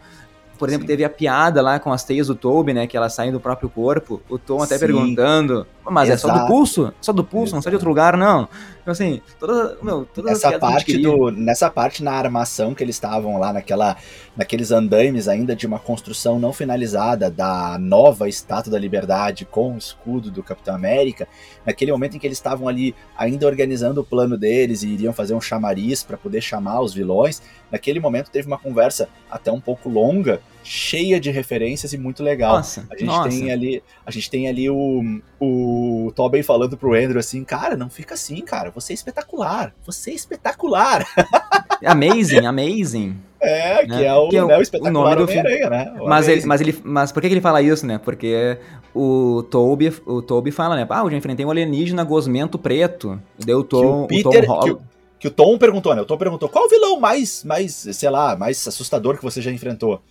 Por 0.58 0.68
exemplo, 0.68 0.82
Sim. 0.82 0.88
teve 0.88 1.04
a 1.04 1.08
piada 1.08 1.62
lá 1.62 1.78
com 1.80 1.90
as 1.90 2.04
teias 2.04 2.26
do 2.26 2.34
Toby, 2.34 2.74
né? 2.74 2.86
Que 2.86 2.94
elas 2.94 3.14
saem 3.14 3.32
do 3.32 3.40
próprio 3.40 3.70
corpo. 3.70 4.20
O 4.28 4.38
Tom 4.38 4.62
até 4.62 4.76
Sim. 4.76 4.86
perguntando. 4.86 5.66
Mas 5.88 6.10
é 6.10 6.18
só 6.18 6.28
do 6.28 6.34
Exato. 6.34 6.46
pulso? 6.48 6.92
Só 7.00 7.12
do 7.14 7.24
pulso, 7.24 7.54
não 7.54 7.62
sai 7.62 7.70
de 7.70 7.76
outro 7.76 7.88
lugar, 7.88 8.14
não. 8.14 8.46
Então, 8.80 8.92
assim, 8.92 9.20
toda, 9.38 9.76
meu, 9.82 10.06
todas 10.06 10.32
Nessa 10.32 10.50
as 10.50 10.58
parte, 10.58 10.98
do, 10.98 11.30
nessa 11.30 11.70
parte 11.70 12.02
na 12.02 12.12
armação 12.12 12.74
que 12.74 12.82
eles 12.82 12.96
estavam 12.96 13.38
lá, 13.38 13.52
naquela, 13.52 13.96
naqueles 14.36 14.70
andaimes 14.70 15.28
ainda 15.28 15.54
de 15.54 15.66
uma 15.66 15.78
construção 15.78 16.38
não 16.38 16.52
finalizada 16.52 17.30
da 17.30 17.78
nova 17.78 18.28
Estátua 18.28 18.72
da 18.72 18.78
Liberdade 18.78 19.44
com 19.44 19.74
o 19.74 19.78
escudo 19.78 20.30
do 20.30 20.42
Capitão 20.42 20.74
América, 20.74 21.28
naquele 21.64 21.92
momento 21.92 22.16
em 22.16 22.18
que 22.18 22.26
eles 22.26 22.38
estavam 22.38 22.68
ali 22.68 22.94
ainda 23.16 23.46
organizando 23.46 24.00
o 24.00 24.04
plano 24.04 24.38
deles 24.38 24.82
e 24.82 24.88
iriam 24.88 25.12
fazer 25.12 25.34
um 25.34 25.40
chamariz 25.40 26.02
para 26.02 26.16
poder 26.16 26.40
chamar 26.40 26.80
os 26.80 26.94
vilões, 26.94 27.42
naquele 27.70 28.00
momento 28.00 28.30
teve 28.30 28.46
uma 28.46 28.58
conversa 28.58 29.08
até 29.30 29.52
um 29.52 29.60
pouco 29.60 29.88
longa, 29.88 30.40
cheia 30.62 31.18
de 31.20 31.30
referências 31.30 31.92
e 31.92 31.98
muito 31.98 32.22
legal. 32.22 32.56
Nossa, 32.56 32.86
A 32.90 32.94
gente 32.96 33.06
nossa. 33.06 33.28
tem 33.28 33.50
ali, 33.50 33.82
a 34.04 34.10
gente 34.10 34.30
tem 34.30 34.48
ali 34.48 34.68
o, 34.70 35.20
o 35.40 36.12
Tobey 36.14 36.42
falando 36.42 36.76
pro 36.76 36.94
Andrew 36.94 37.18
assim, 37.18 37.42
cara, 37.44 37.76
não 37.76 37.88
fica 37.90 38.14
assim, 38.14 38.40
cara, 38.42 38.70
você 38.70 38.92
é 38.92 38.94
espetacular, 38.94 39.74
você 39.84 40.10
é 40.10 40.14
espetacular. 40.14 41.04
Amazing, 41.84 42.44
amazing. 42.46 43.16
É, 43.40 43.82
que 43.82 43.88
Né? 43.88 44.04
é 44.04 44.14
o, 44.14 44.28
Que 44.28 44.36
é 44.36 44.44
o- 44.44 44.48
né, 44.48 44.56
o 44.56 44.58
o 44.58 44.62
espetacular 44.62 44.92
nome 44.92 45.16
do 45.16 45.26
filme. 45.26 45.48
Homem-Aranha, 45.48 45.70
né? 45.94 46.00
O 46.00 46.06
Mas 46.06 46.28
ele, 46.28 46.44
mas 46.44 46.60
ele, 46.60 46.78
mas 46.84 47.10
por 47.12 47.22
que, 47.22 47.28
que 47.28 47.32
ele 47.34 47.40
fala 47.40 47.62
isso, 47.62 47.86
né? 47.86 47.96
Porque 47.98 48.58
o 48.94 49.42
Toby, 49.50 49.90
o 50.04 50.20
Toby 50.20 50.50
fala, 50.50 50.76
né? 50.76 50.86
Ah, 50.90 51.00
eu 51.04 51.10
já 51.10 51.16
enfrentei 51.16 51.46
um 51.46 51.50
alienígena 51.50 52.04
gosmento 52.04 52.58
preto. 52.58 53.18
Deu 53.38 53.60
o 53.60 53.64
que 53.64 53.70
Tom, 53.70 54.00
o 54.00 54.04
o 54.04 54.06
Peter, 54.06 54.24
Tom 54.24 54.30
que, 54.40 54.46
Holland. 54.46 54.70
o- 54.72 54.80
que 55.18 55.28
o 55.28 55.30
Tom 55.30 55.56
perguntou, 55.56 55.94
né? 55.94 56.02
O 56.02 56.04
Tom 56.04 56.18
perguntou, 56.18 56.50
qual 56.50 56.66
o 56.66 56.68
vilão 56.68 57.00
mais, 57.00 57.42
mais, 57.44 57.72
sei 57.92 58.10
lá, 58.10 58.36
mais 58.36 58.68
assustador 58.68 59.16
que 59.16 59.22
você 59.22 59.40
já 59.40 59.50
enfrentou? 59.50 60.02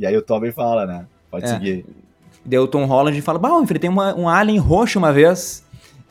E 0.00 0.06
aí 0.06 0.16
o 0.16 0.22
Tobey 0.22 0.50
fala, 0.50 0.86
né? 0.86 1.04
Pode 1.30 1.44
É. 1.44 1.48
seguir. 1.48 1.84
Deu 2.44 2.62
o 2.62 2.66
Tom 2.66 2.86
Holland 2.86 3.16
e 3.16 3.20
fala, 3.20 3.38
bah, 3.38 3.50
eu 3.50 3.62
enfrentei 3.62 3.88
uma- 3.90 4.14
um 4.16 4.28
alien 4.28 4.58
roxo 4.58 4.98
uma 4.98 5.12
vez. 5.12 5.62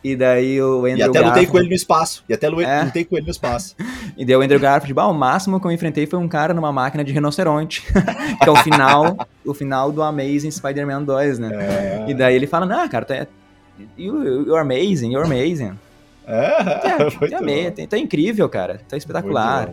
E 0.04 0.16
daí 0.16 0.62
o 0.62 0.86
Andrew 0.86 0.98
E 0.98 1.02
até 1.02 1.08
lutei 1.08 1.24
Garfield- 1.24 1.52
com 1.52 1.58
ele 1.58 1.68
no 1.70 1.76
espaço. 1.76 2.24
E 2.30 2.34
até 2.34 2.48
É. 2.48 2.84
lutei 2.84 3.04
com 3.04 3.18
ele 3.18 3.26
no 3.26 3.32
espaço. 3.32 3.76
E 4.16 4.24
deu 4.24 4.40
o 4.40 4.42
Andrew 4.44 4.60
Garfield, 4.60 4.94
bah, 4.94 5.08
o 5.08 5.14
máximo 5.14 5.60
que 5.60 5.66
eu 5.68 5.72
enfrentei 5.72 6.06
foi 6.06 6.20
um 6.20 6.28
cara 6.28 6.54
numa 6.54 6.72
máquina 6.72 7.04
de 7.04 7.12
rinoceronte. 7.12 7.82
que 8.44 8.48
é 8.48 8.52
o 8.52 8.56
final, 8.58 9.18
o 9.46 9.54
final 9.54 9.92
do 9.92 10.02
Amazing 10.04 10.52
Spider-Man 10.52 11.04
2, 11.04 11.40
né? 11.40 11.50
É. 11.54 12.12
E 12.12 12.14
daí 12.14 12.36
ele 12.36 12.46
fala, 12.48 12.66
não, 12.66 12.88
cara, 12.88 13.04
tá, 13.06 13.28
you, 13.98 14.46
you're 14.46 14.60
amazing, 14.60 15.12
you're 15.14 15.26
amazing. 15.26 15.74
É, 16.28 16.62
É, 16.92 16.98
bom. 17.10 17.72
tá, 17.76 17.88
tá 17.90 17.98
incrível, 17.98 18.48
cara. 18.48 18.80
Tá 18.88 18.96
espetacular. 18.96 19.72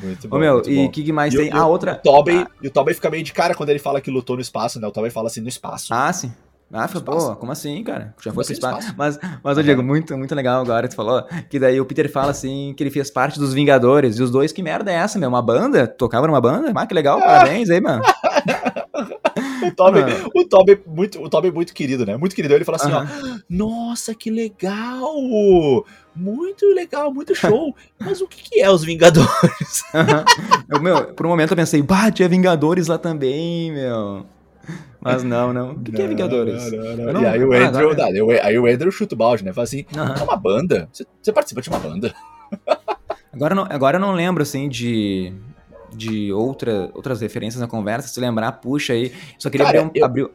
Muito 0.00 0.28
bom. 0.28 0.36
Ô, 0.36 0.38
meu, 0.40 0.54
muito 0.54 0.70
e 0.70 0.86
o 0.86 0.90
que, 0.90 1.12
mais 1.12 1.34
E 1.34 1.36
tem? 1.36 1.48
e 1.48 1.52
A 1.52 1.66
o- 1.66 1.70
outra. 1.70 1.92
O 1.94 2.02
Tobey, 2.02 2.46
E 2.62 2.68
o 2.68 2.70
Tobey 2.70 2.94
fica 2.94 3.10
meio 3.10 3.22
de 3.24 3.32
cara 3.32 3.54
quando 3.54 3.68
ele 3.70 3.78
fala 3.78 4.00
que 4.00 4.10
lutou 4.10 4.36
no 4.36 4.42
espaço, 4.42 4.80
né? 4.80 4.86
O 4.86 4.90
Tobey 4.92 5.10
fala 5.10 5.26
assim, 5.28 5.40
no 5.40 5.48
espaço. 5.48 5.92
Ah, 5.92 6.12
sim. 6.12 6.32
Ah, 6.74 6.88
foi, 6.88 7.02
pô, 7.02 7.36
como 7.36 7.52
assim, 7.52 7.84
cara? 7.84 8.14
Já 8.24 8.32
foi 8.32 8.40
assim, 8.40 8.54
pro 8.54 8.66
espaço. 8.70 8.78
espaço? 8.88 8.94
Mas, 8.96 9.18
mas 9.44 9.58
eu 9.58 9.62
digo, 9.62 9.82
muito, 9.82 10.16
muito 10.16 10.34
legal 10.34 10.62
agora 10.62 10.88
que 10.88 10.94
tu 10.94 10.96
falou. 10.96 11.22
Que 11.50 11.58
daí 11.58 11.78
o 11.78 11.84
Peter 11.84 12.10
fala 12.10 12.30
assim 12.30 12.72
que 12.74 12.82
ele 12.82 12.90
fez 12.90 13.10
parte 13.10 13.38
dos 13.38 13.52
Vingadores. 13.52 14.16
E 14.18 14.22
os 14.22 14.30
dois, 14.30 14.52
que 14.52 14.62
merda 14.62 14.90
é 14.90 14.94
essa, 14.94 15.18
meu? 15.18 15.28
Uma 15.28 15.42
banda? 15.42 15.86
Tocava 15.86 16.26
numa 16.26 16.40
banda? 16.40 16.72
Ah, 16.74 16.86
que 16.86 16.94
legal, 16.94 17.18
parabéns 17.20 17.68
aí, 17.68 17.78
mano. 17.78 18.02
O 19.62 19.92
Mano. 19.92 20.30
o 20.34 20.44
Tobey 20.48 20.80
muito, 20.86 21.22
o 21.22 21.28
Tobey 21.28 21.50
muito 21.52 21.72
querido, 21.74 22.04
né? 22.06 22.16
Muito 22.16 22.34
querido. 22.34 22.54
Ele 22.54 22.64
fala 22.64 22.76
assim, 22.76 22.92
ó, 22.92 23.04
nossa, 23.48 24.14
que 24.14 24.30
legal! 24.30 25.84
Muito 26.14 26.66
legal, 26.74 27.12
muito 27.12 27.34
show. 27.34 27.74
Mas 27.98 28.20
o 28.20 28.26
que, 28.28 28.42
que 28.42 28.60
é 28.60 28.70
os 28.70 28.84
Vingadores? 28.84 29.82
Aham. 29.94 30.24
Eu, 30.68 30.80
meu, 30.82 31.14
por 31.14 31.26
um 31.26 31.30
momento 31.30 31.52
eu 31.52 31.56
pensei, 31.56 31.80
bah, 31.82 32.10
tinha 32.10 32.28
Vingadores 32.28 32.86
lá 32.88 32.98
também, 32.98 33.72
meu. 33.72 34.26
Mas 35.00 35.22
não, 35.24 35.52
não. 35.52 35.72
O 35.72 35.80
que, 35.80 35.90
que 35.90 36.00
é 36.00 36.04
Não, 36.04 36.08
Vingadores? 36.10 36.70
não, 36.72 36.78
não, 36.84 36.96
não. 36.96 37.12
não- 37.14 37.22
E 37.22 37.26
aí 37.26 37.44
o 37.44 37.52
Andrew, 37.52 37.90
agora- 37.90 38.04
aí 38.06 38.22
o- 38.22 38.30
aí 38.30 38.58
o 38.58 38.66
Andrew 38.66 38.92
chuta 38.92 39.14
o 39.14 39.18
balde, 39.18 39.44
né? 39.44 39.52
Fala 39.52 39.64
assim, 39.64 39.84
é 39.92 40.22
uma 40.22 40.36
banda? 40.36 40.88
Você, 40.92 41.04
você 41.20 41.32
participa 41.32 41.60
de 41.60 41.68
uma 41.68 41.78
banda? 41.80 42.14
Agora, 43.32 43.54
não, 43.54 43.66
agora 43.68 43.96
eu 43.96 44.00
não 44.00 44.12
lembro, 44.12 44.42
assim, 44.42 44.68
de, 44.68 45.32
de 45.94 46.32
outra, 46.32 46.90
outras 46.94 47.20
referências 47.20 47.60
na 47.60 47.66
conversa. 47.68 48.08
Se 48.08 48.18
lembrar, 48.20 48.52
puxa 48.52 48.92
aí. 48.92 49.12
Só 49.38 49.48
queria 49.50 49.66
Cara, 49.66 49.80
abrir, 49.80 49.90
um, 49.90 50.00
eu- 50.00 50.04
abrir- 50.04 50.30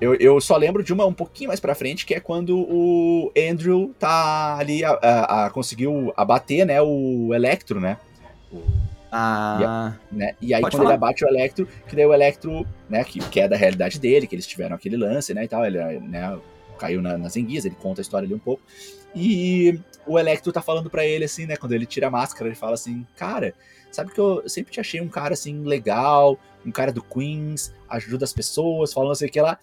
Eu, 0.00 0.14
eu 0.14 0.40
só 0.40 0.56
lembro 0.56 0.82
de 0.82 0.92
uma 0.94 1.04
um 1.04 1.12
pouquinho 1.12 1.48
mais 1.48 1.60
pra 1.60 1.74
frente, 1.74 2.06
que 2.06 2.14
é 2.14 2.20
quando 2.20 2.56
o 2.58 3.30
Andrew 3.36 3.94
tá 3.98 4.56
ali, 4.58 4.82
a, 4.82 4.92
a- 4.92 5.46
a- 5.46 5.50
conseguiu 5.50 6.10
abater, 6.16 6.64
né, 6.64 6.80
o 6.80 7.34
Electro, 7.34 7.78
né? 7.80 7.98
O- 8.50 8.62
Ah, 9.12 9.94
né? 10.10 10.34
E 10.40 10.54
aí 10.54 10.60
Pode 10.62 10.74
quando 10.76 10.82
falar. 10.84 10.94
ele 10.94 11.04
abate 11.04 11.24
o 11.24 11.28
Electro, 11.28 11.68
que 11.86 11.96
daí 11.96 12.06
o 12.06 12.14
Electro, 12.14 12.64
né, 12.88 13.02
que, 13.04 13.18
que 13.18 13.40
é 13.40 13.48
da 13.48 13.56
realidade 13.56 13.98
dele, 13.98 14.26
que 14.26 14.34
eles 14.34 14.46
tiveram 14.46 14.74
aquele 14.76 14.96
lance, 14.96 15.34
né, 15.34 15.44
e 15.44 15.48
tal, 15.48 15.66
ele, 15.66 15.78
né, 16.00 16.38
caiu 16.78 17.02
na, 17.02 17.18
nas 17.18 17.36
enguias, 17.36 17.64
ele 17.64 17.74
conta 17.78 18.00
a 18.00 18.02
história 18.02 18.24
ali 18.24 18.34
um 18.34 18.38
pouco. 18.38 18.62
E 19.14 19.78
o 20.06 20.18
Electro 20.18 20.52
tá 20.52 20.62
falando 20.62 20.88
pra 20.88 21.04
ele, 21.04 21.24
assim, 21.24 21.44
né, 21.44 21.56
quando 21.56 21.72
ele 21.72 21.84
tira 21.86 22.06
a 22.06 22.10
máscara, 22.10 22.48
ele 22.48 22.56
fala 22.56 22.74
assim, 22.74 23.04
cara, 23.16 23.52
sabe 23.90 24.12
que 24.12 24.18
eu 24.20 24.48
sempre 24.48 24.72
te 24.72 24.80
achei 24.80 25.00
um 25.00 25.08
cara, 25.08 25.34
assim, 25.34 25.62
legal, 25.64 26.38
um 26.64 26.70
cara 26.70 26.92
do 26.92 27.02
Queens, 27.02 27.74
ajuda 27.88 28.24
as 28.24 28.32
pessoas, 28.32 28.92
falando 28.92 29.12
assim, 29.12 29.28
que 29.28 29.40
lá. 29.40 29.58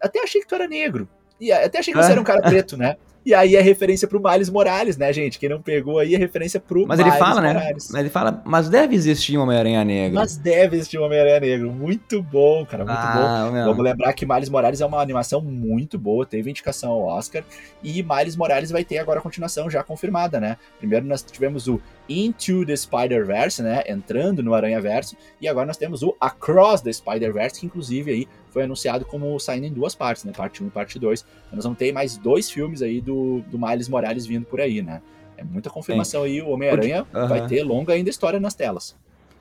Até 0.00 0.22
achei 0.22 0.40
que 0.40 0.46
tu 0.46 0.54
era 0.54 0.66
negro. 0.68 1.08
E 1.40 1.50
até 1.52 1.78
achei 1.78 1.92
que 1.92 2.00
você 2.00 2.08
Ah. 2.08 2.12
era 2.12 2.20
um 2.20 2.24
cara 2.24 2.42
preto, 2.42 2.76
né? 2.76 2.96
E 3.24 3.34
aí 3.34 3.54
é 3.54 3.60
referência 3.60 4.08
pro 4.08 4.20
Miles 4.22 4.48
Morales, 4.48 4.96
né, 4.96 5.12
gente? 5.12 5.38
Quem 5.38 5.48
não 5.48 5.60
pegou 5.60 5.98
aí 5.98 6.14
é 6.14 6.18
referência 6.18 6.58
pro 6.58 6.86
mas 6.86 6.98
ele 6.98 7.10
Miles 7.10 7.24
fala, 7.24 7.40
né? 7.40 7.52
Morales. 7.52 7.88
Mas 7.90 8.00
ele 8.00 8.10
fala, 8.10 8.42
mas 8.46 8.68
deve 8.68 8.94
existir 8.94 9.36
um 9.36 9.42
Homem-Aranha 9.42 9.84
negro. 9.84 10.14
Mas 10.14 10.36
deve 10.36 10.76
existir 10.76 10.98
um 10.98 11.04
Homem-Aranha 11.04 11.40
Negro. 11.40 11.70
Muito 11.70 12.22
bom, 12.22 12.64
cara, 12.64 12.84
muito 12.84 12.96
bom. 12.96 13.26
ah, 13.26 13.50
meu. 13.52 13.66
Vamos 13.66 13.84
lembrar 13.84 14.12
que 14.14 14.24
Miles 14.24 14.48
Morales 14.48 14.80
é 14.80 14.86
uma 14.86 15.02
animação 15.02 15.40
muito 15.42 15.98
boa, 15.98 16.24
teve 16.24 16.48
indicação 16.48 16.92
ao 16.92 17.02
Oscar, 17.02 17.44
e 17.82 18.02
Miles 18.02 18.36
Morales 18.36 18.70
vai 18.70 18.84
ter 18.84 18.98
agora 18.98 19.20
a 19.20 19.22
continuação 19.22 19.68
já 19.68 19.82
confirmada, 19.82 20.40
né? 20.40 20.56
Primeiro 20.78 21.04
nós 21.06 21.22
tivemos 21.22 21.68
o 21.68 21.80
Into 22.08 22.64
the 22.64 22.74
Spider-Verse, 22.74 23.62
né? 23.62 23.82
Entrando 23.86 24.42
no 24.42 24.54
Aranha-Verso, 24.54 25.16
e 25.40 25.46
agora 25.46 25.66
nós 25.66 25.76
temos 25.76 26.02
o 26.02 26.16
Across 26.18 26.82
the 26.82 26.92
Spider-Verse, 26.92 27.60
que 27.60 27.66
inclusive 27.66 28.10
aí 28.10 28.28
foi 28.50 28.64
anunciado 28.64 29.04
como 29.04 29.38
saindo 29.38 29.66
em 29.66 29.72
duas 29.72 29.94
partes, 29.94 30.24
né? 30.24 30.32
Parte 30.36 30.62
1 30.62 30.66
e 30.66 30.70
parte 30.70 30.98
2. 30.98 31.20
Então 31.46 31.56
nós 31.56 31.64
vamos 31.64 31.78
ter 31.78 31.92
mais 31.92 32.16
dois 32.16 32.50
filmes 32.50 32.82
aí 32.82 33.00
do, 33.00 33.40
do 33.50 33.58
Miles 33.58 33.88
Morales 33.88 34.26
vindo 34.26 34.44
por 34.44 34.60
aí, 34.60 34.82
né? 34.82 35.00
É 35.36 35.44
muita 35.44 35.70
confirmação 35.70 36.22
aí, 36.24 36.42
o 36.42 36.50
Homem-Aranha 36.50 37.06
Aham. 37.14 37.26
vai 37.28 37.46
ter 37.46 37.62
longa 37.62 37.92
ainda 37.94 38.10
história 38.10 38.38
nas 38.38 38.54
telas. 38.54 38.94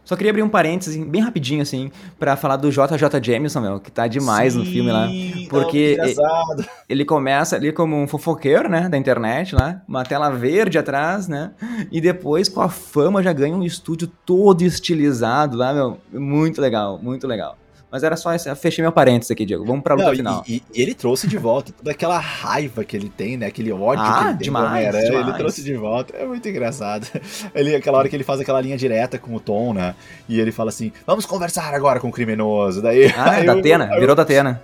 Só 0.05 0.15
queria 0.15 0.31
abrir 0.31 0.41
um 0.41 0.49
parênteses 0.49 0.97
bem 1.05 1.21
rapidinho, 1.21 1.61
assim, 1.61 1.91
pra 2.17 2.35
falar 2.35 2.55
do 2.55 2.71
JJ 2.71 3.21
Jameson, 3.21 3.59
meu, 3.61 3.79
que 3.79 3.91
tá 3.91 4.07
demais 4.07 4.55
no 4.55 4.65
filme 4.65 4.91
lá. 4.91 5.07
Sim, 5.07 5.45
porque- 5.49 5.97
não. 6.17 6.65
Ele 6.87 7.05
começa 7.05 7.55
ali 7.55 7.71
como 7.71 7.95
um 7.95 8.07
fofoqueiro, 8.07 8.67
né, 8.67 8.89
da 8.89 8.97
internet 8.97 9.53
lá, 9.53 9.83
uma 9.87 10.03
tela 10.03 10.31
verde 10.31 10.79
atrás, 10.79 11.27
né, 11.27 11.51
e 11.91 12.01
depois 12.01 12.49
com 12.49 12.59
a 12.59 12.69
fama 12.69 13.21
já 13.21 13.31
ganha 13.33 13.55
um 13.55 13.61
estúdio 13.61 14.07
todo 14.25 14.63
estilizado 14.63 15.55
lá, 15.55 15.71
meu, 15.73 15.99
muito 16.11 16.59
legal, 16.59 16.97
muito 16.97 17.27
legal. 17.27 17.55
Mas 17.91 18.03
era 18.03 18.15
só 18.15 18.33
esse, 18.33 18.53
fechei 18.55 18.83
meu 18.83 18.91
parênteses 18.91 19.31
aqui, 19.31 19.45
Diego, 19.45 19.65
vamos 19.65 19.81
pra 19.81 19.95
luta 19.95 20.05
Não, 20.07 20.13
e- 20.13 20.17
final. 20.17 20.43
E, 20.47 20.63
e 20.73 20.81
ele 20.81 20.93
trouxe 20.93 21.27
de 21.27 21.37
volta 21.37 21.71
toda 21.71 21.89
aquela 21.91 22.19
raiva 22.19 22.83
que 22.83 22.95
ele 22.95 23.09
tem, 23.09 23.35
né? 23.35 23.47
Aquele 23.47 23.71
ódio 23.71 24.03
Ah, 24.03 24.13
que 24.17 24.23
ele 24.25 24.29
tem 24.37 24.43
demais, 24.43 24.95
Ele 24.95 25.33
trouxe 25.33 25.63
de 25.63 25.73
volta. 25.75 26.15
É 26.15 26.25
muito 26.25 26.47
engraçado. 26.47 27.07
Ele, 27.55 27.75
aquela 27.75 27.97
hora 27.97 28.07
que 28.07 28.15
ele 28.15 28.23
faz 28.23 28.39
aquela 28.39 28.61
linha 28.61 28.77
direta 28.77 29.17
com 29.17 29.33
o 29.33 29.39
Tom, 29.39 29.73
né? 29.73 29.95
E 30.27 30.39
ele 30.39 30.51
fala 30.51 30.69
assim: 30.69 30.91
vamos 31.05 31.25
conversar 31.25 31.73
agora 31.73 31.99
com 31.99 32.09
o 32.09 32.11
criminoso. 32.11 32.81
Daí. 32.81 33.07
Ah, 33.15 33.31
aí 33.41 33.45
da 33.45 33.53
Atena, 33.53 33.99
virou 33.99 34.15
da 34.15 34.21
Atena. 34.23 34.61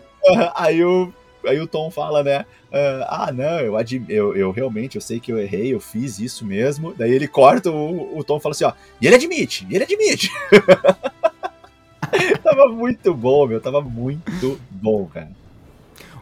aí 0.55 0.83
o. 0.83 1.11
Aí 1.45 1.59
o 1.59 1.67
Tom 1.67 1.91
fala, 1.91 2.23
né? 2.23 2.43
ah, 3.07 3.31
não, 3.31 3.59
eu, 3.59 3.75
eu, 4.09 4.35
eu 4.35 4.51
realmente, 4.51 4.95
eu 4.95 5.01
sei 5.01 5.19
que 5.19 5.31
eu 5.31 5.39
errei, 5.39 5.73
eu 5.73 5.79
fiz 5.79 6.19
isso 6.19 6.43
mesmo. 6.43 6.93
Daí 6.97 7.11
ele 7.11 7.27
corta, 7.27 7.69
o, 7.69 8.17
o 8.17 8.23
Tom 8.23 8.39
fala 8.39 8.53
assim, 8.53 8.65
ó, 8.65 8.73
e 8.99 9.05
ele 9.05 9.15
admite, 9.15 9.65
e 9.69 9.75
ele 9.75 9.83
admite. 9.83 10.31
tava 12.55 12.71
muito 12.71 13.13
bom, 13.13 13.47
meu, 13.47 13.59
tava 13.61 13.81
muito 13.81 14.59
bom, 14.69 15.05
cara. 15.05 15.29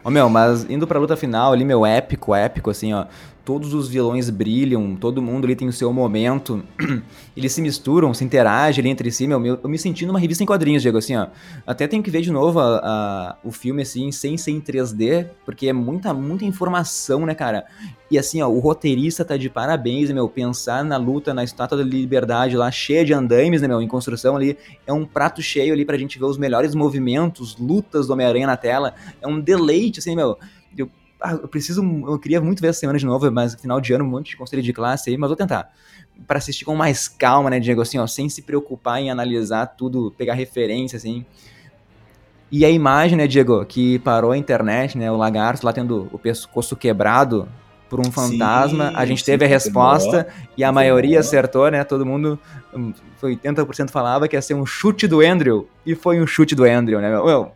Ô 0.02 0.10
meu, 0.10 0.28
mas 0.28 0.68
indo 0.68 0.86
pra 0.86 0.98
luta 0.98 1.16
final 1.16 1.52
ali, 1.52 1.64
meu, 1.64 1.86
épico, 1.86 2.34
épico, 2.34 2.70
assim, 2.70 2.92
ó. 2.92 3.06
Todos 3.44 3.74
os 3.74 3.88
vilões 3.88 4.30
brilham, 4.30 4.96
todo 4.96 5.20
mundo 5.20 5.44
ali 5.44 5.54
tem 5.54 5.68
o 5.68 5.72
seu 5.72 5.92
momento. 5.92 6.64
Eles 7.36 7.52
se 7.52 7.60
misturam, 7.60 8.14
se 8.14 8.24
interagem 8.24 8.80
ali 8.80 8.88
entre 8.88 9.10
si, 9.10 9.26
meu. 9.26 9.44
eu 9.44 9.68
me 9.68 9.78
senti 9.78 10.06
numa 10.06 10.18
revista 10.18 10.42
em 10.42 10.46
quadrinhos, 10.46 10.80
Diego, 10.80 10.96
assim, 10.96 11.14
ó. 11.14 11.26
Até 11.66 11.86
tenho 11.86 12.02
que 12.02 12.10
ver 12.10 12.22
de 12.22 12.30
novo 12.30 12.58
a- 12.58 12.78
a- 12.82 13.36
o 13.44 13.52
filme, 13.52 13.82
assim, 13.82 14.10
sem 14.10 14.38
ser 14.38 14.50
em 14.52 14.60
3D, 14.60 15.26
porque 15.44 15.68
é 15.68 15.74
muita, 15.74 16.14
muita 16.14 16.46
informação, 16.46 17.26
né, 17.26 17.34
cara? 17.34 17.66
E 18.10 18.18
assim, 18.18 18.40
ó, 18.40 18.48
o 18.48 18.60
roteirista 18.60 19.24
tá 19.26 19.36
de 19.36 19.50
parabéns, 19.50 20.10
meu. 20.10 20.26
Pensar 20.26 20.82
na 20.82 20.96
luta, 20.96 21.34
na 21.34 21.44
Estátua 21.44 21.76
da 21.76 21.84
Liberdade 21.84 22.56
lá, 22.56 22.70
cheia 22.70 23.04
de 23.04 23.12
andaimes, 23.12 23.60
né, 23.60 23.68
meu, 23.68 23.82
em 23.82 23.88
construção 23.88 24.36
ali. 24.36 24.56
É 24.86 24.92
um 24.92 25.04
prato 25.04 25.42
cheio 25.42 25.74
ali 25.74 25.84
pra 25.84 25.98
gente 25.98 26.18
ver 26.18 26.24
os 26.24 26.38
melhores 26.38 26.74
movimentos, 26.74 27.58
lutas 27.58 28.06
do 28.06 28.14
Homem-Aranha 28.14 28.46
na 28.46 28.56
tela. 28.56 28.94
É 29.20 29.28
um 29.28 29.38
deleite, 29.38 29.98
assim, 29.98 30.16
meu. 30.16 30.38
Eu, 30.78 30.88
ah, 31.24 31.32
eu 31.32 31.48
preciso, 31.48 31.82
eu 32.06 32.18
queria 32.18 32.38
muito 32.38 32.60
ver 32.60 32.68
essa 32.68 32.80
semana 32.80 32.98
de 32.98 33.06
novo, 33.06 33.30
mas 33.32 33.54
final 33.54 33.80
de 33.80 33.94
ano, 33.94 34.04
um 34.04 34.08
monte 34.08 34.30
de 34.30 34.36
conselho 34.36 34.62
de 34.62 34.72
classe 34.74 35.08
aí, 35.08 35.16
mas 35.16 35.28
vou 35.28 35.36
tentar. 35.36 35.72
Pra 36.26 36.36
assistir 36.36 36.66
com 36.66 36.76
mais 36.76 37.08
calma, 37.08 37.48
né, 37.48 37.58
Diego, 37.58 37.80
assim, 37.80 37.98
ó, 37.98 38.06
sem 38.06 38.28
se 38.28 38.42
preocupar 38.42 39.00
em 39.00 39.10
analisar 39.10 39.66
tudo, 39.68 40.14
pegar 40.18 40.34
referência, 40.34 40.98
assim. 40.98 41.24
E 42.52 42.62
a 42.62 42.70
imagem, 42.70 43.16
né, 43.16 43.26
Diego, 43.26 43.64
que 43.64 43.98
parou 44.00 44.32
a 44.32 44.36
internet, 44.36 44.98
né, 44.98 45.10
o 45.10 45.16
lagarto 45.16 45.64
lá 45.64 45.72
tendo 45.72 46.10
o 46.12 46.18
pescoço 46.18 46.76
quebrado 46.76 47.48
por 47.88 48.00
um 48.00 48.10
fantasma, 48.10 48.92
a 48.94 49.06
gente 49.06 49.20
sim, 49.20 49.26
teve 49.26 49.44
a 49.44 49.48
resposta 49.48 50.26
e 50.56 50.64
a 50.64 50.72
maioria 50.72 51.20
acertou, 51.20 51.70
né, 51.70 51.84
todo 51.84 52.04
mundo, 52.04 52.38
hum, 52.74 52.92
foi 53.16 53.36
80% 53.36 53.90
falava 53.90 54.28
que 54.28 54.36
ia 54.36 54.42
ser 54.42 54.54
um 54.54 54.66
chute 54.66 55.06
do 55.06 55.20
Andrew, 55.20 55.68
e 55.86 55.94
foi 55.94 56.20
um 56.20 56.26
chute 56.26 56.54
do 56.54 56.64
Andrew, 56.64 57.00
né, 57.00 57.08
meu, 57.08 57.52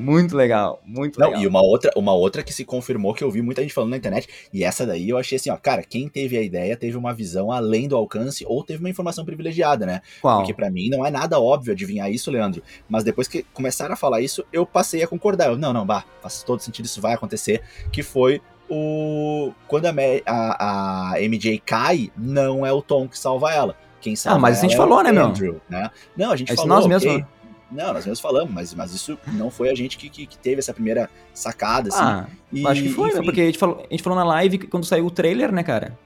muito 0.00 0.36
legal, 0.36 0.80
muito 0.84 1.18
Não, 1.20 1.28
legal. 1.28 1.42
e 1.42 1.46
uma 1.46 1.62
outra, 1.62 1.90
uma 1.96 2.12
outra 2.12 2.42
que 2.42 2.52
se 2.52 2.64
confirmou 2.64 3.12
que 3.14 3.22
eu 3.22 3.30
vi 3.30 3.42
muita 3.42 3.62
gente 3.62 3.74
falando 3.74 3.90
na 3.90 3.96
internet, 3.96 4.28
e 4.52 4.64
essa 4.64 4.86
daí 4.86 5.08
eu 5.08 5.18
achei 5.18 5.36
assim, 5.36 5.50
ó, 5.50 5.56
cara, 5.56 5.82
quem 5.82 6.08
teve 6.08 6.36
a 6.36 6.42
ideia 6.42 6.76
teve 6.76 6.96
uma 6.96 7.12
visão 7.14 7.52
além 7.52 7.86
do 7.86 7.96
alcance 7.96 8.44
ou 8.46 8.64
teve 8.64 8.80
uma 8.80 8.88
informação 8.90 9.24
privilegiada, 9.24 9.84
né? 9.86 10.00
Qual? 10.20 10.38
Porque 10.38 10.54
pra 10.54 10.70
mim 10.70 10.88
não 10.88 11.04
é 11.04 11.10
nada 11.10 11.38
óbvio 11.40 11.72
adivinhar 11.72 12.10
isso, 12.10 12.30
Leandro. 12.30 12.62
Mas 12.88 13.04
depois 13.04 13.28
que 13.28 13.44
começaram 13.52 13.92
a 13.94 13.96
falar 13.96 14.20
isso, 14.20 14.44
eu 14.52 14.64
passei 14.66 15.02
a 15.02 15.06
concordar. 15.08 15.48
Eu, 15.50 15.56
não, 15.58 15.72
não, 15.72 15.84
bah, 15.86 16.04
faz 16.22 16.42
todo 16.42 16.60
sentido, 16.60 16.84
isso 16.86 17.00
vai 17.00 17.14
acontecer. 17.14 17.62
Que 17.92 18.02
foi 18.02 18.40
o. 18.68 19.52
Quando 19.66 19.86
a, 19.86 19.92
a, 20.26 21.14
a 21.14 21.20
MJ 21.20 21.58
cai, 21.64 22.10
não 22.16 22.64
é 22.64 22.72
o 22.72 22.80
Tom 22.80 23.08
que 23.08 23.18
salva 23.18 23.52
ela. 23.52 23.76
Quem 24.00 24.16
salva 24.16 24.38
mas 24.38 24.56
isso 24.56 24.64
a 24.64 24.68
gente 24.68 24.74
é 24.74 24.78
falou, 24.78 25.02
né, 25.02 25.12
meu? 25.12 25.26
Andrew, 25.26 25.60
né? 25.68 25.90
Não, 26.16 26.30
a 26.32 26.36
gente 26.36 26.52
É 26.52 26.56
falou. 26.56 26.68
nós 26.70 26.86
mesmos, 26.86 27.04
ok. 27.12 27.18
né? 27.22 27.28
Não, 27.70 27.86
nós 27.92 28.04
mesmos 28.04 28.20
falamos, 28.20 28.52
mas, 28.52 28.74
mas 28.74 28.92
isso 28.94 29.18
não 29.32 29.50
foi 29.50 29.70
a 29.70 29.74
gente 29.74 29.96
que, 29.96 30.08
que, 30.08 30.26
que 30.26 30.36
teve 30.38 30.58
essa 30.58 30.74
primeira 30.74 31.08
sacada, 31.32 31.88
assim. 31.88 32.02
Ah, 32.02 32.26
E, 32.52 32.66
acho 32.66 32.82
que 32.82 32.88
foi, 32.88 33.10
enfim. 33.10 33.22
porque 33.22 33.40
a 33.40 33.46
gente, 33.46 33.58
falou, 33.58 33.84
a 33.88 33.92
gente 33.92 34.02
falou 34.02 34.18
na 34.18 34.24
live 34.24 34.58
quando 34.58 34.84
saiu 34.84 35.06
o 35.06 35.10
trailer, 35.10 35.52
né, 35.52 35.62
cara? 35.62 35.96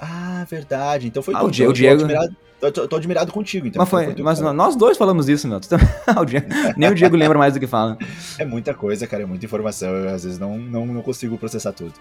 Ah, 0.00 0.46
verdade. 0.48 1.08
Então 1.08 1.22
foi 1.22 1.34
Ah, 1.34 1.42
o 1.42 1.50
Diego- 1.50 1.70
Eu 1.70 1.74
Diego- 1.74 1.98
Tô 1.98 2.04
admirado, 2.04 2.36
tô, 2.60 2.70
tô- 2.72 2.88
tô 2.88 2.96
admirado 2.96 3.32
contigo, 3.32 3.66
então. 3.66 3.80
mas 3.80 3.88
foi, 3.88 4.14
tu 4.14 4.22
mas 4.22 4.40
nós 4.40 4.76
dois 4.76 4.96
falamos 4.96 5.28
isso, 5.28 5.48
meu. 5.48 5.60
Ah, 6.06 6.20
o 6.22 6.24
Diego- 6.24 6.46
nem 6.76 6.88
o 6.90 6.94
Diego 6.94 7.16
lembra 7.16 7.36
mais 7.36 7.54
do 7.54 7.60
que 7.60 7.66
fala. 7.66 7.98
É 8.38 8.44
muita 8.44 8.72
coisa, 8.74 9.06
cara, 9.08 9.24
é 9.24 9.26
muita 9.26 9.44
informação. 9.44 9.88
Eu 9.90 10.14
às 10.14 10.22
vezes 10.22 10.38
não, 10.38 10.56
não, 10.56 10.86
não 10.86 11.02
consigo 11.02 11.36
processar 11.36 11.72
tudo. 11.72 11.94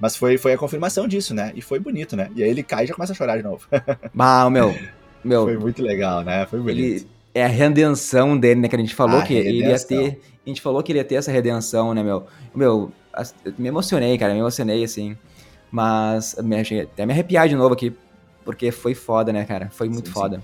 Mas 0.00 0.16
foi, 0.16 0.38
foi 0.38 0.54
a 0.54 0.58
confirmação 0.58 1.06
disso, 1.06 1.34
né? 1.34 1.52
E 1.54 1.60
foi 1.60 1.78
bonito, 1.78 2.16
né? 2.16 2.30
E 2.34 2.42
aí 2.42 2.48
ele 2.48 2.62
cai 2.62 2.84
e 2.84 2.86
já 2.86 2.94
começa 2.94 3.12
a 3.12 3.16
chorar 3.16 3.36
de 3.36 3.42
novo. 3.42 3.66
Bah, 4.14 4.48
meu, 4.48 4.74
meu, 5.22 5.44
Foi 5.44 5.58
muito 5.58 5.82
legal, 5.82 6.22
né? 6.22 6.46
Foi 6.46 6.58
bonito. 6.58 6.78
ele 6.78 7.06
é 7.34 7.44
a 7.44 7.48
redenção 7.48 8.38
dele, 8.38 8.60
né? 8.60 8.68
Que 8.68 8.76
a 8.76 8.78
gente 8.78 8.94
falou 8.94 9.20
A 9.20 9.22
que 9.22 9.34
ele 9.34 9.58
ia 9.58 9.64
redenção. 9.66 9.88
ter. 9.88 10.20
A 10.44 10.48
gente 10.48 10.60
falou 10.60 10.82
que 10.82 10.92
ele 10.92 10.98
ia 10.98 11.04
ter 11.04 11.14
essa 11.16 11.30
redenção, 11.30 11.94
né, 11.94 12.02
meu? 12.02 12.26
Meu, 12.54 12.92
me 13.58 13.68
emocionei, 13.68 14.16
cara, 14.18 14.32
me 14.32 14.40
emocionei, 14.40 14.82
assim. 14.84 15.16
Mas 15.70 16.34
me, 16.42 16.60
até 16.82 17.06
me 17.06 17.12
arrepiar 17.12 17.48
de 17.48 17.56
novo 17.56 17.72
aqui, 17.74 17.96
porque 18.44 18.70
foi 18.70 18.94
foda, 18.94 19.32
né, 19.32 19.44
cara? 19.44 19.70
Foi 19.70 19.88
muito 19.88 20.08
Sim, 20.08 20.12
foda. 20.12 20.36
Sim. 20.36 20.42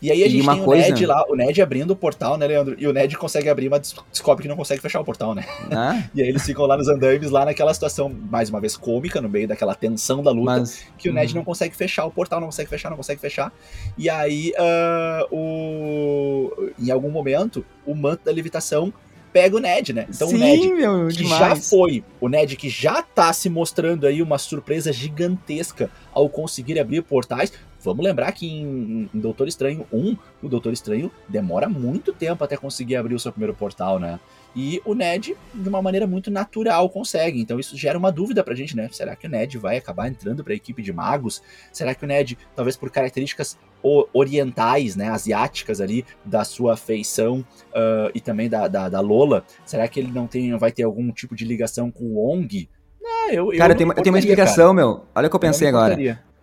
E 0.00 0.10
aí 0.10 0.22
a 0.22 0.26
E 0.26 0.30
gente 0.30 0.42
uma 0.42 0.54
tem 0.54 0.64
coisa- 0.64 0.86
o 0.86 0.90
Ned 0.90 1.06
lá, 1.06 1.24
o 1.28 1.34
Ned 1.36 1.60
abrindo 1.62 1.90
o 1.90 1.96
portal, 1.96 2.36
né, 2.36 2.46
Leandro? 2.46 2.74
E 2.78 2.86
o 2.86 2.92
Ned 2.92 3.16
consegue 3.16 3.48
abrir, 3.48 3.68
mas 3.68 3.94
descobre 4.10 4.42
que 4.42 4.48
não 4.48 4.56
consegue 4.56 4.80
fechar 4.80 5.00
o 5.00 5.04
portal, 5.04 5.34
né? 5.34 5.44
Né? 5.68 6.08
E 6.14 6.22
aí 6.22 6.28
eles 6.28 6.44
ficam 6.44 6.64
lá 6.66 6.76
nos 6.76 6.88
andaimes, 6.88 7.30
lá 7.30 7.44
naquela 7.44 7.72
situação, 7.74 8.08
mais 8.30 8.48
uma 8.50 8.60
vez, 8.60 8.76
cômica, 8.76 9.20
no 9.20 9.28
meio 9.28 9.46
daquela 9.48 9.74
tensão 9.74 10.22
da 10.22 10.30
luta. 10.30 10.60
Mas. 10.60 10.84
que 10.96 11.08
o 11.08 11.12
Ned 11.12 11.32
Uhum. 11.32 11.38
não 11.38 11.44
consegue 11.44 11.74
fechar 11.76 12.04
o 12.06 12.10
portal, 12.10 12.40
não 12.40 12.48
consegue 12.48 12.68
fechar, 12.70 12.90
não 12.90 12.96
consegue 12.96 13.20
fechar. 13.20 13.52
E 13.96 14.08
aí, 14.08 14.52
ah, 14.58 15.26
o... 15.30 16.70
em 16.78 16.90
algum 16.90 17.10
momento, 17.10 17.64
o 17.86 17.94
manto 17.94 18.24
da 18.24 18.32
levitação 18.32 18.92
pega 19.32 19.56
o 19.56 19.60
Ned, 19.60 19.92
né? 19.92 20.06
Então 20.08 20.28
Sim, 20.28 20.36
o 20.36 20.38
Ned, 20.38 20.68
meu, 20.72 21.08
que 21.08 21.16
demais. 21.18 21.38
já 21.38 21.56
foi, 21.56 22.02
o 22.20 22.28
Ned 22.28 22.56
que 22.56 22.68
já 22.68 23.02
tá 23.02 23.30
se 23.32 23.48
mostrando 23.50 24.06
aí 24.06 24.22
uma 24.22 24.38
surpresa 24.38 24.90
gigantesca 24.92 25.90
ao 26.12 26.28
conseguir 26.28 26.78
abrir 26.80 27.02
portais. 27.02 27.52
Vamos 27.82 28.04
lembrar 28.04 28.32
que 28.32 28.46
em, 28.46 29.08
em 29.14 29.18
Doutor 29.18 29.48
Estranho 29.48 29.86
1, 29.92 30.16
o 30.42 30.48
Doutor 30.48 30.72
Estranho 30.72 31.10
demora 31.28 31.68
muito 31.68 32.12
tempo 32.12 32.42
até 32.42 32.56
conseguir 32.56 32.96
abrir 32.96 33.14
o 33.14 33.20
seu 33.20 33.32
primeiro 33.32 33.54
portal, 33.54 33.98
né? 33.98 34.18
E 34.56 34.80
o 34.84 34.94
Ned, 34.94 35.36
de 35.54 35.68
uma 35.68 35.80
maneira 35.80 36.06
muito 36.06 36.30
natural, 36.30 36.88
consegue. 36.90 37.40
Então 37.40 37.60
isso 37.60 37.76
gera 37.76 37.98
uma 37.98 38.10
dúvida 38.10 38.42
pra 38.42 38.54
gente, 38.54 38.76
né? 38.76 38.88
Será 38.90 39.14
que 39.14 39.26
o 39.26 39.30
Ned 39.30 39.58
vai 39.58 39.76
acabar 39.76 40.08
entrando 40.08 40.42
pra 40.42 40.54
equipe 40.54 40.82
de 40.82 40.92
magos? 40.92 41.42
Será 41.72 41.94
que 41.94 42.04
o 42.04 42.08
Ned, 42.08 42.36
talvez 42.56 42.76
por 42.76 42.90
características 42.90 43.56
orientais, 44.12 44.96
né, 44.96 45.08
asiáticas 45.08 45.80
ali, 45.80 46.04
da 46.24 46.42
sua 46.42 46.76
feição 46.76 47.44
uh, 47.70 48.10
e 48.12 48.20
também 48.20 48.48
da, 48.48 48.66
da, 48.66 48.88
da, 48.88 49.00
Lola, 49.00 49.44
será 49.64 49.86
que 49.86 50.00
ele 50.00 50.10
não 50.10 50.26
tem, 50.26 50.56
vai 50.58 50.72
ter 50.72 50.82
algum 50.82 51.12
tipo 51.12 51.36
de 51.36 51.44
ligação 51.44 51.88
com 51.88 52.04
o 52.04 52.28
Ong? 52.28 52.68
Ah, 53.04 53.32
eu, 53.32 53.48
cara, 53.56 53.74
eu 53.74 53.76
tem, 53.76 53.88
tem 53.88 54.10
uma 54.12 54.18
explicação, 54.18 54.74
cara. 54.74 54.86
meu. 54.86 55.06
Olha 55.14 55.26
o 55.28 55.30
que 55.30 55.36
eu 55.36 55.40
pensei 55.40 55.68
agora. 55.68 55.96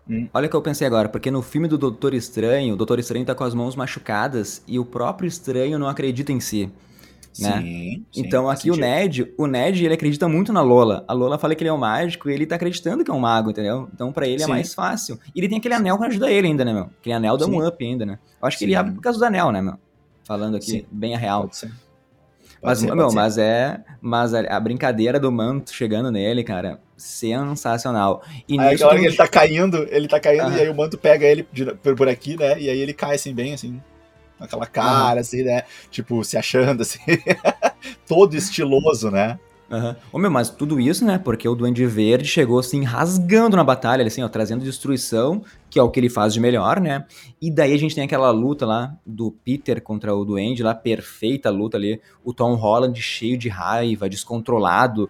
Hum. 0.09 0.27
Olha 0.33 0.47
o 0.47 0.49
que 0.49 0.55
eu 0.55 0.61
pensei 0.61 0.85
agora, 0.85 1.09
porque 1.09 1.31
no 1.31 1.41
filme 1.41 1.67
do 1.67 1.77
Doutor 1.77 2.13
Estranho, 2.13 2.73
o 2.73 2.77
Doutor 2.77 2.99
Estranho 2.99 3.25
tá 3.25 3.33
com 3.33 3.43
as 3.43 3.53
mãos 3.53 3.75
machucadas 3.75 4.63
e 4.67 4.77
o 4.77 4.85
próprio 4.85 5.27
Estranho 5.27 5.79
não 5.79 5.87
acredita 5.87 6.31
em 6.31 6.39
si. 6.39 6.71
Né? 7.37 7.61
Sim, 7.61 8.05
então 8.15 8.49
aqui 8.49 8.71
o 8.71 8.77
Ned, 8.77 9.33
o 9.37 9.45
Ned, 9.45 9.83
ele 9.83 9.93
acredita 9.93 10.27
muito 10.27 10.53
na 10.53 10.61
Lola. 10.61 11.03
A 11.05 11.11
Lola 11.11 11.37
fala 11.37 11.53
que 11.53 11.63
ele 11.63 11.69
é 11.69 11.73
um 11.73 11.77
mágico 11.77 12.29
e 12.29 12.33
ele 12.33 12.45
tá 12.45 12.55
acreditando 12.55 13.03
que 13.03 13.11
é 13.11 13.13
um 13.13 13.19
mago, 13.19 13.49
entendeu? 13.49 13.89
Então 13.93 14.13
para 14.13 14.25
ele 14.25 14.41
é 14.41 14.45
sim. 14.45 14.51
é 14.51 14.53
mais 14.53 14.73
fácil. 14.73 15.19
E 15.35 15.39
ele 15.39 15.49
tem 15.49 15.57
aquele 15.57 15.73
anel 15.73 15.97
que 15.97 16.05
ajuda 16.05 16.31
ele 16.31 16.47
ainda, 16.47 16.63
né, 16.63 16.71
meu? 16.71 16.83
Aquele 16.83 17.13
anel 17.13 17.35
dá 17.35 17.45
um 17.45 17.67
up 17.67 17.83
ainda, 17.83 18.05
né? 18.05 18.19
Eu 18.41 18.47
acho 18.47 18.57
que 18.57 18.63
ele 18.63 18.73
abre 18.73 18.93
por 18.93 19.01
causa 19.01 19.19
do 19.19 19.25
anel, 19.25 19.51
né, 19.51 19.61
meu? 19.61 19.77
Falando 20.23 20.55
aqui 20.55 20.87
bem 20.89 21.13
a 21.13 21.17
real. 21.17 21.41
Pode 21.41 21.57
ser. 21.57 21.71
Mas, 22.61 22.79
ser, 22.79 22.95
meu, 22.95 23.11
mas 23.11 23.37
é. 23.37 23.83
Mas 24.01 24.33
a, 24.33 24.39
a, 24.39 24.59
brincadeira 24.59 25.19
do 25.19 25.31
manto 25.31 25.73
chegando 25.73 26.11
nele, 26.11 26.43
cara, 26.43 26.79
sensacional. 26.97 28.23
E 28.47 28.59
aí, 28.59 28.75
aquela 28.75 28.91
hora 28.91 28.99
que 28.99 29.05
ele 29.05 29.15
tá 29.15 29.27
caindo, 29.27 29.87
ele 29.89 30.07
tá 30.07 30.19
caindo 30.19 30.47
ah. 30.47 30.57
e 30.57 30.61
aí 30.61 30.69
o 30.69 30.75
manto 30.75 30.97
pega 30.97 31.25
ele 31.25 31.43
por, 31.81 31.95
por 31.95 32.07
aqui, 32.07 32.37
né? 32.37 32.59
E 32.59 32.69
aí 32.69 32.79
ele 32.79 32.93
cai 32.93 33.15
assim, 33.15 33.33
bem 33.33 33.53
assim 33.53 33.81
aquela 34.39 34.65
cara, 34.65 35.21
assim, 35.21 35.43
né? 35.43 35.63
Tipo, 35.89 36.23
se 36.23 36.37
achando, 36.37 36.81
assim, 36.81 36.99
todo 38.07 38.35
estiloso, 38.35 39.09
né? 39.09 39.39
Uhum. 39.69 39.95
Ô, 40.11 40.19
meu, 40.19 40.29
mas 40.29 40.49
tudo 40.51 40.79
isso, 40.79 41.03
né? 41.03 41.17
Porque 41.17 41.47
o 41.47 41.55
Duende 41.55 41.85
Verde 41.87 42.27
chegou 42.27 42.59
assim, 42.59 42.83
rasgando 42.83 43.57
na 43.57 43.63
batalha, 43.63 44.05
assim, 44.05 44.21
ó, 44.21 44.29
trazendo 44.29 44.63
destruição, 44.63 45.43
que 45.71 45.79
é 45.79 45.83
o 45.83 45.89
que 45.89 45.99
ele 45.99 46.09
faz 46.09 46.33
de 46.33 46.39
melhor, 46.39 46.79
né? 46.79 47.05
E 47.41 47.49
daí 47.49 47.73
a 47.73 47.77
gente 47.77 47.95
tem 47.95 48.03
aquela 48.03 48.29
luta 48.29 48.65
lá 48.65 48.95
do 49.05 49.31
Peter 49.31 49.81
contra 49.81 50.13
o 50.13 50.23
Duende, 50.23 50.61
lá, 50.61 50.75
perfeita 50.75 51.49
luta 51.49 51.77
ali. 51.77 51.99
O 52.23 52.31
Tom 52.31 52.53
Holland 52.53 53.01
cheio 53.01 53.37
de 53.37 53.49
raiva, 53.49 54.07
descontrolado. 54.07 55.09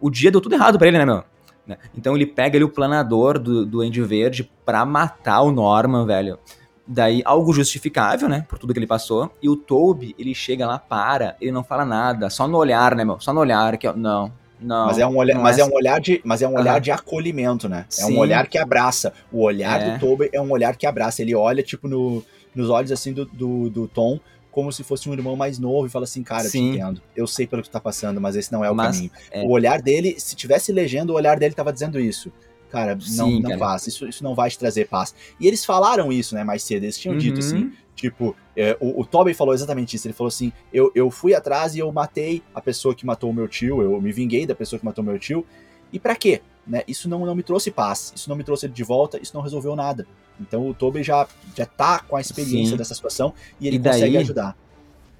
O 0.00 0.10
dia 0.10 0.30
deu 0.30 0.40
tudo 0.40 0.54
errado 0.54 0.78
para 0.78 0.88
ele, 0.88 0.98
né, 0.98 1.04
meu? 1.04 1.24
Né? 1.66 1.76
Então 1.96 2.14
ele 2.14 2.26
pega 2.26 2.56
ali 2.56 2.64
o 2.64 2.68
planador 2.68 3.38
do, 3.38 3.64
do 3.64 3.66
Duende 3.66 4.02
Verde 4.02 4.50
pra 4.64 4.84
matar 4.84 5.42
o 5.42 5.52
Norman, 5.52 6.06
velho. 6.06 6.38
Daí, 6.86 7.22
algo 7.24 7.52
justificável, 7.52 8.28
né? 8.28 8.44
Por 8.48 8.58
tudo 8.58 8.72
que 8.72 8.78
ele 8.78 8.86
passou. 8.86 9.32
E 9.40 9.48
o 9.48 9.56
Toby, 9.56 10.14
ele 10.18 10.34
chega 10.34 10.66
lá, 10.66 10.78
para, 10.78 11.36
ele 11.40 11.52
não 11.52 11.62
fala 11.62 11.84
nada, 11.84 12.28
só 12.28 12.48
no 12.48 12.58
olhar, 12.58 12.94
né, 12.96 13.04
meu? 13.04 13.20
Só 13.20 13.32
no 13.32 13.40
olhar, 13.40 13.76
que 13.78 13.90
não, 13.92 14.32
não. 14.62 14.86
Mas 14.86 14.98
é 14.98 15.06
um 15.06 15.16
olhar, 15.16 15.38
mas 15.38 15.58
é, 15.58 15.62
é 15.62 15.64
um 15.64 15.72
olhar 15.72 16.00
de, 16.00 16.20
mas 16.24 16.42
é 16.42 16.48
um 16.48 16.54
olhar 16.54 16.80
de 16.80 16.90
acolhimento, 16.90 17.68
né? 17.68 17.86
É 17.88 17.92
Sim. 17.92 18.16
um 18.16 18.18
olhar 18.18 18.46
que 18.46 18.58
abraça. 18.58 19.12
O 19.30 19.42
olhar 19.42 19.80
é. 19.80 19.90
do 19.90 20.00
Toby 20.00 20.30
é 20.32 20.40
um 20.40 20.50
olhar 20.50 20.76
que 20.76 20.86
abraça. 20.86 21.22
Ele 21.22 21.34
olha, 21.34 21.62
tipo, 21.62 21.88
no, 21.88 22.22
nos 22.54 22.70
olhos, 22.70 22.92
assim, 22.92 23.12
do, 23.12 23.24
do, 23.26 23.70
do 23.70 23.88
Tom, 23.88 24.18
como 24.52 24.70
se 24.70 24.84
fosse 24.84 25.08
um 25.08 25.12
irmão 25.12 25.34
mais 25.34 25.58
novo 25.58 25.86
e 25.86 25.90
fala 25.90 26.04
assim, 26.04 26.22
cara, 26.22 26.44
Sim. 26.44 26.66
eu 26.66 26.72
te 26.72 26.78
entendo. 26.78 27.02
Eu 27.16 27.26
sei 27.26 27.46
pelo 27.46 27.62
que 27.62 27.68
tu 27.68 27.72
tá 27.72 27.80
passando, 27.80 28.20
mas 28.20 28.36
esse 28.36 28.52
não 28.52 28.64
é 28.64 28.70
o 28.70 28.74
mas, 28.74 28.96
caminho. 28.96 29.10
É. 29.32 29.42
O 29.42 29.48
olhar 29.48 29.82
dele, 29.82 30.14
se 30.20 30.36
tivesse 30.36 30.70
legenda, 30.70 31.10
o 31.10 31.16
olhar 31.16 31.38
dele 31.38 31.54
tava 31.54 31.72
dizendo 31.72 31.98
isso 31.98 32.30
cara, 32.72 32.94
não, 32.94 33.00
Sim, 33.02 33.40
não 33.42 33.50
cara. 33.50 33.58
faça, 33.58 33.90
isso, 33.90 34.08
isso 34.08 34.24
não 34.24 34.34
vai 34.34 34.48
te 34.48 34.58
trazer 34.58 34.88
paz. 34.88 35.14
E 35.38 35.46
eles 35.46 35.62
falaram 35.62 36.10
isso, 36.10 36.34
né, 36.34 36.42
mais 36.42 36.62
cedo, 36.62 36.84
eles 36.84 36.98
tinham 36.98 37.12
uhum. 37.12 37.18
dito 37.18 37.38
assim, 37.38 37.70
tipo, 37.94 38.34
é, 38.56 38.74
o, 38.80 39.02
o 39.02 39.34
falou 39.34 39.52
exatamente 39.52 39.94
isso, 39.94 40.06
ele 40.06 40.14
falou 40.14 40.28
assim, 40.28 40.50
eu, 40.72 40.90
eu 40.94 41.10
fui 41.10 41.34
atrás 41.34 41.74
e 41.74 41.80
eu 41.80 41.92
matei 41.92 42.42
a 42.54 42.62
pessoa 42.62 42.94
que 42.94 43.04
matou 43.04 43.28
o 43.28 43.34
meu 43.34 43.46
tio, 43.46 43.82
eu 43.82 44.00
me 44.00 44.10
vinguei 44.10 44.46
da 44.46 44.54
pessoa 44.54 44.80
que 44.80 44.86
matou 44.86 45.04
o 45.04 45.06
meu 45.06 45.18
tio, 45.18 45.46
e 45.92 45.98
para 45.98 46.16
quê? 46.16 46.40
Né? 46.66 46.82
Isso 46.86 47.08
não, 47.08 47.26
não 47.26 47.34
me 47.34 47.42
trouxe 47.42 47.70
paz, 47.70 48.12
isso 48.14 48.28
não 48.28 48.36
me 48.36 48.44
trouxe 48.44 48.66
ele 48.66 48.72
de 48.72 48.84
volta, 48.84 49.18
isso 49.20 49.34
não 49.34 49.42
resolveu 49.42 49.74
nada. 49.74 50.06
Então 50.40 50.68
o 50.68 50.74
Tobey 50.74 51.02
já, 51.02 51.26
já 51.56 51.66
tá 51.66 52.00
com 52.00 52.16
a 52.16 52.20
experiência 52.20 52.72
Sim. 52.72 52.76
dessa 52.76 52.94
situação 52.94 53.34
e 53.60 53.66
ele 53.66 53.76
e 53.76 53.78
daí, 53.78 53.94
consegue 53.94 54.16
ajudar. 54.18 54.56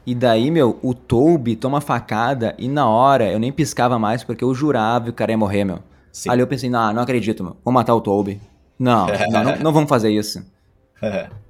E 0.07 0.14
daí, 0.14 0.51
meu, 0.51 0.78
o 0.82 0.95
Toby 0.95 1.55
toma 1.55 1.80
facada 1.80 2.55
e 2.59 2.68
na 2.68 2.88
hora 2.88 3.30
eu 3.30 3.38
nem 3.38 3.53
piscava 3.53 3.99
mais 3.99 4.24
porque 4.24 4.43
eu 4.43 4.55
jurava 4.55 5.07
que 5.07 5.11
o 5.11 5.14
cara 5.14 5.30
ia 5.30 5.38
morrer, 5.38 5.64
meu. 5.64 5.78
Sim. 6.11 6.30
Ali 6.30 6.43
eu 6.43 6.47
pensei, 6.47 6.68
não, 6.68 6.93
não 6.93 7.03
acredito, 7.03 7.43
mano. 7.43 7.57
Vou 7.64 7.72
matar 7.72 7.95
o 7.95 8.01
Toby. 8.01 8.40
Não, 8.78 9.07
não, 9.30 9.45
não, 9.45 9.57
não, 9.57 9.72
vamos 9.72 9.88
fazer 9.88 10.11
isso. 10.11 10.45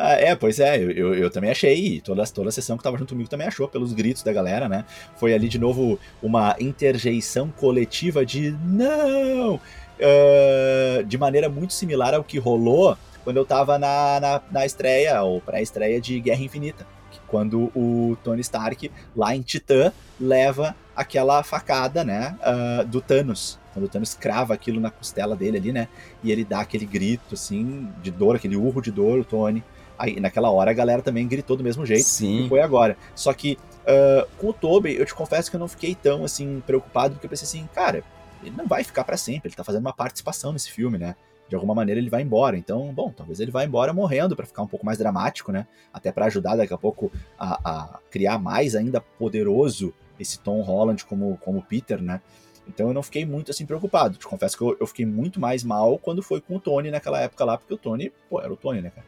ah, 0.00 0.12
é, 0.12 0.36
pois 0.36 0.60
é, 0.60 0.76
eu, 0.80 1.12
eu, 1.12 1.28
também 1.28 1.50
achei, 1.50 2.00
toda, 2.00 2.24
toda 2.26 2.50
a 2.50 2.52
sessão 2.52 2.76
que 2.76 2.84
tava 2.84 2.96
junto 2.96 3.14
comigo 3.14 3.28
também 3.28 3.48
achou, 3.48 3.66
pelos 3.66 3.92
gritos 3.92 4.22
da 4.22 4.32
galera, 4.32 4.68
né? 4.68 4.84
Foi 5.16 5.34
ali 5.34 5.48
de 5.48 5.58
novo 5.58 5.98
uma 6.22 6.54
interjeição 6.60 7.50
coletiva 7.50 8.24
de 8.24 8.52
não! 8.64 9.56
Uh, 9.56 11.02
de 11.04 11.18
maneira 11.18 11.48
muito 11.48 11.74
similar 11.74 12.14
ao 12.14 12.22
que 12.22 12.38
rolou 12.38 12.96
quando 13.24 13.38
eu 13.38 13.44
tava 13.44 13.76
na, 13.76 14.20
na, 14.20 14.42
na 14.52 14.64
estreia, 14.64 15.20
ou 15.22 15.40
pré-estreia 15.40 16.00
de 16.00 16.20
Guerra 16.20 16.42
Infinita. 16.42 16.86
Quando 17.26 17.64
o 17.74 18.16
Tony 18.22 18.40
Stark, 18.40 18.92
lá 19.16 19.34
em 19.34 19.42
Titã, 19.42 19.92
leva 20.20 20.76
aquela 20.94 21.42
facada, 21.42 22.04
né, 22.04 22.38
uh, 22.40 22.86
do 22.86 23.00
Thanos 23.00 23.58
quando 23.78 23.84
o 23.84 23.88
Thanos 23.88 24.14
crava 24.14 24.54
aquilo 24.54 24.80
na 24.80 24.90
costela 24.90 25.36
dele 25.36 25.56
ali, 25.58 25.72
né? 25.72 25.86
E 26.22 26.32
ele 26.32 26.44
dá 26.44 26.60
aquele 26.60 26.84
grito, 26.84 27.34
assim, 27.34 27.88
de 28.02 28.10
dor, 28.10 28.34
aquele 28.34 28.56
urro 28.56 28.82
de 28.82 28.90
dor, 28.90 29.20
o 29.20 29.24
Tony. 29.24 29.62
Aí, 29.98 30.20
naquela 30.20 30.50
hora, 30.50 30.70
a 30.70 30.74
galera 30.74 31.02
também 31.02 31.26
gritou 31.26 31.56
do 31.56 31.64
mesmo 31.64 31.84
jeito. 31.84 32.04
Sim. 32.04 32.44
E 32.44 32.48
foi 32.48 32.60
agora. 32.60 32.96
Só 33.14 33.32
que, 33.32 33.58
uh, 33.82 34.28
com 34.38 34.48
o 34.48 34.52
Tobey, 34.52 34.96
eu 34.96 35.04
te 35.04 35.14
confesso 35.14 35.50
que 35.50 35.56
eu 35.56 35.60
não 35.60 35.68
fiquei 35.68 35.94
tão, 35.94 36.24
assim, 36.24 36.62
preocupado, 36.66 37.14
porque 37.14 37.26
eu 37.26 37.30
pensei 37.30 37.46
assim, 37.46 37.68
cara, 37.74 38.04
ele 38.42 38.54
não 38.56 38.66
vai 38.66 38.84
ficar 38.84 39.04
para 39.04 39.16
sempre, 39.16 39.48
ele 39.48 39.56
tá 39.56 39.64
fazendo 39.64 39.82
uma 39.82 39.92
participação 39.92 40.52
nesse 40.52 40.70
filme, 40.70 40.98
né? 40.98 41.16
De 41.48 41.54
alguma 41.54 41.74
maneira 41.74 42.00
ele 42.00 42.10
vai 42.10 42.22
embora. 42.22 42.56
Então, 42.56 42.92
bom, 42.92 43.10
talvez 43.10 43.40
ele 43.40 43.50
vá 43.50 43.64
embora 43.64 43.92
morrendo 43.92 44.36
para 44.36 44.46
ficar 44.46 44.62
um 44.62 44.66
pouco 44.66 44.84
mais 44.84 44.98
dramático, 44.98 45.50
né? 45.50 45.66
Até 45.92 46.12
para 46.12 46.26
ajudar 46.26 46.56
daqui 46.56 46.72
a 46.72 46.78
pouco 46.78 47.10
a, 47.38 47.70
a 47.70 47.98
criar 48.10 48.38
mais 48.38 48.76
ainda 48.76 49.00
poderoso 49.00 49.92
esse 50.20 50.38
Tom 50.38 50.60
Holland 50.60 51.04
como, 51.04 51.38
como 51.38 51.62
Peter, 51.62 52.00
né? 52.02 52.20
Então 52.68 52.88
eu 52.88 52.94
não 52.94 53.02
fiquei 53.02 53.24
muito 53.24 53.50
assim 53.50 53.64
preocupado. 53.64 54.18
Te 54.18 54.26
confesso 54.26 54.56
que 54.56 54.62
eu, 54.62 54.76
eu, 54.78 54.86
fiquei 54.86 55.06
muito 55.06 55.40
mais 55.40 55.64
mal 55.64 55.98
quando 55.98 56.22
foi 56.22 56.40
com 56.40 56.56
o 56.56 56.60
Tony 56.60 56.90
naquela 56.90 57.20
época 57.20 57.44
lá, 57.44 57.56
porque 57.56 57.72
o 57.72 57.78
Tony, 57.78 58.12
pô, 58.28 58.40
era 58.40 58.52
o 58.52 58.56
Tony, 58.56 58.82
né, 58.82 58.90
cara? 58.90 59.06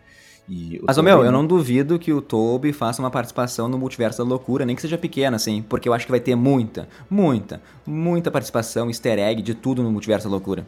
Mas, 0.83 0.99
ô 0.99 1.03
meu, 1.03 1.25
eu 1.25 1.31
não 1.31 1.47
duvido 1.47 1.97
que 1.97 2.13
o 2.13 2.21
Toby 2.21 2.73
faça 2.73 3.01
uma 3.01 3.11
participação 3.11 3.69
no 3.69 3.79
Multiverso 3.79 4.19
da 4.19 4.29
Loucura, 4.29 4.65
nem 4.65 4.75
que 4.75 4.83
seja 4.83 4.99
pequena, 4.99 5.37
assim, 5.37 5.63
porque 5.63 5.89
eu 5.89 5.93
acho 5.93 6.07
que 6.07 6.11
vai 6.11 6.19
ter 6.19 6.35
muita, 6.35 6.89
muita, 7.09 7.63
muita 7.87 8.33
participação, 8.33 8.89
easter 8.89 9.19
egg 9.21 9.43
de 9.43 9.55
tudo 9.55 9.81
no 9.81 9.93
Multiverso 9.93 10.27
da 10.27 10.33
Loucura. 10.33 10.67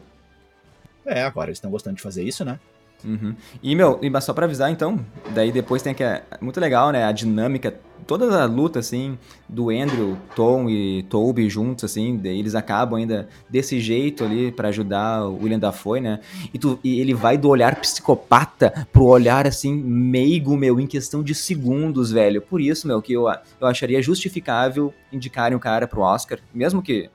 É, 1.05 1.24
agora 1.24 1.49
eles 1.49 1.59
estão 1.59 1.70
gostando 1.70 1.97
de 1.97 2.03
fazer 2.03 2.22
isso, 2.22 2.45
né? 2.45 2.61
Uhum. 3.05 3.35
E, 3.61 3.74
meu, 3.74 3.99
só 4.20 4.33
pra 4.33 4.45
avisar, 4.45 4.70
então, 4.70 5.05
daí 5.35 5.51
depois 5.51 5.83
tem 5.83 5.93
que. 5.93 6.05
É 6.05 6.22
muito 6.41 6.61
legal, 6.61 6.93
né? 6.93 7.05
A 7.05 7.11
dinâmica, 7.11 7.74
toda 8.07 8.42
a 8.42 8.46
luta, 8.46 8.78
assim, 8.78 9.18
do 9.48 9.70
Andrew, 9.70 10.16
Tom 10.34 10.68
e 10.68 11.03
Toby 11.05 11.48
juntos, 11.48 11.84
assim, 11.84 12.20
eles 12.24 12.55
acabam 12.55 12.98
ainda 12.98 13.28
desse 13.48 13.80
jeito 13.80 14.24
ali 14.24 14.53
para 14.53 14.68
ajudar 14.68 15.26
o 15.26 15.42
William 15.42 15.59
Dafoe, 15.59 16.00
né? 16.00 16.20
E, 16.53 16.59
tu, 16.59 16.78
e 16.82 17.00
ele 17.00 17.14
vai 17.14 17.36
do 17.36 17.48
olhar 17.48 17.76
psicopata 17.76 18.86
pro 18.92 19.05
olhar, 19.05 19.46
assim, 19.46 19.74
meigo, 19.74 20.57
meu, 20.57 20.80
em 20.80 20.86
questão 20.86 21.22
de 21.22 21.34
segundos, 21.34 22.11
velho. 22.11 22.42
Por 22.42 22.61
isso, 22.61 22.86
meu, 22.86 23.00
que 23.00 23.12
eu, 23.12 23.26
eu 23.61 23.66
acharia 23.66 24.03
justificável 24.03 24.92
indicarem 25.12 25.57
o 25.57 25.61
cara 25.61 25.86
pro 25.86 26.00
Oscar, 26.03 26.38
mesmo 26.55 26.82
que 26.82 27.11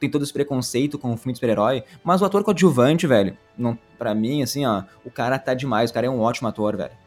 tem 0.00 0.10
todo 0.10 0.22
esse 0.22 0.32
preconceito 0.32 0.98
com 0.98 1.12
o 1.12 1.16
filme 1.16 1.32
de 1.32 1.38
super-herói, 1.38 1.84
mas 2.02 2.20
o 2.20 2.24
ator 2.24 2.42
coadjuvante, 2.44 3.06
velho, 3.06 3.36
não, 3.56 3.78
pra 3.98 4.14
mim, 4.14 4.42
assim, 4.42 4.66
ó, 4.66 4.82
o 5.04 5.10
cara 5.10 5.38
tá 5.38 5.54
demais, 5.54 5.90
o 5.90 5.94
cara 5.94 6.06
é 6.06 6.10
um 6.10 6.20
ótimo 6.20 6.48
ator, 6.48 6.76
velho. 6.76 7.03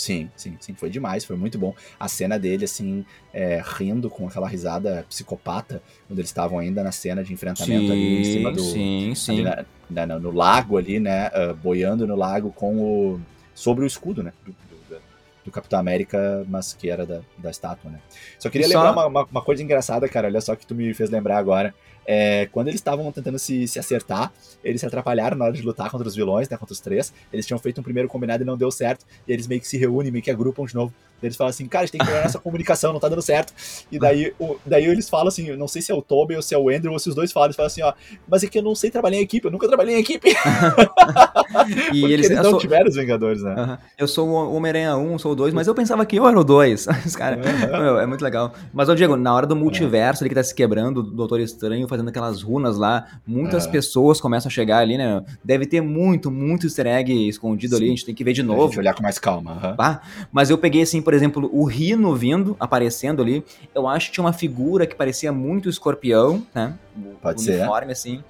Sim, 0.00 0.30
sim, 0.34 0.56
sim, 0.58 0.72
foi 0.72 0.88
demais, 0.88 1.26
foi 1.26 1.36
muito 1.36 1.58
bom. 1.58 1.74
A 1.98 2.08
cena 2.08 2.38
dele, 2.38 2.64
assim, 2.64 3.04
é, 3.34 3.62
rindo 3.62 4.08
com 4.08 4.26
aquela 4.26 4.48
risada 4.48 5.04
psicopata, 5.06 5.82
quando 6.08 6.18
eles 6.18 6.30
estavam 6.30 6.58
ainda 6.58 6.82
na 6.82 6.90
cena 6.90 7.22
de 7.22 7.34
enfrentamento 7.34 7.84
sim, 7.84 7.92
ali 7.92 8.20
em 8.20 8.24
cima 8.24 8.50
do. 8.50 8.62
Sim, 8.62 9.12
sim. 9.14 9.42
Na, 9.42 10.06
na, 10.06 10.18
no 10.18 10.30
lago 10.30 10.78
ali, 10.78 10.98
né? 10.98 11.28
Uh, 11.28 11.54
boiando 11.54 12.06
no 12.06 12.16
lago 12.16 12.50
com 12.50 12.78
o. 12.78 13.20
sobre 13.54 13.84
o 13.84 13.86
escudo, 13.86 14.22
né? 14.22 14.32
Do, 14.42 14.52
do, 14.52 15.02
do 15.44 15.50
Capitão 15.50 15.78
América, 15.78 16.46
mas 16.48 16.72
que 16.72 16.88
era 16.88 17.04
da, 17.04 17.20
da 17.36 17.50
estátua, 17.50 17.90
né? 17.90 17.98
Só 18.38 18.48
queria 18.48 18.66
só... 18.66 18.72
lembrar 18.72 18.92
uma, 18.92 19.06
uma, 19.06 19.24
uma, 19.30 19.42
coisa 19.42 19.62
engraçada, 19.62 20.08
cara, 20.08 20.28
olha 20.28 20.40
só 20.40 20.56
que 20.56 20.66
tu 20.66 20.74
me 20.74 20.94
fez 20.94 21.10
lembrar 21.10 21.36
agora. 21.36 21.74
É, 22.06 22.46
quando 22.46 22.68
eles 22.68 22.80
estavam 22.80 23.10
tentando 23.12 23.38
se, 23.38 23.66
se 23.68 23.78
acertar, 23.78 24.32
eles 24.64 24.80
se 24.80 24.86
atrapalharam 24.86 25.36
na 25.36 25.44
hora 25.44 25.54
de 25.54 25.62
lutar 25.62 25.90
contra 25.90 26.06
os 26.06 26.14
vilões, 26.14 26.48
né, 26.48 26.56
contra 26.56 26.72
os 26.72 26.80
três. 26.80 27.12
Eles 27.32 27.46
tinham 27.46 27.58
feito 27.58 27.80
um 27.80 27.84
primeiro 27.84 28.08
combinado 28.08 28.42
e 28.42 28.46
não 28.46 28.56
deu 28.56 28.70
certo, 28.70 29.04
e 29.26 29.32
eles 29.32 29.46
meio 29.46 29.60
que 29.60 29.68
se 29.68 29.76
reúnem, 29.76 30.10
meio 30.10 30.22
que 30.22 30.30
agrupam 30.30 30.64
de 30.64 30.74
novo. 30.74 30.92
Eles 31.22 31.36
falam 31.36 31.50
assim, 31.50 31.66
cara, 31.66 31.82
a 31.82 31.86
gente 31.86 31.92
tem 31.92 32.00
que 32.00 32.06
melhorar 32.06 32.26
essa 32.26 32.38
comunicação, 32.38 32.92
não 32.92 33.00
tá 33.00 33.08
dando 33.08 33.22
certo. 33.22 33.52
E 33.90 33.98
daí, 33.98 34.32
o, 34.38 34.56
daí 34.64 34.84
eles 34.84 35.08
falam 35.08 35.28
assim, 35.28 35.54
não 35.56 35.68
sei 35.68 35.82
se 35.82 35.92
é 35.92 35.94
o 35.94 36.02
Toby 36.02 36.36
ou 36.36 36.42
se 36.42 36.54
é 36.54 36.58
o 36.58 36.68
Andrew, 36.68 36.92
ou 36.92 36.98
se 36.98 37.08
os 37.08 37.14
dois 37.14 37.32
falam, 37.32 37.46
eles 37.46 37.56
falam 37.56 37.66
assim, 37.66 37.82
ó, 37.82 37.92
mas 38.28 38.42
é 38.42 38.46
que 38.46 38.58
eu 38.58 38.62
não 38.62 38.74
sei 38.74 38.90
trabalhar 38.90 39.18
em 39.18 39.22
equipe, 39.22 39.46
eu 39.46 39.50
nunca 39.50 39.66
trabalhei 39.66 39.96
em 39.96 40.00
equipe. 40.00 40.28
e 41.92 42.04
eles, 42.04 42.26
eles 42.26 42.42
não 42.42 42.50
sou... 42.50 42.58
tiveram 42.58 42.88
os 42.88 42.96
Vingadores, 42.96 43.42
né? 43.42 43.78
Eu 43.98 44.06
sou 44.06 44.28
o 44.28 44.54
Homem-Aranha 44.54 44.96
1, 44.96 45.18
sou 45.18 45.32
o 45.32 45.34
2, 45.34 45.54
mas 45.54 45.66
eu 45.66 45.74
pensava 45.74 46.04
que 46.04 46.16
eu 46.16 46.26
era 46.26 46.38
o 46.38 46.44
2. 46.44 46.86
Os 47.06 47.16
cara, 47.16 47.36
-huh. 47.36 48.00
é 48.00 48.06
muito 48.06 48.22
legal. 48.22 48.52
Mas, 48.72 48.88
ô 48.88 48.94
Diego, 48.94 49.16
na 49.16 49.34
hora 49.34 49.46
do 49.46 49.56
multiverso, 49.56 50.22
ali 50.22 50.28
que 50.28 50.34
tá 50.34 50.42
se 50.42 50.54
quebrando, 50.54 50.98
o 50.98 51.02
Doutor 51.02 51.40
Estranho 51.40 51.88
fazendo 51.88 52.08
aquelas 52.08 52.42
runas 52.42 52.76
lá, 52.76 53.06
muitas 53.26 53.66
pessoas 53.66 54.20
começam 54.20 54.48
a 54.48 54.52
chegar 54.52 54.78
ali, 54.78 54.96
né? 54.96 55.22
Deve 55.44 55.66
ter 55.66 55.80
muito, 55.80 56.30
muito 56.30 56.66
easter 56.66 56.86
egg 56.86 57.28
escondido 57.28 57.76
Sim. 57.76 57.82
ali, 57.82 57.86
a 57.86 57.90
gente 57.90 58.06
tem 58.06 58.14
que 58.14 58.24
ver 58.24 58.32
de 58.32 58.42
novo. 58.42 58.64
A 58.64 58.66
gente 58.66 58.78
olhar 58.78 58.94
com 58.94 59.02
mais 59.02 59.18
calma. 59.18 59.74
Tá? 59.76 60.00
Mas 60.32 60.50
eu 60.50 60.58
peguei, 60.58 60.82
assim, 60.82 61.00
por 61.00 61.09
exemplo, 61.14 61.48
o 61.52 61.64
Rino 61.64 62.14
vindo, 62.14 62.56
aparecendo 62.58 63.22
ali. 63.22 63.44
Eu 63.74 63.88
acho 63.88 64.08
que 64.08 64.14
tinha 64.14 64.24
uma 64.24 64.32
figura 64.32 64.86
que 64.86 64.94
parecia 64.94 65.32
muito 65.32 65.68
escorpião, 65.68 66.46
né? 66.54 66.78
Pode 67.22 67.48
uniforme, 67.48 67.86
ser. 67.86 67.92
assim. 67.92 68.24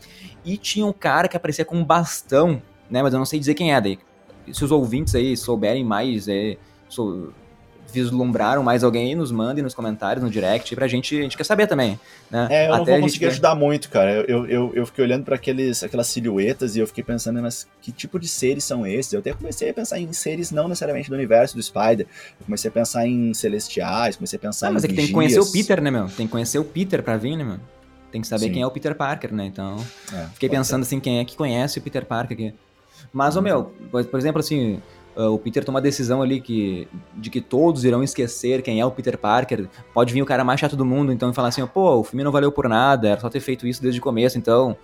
E 0.44 0.56
tinha 0.56 0.86
um 0.86 0.92
cara 0.92 1.28
que 1.28 1.36
aparecia 1.36 1.64
com 1.64 1.76
um 1.76 1.84
bastão, 1.84 2.62
né? 2.90 3.02
Mas 3.02 3.12
eu 3.12 3.18
não 3.18 3.26
sei 3.26 3.38
dizer 3.38 3.54
quem 3.54 3.74
é 3.74 3.80
daí. 3.80 3.98
Se 4.52 4.64
os 4.64 4.70
ouvintes 4.70 5.14
aí 5.14 5.36
souberem 5.36 5.84
mais, 5.84 6.26
é, 6.28 6.56
sou, 6.88 7.32
vislumbraram 7.90 8.62
mais 8.62 8.82
alguém 8.82 9.08
aí, 9.08 9.14
nos 9.14 9.30
mandem 9.30 9.62
nos 9.62 9.74
comentários, 9.74 10.22
no 10.22 10.30
direct, 10.30 10.74
pra 10.74 10.86
gente, 10.88 11.18
a 11.18 11.22
gente 11.22 11.36
quer 11.36 11.44
saber 11.44 11.66
também. 11.66 11.98
Né? 12.30 12.48
É, 12.50 12.68
eu 12.68 12.74
Até 12.74 12.78
não 12.78 12.84
vou 12.84 13.00
conseguir 13.02 13.24
gente... 13.26 13.32
ajudar 13.32 13.54
muito, 13.54 13.90
cara. 13.90 14.24
Eu, 14.28 14.46
eu, 14.46 14.72
eu 14.74 14.86
fiquei 14.86 15.04
olhando 15.04 15.24
para 15.24 15.36
aquelas 15.36 16.06
silhuetas 16.06 16.76
e 16.76 16.80
eu 16.80 16.86
fiquei 16.86 17.04
pensando, 17.04 17.40
mas 17.42 17.66
que 17.82 17.92
tipo 17.92 18.18
de 18.18 18.28
seres 18.28 18.64
são 18.64 18.86
esses? 18.86 19.12
Eu 19.12 19.20
até 19.20 19.32
comecei 19.32 19.70
a 19.70 19.74
pensar 19.74 19.98
em 19.98 20.12
seres 20.12 20.50
não 20.50 20.68
necessariamente 20.68 21.08
do 21.08 21.14
universo 21.14 21.56
do 21.56 21.62
Spider. 21.62 22.06
Eu 22.38 22.44
comecei 22.46 22.68
a 22.68 22.72
pensar 22.72 23.06
em 23.06 23.34
celestiais, 23.34 24.16
comecei 24.16 24.36
a 24.36 24.40
pensar 24.40 24.68
ah, 24.68 24.70
em. 24.70 24.74
Mas 24.74 24.84
é 24.84 24.88
que 24.88 24.94
vigias. 24.94 25.06
tem 25.06 25.12
que 25.12 25.14
conhecer 25.14 25.40
o 25.40 25.52
Peter, 25.52 25.80
né, 25.82 25.90
meu? 25.90 26.06
Tem 26.08 26.26
que 26.26 26.32
conhecer 26.32 26.58
o 26.58 26.64
Peter 26.64 27.02
pra 27.02 27.16
vir, 27.16 27.36
né, 27.36 27.44
meu? 27.44 27.58
Tem 28.10 28.20
que 28.20 28.26
saber 28.26 28.46
Sim. 28.46 28.52
quem 28.52 28.62
é 28.62 28.66
o 28.66 28.70
Peter 28.70 28.94
Parker, 28.94 29.32
né? 29.32 29.46
Então, 29.46 29.76
é, 30.12 30.26
fiquei 30.34 30.48
pensando 30.48 30.82
ser. 30.84 30.88
assim, 30.88 31.00
quem 31.00 31.20
é 31.20 31.24
que 31.24 31.36
conhece 31.36 31.78
o 31.78 31.82
Peter 31.82 32.04
Parker 32.04 32.36
aqui. 32.36 32.54
Mas, 33.12 33.36
ô, 33.36 33.42
meu, 33.42 33.72
por 33.90 34.18
exemplo, 34.18 34.40
assim, 34.40 34.80
Uh, 35.16 35.34
o 35.34 35.38
Peter 35.38 35.64
toma 35.64 35.80
a 35.80 35.82
decisão 35.82 36.22
ali 36.22 36.40
que, 36.40 36.86
de 37.16 37.30
que 37.30 37.40
todos 37.40 37.84
irão 37.84 38.02
esquecer 38.02 38.62
quem 38.62 38.80
é 38.80 38.86
o 38.86 38.90
Peter 38.90 39.18
Parker. 39.18 39.68
Pode 39.92 40.12
vir 40.12 40.22
o 40.22 40.26
cara 40.26 40.44
mais 40.44 40.60
chato 40.60 40.76
do 40.76 40.84
mundo, 40.84 41.12
então, 41.12 41.30
e 41.30 41.34
falar 41.34 41.48
assim, 41.48 41.66
pô, 41.66 41.96
o 41.96 42.04
filme 42.04 42.22
não 42.22 42.30
valeu 42.30 42.52
por 42.52 42.68
nada, 42.68 43.08
era 43.08 43.20
só 43.20 43.28
ter 43.28 43.40
feito 43.40 43.66
isso 43.66 43.82
desde 43.82 44.00
o 44.00 44.02
começo, 44.02 44.38
então. 44.38 44.76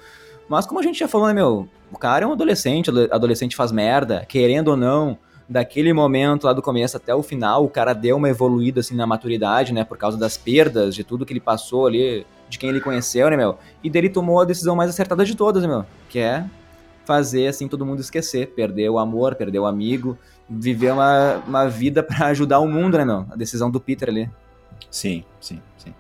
Mas 0.49 0.67
como 0.67 0.81
a 0.81 0.83
gente 0.83 0.99
já 0.99 1.09
falou, 1.09 1.29
né, 1.29 1.35
meu? 1.35 1.69
O 1.93 1.99
cara 1.99 2.25
é 2.25 2.29
um 2.29 2.33
adolescente, 2.33 2.91
adolescente 3.11 3.57
faz 3.57 3.71
merda, 3.71 4.25
querendo 4.29 4.69
ou 4.69 4.77
não, 4.77 5.17
daquele 5.49 5.93
momento 5.93 6.45
lá 6.45 6.53
do 6.53 6.63
começo 6.63 6.97
até 6.97 7.15
o 7.15 7.23
final, 7.23 7.65
o 7.65 7.69
cara 7.69 7.93
deu 7.93 8.17
uma 8.17 8.29
evoluída 8.29 8.81
assim 8.81 8.97
na 8.97 9.07
maturidade, 9.07 9.73
né, 9.73 9.85
por 9.85 9.97
causa 9.97 10.19
das 10.19 10.37
perdas, 10.37 10.95
de 10.95 11.05
tudo 11.05 11.25
que 11.25 11.33
ele 11.33 11.41
passou 11.41 11.87
ali, 11.87 12.27
de 12.49 12.59
quem 12.59 12.71
ele 12.71 12.81
conheceu, 12.81 13.31
né, 13.31 13.37
meu? 13.37 13.59
E 13.83 13.89
dele 13.89 14.09
tomou 14.09 14.41
a 14.41 14.45
decisão 14.45 14.75
mais 14.75 14.91
acertada 14.91 15.25
de 15.25 15.37
todas, 15.37 15.63
né, 15.63 15.69
meu? 15.69 15.85
Que 16.09 16.19
é 16.19 16.45
fazer 17.07 17.47
assim 17.47 17.69
todo 17.69 17.87
mundo 17.87 18.01
esquecer, 18.01 18.49
perder 18.49 18.91
o 18.91 18.99
amor, 18.99 19.37
perder 19.37 19.61
o 19.61 19.67
amigo, 19.67 20.19
viver 20.51 20.93
uma, 20.93 21.37
uma 21.47 21.69
vida 21.69 22.03
para 22.05 22.27
ajudar 22.27 22.59
o 22.59 22.69
mundo, 22.69 22.99
né, 22.99 23.05
meu? 23.05 23.27
A 23.31 23.37
decisão 23.37 23.71
do 23.71 23.81
Peter 23.81 24.09
ali. 24.09 24.29
Sim, 24.91 25.25
sim, 25.41 25.63
sim. 25.79 25.95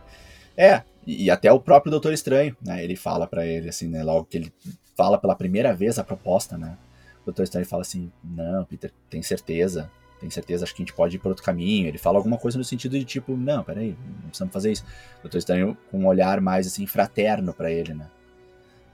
É, 0.57 0.82
e, 1.07 1.30
até 1.30 1.52
o 1.52 1.61
próprio 1.61 1.90
Doutor 1.90 2.12
Estranho, 2.12 2.57
né? 2.61 2.82
Ele 2.82 2.96
fala 2.96 3.26
para 3.26 3.46
ele 3.46 3.68
assim, 3.68 3.88
né, 3.88 4.02
logo 4.02 4.24
que 4.24 4.36
ele 4.36 4.52
fala 4.96 5.18
pela 5.18 5.36
primeira 5.36 5.74
vez 5.74 5.98
a 5.98 6.04
proposta, 6.04 6.59
né? 6.59 6.76
O 7.22 7.26
Doutor 7.26 7.44
Estranho 7.44 7.66
fala 7.66 7.82
assim: 7.82 8.11
"Não, 8.24 8.64
Peter, 8.64 8.92
tem 9.09 9.22
certeza? 9.22 9.90
Tem 10.18 10.30
certeza, 10.30 10.64
acho 10.64 10.74
que 10.74 10.82
a 10.82 10.84
gente 10.84 10.94
pode 10.94 11.16
ir 11.16 11.18
por 11.18 11.28
outro 11.28 11.44
caminho. 11.44 11.86
Ele 11.86 11.98
fala 11.98 12.16
alguma 12.16 12.38
coisa 12.38 12.57
no 12.57 12.64
sentido 12.64 12.98
de 12.98 13.04
tipo, 13.04 13.36
não, 13.36 13.62
peraí, 13.62 13.94
não 14.22 14.28
precisamos 14.28 14.52
fazer 14.52 14.72
isso. 14.72 14.84
O 15.18 15.22
Doutor 15.22 15.38
Estranho 15.38 15.76
com 15.90 16.00
um 16.00 16.07
olhar 16.07 16.40
mais 16.40 16.66
assim 16.66 16.86
fraterno 16.86 17.52
para 17.52 17.70
ele, 17.70 17.92
né? 17.94 18.09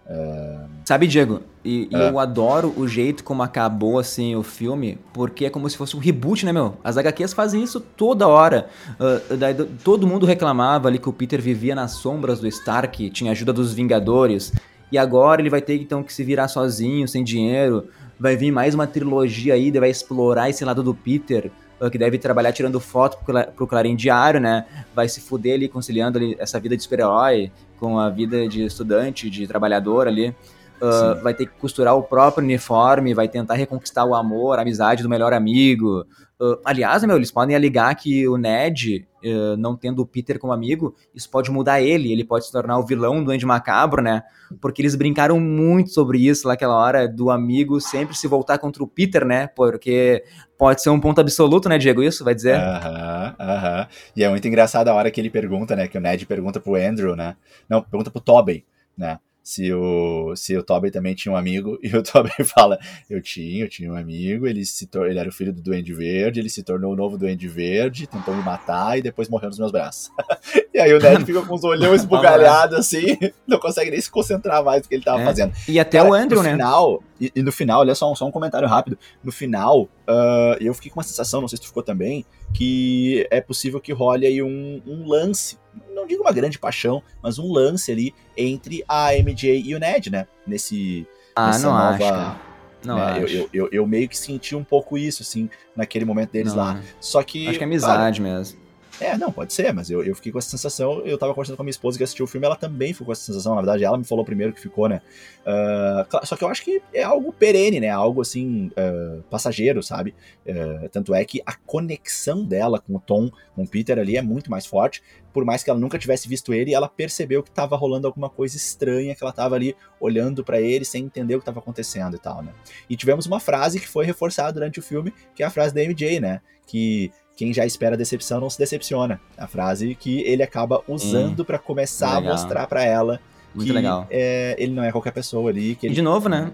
Uh... 0.07 0.67
Sabe, 0.85 1.07
Diego, 1.07 1.41
e, 1.65 1.89
uh. 1.93 1.97
eu 1.97 2.19
adoro 2.19 2.73
o 2.77 2.89
jeito 2.89 3.23
como 3.23 3.43
acabou 3.43 3.99
assim 3.99 4.35
o 4.35 4.43
filme, 4.43 4.99
porque 5.13 5.45
é 5.45 5.51
como 5.51 5.69
se 5.71 5.77
fosse 5.77 5.97
um 5.97 6.01
reboot, 6.01 6.45
né, 6.45 6.53
meu? 6.53 6.77
As 6.83 6.97
HQs 6.97 7.33
fazem 7.33 7.63
isso 7.63 7.81
toda 7.81 8.27
hora. 8.27 8.69
Uh, 8.99 9.37
daí, 9.37 9.55
todo 9.85 10.07
mundo 10.07 10.27
reclamava 10.27 10.89
ali 10.89 10.99
que 10.99 11.09
o 11.09 11.13
Peter 11.13 11.41
vivia 11.41 11.75
nas 11.75 11.93
sombras 11.93 12.41
do 12.41 12.49
Stark, 12.49 13.11
tinha 13.11 13.33
ajuda 13.33 13.53
dos 13.53 13.73
Vingadores, 13.73 14.53
e 14.91 14.99
agora 14.99 15.41
ele 15.41 15.51
vai 15.51 15.63
ter 15.63 15.81
então 15.81 16.03
que 16.03 16.13
se 16.13 16.23
virar 16.23 16.49
sozinho, 16.49 17.09
sem 17.09 17.25
dinheiro. 17.25 17.89
Vai 18.21 18.37
vir 18.37 18.53
mais 18.53 18.75
uma 18.75 18.87
trilogia 18.87 19.55
aí, 19.55 19.71
vai 19.71 19.91
explorar 19.91 20.51
esse 20.51 20.65
lado 20.65 20.83
do 20.83 20.95
Peter, 20.95 21.51
que 21.91 21.99
deve 21.99 22.19
trabalhar 22.19 22.53
tirando 22.53 22.79
foto 22.79 23.19
pro, 23.57 23.67
Clarim 23.67 23.97
Diário, 23.97 24.41
né? 24.41 24.67
Vai 24.95 25.09
se 25.09 25.21
fuder 25.21 25.55
ali, 25.55 25.69
conciliando 25.69 26.19
ali 26.19 26.37
essa 26.39 26.61
vida 26.61 26.77
de 26.77 26.83
super-herói 26.83 27.51
com 27.79 27.99
a 27.99 28.09
vida 28.09 28.47
de 28.47 28.65
estudante, 28.65 29.29
de 29.29 29.47
trabalhador 29.47 30.07
ali. 30.07 30.35
Uh, 30.83 31.23
vai 31.23 31.33
ter 31.33 31.47
que 31.47 31.53
costurar 31.61 31.97
o 31.97 32.03
próprio 32.03 32.43
uniforme, 32.43 33.15
vai 33.15 33.29
tentar 33.29 33.55
reconquistar 33.55 34.05
o 34.05 34.17
amor, 34.17 34.59
a 34.59 34.63
amizade 34.63 35.01
do 35.01 35.09
melhor 35.09 35.33
amigo. 35.33 36.05
Uh, 36.41 36.59
aliás, 36.65 37.05
meu, 37.05 37.15
eles 37.15 37.31
podem 37.31 37.55
alegar 37.55 37.95
que 37.95 38.27
o 38.27 38.37
Ned, 38.37 39.07
uh, 39.25 39.57
não 39.57 39.77
tendo 39.77 40.03
o 40.03 40.07
Peter 40.07 40.41
como 40.41 40.53
amigo, 40.53 40.93
isso 41.15 41.31
pode 41.31 41.53
mudar 41.53 41.81
ele, 41.81 42.11
ele 42.11 42.25
pode 42.25 42.47
se 42.47 42.51
tornar 42.51 42.81
o 42.81 42.85
vilão 42.85 43.21
do 43.21 43.27
Duende 43.27 43.47
Macabro, 43.47 44.03
né? 44.03 44.25
Porque 44.61 44.83
eles 44.83 44.97
brincaram 44.97 45.39
muito 45.39 45.91
sobre 45.91 46.19
isso 46.19 46.49
naquela 46.49 46.75
hora, 46.75 47.07
do 47.07 47.31
amigo 47.31 47.81
sempre 47.81 48.17
se 48.17 48.27
voltar 48.27 48.59
contra 48.59 48.83
o 48.83 48.89
Peter, 48.89 49.25
né? 49.25 49.47
Porque 49.47 50.25
pode 50.63 50.81
ser 50.81 50.91
um 50.91 51.01
ponto 51.01 51.21
absoluto, 51.21 51.69
né, 51.69 51.77
Diego? 51.77 52.05
Isso 52.05 52.23
vai 52.23 52.37
dizer? 52.37 52.55
Aham, 52.55 53.35
aham. 53.37 53.89
E 54.15 54.23
é 54.23 54.29
muito 54.29 54.47
engraçado 54.47 54.87
a 54.87 54.95
hora 54.95 55.11
que 55.11 55.21
ele 55.21 55.29
pergunta, 55.29 55.75
né? 55.75 55.89
Que 55.89 55.99
o 55.99 56.01
Ned 56.01 56.25
pergunta 56.25 56.61
pro 56.61 56.77
Andrew, 56.77 57.17
né? 57.17 57.35
Não, 57.69 57.83
pergunta 57.83 58.13
pro 58.13 58.21
Tobey, 58.21 58.65
né? 58.97 59.19
Se 59.43 59.73
o, 59.73 60.35
se 60.37 60.57
o 60.57 60.63
Tobey 60.63 60.91
também 60.91 61.15
tinha 61.15 61.33
um 61.33 61.37
amigo, 61.37 61.79
e 61.83 61.95
o 61.97 62.03
Tobey 62.03 62.33
fala, 62.45 62.79
eu 63.11 63.21
tinha, 63.21 63.65
eu 63.65 63.69
tinha 63.69 63.93
um 63.93 63.97
amigo, 63.97 64.47
ele, 64.47 64.65
se 64.65 64.89
ele 64.95 65.19
era 65.19 65.29
o 65.29 65.33
filho 65.33 65.53
do 65.53 65.61
Duende 65.61 65.93
Verde, 65.93 66.41
ele 66.41 66.49
se 66.49 66.63
tornou 66.63 66.93
o 66.93 66.97
novo 66.97 67.19
Duende 67.19 67.49
Verde, 67.49 68.07
tentou 68.07 68.35
me 68.35 68.43
matar 68.43 68.99
e 68.99 69.03
depois 69.03 69.29
morreu 69.29 69.49
nos 69.49 69.59
meus 69.59 69.73
braços. 69.73 70.11
e 70.73 70.79
aí 70.79 70.93
o 70.93 70.99
Ned 70.99 71.25
fica 71.25 71.43
com 71.43 71.55
os 71.55 71.65
olhos 71.65 72.03
esbugalhados 72.03 72.79
assim, 72.79 73.19
não 73.47 73.59
consegue 73.59 73.91
nem 73.91 74.01
se 74.01 74.11
concentrar 74.11 74.63
mais 74.63 74.83
no 74.83 74.89
que 74.89 74.95
ele 74.95 75.05
tava 75.05 75.23
é. 75.23 75.25
fazendo. 75.25 75.53
E 75.69 75.81
até 75.81 75.99
Cara, 75.99 76.11
o 76.11 76.15
Andrew, 76.15 76.43
né? 76.43 76.53
Final, 76.53 77.03
e, 77.21 77.33
e, 77.35 77.43
no 77.43 77.53
final, 77.53 77.81
olha 77.81 77.95
só, 77.95 78.13
só 78.15 78.27
um 78.27 78.31
comentário 78.31 78.69
rápido, 78.69 78.99
no 79.23 79.33
final, 79.33 79.83
uh, 79.83 80.57
eu 80.61 80.73
fiquei 80.75 80.91
com 80.91 80.99
uma 80.99 81.05
sensação, 81.05 81.41
não 81.41 81.49
sei 81.49 81.57
se 81.57 81.63
tu 81.63 81.69
ficou 81.69 81.83
também, 81.83 82.25
que 82.53 83.27
é 83.31 83.41
possível 83.41 83.81
que 83.81 83.93
role 83.93 84.27
aí 84.27 84.43
um, 84.43 84.83
um 84.87 85.07
lance 85.07 85.57
não 85.91 86.07
digo 86.07 86.23
uma 86.23 86.33
grande 86.33 86.59
paixão, 86.59 87.03
mas 87.23 87.39
um 87.39 87.53
lance 87.53 87.91
ali 87.91 88.15
entre 88.37 88.85
a 88.89 89.15
MJ 89.15 89.63
e 89.65 89.75
o 89.75 89.79
Ned, 89.79 90.11
né? 90.11 90.27
Nesse. 90.47 91.07
Ah, 91.35 91.47
nessa 91.47 91.67
não 91.67 91.73
nova, 91.73 92.15
acho, 92.17 92.41
Não 92.85 92.97
né? 92.97 93.19
eu, 93.23 93.29
eu, 93.29 93.51
eu, 93.53 93.69
eu, 93.73 93.87
meio 93.87 94.09
que 94.09 94.19
senti 94.19 94.55
um 94.55 94.65
pouco 94.65 94.99
isso, 94.99 95.23
assim, 95.23 95.49
naquele 95.75 96.05
momento 96.05 96.33
deles 96.33 96.55
não, 96.55 96.63
lá. 96.63 96.81
Só 97.01 97.23
que. 97.23 97.49
Acho 97.49 97.59
que 97.59 97.65
é 97.65 97.67
amizade 97.67 98.21
cara, 98.21 98.35
mesmo. 98.35 98.59
É, 99.01 99.17
não, 99.17 99.33
pode 99.33 99.53
ser, 99.53 99.73
mas 99.73 99.91
eu, 99.91 100.05
eu 100.05 100.15
fiquei 100.15 100.31
com 100.31 100.39
essa 100.39 100.51
sensação. 100.51 101.01
Eu 101.01 101.17
tava 101.17 101.33
conversando 101.35 101.57
com 101.57 101.63
a 101.63 101.65
minha 101.65 101.71
esposa 101.73 101.99
que 101.99 102.05
assistiu 102.05 102.25
o 102.25 102.29
filme, 102.29 102.47
ela 102.47 102.57
também 102.57 102.93
ficou 102.93 103.07
com 103.07 103.13
essa 103.13 103.25
sensação. 103.25 103.55
Na 103.55 103.61
verdade, 103.61 103.85
ela 103.85 103.99
me 103.99 104.05
falou 104.05 104.25
primeiro 104.25 104.53
que 104.53 104.61
ficou, 104.61 104.89
né? 104.89 105.01
Uh, 105.43 106.27
só 106.27 106.37
que 106.37 106.45
eu 106.45 106.49
acho 106.49 106.63
que 106.63 106.81
é 106.93 107.03
algo 107.03 107.33
perene, 107.33 107.81
né? 107.81 107.89
Algo 107.89 108.21
assim, 108.21 108.69
uh, 108.69 109.23
passageiro, 109.25 109.83
sabe? 109.83 110.15
Uh, 110.47 110.89
tanto 110.91 111.15
é 111.15 111.25
que 111.25 111.43
a 111.45 111.55
conexão 111.55 112.45
dela 112.45 112.79
com 112.79 112.97
o 112.97 113.01
Tom, 113.01 113.31
com 113.55 113.63
o 113.63 113.69
Peter 113.69 113.99
ali, 113.99 114.17
é 114.17 114.23
muito 114.23 114.51
mais 114.51 114.67
forte. 114.67 115.03
Por 115.33 115.45
mais 115.45 115.65
que 115.65 115.71
ela 115.71 115.79
nunca 115.79 115.99
tivesse 115.99 116.29
visto 116.29 116.53
ele, 116.53 116.75
ela 116.75 116.89
percebeu 116.89 117.43
que 117.43 117.51
tava 117.51 117.75
rolando 117.77 118.07
alguma 118.07 118.29
coisa 118.29 118.57
estranha, 118.57 119.15
que 119.15 119.25
ela 119.25 119.33
tava 119.33 119.55
ali 119.55 119.75
olhando 119.99 120.45
para 120.45 120.61
ele 120.61 120.85
sem 120.85 121.05
entender 121.05 121.35
o 121.35 121.39
que 121.41 121.47
tava 121.47 121.59
acontecendo 121.59 122.17
e 122.17 122.19
tal, 122.21 122.43
né? 122.43 122.53
E 122.89 122.97
tivemos 122.97 123.27
uma 123.27 123.41
frase 123.41 123.81
que 123.81 123.89
foi 123.89 124.05
reforçada 124.05 124.53
durante 124.53 124.79
o 124.79 124.83
filme, 124.83 125.13
que 125.35 125.43
é 125.43 125.47
a 125.47 125.51
frase 125.51 125.75
da 125.75 125.81
MJ, 125.81 126.21
né? 126.21 126.41
Que 126.67 127.11
quem 127.37 127.53
já 127.53 127.65
espera 127.65 127.97
decepção 127.97 128.41
não 128.41 128.51
se 128.51 128.59
decepciona. 128.59 129.21
A 129.37 129.47
frase 129.47 129.95
que 129.95 130.21
ele 130.23 130.43
acaba 130.43 130.83
usando 130.87 131.41
hum, 131.41 131.45
para 131.45 131.59
começar 131.59 132.19
legal. 132.19 132.33
a 132.33 132.37
mostrar 132.37 132.67
para 132.67 132.85
ela 132.85 133.21
Muito 133.55 133.67
que 133.67 133.73
legal. 133.73 134.07
É, 134.11 134.55
ele 134.59 134.73
não 134.73 134.83
é 134.85 134.93
qualquer 134.93 135.13
pessoa 135.13 135.51
ali. 135.51 135.75
Que 135.75 135.87
ele... 135.87 135.93
E 135.93 135.97
de 135.97 136.03
novo, 136.03 136.29
né? 136.29 136.53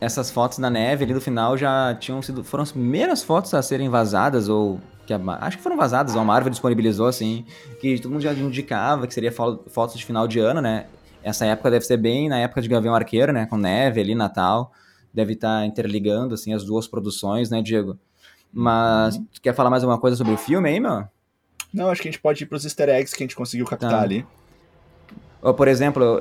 Essas 0.00 0.30
fotos 0.30 0.58
na 0.58 0.70
neve 0.70 1.04
ali 1.04 1.12
do 1.12 1.20
final 1.20 1.58
já 1.58 1.94
tinham 1.94 2.22
sido. 2.22 2.42
Foram 2.42 2.62
as 2.62 2.72
primeiras 2.72 3.22
fotos 3.22 3.52
a 3.52 3.60
serem 3.60 3.88
vazadas, 3.88 4.48
ou. 4.48 4.80
Que 5.06 5.12
a, 5.12 5.20
acho 5.42 5.58
que 5.58 5.62
foram 5.62 5.76
vazadas, 5.76 6.14
ou 6.14 6.20
a 6.20 6.24
Marvel 6.24 6.50
disponibilizou, 6.50 7.06
assim. 7.06 7.44
Que 7.80 7.98
todo 8.00 8.12
mundo 8.12 8.22
já 8.22 8.32
indicava 8.32 9.06
que 9.06 9.12
seria 9.12 9.30
fotos 9.30 9.96
de 9.96 10.04
final 10.06 10.26
de 10.26 10.38
ano, 10.38 10.62
né? 10.62 10.86
Essa 11.22 11.44
época 11.44 11.70
deve 11.70 11.84
ser 11.84 11.98
bem 11.98 12.30
na 12.30 12.38
época 12.38 12.62
de 12.62 12.68
Gavião 12.68 12.94
Arqueiro, 12.94 13.30
né? 13.30 13.44
Com 13.44 13.58
neve 13.58 14.00
ali, 14.00 14.14
Natal. 14.14 14.72
Deve 15.12 15.34
estar 15.34 15.60
tá 15.60 15.66
interligando, 15.66 16.34
assim, 16.34 16.54
as 16.54 16.64
duas 16.64 16.88
produções, 16.88 17.50
né, 17.50 17.60
Diego? 17.60 17.98
Mas, 18.52 19.16
uhum. 19.16 19.26
tu 19.32 19.40
quer 19.40 19.54
falar 19.54 19.70
mais 19.70 19.82
alguma 19.82 20.00
coisa 20.00 20.16
sobre 20.16 20.32
o 20.32 20.36
filme 20.36 20.68
aí, 20.68 20.80
meu? 20.80 21.04
Não, 21.72 21.88
acho 21.88 22.02
que 22.02 22.08
a 22.08 22.10
gente 22.10 22.20
pode 22.20 22.42
ir 22.42 22.46
pros 22.46 22.64
easter 22.64 22.88
eggs 22.88 23.14
que 23.14 23.22
a 23.22 23.26
gente 23.26 23.36
conseguiu 23.36 23.64
captar 23.66 23.90
tá. 23.90 24.00
ali. 24.00 24.26
Por 25.56 25.68
exemplo, 25.68 26.18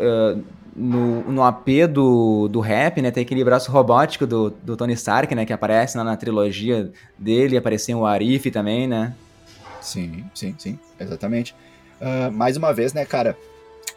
no, 0.76 1.24
no 1.30 1.44
AP 1.44 1.88
do, 1.92 2.48
do 2.48 2.60
rap, 2.60 3.02
né? 3.02 3.12
Tem 3.12 3.24
aquele 3.24 3.44
braço 3.44 3.72
robótico 3.72 4.26
do, 4.26 4.50
do 4.50 4.78
Tony 4.78 4.94
Stark, 4.94 5.34
né? 5.36 5.46
Que 5.46 5.54
aparece 5.54 5.98
lá 5.98 6.04
na 6.04 6.16
trilogia 6.16 6.92
dele, 7.18 7.58
aparecia 7.58 7.98
o 7.98 8.06
Arif 8.06 8.50
também, 8.50 8.88
né? 8.88 9.14
Sim, 9.82 10.24
sim, 10.34 10.56
sim, 10.58 10.80
exatamente. 11.00 11.56
Uh, 12.00 12.32
mais 12.32 12.56
uma 12.56 12.74
vez, 12.74 12.94
né, 12.94 13.06
cara, 13.06 13.38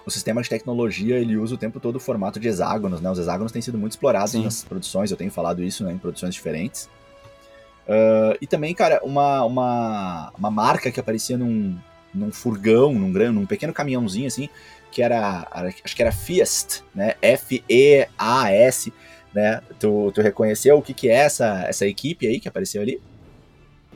o 0.05 0.11
sistema 0.11 0.43
de 0.43 0.49
tecnologia 0.49 1.17
ele 1.17 1.37
usa 1.37 1.55
o 1.55 1.59
tempo 1.59 1.79
todo 1.79 1.97
o 1.97 2.01
formato 2.01 2.41
de 2.41 2.49
hexágonos, 2.49 3.01
né? 3.01 3.11
Os 3.11 3.19
hexágonos 3.19 3.53
têm 3.53 3.63
sido 3.63 3.79
muito 3.79 3.93
explorados 3.93 4.33
sim. 4.33 4.43
nas 4.43 4.65
produções, 4.65 5.11
eu 5.11 5.17
tenho 5.17 5.31
falado 5.31 5.63
isso, 5.63 5.85
né, 5.85 5.93
em 5.93 5.99
produções 5.99 6.35
diferentes. 6.35 6.89
Uh, 7.87 8.37
e 8.41 8.47
também, 8.47 8.75
cara, 8.75 9.01
uma, 9.03 9.45
uma, 9.45 10.33
uma 10.39 10.51
marca 10.51 10.91
que 10.91 11.01
aparecia 11.01 11.37
num, 11.37 11.77
num 12.15 12.33
furgão, 12.33 12.93
num, 12.93 13.13
grande, 13.13 13.39
num 13.39 13.47
pequeno 13.47 13.73
caminhãozinho 13.73 14.27
assim, 14.27 14.49
que 14.91 15.03
era, 15.03 15.47
acho 15.85 15.97
que 15.97 16.03
era 16.03 16.13
Fiest, 16.13 16.85
né? 16.95 17.15
F-E-A-S, 17.21 18.93
né? 19.35 19.61
Tu, 19.79 20.13
tu 20.13 20.21
reconheceu 20.21 20.77
o 20.79 20.83
que, 20.83 20.95
que 20.95 21.09
é 21.09 21.15
essa, 21.15 21.65
essa 21.67 21.87
equipe 21.87 22.27
aí 22.27 22.39
que 22.39 22.49
apareceu 22.49 22.83
ali? 22.83 23.01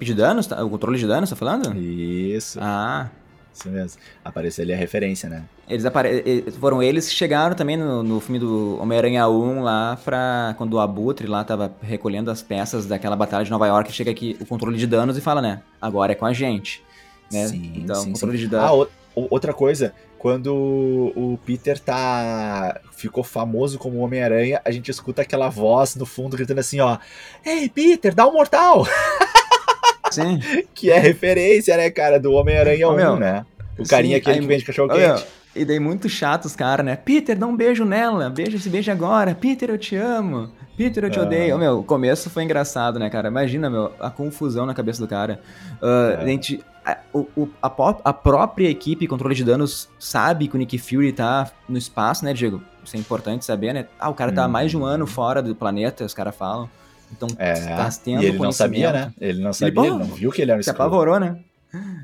De 0.01 0.15
danos? 0.15 0.47
Tá? 0.47 0.63
O 0.65 0.71
controle 0.71 0.99
de 0.99 1.07
danos, 1.07 1.31
tá 1.31 1.37
falando? 1.37 1.79
Isso. 1.79 2.59
Ah. 2.61 3.11
Isso 3.57 3.71
mesmo. 3.71 4.01
Apareceu 4.23 4.63
ali 4.63 4.75
a 4.75 4.77
referência, 4.77 5.31
né? 5.31 5.45
Eles 5.67 5.87
apare... 5.87 6.45
Foram 6.61 6.83
eles 6.83 7.09
que 7.09 7.15
chegaram 7.15 7.57
também 7.57 7.77
no, 7.77 8.03
no 8.03 8.21
filme 8.21 8.39
do 8.39 8.79
Homem-Aranha 8.81 9.27
1 9.27 9.63
lá 9.63 9.99
pra. 10.05 10.55
Quando 10.59 10.75
o 10.75 10.79
Abutre 10.79 11.27
lá 11.27 11.43
tava 11.43 11.75
recolhendo 11.81 12.31
as 12.31 12.43
peças 12.43 12.85
daquela 12.85 13.17
batalha 13.17 13.45
de 13.45 13.51
Nova 13.51 13.67
York, 13.67 13.91
chega 13.93 14.11
aqui 14.11 14.37
o 14.39 14.45
controle 14.45 14.77
de 14.77 14.87
danos 14.87 15.17
e 15.17 15.23
fala, 15.23 15.41
né? 15.41 15.63
Agora 15.81 16.13
é 16.13 16.15
com 16.15 16.27
a 16.27 16.35
gente. 16.35 16.85
Né? 17.33 17.49
Sim, 17.49 17.73
então, 17.77 17.97
sim, 17.97 18.13
controle 18.13 18.37
sim. 18.37 18.45
de 18.45 18.51
danos. 18.51 18.71
Ah, 18.71 18.75
o, 19.15 19.27
outra 19.31 19.55
coisa, 19.55 19.95
quando 20.19 20.55
o 20.55 21.39
Peter 21.47 21.79
tá 21.79 22.79
ficou 22.93 23.25
famoso 23.25 23.79
como 23.79 23.99
Homem-Aranha, 24.01 24.61
a 24.65 24.71
gente 24.71 24.91
escuta 24.91 25.23
aquela 25.23 25.49
voz 25.49 25.97
no 25.97 26.05
fundo 26.05 26.37
gritando 26.37 26.61
assim, 26.61 26.81
ó: 26.81 26.99
"Ei, 27.45 27.71
Peter, 27.71 28.15
dá 28.15 28.27
um 28.27 28.33
mortal!" 28.33 28.87
Sim. 30.11 30.41
que 30.75 30.91
é 30.91 30.99
referência, 30.99 31.77
né, 31.77 31.91
cara, 31.91 32.19
do 32.19 32.33
Homem-Aranha 32.33 32.89
1, 32.89 33.17
né? 33.17 33.47
O 33.79 33.87
carinha 33.87 34.17
aquele 34.17 34.37
aí, 34.37 34.41
que 34.41 34.47
vende 34.47 34.65
cachorro 34.65 34.89
quente. 34.89 35.27
E 35.55 35.65
daí 35.65 35.81
muito 35.81 36.09
chato 36.09 36.45
os 36.45 36.55
caras, 36.55 36.85
né? 36.85 36.97
Peter, 36.97 37.37
dá 37.37 37.47
um 37.47 37.57
beijo 37.57 37.85
nela. 37.85 38.29
Beija 38.29 38.57
esse 38.57 38.69
beijo 38.69 38.91
agora. 38.93 39.35
Peter, 39.35 39.71
eu 39.71 39.79
te 39.79 39.97
amo. 39.97 40.51
Peter, 40.77 41.05
eu 41.05 41.11
te 41.11 41.19
odeio. 41.19 41.55
Oh, 41.55 41.59
meu, 41.59 41.79
o 41.79 41.83
começo 41.83 42.29
foi 42.29 42.45
engraçado, 42.45 42.99
né, 42.99 43.09
cara? 43.09 43.29
Imagina, 43.29 43.71
meu, 43.71 43.91
a 43.99 44.11
confusão 44.11 44.67
na 44.67 44.75
cabeça 44.75 45.01
do 45.01 45.09
cara. 45.09 45.41
Uh, 45.81 46.11
é. 46.11 46.23
a, 46.23 46.27
gente, 46.27 46.63
a, 46.85 46.99
o, 47.15 47.49
a, 47.63 47.73
a, 48.05 48.13
própria 48.13 48.69
equipe 48.69 49.07
controle 49.07 49.35
de 49.35 49.43
danos 49.43 49.89
sabe 49.99 50.47
que 50.47 50.55
o 50.55 50.59
Nick 50.59 50.77
Fury 50.77 51.13
tá 51.13 51.51
no 51.67 51.79
espaço, 51.79 52.23
né, 52.23 52.35
Diego? 52.35 52.63
Isso 52.85 52.95
é 52.95 53.01
importante 53.01 53.47
saber, 53.47 53.73
né? 53.73 53.87
Ah, 53.99 54.11
o 54.11 54.15
cara 54.15 54.31
tá 54.31 54.45
há 54.45 54.49
mais 54.49 54.71
de 54.71 54.77
um 54.77 54.85
ano 54.85 55.07
fora 55.07 55.43
do 55.43 55.55
planeta, 55.55 56.05
os 56.05 56.13
caras 56.13 56.37
falam. 56.37 56.69
Então, 57.13 57.29
é, 57.39 57.55
tá 57.55 57.89
tendo 58.03 58.23
e 58.23 58.27
ele 58.27 58.39
não 58.39 58.53
sabia, 58.53 58.93
né? 58.93 59.13
Ele 59.21 59.43
não 59.43 59.53
sabia, 59.53 59.83
ele, 59.83 59.91
ele 59.91 59.99
não 59.99 60.07
viu 60.07 60.31
que 60.31 60.43
ele 60.43 60.51
era 60.51 60.61
um 60.61 60.63
Se 60.63 60.71
apavorou, 60.71 61.21
né? 61.21 61.39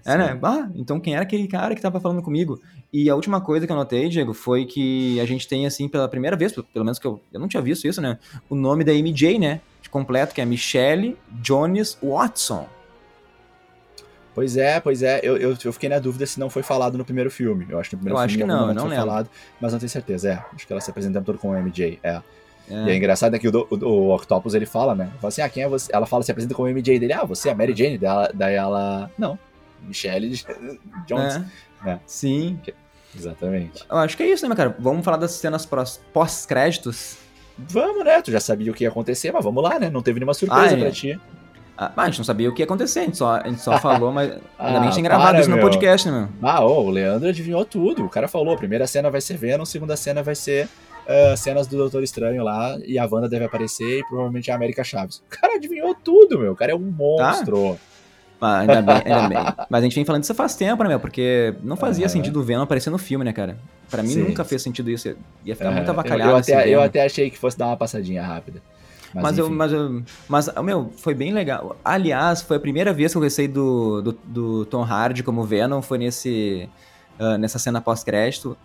É, 0.04 0.16
né? 0.16 0.38
Ah, 0.42 0.68
então 0.74 1.00
quem 1.00 1.14
era 1.14 1.22
aquele 1.22 1.46
cara 1.46 1.74
que 1.74 1.80
tava 1.80 2.00
falando 2.00 2.22
comigo? 2.22 2.60
E 2.92 3.08
a 3.08 3.14
última 3.14 3.40
coisa 3.40 3.66
que 3.66 3.72
eu 3.72 3.76
notei, 3.76 4.08
Diego, 4.08 4.34
foi 4.34 4.66
que 4.66 5.18
a 5.20 5.24
gente 5.24 5.48
tem, 5.48 5.66
assim, 5.66 5.88
pela 5.88 6.08
primeira 6.08 6.36
vez, 6.36 6.52
pelo 6.52 6.84
menos 6.84 6.98
que 6.98 7.06
eu, 7.06 7.20
eu 7.32 7.40
não 7.40 7.48
tinha 7.48 7.62
visto 7.62 7.86
isso, 7.86 8.00
né? 8.00 8.18
O 8.50 8.54
nome 8.54 8.84
da 8.84 8.92
MJ, 8.92 9.38
né? 9.38 9.60
De 9.80 9.88
completo, 9.88 10.34
que 10.34 10.40
é 10.40 10.44
Michelle 10.44 11.16
Jones 11.40 11.96
Watson. 12.02 12.68
Pois 14.34 14.56
é, 14.56 14.80
pois 14.80 15.02
é. 15.02 15.20
Eu, 15.22 15.36
eu, 15.36 15.56
eu, 15.62 15.72
fiquei 15.72 15.88
na 15.88 15.98
dúvida 15.98 16.26
se 16.26 16.40
não 16.40 16.48
foi 16.48 16.62
falado 16.62 16.96
no 16.96 17.04
primeiro 17.04 17.30
filme. 17.30 17.66
Eu 17.68 17.78
acho 17.78 17.90
que 17.90 17.96
no 17.96 18.02
primeiro 18.02 18.22
eu 18.22 18.28
filme 18.28 18.42
acho 18.44 18.56
que 18.56 18.58
não, 18.58 18.74
não 18.74 18.82
foi 18.82 18.90
lembro. 18.90 19.06
falado, 19.06 19.30
mas 19.60 19.72
não 19.72 19.78
tenho 19.78 19.90
certeza. 19.90 20.30
É, 20.30 20.44
acho 20.54 20.66
que 20.66 20.72
ela 20.72 20.80
se 20.80 20.90
apresentando 20.90 21.24
todo 21.24 21.38
como 21.38 21.54
MJ. 21.54 21.98
É. 22.02 22.22
É. 22.70 22.84
E 22.84 22.90
é 22.90 22.96
engraçado 22.96 23.34
é 23.34 23.38
que 23.38 23.48
o, 23.48 23.68
o, 23.70 23.76
o, 23.84 24.14
Octopus 24.14 24.54
ele 24.54 24.66
fala, 24.66 24.94
né? 24.94 25.10
Fala 25.20 25.28
assim, 25.28 25.42
ah, 25.42 25.48
quem 25.48 25.62
é 25.62 25.68
você? 25.68 25.94
Ela 25.94 26.06
fala, 26.06 26.22
se 26.22 26.30
apresenta 26.30 26.54
como 26.54 26.68
MJ 26.68 26.98
dele, 26.98 27.12
ah, 27.12 27.24
você 27.24 27.48
é 27.48 27.52
a 27.52 27.54
Mary 27.54 27.74
Jane. 27.76 27.98
Daí 27.98 28.28
daí 28.34 28.54
ela 28.54 29.10
não, 29.18 29.38
Michelle 29.82 30.30
Jones. 31.06 31.40
É. 31.84 31.90
É. 31.90 31.98
Sim. 32.06 32.58
Exatamente. 33.16 33.84
Eu 33.90 33.98
acho 33.98 34.16
que 34.16 34.22
é 34.22 34.26
isso, 34.26 34.48
né, 34.48 34.54
cara? 34.54 34.74
Vamos 34.78 35.04
falar 35.04 35.18
das 35.18 35.32
cenas 35.32 35.68
pós-créditos? 36.12 37.18
Vamos, 37.58 38.04
né? 38.04 38.22
Tu 38.22 38.30
já 38.30 38.40
sabia 38.40 38.70
o 38.72 38.74
que 38.74 38.84
ia 38.84 38.88
acontecer, 38.88 39.30
mas 39.32 39.44
vamos 39.44 39.62
lá, 39.62 39.78
né? 39.78 39.90
Não 39.90 40.02
teve 40.02 40.18
nenhuma 40.18 40.34
surpresa 40.34 40.74
ah, 40.74 40.78
pra 40.78 40.90
ti. 40.90 41.20
Ah, 41.76 41.92
a 41.96 42.06
gente 42.06 42.18
não 42.18 42.24
sabia 42.24 42.48
o 42.48 42.54
que 42.54 42.62
ia 42.62 42.64
acontecer, 42.64 43.00
a 43.00 43.04
gente 43.04 43.16
só, 43.16 43.36
a 43.36 43.48
gente 43.48 43.60
só 43.60 43.76
falou, 43.80 44.12
mas 44.12 44.32
ah, 44.58 44.66
ainda 44.66 44.80
bem 44.80 44.88
que 44.88 44.94
tinha 44.94 45.04
gravado 45.04 45.30
para, 45.30 45.40
isso 45.40 45.50
no 45.50 45.56
meu. 45.56 45.64
podcast, 45.64 46.08
né, 46.08 46.18
meu? 46.20 46.48
Ah, 46.48 46.64
oh, 46.64 46.84
o 46.84 46.90
Leandro 46.90 47.28
adivinhou 47.28 47.64
tudo. 47.64 48.04
O 48.04 48.08
cara 48.08 48.28
falou: 48.28 48.54
a 48.54 48.56
primeira 48.56 48.86
cena 48.86 49.10
vai 49.10 49.20
ser 49.20 49.36
Venom, 49.36 49.62
a 49.62 49.66
segunda 49.66 49.96
cena 49.96 50.22
vai 50.22 50.34
ser 50.34 50.68
uh, 51.06 51.36
cenas 51.36 51.66
do 51.66 51.76
Doutor 51.76 52.02
Estranho 52.02 52.42
lá, 52.42 52.78
e 52.84 52.98
a 52.98 53.06
Wanda 53.10 53.28
deve 53.28 53.44
aparecer, 53.44 54.00
e 54.00 54.04
provavelmente 54.06 54.50
a 54.50 54.54
América 54.54 54.84
Chaves. 54.84 55.18
O 55.18 55.30
cara 55.30 55.54
adivinhou 55.54 55.94
tudo, 55.94 56.38
meu. 56.38 56.52
O 56.52 56.56
cara 56.56 56.72
é 56.72 56.74
um 56.74 56.78
monstro. 56.78 57.74
Tá. 57.74 57.92
Mas, 58.42 58.68
ainda 58.68 58.82
bem, 58.82 58.96
ainda 59.04 59.28
bem. 59.28 59.54
Mas 59.70 59.80
a 59.80 59.84
gente 59.84 59.94
vem 59.94 60.04
falando 60.04 60.24
isso 60.24 60.34
faz 60.34 60.56
tempo, 60.56 60.82
né, 60.82 60.88
meu? 60.88 60.98
Porque 60.98 61.54
não 61.62 61.76
fazia 61.76 62.06
uhum. 62.06 62.10
sentido 62.10 62.40
o 62.40 62.42
Venom 62.42 62.62
aparecer 62.62 62.90
no 62.90 62.98
filme, 62.98 63.24
né, 63.24 63.32
cara? 63.32 63.56
Pra 63.88 64.02
mim 64.02 64.08
Sim. 64.08 64.22
nunca 64.24 64.42
fez 64.42 64.62
sentido 64.62 64.90
isso. 64.90 65.14
Ia 65.44 65.54
ficar 65.54 65.68
uhum. 65.68 65.76
muito 65.76 65.88
avacalhado. 65.88 66.30
Eu, 66.30 66.34
eu 66.34 66.38
até, 66.38 66.68
eu 66.68 66.82
até 66.82 67.04
achei 67.04 67.30
que 67.30 67.38
fosse 67.38 67.56
dar 67.56 67.68
uma 67.68 67.76
passadinha 67.76 68.20
rápida. 68.20 68.60
Mas, 69.14 69.22
mas 69.22 69.38
eu, 69.38 69.50
mas, 69.50 69.72
eu, 69.72 70.02
mas, 70.28 70.48
meu, 70.64 70.90
foi 70.96 71.14
bem 71.14 71.32
legal. 71.32 71.76
Aliás, 71.84 72.42
foi 72.42 72.56
a 72.56 72.60
primeira 72.60 72.92
vez 72.92 73.12
que 73.12 73.18
eu 73.18 73.22
gostei 73.22 73.46
do, 73.46 74.02
do, 74.02 74.18
do 74.24 74.64
Tom 74.66 74.82
Hardy 74.82 75.22
como 75.22 75.44
Venom, 75.44 75.80
foi 75.80 75.98
nesse, 75.98 76.68
uh, 77.20 77.38
nessa 77.38 77.58
cena 77.58 77.80
pós-crédito. 77.80 78.56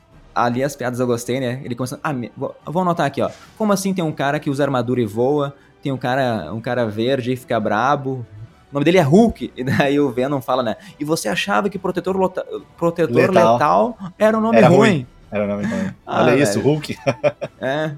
Ali 0.43 0.63
as 0.63 0.75
piadas 0.75 0.99
eu 0.99 1.07
gostei, 1.07 1.39
né? 1.39 1.61
Ele 1.63 1.75
começou. 1.75 1.99
Ah, 2.03 2.13
vou, 2.35 2.55
vou 2.65 2.81
anotar 2.81 3.05
aqui, 3.05 3.21
ó. 3.21 3.29
Como 3.57 3.73
assim 3.73 3.93
tem 3.93 4.03
um 4.03 4.11
cara 4.11 4.39
que 4.39 4.49
usa 4.49 4.63
armadura 4.63 5.01
e 5.01 5.05
voa? 5.05 5.55
Tem 5.81 5.91
um 5.91 5.97
cara, 5.97 6.53
um 6.53 6.61
cara 6.61 6.85
verde 6.85 7.33
e 7.33 7.35
fica 7.35 7.59
brabo, 7.59 8.25
o 8.71 8.73
nome 8.73 8.83
dele 8.83 8.97
é 8.97 9.01
Hulk. 9.01 9.53
E 9.55 9.63
daí 9.63 9.99
o 9.99 10.09
Venom 10.11 10.41
fala, 10.41 10.61
né? 10.61 10.75
E 10.99 11.05
você 11.05 11.29
achava 11.29 11.69
que 11.69 11.79
protetor, 11.79 12.17
lota, 12.17 12.45
protetor 12.77 13.15
letal. 13.15 13.53
letal. 13.53 13.97
era 14.17 14.37
um 14.37 14.41
nome 14.41 14.57
era 14.57 14.67
ruim. 14.67 14.77
ruim. 14.77 15.07
Era 15.31 15.43
um 15.43 15.47
nome 15.47 15.65
ruim. 15.65 15.93
Ah, 16.05 16.23
Olha 16.23 16.35
isso, 16.35 16.59
Hulk. 16.59 16.97
é. 17.59 17.91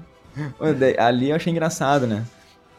Ali 0.98 1.30
eu 1.30 1.36
achei 1.36 1.50
engraçado, 1.50 2.06
né? 2.06 2.24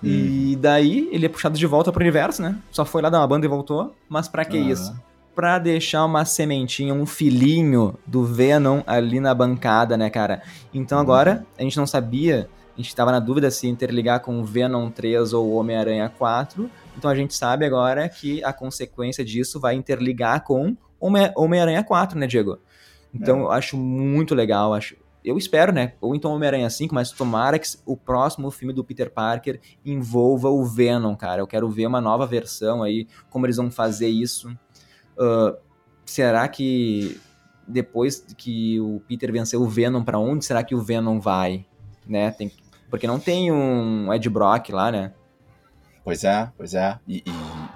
Hum. 0.04 0.08
E 0.08 0.58
daí 0.60 1.10
ele 1.12 1.26
é 1.26 1.30
puxado 1.30 1.58
de 1.58 1.66
volta 1.66 1.92
pro 1.92 2.02
universo, 2.02 2.42
né? 2.42 2.56
Só 2.72 2.86
foi 2.86 3.02
lá 3.02 3.10
dar 3.10 3.20
uma 3.20 3.28
banda 3.28 3.46
e 3.46 3.50
voltou. 3.50 3.94
Mas 4.08 4.28
para 4.28 4.46
que 4.46 4.58
isso? 4.58 4.96
Pra 5.36 5.60
deixar 5.60 6.06
uma 6.06 6.26
sementinha, 6.26 6.94
um 6.94 7.06
filhinho 7.06 7.98
do 8.06 8.24
Venom 8.24 8.82
ali 8.86 9.20
na 9.20 9.34
bancada, 9.34 9.95
né, 9.95 10.10
cara? 10.10 10.41
Então 10.74 10.98
uhum. 10.98 11.03
agora, 11.03 11.45
a 11.58 11.64
gente 11.64 11.78
não 11.78 11.88
sabia, 11.88 12.49
a 12.78 12.82
gente 12.82 12.95
tava 12.95 13.12
na 13.12 13.20
dúvida 13.20 13.49
se 13.52 13.68
interligar 13.68 14.22
com 14.22 14.40
o 14.40 14.45
Venom 14.45 14.90
3 14.90 15.34
ou 15.34 15.53
Homem-Aranha 15.53 16.10
4. 16.10 16.70
Então 16.98 17.10
a 17.10 17.16
gente 17.16 17.34
sabe 17.34 17.66
agora 17.66 18.08
que 18.10 18.44
a 18.44 18.52
consequência 18.52 19.24
disso 19.24 19.60
vai 19.60 19.76
interligar 19.76 20.44
com 20.44 20.76
Homem-Aranha 20.99 21.84
4, 21.84 22.18
né, 22.18 22.28
Diego? 22.28 22.60
Então 23.14 23.40
é. 23.40 23.41
eu 23.41 23.52
acho 23.52 23.78
muito 23.78 24.34
legal, 24.34 24.74
acho. 24.74 24.95
Eu 25.24 25.38
espero, 25.38 25.72
né? 25.72 25.94
Ou 26.02 26.16
então 26.16 26.32
Homem-Aranha 26.32 26.70
5, 26.70 26.95
mas 26.95 27.12
tomara 27.12 27.60
que 27.60 27.68
o 27.86 27.95
próximo 27.95 28.49
filme 28.49 28.74
do 28.74 28.84
Peter 28.84 29.12
Parker 29.12 29.60
envolva 29.86 30.49
o 30.49 30.66
Venom, 30.66 31.16
cara. 31.16 31.41
Eu 31.41 31.48
quero 31.48 31.70
ver 31.70 31.86
uma 31.86 32.02
nova 32.02 32.26
versão 32.26 32.82
aí, 32.82 33.08
como 33.30 33.45
eles 33.45 33.58
vão 33.58 33.70
fazer 33.70 34.08
isso. 34.08 34.49
Uh, 35.18 35.58
será 36.06 36.48
que 36.48 37.20
depois 37.68 38.26
que 38.38 38.80
o 38.80 39.02
Peter 39.08 39.32
venceu 39.32 39.62
o 39.62 39.68
Venom, 39.68 40.04
para 40.04 40.20
onde 40.20 40.46
será 40.46 40.64
que 40.64 40.76
o 40.76 40.82
Venom 40.82 41.20
vai? 41.20 41.66
Né? 42.08 42.32
Tem, 42.32 42.52
porque 42.90 43.08
não 43.08 43.20
tem 43.20 43.52
um 43.52 44.14
Ed 44.14 44.30
Brock 44.30 44.70
lá, 44.70 44.92
né? 44.92 45.14
Pois 46.04 46.24
é, 46.24 46.50
pois 46.58 46.74
é. 46.74 46.98
E, 47.08 47.24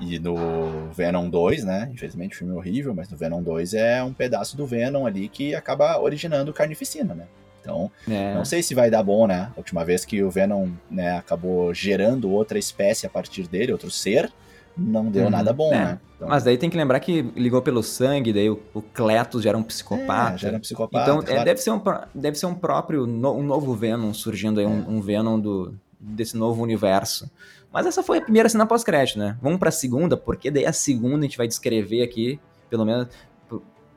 e, 0.01 0.15
e, 0.15 0.19
no 0.19 0.89
Venom 0.91 1.29
2, 1.29 1.63
né? 1.63 1.89
Infelizmente 1.93 2.35
o 2.35 2.37
filme 2.39 2.53
é 2.53 2.57
horrível, 2.57 2.93
mas 2.93 3.09
no 3.09 3.15
Venom 3.15 3.41
2 3.41 3.75
é 3.75 4.03
um 4.03 4.13
pedaço 4.13 4.57
do 4.57 4.65
Venom 4.65 5.05
ali 5.05 5.29
que 5.29 5.53
acaba 5.53 5.99
originando 5.99 6.51
carnificina, 6.51 7.13
né? 7.13 7.27
Então, 7.61 7.91
é. 8.07 8.33
não 8.35 8.45
sei 8.45 8.61
se 8.61 8.75
vai 8.75 8.91
dar 8.91 9.01
bom, 9.01 9.25
né? 9.25 9.51
A 9.55 9.57
última 9.57 9.83
vez 9.83 10.05
que 10.05 10.21
o 10.21 10.29
Venom 10.29 10.69
né, 10.89 11.17
acabou 11.17 11.73
gerando 11.73 12.29
outra 12.29 12.59
espécie 12.59 13.07
a 13.07 13.09
partir 13.09 13.47
dele, 13.47 13.71
outro 13.71 13.89
ser, 13.89 14.31
não 14.77 15.05
deu 15.05 15.25
uhum. 15.25 15.29
nada 15.29 15.53
bom, 15.53 15.73
é. 15.73 15.77
né? 15.77 15.99
Então... 16.15 16.27
Mas 16.27 16.43
daí 16.43 16.57
tem 16.57 16.69
que 16.69 16.77
lembrar 16.77 16.99
que 16.99 17.21
ligou 17.35 17.61
pelo 17.61 17.83
sangue, 17.83 18.31
daí 18.33 18.49
o, 18.49 18.59
o 18.73 18.81
Cletus 18.81 19.43
já 19.43 19.49
era 19.49 19.57
um 19.57 19.63
psicopata. 19.63 20.35
É, 20.35 20.37
já 20.37 20.47
era 20.49 20.57
um 20.57 20.59
psicopata. 20.59 21.03
Então, 21.03 21.21
é, 21.21 21.25
claro. 21.25 21.45
deve, 21.45 21.61
ser 21.61 21.71
um, 21.71 21.81
deve 22.13 22.37
ser 22.37 22.45
um 22.45 22.55
próprio, 22.55 23.05
no, 23.05 23.33
um 23.33 23.43
novo 23.43 23.73
Venom 23.73 24.13
surgindo 24.13 24.59
aí, 24.59 24.65
um, 24.65 24.79
é. 24.79 24.85
um 24.87 25.01
Venom 25.01 25.39
do, 25.39 25.73
desse 25.99 26.37
novo 26.37 26.61
universo. 26.61 27.29
Mas 27.71 27.85
essa 27.85 28.01
foi 28.01 28.19
a 28.19 28.21
primeira 28.21 28.47
cena 28.47 28.65
pós-crédito, 28.65 29.19
né? 29.19 29.37
Vamos 29.41 29.59
pra 29.59 29.71
segunda, 29.71 30.15
porque 30.15 30.49
daí 30.49 30.65
a 30.65 30.71
segunda 30.71 31.19
a 31.19 31.21
gente 31.23 31.37
vai 31.37 31.47
descrever 31.47 32.03
aqui, 32.03 32.39
pelo 32.69 32.85
menos 32.85 33.07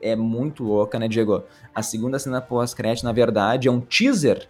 é 0.01 0.15
muito 0.15 0.63
louca, 0.63 0.97
né, 0.97 1.07
Diego? 1.07 1.43
A 1.73 1.81
segunda 1.81 2.17
cena 2.19 2.41
pós-crédito, 2.41 3.03
na 3.03 3.11
verdade, 3.11 3.67
é 3.67 3.71
um 3.71 3.79
teaser 3.79 4.47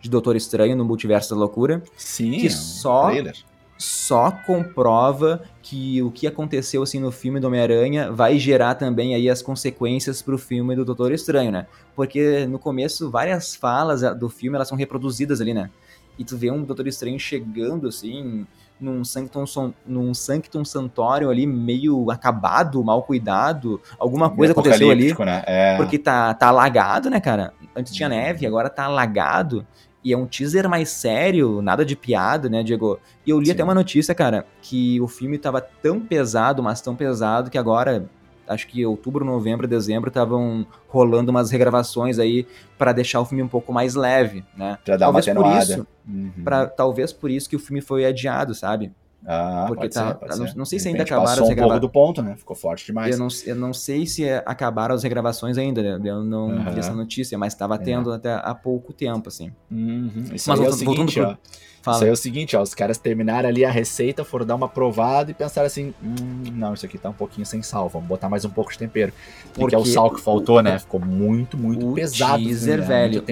de 0.00 0.10
Doutor 0.10 0.36
Estranho 0.36 0.76
no 0.76 0.84
Multiverso 0.84 1.30
da 1.30 1.36
Loucura. 1.36 1.82
Sim, 1.96 2.32
que 2.32 2.50
só, 2.50 3.06
trailer. 3.06 3.36
Só 3.82 4.30
comprova 4.30 5.42
que 5.60 6.00
o 6.02 6.10
que 6.10 6.26
aconteceu 6.26 6.82
assim 6.82 7.00
no 7.00 7.10
filme 7.10 7.40
do 7.40 7.48
Homem-Aranha 7.48 8.12
vai 8.12 8.38
gerar 8.38 8.76
também 8.76 9.14
aí 9.14 9.28
as 9.28 9.42
consequências 9.42 10.22
pro 10.22 10.38
filme 10.38 10.76
do 10.76 10.84
Doutor 10.84 11.10
Estranho, 11.12 11.50
né? 11.50 11.66
Porque 11.96 12.46
no 12.46 12.58
começo 12.58 13.10
várias 13.10 13.56
falas 13.56 14.02
do 14.16 14.28
filme 14.28 14.56
elas 14.56 14.68
são 14.68 14.78
reproduzidas 14.78 15.40
ali, 15.40 15.52
né? 15.52 15.68
E 16.16 16.24
tu 16.24 16.36
vê 16.36 16.50
um 16.50 16.62
Doutor 16.62 16.86
Estranho 16.86 17.18
chegando 17.18 17.88
assim 17.88 18.46
num 18.80 19.04
Sanctum, 19.04 19.44
num 19.84 20.14
Sanctum 20.14 20.64
Santorium 20.64 21.30
ali 21.30 21.46
meio 21.46 22.10
acabado, 22.10 22.82
mal 22.84 23.02
cuidado, 23.02 23.80
alguma 23.98 24.30
coisa 24.30 24.52
aconteceu 24.52 24.90
ali. 24.90 25.12
Né? 25.18 25.42
É. 25.46 25.76
Porque 25.76 25.98
tá, 25.98 26.34
tá 26.34 26.48
alagado, 26.48 27.10
né, 27.10 27.20
cara? 27.20 27.52
Antes 27.74 27.92
tinha 27.92 28.08
neve, 28.08 28.46
agora 28.46 28.68
tá 28.68 28.84
alagado. 28.84 29.66
E 30.04 30.12
é 30.12 30.16
um 30.16 30.26
teaser 30.26 30.68
mais 30.68 30.88
sério, 30.90 31.62
nada 31.62 31.84
de 31.84 31.94
piada, 31.94 32.48
né, 32.48 32.62
Diego? 32.62 32.98
E 33.26 33.30
eu 33.30 33.38
li 33.38 33.46
Sim. 33.46 33.52
até 33.52 33.64
uma 33.64 33.74
notícia, 33.74 34.14
cara, 34.14 34.46
que 34.60 35.00
o 35.00 35.06
filme 35.06 35.38
tava 35.38 35.60
tão 35.60 36.00
pesado, 36.00 36.62
mas 36.62 36.80
tão 36.80 36.96
pesado, 36.96 37.50
que 37.50 37.56
agora, 37.56 38.08
acho 38.48 38.66
que 38.66 38.84
outubro, 38.84 39.24
novembro, 39.24 39.68
dezembro, 39.68 40.08
estavam 40.08 40.66
rolando 40.88 41.30
umas 41.30 41.50
regravações 41.50 42.18
aí 42.18 42.46
para 42.76 42.92
deixar 42.92 43.20
o 43.20 43.24
filme 43.24 43.42
um 43.42 43.48
pouco 43.48 43.72
mais 43.72 43.94
leve, 43.94 44.44
né? 44.56 44.76
Pra 44.84 44.96
dar 44.96 45.06
talvez 45.06 45.26
uma 45.28 45.34
por 45.34 45.56
isso, 45.58 45.86
uhum. 46.08 46.32
pra, 46.42 46.66
Talvez 46.66 47.12
por 47.12 47.30
isso 47.30 47.48
que 47.48 47.56
o 47.56 47.60
filme 47.60 47.80
foi 47.80 48.04
adiado, 48.04 48.54
sabe? 48.54 48.92
Ah, 49.24 49.66
Porque 49.68 49.88
tá, 49.88 50.18
ser, 50.30 50.38
não, 50.38 50.54
não, 50.56 50.64
sei 50.64 50.80
se 50.80 50.88
ainda 50.88 51.04
acabaram 51.04 51.42
as 51.42 51.48
regravações. 51.48 51.58
um 51.58 51.68
pouco 51.68 51.80
do 51.80 51.88
ponto, 51.88 52.22
né? 52.22 52.36
Ficou 52.36 52.56
forte 52.56 52.86
demais. 52.86 53.14
Eu 53.14 53.18
não, 53.18 53.28
eu 53.46 53.54
não 53.54 53.72
sei 53.72 54.04
se 54.04 54.28
acabaram 54.44 54.94
as 54.94 55.02
regravações 55.04 55.56
ainda, 55.56 55.98
né? 55.98 56.10
eu 56.10 56.24
não 56.24 56.48
uhum. 56.48 56.70
vi 56.72 56.80
essa 56.80 56.92
notícia, 56.92 57.38
mas 57.38 57.52
estava 57.52 57.76
é. 57.76 57.78
tendo 57.78 58.12
é. 58.12 58.16
até 58.16 58.34
há 58.34 58.54
pouco 58.54 58.92
tempo, 58.92 59.28
assim. 59.28 59.52
Uhum. 59.70 60.24
Isso 60.34 60.48
mas 60.48 60.60
aí 60.60 60.66
é 60.66 60.68
o 60.68 60.72
seguinte, 60.72 61.20
pro... 61.20 61.30
ó. 61.30 61.36
Fala. 61.82 61.96
Isso 61.96 62.04
aí 62.04 62.10
é 62.10 62.12
o 62.12 62.16
seguinte, 62.16 62.56
ó, 62.56 62.62
os 62.62 62.74
caras 62.74 62.96
terminaram 62.96 63.48
ali 63.48 63.64
a 63.64 63.70
receita, 63.70 64.24
foram 64.24 64.46
dar 64.46 64.54
uma 64.54 64.68
provada 64.68 65.32
e 65.32 65.34
pensaram 65.34 65.66
assim, 65.66 65.92
hum, 66.00 66.44
não, 66.52 66.74
isso 66.74 66.86
aqui 66.86 66.96
tá 66.96 67.10
um 67.10 67.14
pouquinho 67.14 67.44
sem 67.44 67.60
sal, 67.60 67.88
vamos 67.88 68.06
botar 68.06 68.28
mais 68.28 68.44
um 68.44 68.50
pouco 68.50 68.70
de 68.70 68.78
tempero. 68.78 69.12
Porque 69.52 69.74
é 69.74 69.78
o 69.78 69.84
sal 69.84 70.08
que 70.08 70.20
faltou, 70.20 70.62
né? 70.62 70.78
Ficou 70.78 71.00
muito, 71.00 71.58
muito 71.58 71.90
o 71.90 71.94
pesado. 71.94 72.40
Teaser, 72.40 72.78
assim, 72.78 72.88
velho, 72.88 73.24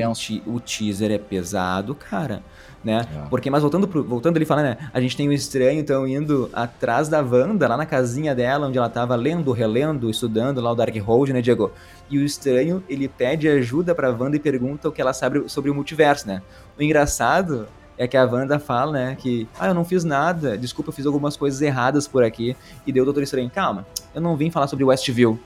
o, 0.47 0.55
o 0.55 0.61
teaser 0.61 1.13
é 1.13 1.19
pesado, 1.19 1.95
cara 1.95 2.43
né? 2.83 3.07
É. 3.15 3.29
Porque, 3.29 3.51
mas 3.51 3.63
voltando, 3.63 3.87
pro, 3.87 4.03
voltando 4.03 4.37
ali 4.37 4.45
falando, 4.45 4.65
né? 4.65 4.79
A 4.93 5.01
gente 5.01 5.17
tem 5.17 5.29
o 5.29 5.33
estranho, 5.33 5.81
então, 5.81 6.07
indo 6.07 6.49
atrás 6.53 7.09
da 7.09 7.21
Wanda, 7.21 7.69
lá 7.69 7.77
na 7.77 7.87
casinha 7.87 8.35
dela, 8.35 8.67
onde 8.67 8.79
ela 8.79 8.89
tava 8.89 9.15
lendo, 9.17 9.53
relendo, 9.53 10.11
estudando 10.11 10.61
lá 10.61 10.73
o 10.73 10.75
Dark 10.75 10.97
Hold, 10.97 11.31
né, 11.31 11.43
Diego? 11.43 11.71
E 12.11 12.19
o 12.19 12.25
estranho, 12.25 12.83
ele 12.89 13.09
pede 13.09 13.49
ajuda 13.49 13.95
pra 13.95 14.11
Wanda 14.11 14.37
e 14.37 14.41
pergunta 14.41 14.89
o 14.89 14.93
que 14.93 15.01
ela 15.01 15.13
sabe 15.13 15.49
sobre 15.49 15.71
o 15.71 15.75
multiverso, 15.75 16.27
né? 16.27 16.43
O 16.79 16.83
engraçado 16.83 17.67
é 17.97 18.09
que 18.09 18.17
a 18.17 18.25
Wanda 18.25 18.59
fala, 18.59 18.93
né, 18.93 19.17
que, 19.19 19.47
ah, 19.59 19.69
eu 19.69 19.75
não 19.75 19.85
fiz 19.85 20.05
nada, 20.05 20.57
desculpa, 20.57 20.89
eu 20.89 20.95
fiz 20.95 21.05
algumas 21.05 21.37
coisas 21.37 21.61
erradas 21.61 22.09
por 22.09 22.25
aqui. 22.25 22.57
E 22.87 22.93
deu 22.93 23.03
o 23.03 23.05
Doutor 23.05 23.23
Estranho, 23.23 23.51
calma, 23.51 23.87
eu 24.15 24.23
não 24.23 24.37
vim 24.37 24.51
falar 24.51 24.69
sobre 24.69 24.85
Westview. 24.85 25.39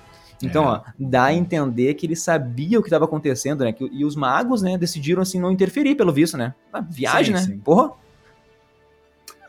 Então, 0.42 0.64
é. 0.64 0.66
ó, 0.66 0.80
dá 0.98 1.24
a 1.24 1.34
entender 1.34 1.94
que 1.94 2.06
ele 2.06 2.16
sabia 2.16 2.78
o 2.78 2.82
que 2.82 2.88
estava 2.88 3.04
acontecendo, 3.04 3.64
né? 3.64 3.72
Que, 3.72 3.88
e 3.92 4.04
os 4.04 4.16
magos, 4.16 4.62
né, 4.62 4.76
decidiram, 4.76 5.22
assim, 5.22 5.40
não 5.40 5.50
interferir, 5.50 5.94
pelo 5.94 6.12
visto, 6.12 6.36
né? 6.36 6.54
Ah, 6.72 6.80
viagem, 6.80 7.36
sim, 7.36 7.48
né? 7.48 7.54
Sim. 7.54 7.58
Porra! 7.58 7.92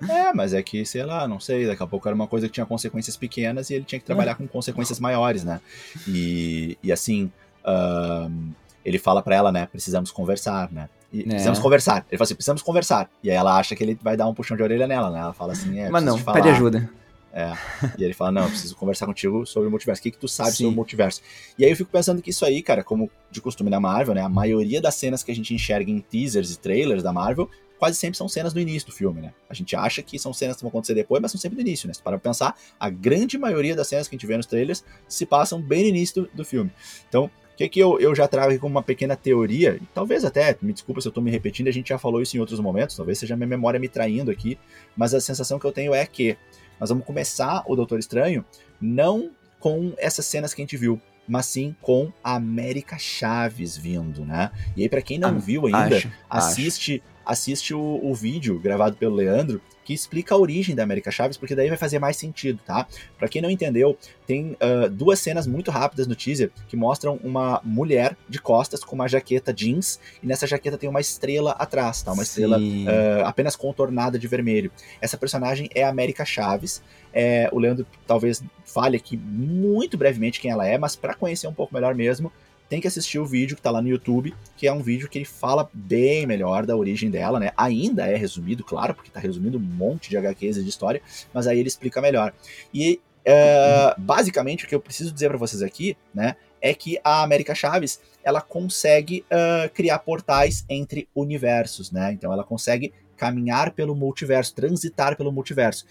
É, 0.09 0.33
mas 0.33 0.53
é 0.53 0.61
que, 0.61 0.85
sei 0.85 1.03
lá, 1.03 1.27
não 1.27 1.39
sei, 1.39 1.65
daqui 1.65 1.81
a 1.81 1.87
pouco 1.87 2.07
era 2.07 2.15
uma 2.15 2.27
coisa 2.27 2.47
que 2.47 2.53
tinha 2.53 2.65
consequências 2.65 3.15
pequenas 3.15 3.69
e 3.69 3.75
ele 3.75 3.85
tinha 3.85 3.99
que 3.99 4.05
trabalhar 4.05 4.33
é. 4.33 4.35
com 4.35 4.47
consequências 4.47 4.99
maiores, 4.99 5.43
né? 5.43 5.61
E, 6.07 6.77
e 6.83 6.91
assim, 6.91 7.31
um, 7.65 8.51
ele 8.83 8.99
fala 8.99 9.21
para 9.21 9.35
ela, 9.35 9.51
né, 9.51 9.65
precisamos 9.65 10.11
conversar, 10.11 10.71
né? 10.71 10.89
E, 11.11 11.21
é. 11.21 11.23
Precisamos 11.23 11.59
conversar. 11.59 12.05
Ele 12.09 12.17
fala 12.17 12.25
assim, 12.25 12.35
precisamos 12.35 12.61
conversar. 12.61 13.09
E 13.23 13.31
aí 13.31 13.37
ela 13.37 13.57
acha 13.57 13.75
que 13.75 13.83
ele 13.83 13.97
vai 14.01 14.17
dar 14.17 14.27
um 14.27 14.33
puxão 14.33 14.57
de 14.57 14.63
orelha 14.63 14.85
nela, 14.85 15.09
né? 15.09 15.19
Ela 15.19 15.33
fala 15.33 15.53
assim, 15.53 15.79
é, 15.79 15.89
Mas 15.89 16.03
não, 16.03 16.19
pede 16.21 16.49
ajuda. 16.49 16.89
É. 17.35 17.51
E 17.97 18.03
ele 18.03 18.13
fala: 18.13 18.31
Não, 18.31 18.43
eu 18.43 18.49
preciso 18.49 18.77
conversar 18.77 19.05
contigo 19.05 19.45
sobre 19.45 19.67
o 19.67 19.69
multiverso. 19.69 19.99
O 19.99 20.03
que, 20.03 20.11
que 20.11 20.17
tu 20.17 20.27
sabe 20.27 20.51
Sim. 20.51 20.57
sobre 20.57 20.71
o 20.71 20.75
multiverso? 20.75 21.21
E 21.59 21.65
aí 21.65 21.71
eu 21.71 21.75
fico 21.75 21.91
pensando 21.91 22.21
que 22.21 22.29
isso 22.29 22.45
aí, 22.45 22.63
cara, 22.63 22.81
como 22.81 23.11
de 23.29 23.41
costume 23.41 23.69
na 23.69 23.77
Marvel, 23.77 24.15
né? 24.15 24.21
A 24.21 24.29
maioria 24.29 24.81
das 24.81 24.95
cenas 24.95 25.21
que 25.21 25.31
a 25.31 25.35
gente 25.35 25.53
enxerga 25.53 25.91
em 25.91 25.99
teasers 25.99 26.53
e 26.53 26.57
trailers 26.57 27.03
da 27.03 27.11
Marvel 27.11 27.49
quase 27.77 27.97
sempre 27.97 28.17
são 28.17 28.29
cenas 28.29 28.53
do 28.53 28.59
início 28.61 28.87
do 28.87 28.95
filme, 28.95 29.21
né? 29.21 29.33
A 29.49 29.53
gente 29.53 29.75
acha 29.75 30.01
que 30.01 30.17
são 30.17 30.33
cenas 30.33 30.55
que 30.55 30.61
vão 30.61 30.69
acontecer 30.69 30.93
depois, 30.93 31.21
mas 31.21 31.31
são 31.31 31.39
sempre 31.39 31.57
do 31.57 31.61
início, 31.61 31.89
né? 31.89 31.93
Se 31.93 32.01
para 32.01 32.17
pensar, 32.17 32.57
a 32.79 32.89
grande 32.89 33.37
maioria 33.37 33.75
das 33.75 33.87
cenas 33.87 34.07
que 34.07 34.15
a 34.15 34.17
gente 34.17 34.25
vê 34.25 34.37
nos 34.37 34.45
trailers 34.45 34.85
se 35.09 35.25
passam 35.25 35.61
bem 35.61 35.83
no 35.83 35.89
início 35.89 36.23
do, 36.23 36.29
do 36.35 36.45
filme. 36.45 36.71
Então, 37.09 37.25
o 37.25 37.57
que, 37.57 37.67
que 37.67 37.79
eu, 37.79 37.99
eu 37.99 38.15
já 38.15 38.27
trago 38.27 38.51
aqui 38.51 38.59
como 38.59 38.75
uma 38.75 38.83
pequena 38.83 39.15
teoria, 39.15 39.79
talvez 39.93 40.25
até, 40.25 40.57
me 40.61 40.73
desculpa 40.73 40.99
se 41.01 41.07
eu 41.07 41.09
estou 41.09 41.23
me 41.23 41.31
repetindo, 41.31 41.67
a 41.67 41.71
gente 41.71 41.89
já 41.89 41.97
falou 41.97 42.21
isso 42.21 42.35
em 42.35 42.39
outros 42.39 42.59
momentos, 42.59 42.95
talvez 42.95 43.17
seja 43.17 43.35
minha 43.35 43.47
memória 43.47 43.79
me 43.79 43.87
traindo 43.87 44.29
aqui, 44.29 44.57
mas 44.95 45.13
a 45.13 45.21
sensação 45.21 45.57
que 45.57 45.65
eu 45.65 45.71
tenho 45.71 45.93
é 45.93 46.05
que 46.05 46.37
nós 46.80 46.89
vamos 46.89 47.06
começar 47.06 47.64
o 47.68 47.76
Doutor 47.76 47.99
Estranho 47.99 48.45
não 48.80 49.31
com 49.60 49.93
essas 49.97 50.26
cenas 50.26 50.53
que 50.53 50.61
a 50.61 50.64
gente 50.64 50.77
viu, 50.77 51.02
mas 51.27 51.47
sim 51.47 51.76
com 51.81 52.11
a 52.23 52.35
América 52.35 52.97
Chaves 52.97 53.76
vindo, 53.76 54.23
né? 54.23 54.52
E 54.76 54.84
aí, 54.84 54.89
para 54.89 55.02
quem 55.02 55.18
não 55.18 55.30
ah, 55.30 55.39
viu 55.39 55.65
ainda, 55.65 55.97
acho, 55.97 56.11
assiste, 56.30 57.03
acho. 57.26 57.31
assiste 57.31 57.73
o, 57.73 57.99
o 58.03 58.14
vídeo 58.14 58.60
gravado 58.60 58.95
pelo 58.95 59.15
Leandro, 59.15 59.61
que 59.85 59.93
explica 59.93 60.33
a 60.33 60.37
origem 60.37 60.75
da 60.75 60.83
América 60.83 61.11
Chaves, 61.11 61.37
porque 61.37 61.55
daí 61.55 61.69
vai 61.69 61.77
fazer 61.77 61.99
mais 61.99 62.17
sentido, 62.17 62.59
tá? 62.65 62.87
Para 63.17 63.29
quem 63.29 63.41
não 63.41 63.49
entendeu, 63.49 63.97
tem 64.25 64.53
uh, 64.53 64.89
duas 64.89 65.19
cenas 65.19 65.45
muito 65.45 65.69
rápidas 65.69 66.07
no 66.07 66.15
teaser 66.15 66.51
que 66.67 66.75
mostram 66.75 67.19
uma 67.23 67.61
mulher 67.63 68.17
de 68.27 68.41
costas 68.41 68.83
com 68.83 68.95
uma 68.95 69.07
jaqueta 69.07 69.53
jeans 69.53 69.99
e 70.23 70.27
nessa 70.27 70.47
jaqueta 70.47 70.77
tem 70.77 70.89
uma 70.89 70.99
estrela 70.99 71.51
atrás, 71.51 72.01
tá? 72.01 72.11
Uma 72.11 72.25
Sim. 72.25 72.29
estrela 72.29 72.57
uh, 72.57 73.25
apenas 73.25 73.55
contornada 73.55 74.17
de 74.17 74.27
vermelho. 74.27 74.71
Essa 74.99 75.17
personagem 75.17 75.69
é 75.75 75.83
a 75.83 75.89
América 75.89 76.25
Chaves. 76.25 76.81
É, 77.13 77.47
o 77.53 77.59
Leandro 77.59 77.85
talvez 78.07 78.43
fale 78.65 78.97
aqui 78.97 79.15
muito 79.15 79.97
brevemente 79.97 80.39
quem 80.41 80.49
ela 80.49 80.67
é, 80.67 80.77
mas 80.77 80.95
para 80.95 81.13
conhecer 81.13 81.47
um 81.47 81.53
pouco 81.53 81.73
melhor 81.73 81.93
mesmo, 81.93 82.31
tem 82.69 82.81
que 82.81 82.87
assistir 82.87 83.19
o 83.19 83.25
vídeo 83.25 83.55
que 83.55 83.61
tá 83.61 83.71
lá 83.71 83.81
no 83.81 83.87
YouTube, 83.87 84.33
que 84.57 84.67
é 84.67 84.73
um 84.73 84.81
vídeo 84.81 85.07
que 85.07 85.17
ele 85.17 85.25
fala 85.25 85.69
bem 85.73 86.25
melhor 86.25 86.65
da 86.65 86.75
origem 86.75 87.09
dela, 87.09 87.39
né? 87.39 87.51
Ainda 87.55 88.07
é 88.07 88.15
resumido, 88.15 88.63
claro, 88.63 88.93
porque 88.93 89.11
tá 89.11 89.19
resumindo 89.19 89.57
um 89.57 89.61
monte 89.61 90.09
de 90.09 90.17
HQs 90.17 90.57
e 90.57 90.63
de 90.63 90.69
história, 90.69 91.01
mas 91.33 91.47
aí 91.47 91.59
ele 91.59 91.67
explica 91.67 92.01
melhor. 92.01 92.33
E 92.73 92.99
uh, 93.25 93.99
basicamente 93.99 94.65
o 94.65 94.67
que 94.67 94.75
eu 94.75 94.79
preciso 94.79 95.11
dizer 95.11 95.29
para 95.29 95.37
vocês 95.37 95.61
aqui, 95.61 95.95
né, 96.13 96.35
é 96.61 96.73
que 96.73 96.99
a 97.03 97.21
América 97.21 97.53
Chaves 97.53 97.99
ela 98.23 98.41
consegue 98.41 99.23
uh, 99.31 99.69
criar 99.71 99.99
portais 99.99 100.65
entre 100.67 101.07
universos, 101.13 101.91
né? 101.91 102.11
Então 102.11 102.33
ela 102.33 102.43
consegue 102.43 102.91
caminhar 103.15 103.71
pelo 103.71 103.95
multiverso, 103.95 104.53
transitar 104.53 105.15
pelo 105.15 105.31
multiverso. 105.31 105.85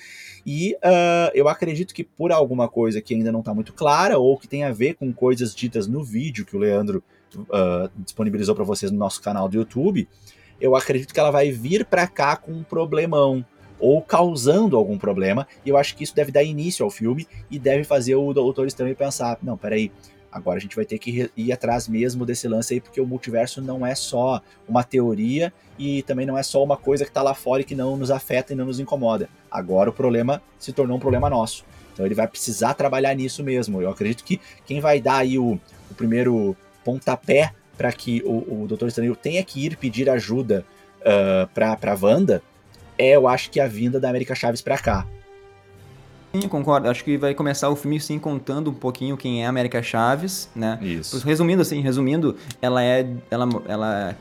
E 0.47 0.75
uh, 0.77 1.31
eu 1.35 1.49
acredito 1.49 1.95
que 1.95 2.05
por 2.05 2.33
alguma 2.33 2.69
coisa 2.69 3.01
que 3.01 3.15
ainda 3.15 3.33
não 3.33 3.41
está 3.41 3.55
muito 3.55 3.73
clara, 3.73 4.19
ou 4.19 4.39
que 4.39 4.49
tem 4.49 4.65
a 4.65 4.73
ver 4.73 4.95
com 4.95 5.13
coisas 5.13 5.55
ditas 5.55 5.87
no 5.87 6.05
vídeo 6.05 6.45
que 6.45 6.57
o 6.57 6.59
Leandro 6.59 7.03
uh, 7.37 7.91
disponibilizou 7.97 8.55
para 8.55 8.65
vocês 8.65 8.91
no 8.91 8.99
nosso 8.99 9.21
canal 9.23 9.49
do 9.49 9.57
YouTube, 9.57 10.09
eu 10.61 10.77
acredito 10.77 11.13
que 11.13 11.21
ela 11.21 11.31
vai 11.31 11.51
vir 11.51 11.85
para 11.85 12.07
cá 12.07 12.37
com 12.37 12.53
um 12.53 12.63
problemão 12.63 13.45
ou 13.79 14.01
causando 14.01 14.77
algum 14.77 14.97
problema, 14.97 15.47
e 15.65 15.69
eu 15.69 15.77
acho 15.77 15.97
que 15.97 16.05
isso 16.05 16.15
deve 16.15 16.33
dar 16.33 16.43
início 16.43 16.85
ao 16.85 16.91
filme 16.91 17.27
e 17.51 17.59
deve 17.59 17.85
fazer 17.85 18.15
o 18.15 18.33
Doutor 18.33 18.67
Estranho 18.67 18.95
pensar, 18.97 19.37
não, 19.43 19.57
peraí, 19.57 19.91
Agora 20.35 20.59
a 20.59 20.61
gente 20.61 20.75
vai 20.75 20.85
ter 20.85 20.99
que 20.99 21.31
ir 21.37 21.53
atrás 21.53 21.87
mesmo 21.87 22.27
desse 22.27 22.49
lance 22.49 22.75
aí, 22.75 22.81
porque 22.81 23.01
o 23.01 23.07
multiverso 23.07 23.63
não 23.63 23.87
é 23.87 23.95
só 23.95 24.43
uma 24.69 24.83
teoria 24.83 25.53
e 25.79 26.03
também 26.03 26.27
não 26.27 26.37
é 26.37 26.43
só 26.43 26.63
uma 26.65 26.77
coisa 26.77 27.05
que 27.05 27.11
está 27.11 27.23
lá 27.23 27.35
fora 27.35 27.63
e 27.63 27.65
que 27.65 27.77
não 27.77 27.97
nos 27.97 28.11
afeta 28.11 28.53
e 28.53 28.57
não 28.57 28.67
nos 28.67 28.81
incomoda. 28.81 29.29
Agora 29.49 29.91
o 29.91 29.93
problema 29.93 30.43
se 30.59 30.73
tornou 30.73 30.97
um 30.97 31.01
problema 31.01 31.31
nosso. 31.31 31.65
Então 31.93 32.05
ele 32.05 32.17
vai 32.17 32.27
precisar 32.27 32.75
trabalhar 32.75 33.15
nisso 33.15 33.45
mesmo. 33.45 33.81
Eu 33.81 33.91
acredito 33.91 34.25
que 34.25 34.41
quem 34.67 34.81
vai 34.81 35.01
dar 35.01 35.19
aí 35.19 35.39
o, 35.39 35.53
o 35.89 35.95
primeiro 35.95 36.57
pontapé 36.85 37.53
para 37.79 37.93
que 37.93 38.21
o, 38.25 38.65
o 38.65 38.67
Dr. 38.67 38.89
Estranho 38.89 39.15
tenha 39.15 39.45
que 39.45 39.65
ir 39.65 39.77
pedir 39.77 40.11
ajuda 40.11 40.67
uh, 41.01 41.47
para 41.55 41.93
a 41.93 41.95
Wanda 41.95 42.43
é, 42.99 43.11
eu 43.11 43.27
acho 43.27 43.51
que 43.51 43.61
a 43.61 43.67
vinda 43.67 43.99
da 43.99 44.09
América 44.09 44.35
Chaves 44.35 44.63
para 44.63 44.79
cá. 44.79 45.07
Sim, 46.35 46.49
concordo. 46.49 46.89
Acho 46.89 47.05
que 47.05 47.17
vai 47.17 47.33
começar 47.33 47.69
o 47.69 47.77
filme 47.77 48.01
sim 48.01 48.19
contando 48.19 48.71
um 48.71 48.75
pouquinho 48.75 49.17
quem 49.17 49.43
é 49.43 49.47
a 49.47 49.49
América 49.49 49.81
Chaves, 49.81 50.51
né? 50.55 50.81
Isso. 50.83 51.25
Resumindo 51.25 51.63
assim, 51.63 51.81
resumindo, 51.81 52.37
ela 52.61 52.83
é 52.83 53.07
ela, 53.31 53.49
ela 53.69 54.17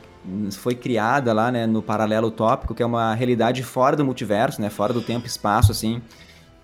foi 0.52 0.76
criada 0.76 1.32
lá, 1.32 1.50
né, 1.50 1.66
no 1.66 1.82
paralelo 1.82 2.30
tópico, 2.30 2.72
que 2.72 2.82
é 2.82 2.86
uma 2.86 3.14
realidade 3.14 3.62
fora 3.62 3.96
do 3.96 4.04
multiverso, 4.04 4.60
né, 4.60 4.70
fora 4.70 4.92
do 4.92 5.02
tempo 5.02 5.26
e 5.26 5.28
espaço 5.28 5.72
assim. 5.72 6.00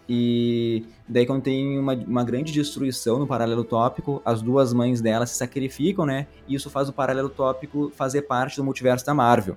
E 0.09 0.85
daí 1.09 1.27
quando 1.27 1.43
tem 1.43 1.78
uma, 1.78 1.94
uma 1.94 2.24
grande 2.24 2.52
destruição 2.52 3.18
no 3.18 3.27
paralelo 3.27 3.64
tópico, 3.64 4.22
as 4.24 4.40
duas 4.40 4.72
mães 4.72 5.01
dela 5.01 5.27
se 5.27 5.35
sacrificam, 5.35 6.06
né? 6.06 6.27
E 6.48 6.55
isso 6.55 6.70
faz 6.70 6.89
o 6.89 6.93
paralelo 6.93 7.28
tópico 7.28 7.93
fazer 7.94 8.22
parte 8.22 8.56
do 8.56 8.64
multiverso 8.64 9.05
da 9.05 9.14
Marvel. 9.14 9.56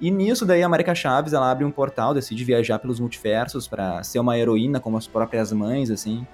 E 0.00 0.10
nisso 0.10 0.44
daí 0.44 0.62
a 0.62 0.68
Marika 0.68 0.94
Chaves, 0.94 1.32
ela 1.32 1.50
abre 1.50 1.64
um 1.64 1.70
portal, 1.70 2.12
decide 2.12 2.44
viajar 2.44 2.78
pelos 2.78 3.00
multiversos 3.00 3.66
para 3.66 4.02
ser 4.02 4.18
uma 4.18 4.38
heroína 4.38 4.78
como 4.78 4.96
as 4.96 5.06
próprias 5.06 5.52
mães, 5.52 5.90
assim. 5.90 6.26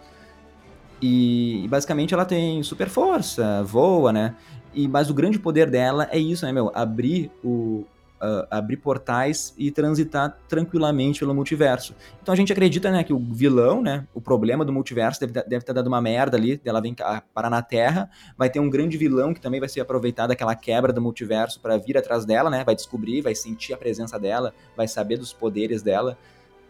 E, 1.00 1.66
basicamente 1.68 2.14
ela 2.14 2.24
tem 2.24 2.62
super 2.62 2.88
força, 2.88 3.62
voa, 3.64 4.12
né? 4.12 4.36
E, 4.72 4.86
mas 4.88 5.10
o 5.10 5.14
grande 5.14 5.38
poder 5.38 5.68
dela 5.70 6.08
é 6.10 6.18
isso, 6.18 6.46
né, 6.46 6.52
meu? 6.52 6.70
Abrir 6.74 7.30
o, 7.42 7.84
uh, 8.22 8.46
abrir 8.50 8.76
portais 8.76 9.52
e 9.58 9.70
transitar 9.70 10.38
tranquilamente 10.48 11.20
pelo 11.20 11.34
multiverso. 11.34 11.94
Então 12.22 12.32
a 12.32 12.36
gente 12.36 12.52
acredita, 12.52 12.90
né, 12.90 13.02
que 13.02 13.12
o 13.12 13.18
vilão, 13.18 13.82
né, 13.82 14.06
o 14.14 14.20
problema 14.20 14.64
do 14.64 14.72
multiverso 14.72 15.20
deve, 15.20 15.42
deve 15.42 15.64
ter 15.64 15.72
dado 15.72 15.88
uma 15.88 16.00
merda 16.00 16.36
ali, 16.36 16.60
ela 16.64 16.80
vem 16.80 16.94
parar 17.34 17.50
na 17.50 17.60
Terra, 17.60 18.08
vai 18.38 18.48
ter 18.48 18.60
um 18.60 18.70
grande 18.70 18.96
vilão 18.96 19.34
que 19.34 19.40
também 19.40 19.58
vai 19.58 19.68
ser 19.68 19.80
aproveitado 19.80 20.28
daquela 20.28 20.54
quebra 20.54 20.92
do 20.92 21.02
multiverso 21.02 21.60
para 21.60 21.76
vir 21.76 21.98
atrás 21.98 22.24
dela, 22.24 22.48
né, 22.48 22.62
vai 22.64 22.74
descobrir, 22.74 23.20
vai 23.20 23.34
sentir 23.34 23.72
a 23.72 23.76
presença 23.76 24.18
dela, 24.18 24.54
vai 24.76 24.86
saber 24.86 25.16
dos 25.16 25.32
poderes 25.32 25.82
dela. 25.82 26.16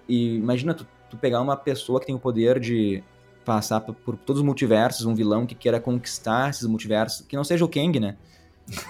E 0.08 0.36
imagina 0.36 0.74
tu, 0.74 0.86
tu 1.10 1.16
pegar 1.16 1.40
uma 1.40 1.56
pessoa 1.56 2.00
que 2.00 2.06
tem 2.06 2.14
o 2.14 2.18
poder 2.18 2.58
de 2.58 3.04
passar 3.44 3.80
por, 3.80 3.94
por 3.94 4.16
todos 4.16 4.40
os 4.40 4.46
multiversos, 4.46 5.04
um 5.04 5.14
vilão 5.14 5.46
que 5.46 5.54
queira 5.54 5.80
conquistar 5.80 6.50
esses 6.50 6.66
multiversos, 6.66 7.26
que 7.26 7.36
não 7.36 7.44
seja 7.44 7.64
o 7.64 7.68
Kang, 7.68 7.98
né? 7.98 8.16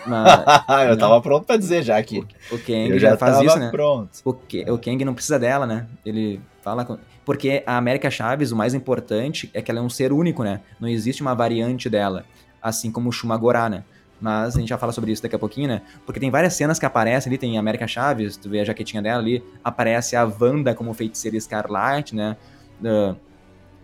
Mas, 0.06 0.88
eu 0.88 0.98
tava 0.98 1.20
pronto 1.20 1.46
pra 1.46 1.56
dizer 1.56 1.82
já 1.82 2.02
que. 2.02 2.20
O, 2.50 2.54
o 2.54 2.58
Kang 2.58 2.98
já, 2.98 3.10
já 3.10 3.16
faz 3.16 3.40
isso, 3.40 3.58
né? 3.58 3.70
Pronto. 3.70 4.10
O, 4.24 4.30
o 4.30 4.78
Kang 4.78 5.04
não 5.04 5.14
precisa 5.14 5.38
dela, 5.38 5.66
né? 5.66 5.86
Ele 6.04 6.40
fala 6.62 6.84
com... 6.84 6.98
Porque 7.24 7.62
a 7.66 7.76
América 7.76 8.10
Chaves, 8.10 8.50
o 8.50 8.56
mais 8.56 8.74
importante 8.74 9.50
é 9.54 9.62
que 9.62 9.70
ela 9.70 9.80
é 9.80 9.82
um 9.82 9.90
ser 9.90 10.12
único, 10.12 10.42
né? 10.42 10.60
Não 10.80 10.88
existe 10.88 11.22
uma 11.22 11.34
variante 11.34 11.88
dela. 11.88 12.24
Assim 12.60 12.90
como 12.90 13.08
o 13.08 13.12
Shumagorá, 13.12 13.68
né? 13.68 13.84
Mas 14.20 14.56
a 14.56 14.60
gente 14.60 14.68
já 14.68 14.78
fala 14.78 14.92
sobre 14.92 15.10
isso 15.10 15.22
daqui 15.22 15.34
a 15.34 15.38
pouquinho, 15.38 15.68
né? 15.68 15.82
Porque 16.06 16.20
tem 16.20 16.30
várias 16.30 16.54
cenas 16.54 16.78
que 16.78 16.86
aparecem 16.86 17.30
ali, 17.30 17.38
tem 17.38 17.56
a 17.56 17.60
América 17.60 17.88
Chaves, 17.88 18.36
tu 18.36 18.48
vê 18.48 18.60
a 18.60 18.64
jaquetinha 18.64 19.02
dela 19.02 19.20
ali, 19.20 19.42
aparece 19.64 20.14
a 20.14 20.24
Wanda 20.24 20.74
como 20.74 20.94
feiticeira 20.94 21.36
escarlate, 21.36 22.14
né? 22.14 22.36
Uh, 22.80 23.16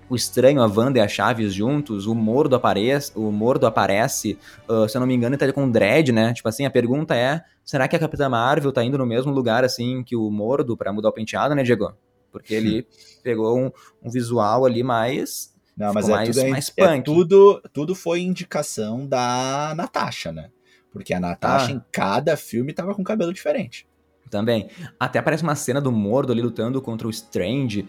o 0.09 0.17
Estranho, 0.17 0.63
a 0.63 0.67
Wanda 0.67 0.99
e 0.99 1.03
a 1.03 1.09
Chaves 1.09 1.53
juntos, 1.53 2.07
o 2.07 2.15
Mordo 2.15 2.57
aparece, 2.57 3.13
o 3.15 3.31
Mordo 3.31 3.67
aparece, 3.67 4.39
uh, 4.69 4.89
se 4.89 4.97
eu 4.97 5.01
não 5.01 5.07
me 5.07 5.15
engano, 5.15 5.35
ele 5.35 5.47
tá 5.47 5.53
com 5.53 5.65
o 5.65 5.71
Dredd, 5.71 6.11
né? 6.13 6.33
Tipo 6.33 6.49
assim, 6.49 6.65
a 6.65 6.71
pergunta 6.71 7.15
é, 7.15 7.43
será 7.65 7.87
que 7.87 7.97
a 7.97 7.99
Capitã 7.99 8.29
Marvel 8.29 8.73
tá 8.73 8.83
indo 8.83 8.97
no 8.97 9.07
mesmo 9.07 9.33
lugar, 9.33 9.65
assim, 9.65 10.03
que 10.03 10.17
o 10.17 10.31
Mordo 10.31 10.77
para 10.77 10.93
mudar 10.93 11.11
o 11.11 11.13
penteado, 11.13 11.55
né, 11.55 11.63
Diego? 11.63 11.93
Porque 12.33 12.55
ele 12.55 12.87
pegou 13.23 13.59
um, 13.59 13.71
um, 14.03 14.11
visual 14.11 14.65
ali 14.65 14.83
mais... 14.83 15.55
Não, 15.77 15.93
mas 15.93 16.09
é, 16.09 16.13
mais, 16.13 16.37
tudo, 16.37 16.49
mais 16.49 16.73
é, 16.77 16.85
punk. 16.85 16.99
É 16.99 17.03
tudo, 17.03 17.63
tudo 17.73 17.95
foi 17.95 18.21
indicação 18.21 19.07
da 19.07 19.75
Natasha, 19.77 20.33
né? 20.33 20.51
Porque 20.91 21.15
a 21.15 21.21
Natasha 21.21 21.71
ah. 21.71 21.75
em 21.75 21.83
cada 21.93 22.37
filme 22.37 22.73
tava 22.73 22.95
com 22.95 23.05
cabelo 23.05 23.33
diferente 23.33 23.87
também. 24.29 24.69
Até 25.01 25.19
aparece 25.19 25.43
uma 25.43 25.55
cena 25.55 25.81
do 25.81 25.91
Mordo 25.91 26.33
ali 26.33 26.43
lutando 26.43 26.81
contra 26.81 27.07
o 27.07 27.11
Strange. 27.11 27.89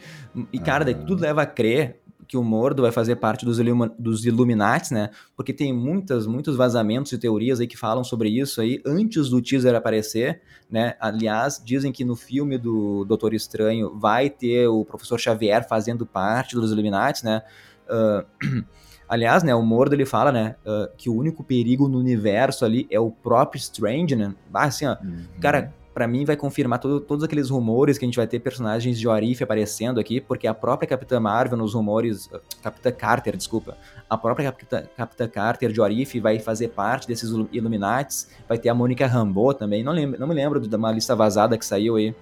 E, 0.51 0.57
cara, 0.59 0.85
daí 0.85 0.95
tudo 0.95 1.21
leva 1.21 1.41
a 1.41 1.45
crer 1.45 1.99
que 2.29 2.37
o 2.37 2.43
Mordo 2.43 2.83
vai 2.83 2.91
fazer 2.91 3.15
parte 3.15 3.43
dos, 3.43 3.57
Illum 3.57 3.89
dos 3.97 4.23
Illuminati, 4.23 4.93
né? 4.93 5.09
Porque 5.35 5.51
tem 5.51 5.73
muitas, 5.73 6.27
muitos 6.27 6.55
vazamentos 6.55 7.11
e 7.11 7.17
teorias 7.17 7.59
aí 7.59 7.65
que 7.65 7.75
falam 7.75 8.03
sobre 8.03 8.29
isso 8.29 8.61
aí 8.61 8.79
antes 8.85 9.29
do 9.29 9.41
teaser 9.41 9.73
aparecer, 9.73 10.39
né? 10.69 10.93
Aliás, 10.99 11.59
dizem 11.65 11.91
que 11.91 12.05
no 12.05 12.15
filme 12.15 12.59
do 12.59 13.03
Doutor 13.03 13.33
Estranho 13.33 13.97
vai 13.97 14.29
ter 14.29 14.67
o 14.67 14.85
Professor 14.85 15.19
Xavier 15.19 15.67
fazendo 15.67 16.05
parte 16.05 16.53
dos 16.53 16.71
Illuminati, 16.71 17.25
né? 17.25 17.41
Uh, 17.89 18.63
aliás, 19.09 19.41
né, 19.41 19.55
o 19.55 19.63
Mordo 19.63 19.95
ele 19.95 20.05
fala, 20.05 20.31
né, 20.31 20.55
uh, 20.63 20.87
que 20.95 21.09
o 21.09 21.15
único 21.15 21.43
perigo 21.43 21.89
no 21.89 21.97
universo 21.97 22.63
ali 22.63 22.87
é 22.91 22.99
o 22.99 23.09
próprio 23.09 23.57
Strange, 23.57 24.15
né? 24.15 24.35
Ah, 24.53 24.65
assim, 24.65 24.85
ó, 24.85 24.95
uhum. 25.03 25.25
cara, 25.41 25.73
para 25.93 26.07
mim 26.07 26.23
vai 26.23 26.35
confirmar 26.35 26.79
todo, 26.79 26.99
todos 26.99 27.23
aqueles 27.23 27.49
rumores 27.49 27.97
que 27.97 28.05
a 28.05 28.07
gente 28.07 28.15
vai 28.15 28.27
ter 28.27 28.39
personagens 28.39 28.99
de 28.99 29.07
Orif 29.07 29.43
aparecendo 29.43 29.99
aqui, 29.99 30.21
porque 30.21 30.47
a 30.47 30.53
própria 30.53 30.87
Capitã 30.87 31.19
Marvel 31.19 31.57
nos 31.57 31.73
rumores, 31.73 32.27
uh, 32.27 32.39
Capitã 32.61 32.91
Carter, 32.91 33.35
desculpa, 33.35 33.77
a 34.09 34.17
própria 34.17 34.51
Capitã, 34.51 34.83
Capitã 34.95 35.27
Carter 35.27 35.71
de 35.71 35.81
Orif 35.81 36.19
vai 36.19 36.39
fazer 36.39 36.69
parte 36.69 37.07
desses 37.07 37.29
Illuminates, 37.51 38.29
vai 38.47 38.57
ter 38.57 38.69
a 38.69 38.73
Mônica 38.73 39.05
Rambeau 39.05 39.53
também, 39.53 39.83
não, 39.83 39.91
lembro, 39.91 40.19
não 40.19 40.27
me 40.27 40.33
lembro 40.33 40.59
de 40.59 40.75
uma 40.75 40.91
lista 40.91 41.15
vazada 41.15 41.57
que 41.57 41.65
saiu 41.65 41.95
aí. 41.95 42.15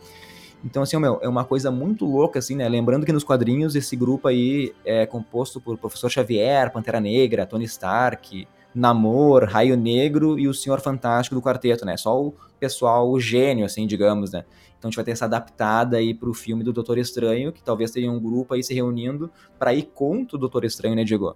Então, 0.66 0.82
assim, 0.82 0.98
meu, 0.98 1.20
é 1.22 1.30
uma 1.30 1.46
coisa 1.46 1.70
muito 1.70 2.04
louca, 2.04 2.40
assim, 2.40 2.56
né? 2.56 2.68
Lembrando 2.68 3.06
que 3.06 3.12
nos 3.14 3.24
quadrinhos 3.24 3.76
esse 3.76 3.96
grupo 3.96 4.28
aí 4.28 4.74
é 4.84 5.06
composto 5.06 5.62
por 5.62 5.78
Professor 5.78 6.10
Xavier, 6.10 6.72
Pantera 6.72 7.00
Negra, 7.00 7.46
Tony 7.46 7.66
Stark, 7.66 8.48
Namor, 8.78 9.46
Raio 9.46 9.76
Negro 9.76 10.38
e 10.38 10.48
o 10.48 10.54
Senhor 10.54 10.80
Fantástico 10.80 11.36
do 11.36 11.42
quarteto, 11.42 11.84
né? 11.84 11.98
Só 11.98 12.22
o 12.22 12.36
pessoal, 12.60 13.10
o 13.10 13.20
gênio, 13.20 13.66
assim, 13.66 13.88
digamos, 13.88 14.32
né? 14.32 14.46
Então 14.78 14.88
a 14.88 14.92
gente 14.92 14.96
vai 14.96 15.06
ter 15.06 15.12
essa 15.12 15.26
adaptada 15.26 15.98
aí 15.98 16.14
pro 16.14 16.32
filme 16.34 16.64
do 16.64 16.72
Doutor 16.72 17.00
Estranho, 17.00 17.52
que 17.52 17.64
talvez 17.64 17.90
teria 17.90 18.12
um 18.12 18.20
grupo 18.20 18.54
aí 18.54 18.64
se 18.64 18.76
reunindo 18.76 19.32
para 19.58 19.74
ir 19.74 19.90
contra 19.94 20.38
o 20.38 20.40
Doutor 20.40 20.64
Estranho, 20.64 20.96
né, 20.96 21.04
Diego? 21.04 21.36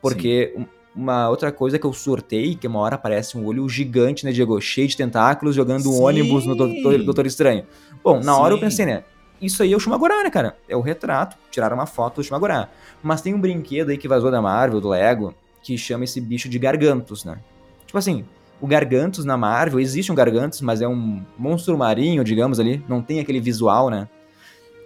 Porque 0.00 0.54
Sim. 0.56 0.66
uma 0.96 1.28
outra 1.28 1.52
coisa 1.52 1.78
que 1.78 1.84
eu 1.84 1.92
surtei, 1.92 2.54
que 2.54 2.66
uma 2.66 2.80
hora 2.80 2.94
aparece 2.94 3.36
um 3.36 3.44
olho 3.44 3.68
gigante, 3.68 4.24
né, 4.24 4.32
Diego? 4.32 4.58
Cheio 4.60 4.88
de 4.88 4.96
tentáculos, 4.96 5.54
jogando 5.54 5.92
um 5.92 6.02
ônibus 6.02 6.46
no 6.46 6.56
Doutor, 6.56 7.02
Doutor 7.04 7.26
Estranho. 7.26 7.66
Bom, 8.02 8.16
na 8.20 8.34
Sim. 8.34 8.40
hora 8.40 8.54
eu 8.54 8.58
pensei, 8.58 8.86
né? 8.86 9.04
Isso 9.38 9.62
aí 9.62 9.74
é 9.74 9.76
o 9.76 9.80
Shumagorá, 9.80 10.22
né, 10.22 10.30
cara? 10.30 10.56
É 10.66 10.74
o 10.74 10.80
retrato, 10.80 11.36
tiraram 11.50 11.76
uma 11.76 11.86
foto 11.86 12.16
do 12.16 12.24
Shumagorá. 12.24 12.70
Mas 13.02 13.20
tem 13.20 13.34
um 13.34 13.40
brinquedo 13.40 13.90
aí 13.90 13.98
que 13.98 14.08
vazou 14.08 14.30
da 14.30 14.40
Marvel, 14.40 14.80
do 14.80 14.88
Lego, 14.88 15.34
que 15.64 15.78
chama 15.78 16.04
esse 16.04 16.20
bicho 16.20 16.48
de 16.48 16.58
Gargantos, 16.58 17.24
né? 17.24 17.38
Tipo 17.86 17.96
assim, 17.96 18.24
o 18.60 18.66
Gargantos 18.66 19.24
na 19.24 19.36
Marvel, 19.36 19.80
existe 19.80 20.12
um 20.12 20.14
Gargantos, 20.14 20.60
mas 20.60 20.82
é 20.82 20.86
um 20.86 21.22
monstro 21.38 21.76
marinho, 21.76 22.22
digamos 22.22 22.60
ali, 22.60 22.84
não 22.86 23.02
tem 23.02 23.18
aquele 23.18 23.40
visual, 23.40 23.88
né? 23.88 24.06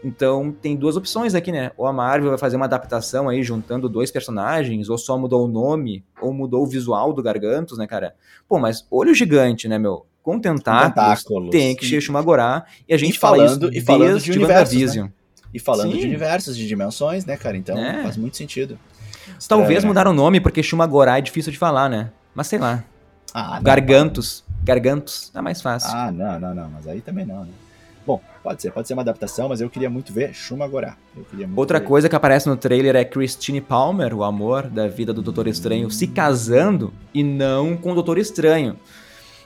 Então 0.05 0.53
tem 0.63 0.77
duas 0.77 0.97
opções 0.97 1.35
aqui, 1.35 1.51
né? 1.51 1.73
Ou 1.77 1.85
a 1.85 1.93
Marvel 1.93 2.29
vai 2.31 2.39
fazer 2.39 2.55
uma 2.55 2.67
adaptação 2.67 3.29
aí 3.29 3.43
juntando 3.43 3.89
dois 3.89 4.13
personagens, 4.13 4.89
ou 4.89 4.97
só 4.97 5.19
mudou 5.19 5.45
o 5.45 5.49
nome, 5.49 6.05
ou 6.23 6.33
mudou 6.33 6.63
o 6.63 6.67
visual 6.67 7.13
do 7.13 7.21
Gargantos, 7.21 7.77
né, 7.77 7.87
cara? 7.89 8.15
Pô, 8.49 8.61
mas 8.61 8.87
olho 8.89 9.13
gigante, 9.13 9.67
né, 9.67 9.79
meu? 9.79 10.07
Com 10.23 10.39
tentáculos, 10.39 11.25
tentáculos. 11.25 11.51
tem 11.51 11.75
que 11.75 11.89
ser 11.89 12.01
Shumagorá, 12.01 12.65
e 12.89 12.95
a 12.95 12.97
gente 12.97 13.17
e 13.17 13.19
fala 13.19 13.39
falando, 13.39 13.69
isso 13.71 13.79
e 13.79 13.81
falando 13.81 14.21
de 14.21 14.31
universos, 14.31 14.95
né? 14.95 15.13
E 15.53 15.59
falando 15.59 15.93
Sim. 15.93 15.99
de 15.99 16.07
universos, 16.07 16.57
de 16.57 16.69
dimensões, 16.69 17.25
né, 17.25 17.37
cara? 17.37 17.57
Então 17.57 17.77
é. 17.77 18.03
faz 18.03 18.17
muito 18.17 18.37
sentido. 18.37 18.79
Talvez 19.49 19.85
é. 19.85 19.87
mudaram 19.87 20.11
o 20.11 20.15
nome 20.15 20.41
porque 20.41 20.63
Shumagorá 20.63 21.19
é 21.19 21.21
difícil 21.21 21.53
de 21.53 21.59
falar, 21.59 21.89
né? 21.89 22.11
Mas 22.35 22.47
sei 22.47 22.59
lá. 22.59 22.85
Ah, 23.35 23.61
Gargantos. 23.63 24.45
Não. 24.49 24.65
Gargantos 24.65 25.31
é 25.35 25.41
mais 25.41 25.61
fácil. 25.61 25.91
Ah, 25.93 26.11
não, 26.11 26.39
não, 26.39 26.55
não. 26.55 26.71
Mas 26.71 26.87
aí 26.87 27.01
também 27.01 27.25
não, 27.25 27.45
né? 27.45 27.51
Bom, 28.07 28.21
pode 28.43 28.63
ser, 28.63 28.73
pode 28.73 28.89
ser 28.89 28.95
uma 28.95 29.03
adaptação, 29.03 29.51
mas 29.51 29.61
eu 29.61 29.69
queria 29.69 29.91
muito 29.91 30.15
ver 30.15 30.33
Shumagorá. 30.33 30.97
Outra 31.55 31.79
ver. 31.79 31.85
coisa 31.85 32.09
que 32.09 32.17
aparece 32.17 32.49
no 32.49 32.57
trailer 32.57 32.97
é 32.97 33.05
Christine 33.05 33.61
Palmer, 33.61 34.15
o 34.15 34.25
amor 34.25 34.63
da 34.63 34.89
vida 34.89 35.13
do 35.13 35.21
Doutor 35.21 35.47
Estranho, 35.47 35.91
se 35.91 36.07
casando 36.07 36.91
e 37.13 37.23
não 37.23 37.77
com 37.77 37.93
o 37.93 37.95
Doutor 37.95 38.17
Estranho. 38.17 38.79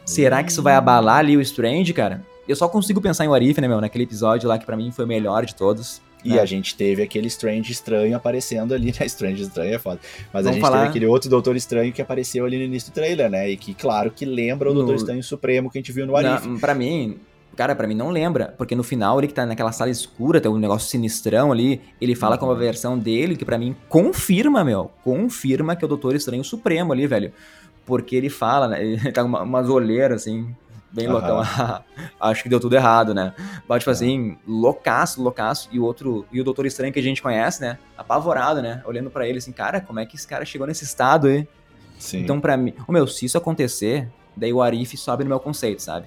Será 0.05 0.45
que 0.45 0.53
isso 0.53 0.63
vai 0.63 0.75
abalar 0.75 1.19
ali 1.19 1.37
o 1.37 1.41
Strange, 1.41 1.93
cara? 1.93 2.25
Eu 2.47 2.55
só 2.55 2.69
consigo 2.69 3.01
pensar 3.01 3.25
em 3.25 3.29
Warif, 3.29 3.61
né, 3.61 3.67
meu? 3.67 3.81
Naquele 3.81 4.05
episódio 4.05 4.49
lá 4.49 4.57
que 4.57 4.67
para 4.67 4.77
mim 4.77 4.93
foi 4.93 5.05
o 5.05 5.09
melhor 5.09 5.45
de 5.45 5.57
todos. 5.57 6.01
E 6.25 6.39
é. 6.39 6.41
a 6.41 6.45
gente 6.45 6.77
teve 6.77 7.03
aquele 7.03 7.27
Strange 7.27 7.73
estranho 7.73 8.17
aparecendo 8.17 8.75
ali, 8.75 8.95
né? 8.99 9.07
Strange 9.07 9.43
estranho 9.43 9.75
é 9.75 9.79
foda. 9.79 10.01
Mas 10.33 10.45
Vamos 10.45 10.47
a 10.47 10.53
gente 10.53 10.61
falar... 10.61 10.79
teve 10.79 10.91
aquele 10.91 11.07
outro 11.07 11.29
Doutor 11.29 11.57
Estranho 11.57 11.93
que 11.93 12.01
apareceu 12.01 12.45
ali 12.45 12.57
no 12.59 12.65
início 12.65 12.91
do 12.91 12.95
trailer, 12.95 13.31
né? 13.31 13.51
E 13.51 13.57
que, 13.57 13.75
claro, 13.75 14.11
que 14.11 14.25
lembra 14.25 14.71
o 14.71 14.75
no... 14.75 14.81
Doutor 14.81 14.97
Estranho 14.97 15.23
Supremo 15.23 15.71
que 15.71 15.79
a 15.79 15.81
gente 15.81 15.93
viu 15.93 16.07
no 16.07 16.17
Arif. 16.17 16.61
Pra 16.61 16.75
mim, 16.75 17.19
Cara, 17.57 17.75
para 17.75 17.87
mim 17.87 17.95
não 17.95 18.11
lembra, 18.11 18.55
porque 18.57 18.75
no 18.75 18.83
final 18.83 19.19
ele 19.19 19.29
que 19.29 19.35
tá 19.35 19.45
naquela 19.45 19.73
sala 19.73 19.91
escura, 19.91 20.41
tem 20.41 20.51
um 20.51 20.57
negócio 20.57 20.89
sinistrão 20.89 21.53
ali, 21.53 21.83
ele 22.01 22.15
fala 22.15 22.37
uhum. 22.37 22.41
com 22.41 22.51
a 22.51 22.55
versão 22.55 22.99
dele 22.99 23.37
que 23.37 23.45
para 23.45 23.59
mim 23.59 23.77
confirma, 23.89 24.65
meu, 24.65 24.91
confirma 25.05 25.77
que 25.77 25.85
é 25.85 25.87
o 25.87 25.89
Doutor 25.89 26.15
Estranho 26.15 26.43
Supremo 26.43 26.93
ali, 26.93 27.07
velho. 27.07 27.33
Porque 27.85 28.17
ele 28.17 28.31
fala, 28.31 28.69
né, 28.69 28.81
ele 28.83 29.13
tá 29.13 29.23
com 29.23 29.29
uma, 29.29 29.43
umas 29.43 29.69
olheiras 29.69 30.23
assim, 30.23 30.55
bem 30.93 31.07
uhum. 31.07 31.15
loucão. 31.15 31.43
Acho 32.21 32.43
que 32.43 32.49
deu 32.49 32.61
tudo 32.61 32.77
errado, 32.77 33.15
né? 33.15 33.35
Mas, 33.69 33.81
tipo 33.81 33.91
assim, 33.91 34.37
loucaço, 34.47 35.23
loucaço. 35.23 35.69
E 35.73 35.79
o 35.79 35.85
outro, 35.85 36.27
e 36.33 36.41
o 36.41 36.45
Doutor 36.45 36.67
Estranho 36.67 36.93
que 36.93 36.99
a 36.99 37.03
gente 37.03 37.23
conhece, 37.23 37.61
né? 37.61 37.79
Apavorado, 37.97 38.61
né? 38.63 38.83
Olhando 38.85 39.11
para 39.11 39.27
ele 39.27 39.39
assim, 39.39 39.53
cara, 39.53 39.81
como 39.81 40.01
é 40.01 40.07
que 40.07 40.17
esse 40.17 40.27
cara 40.27 40.45
chegou 40.45 40.67
nesse 40.67 40.85
estado 40.85 41.27
aí? 41.27 41.47
Sim. 41.99 42.19
Então, 42.19 42.41
para 42.41 42.57
mim, 42.57 42.75
oh, 42.87 42.93
meu, 42.93 43.07
se 43.07 43.25
isso 43.25 43.39
acontecer, 43.39 44.09
daí 44.37 44.53
o 44.53 44.61
Arif 44.61 44.97
sobe 44.97 45.25
no 45.25 45.31
meu 45.31 45.41
conceito, 45.41 45.81
sabe? 45.83 46.07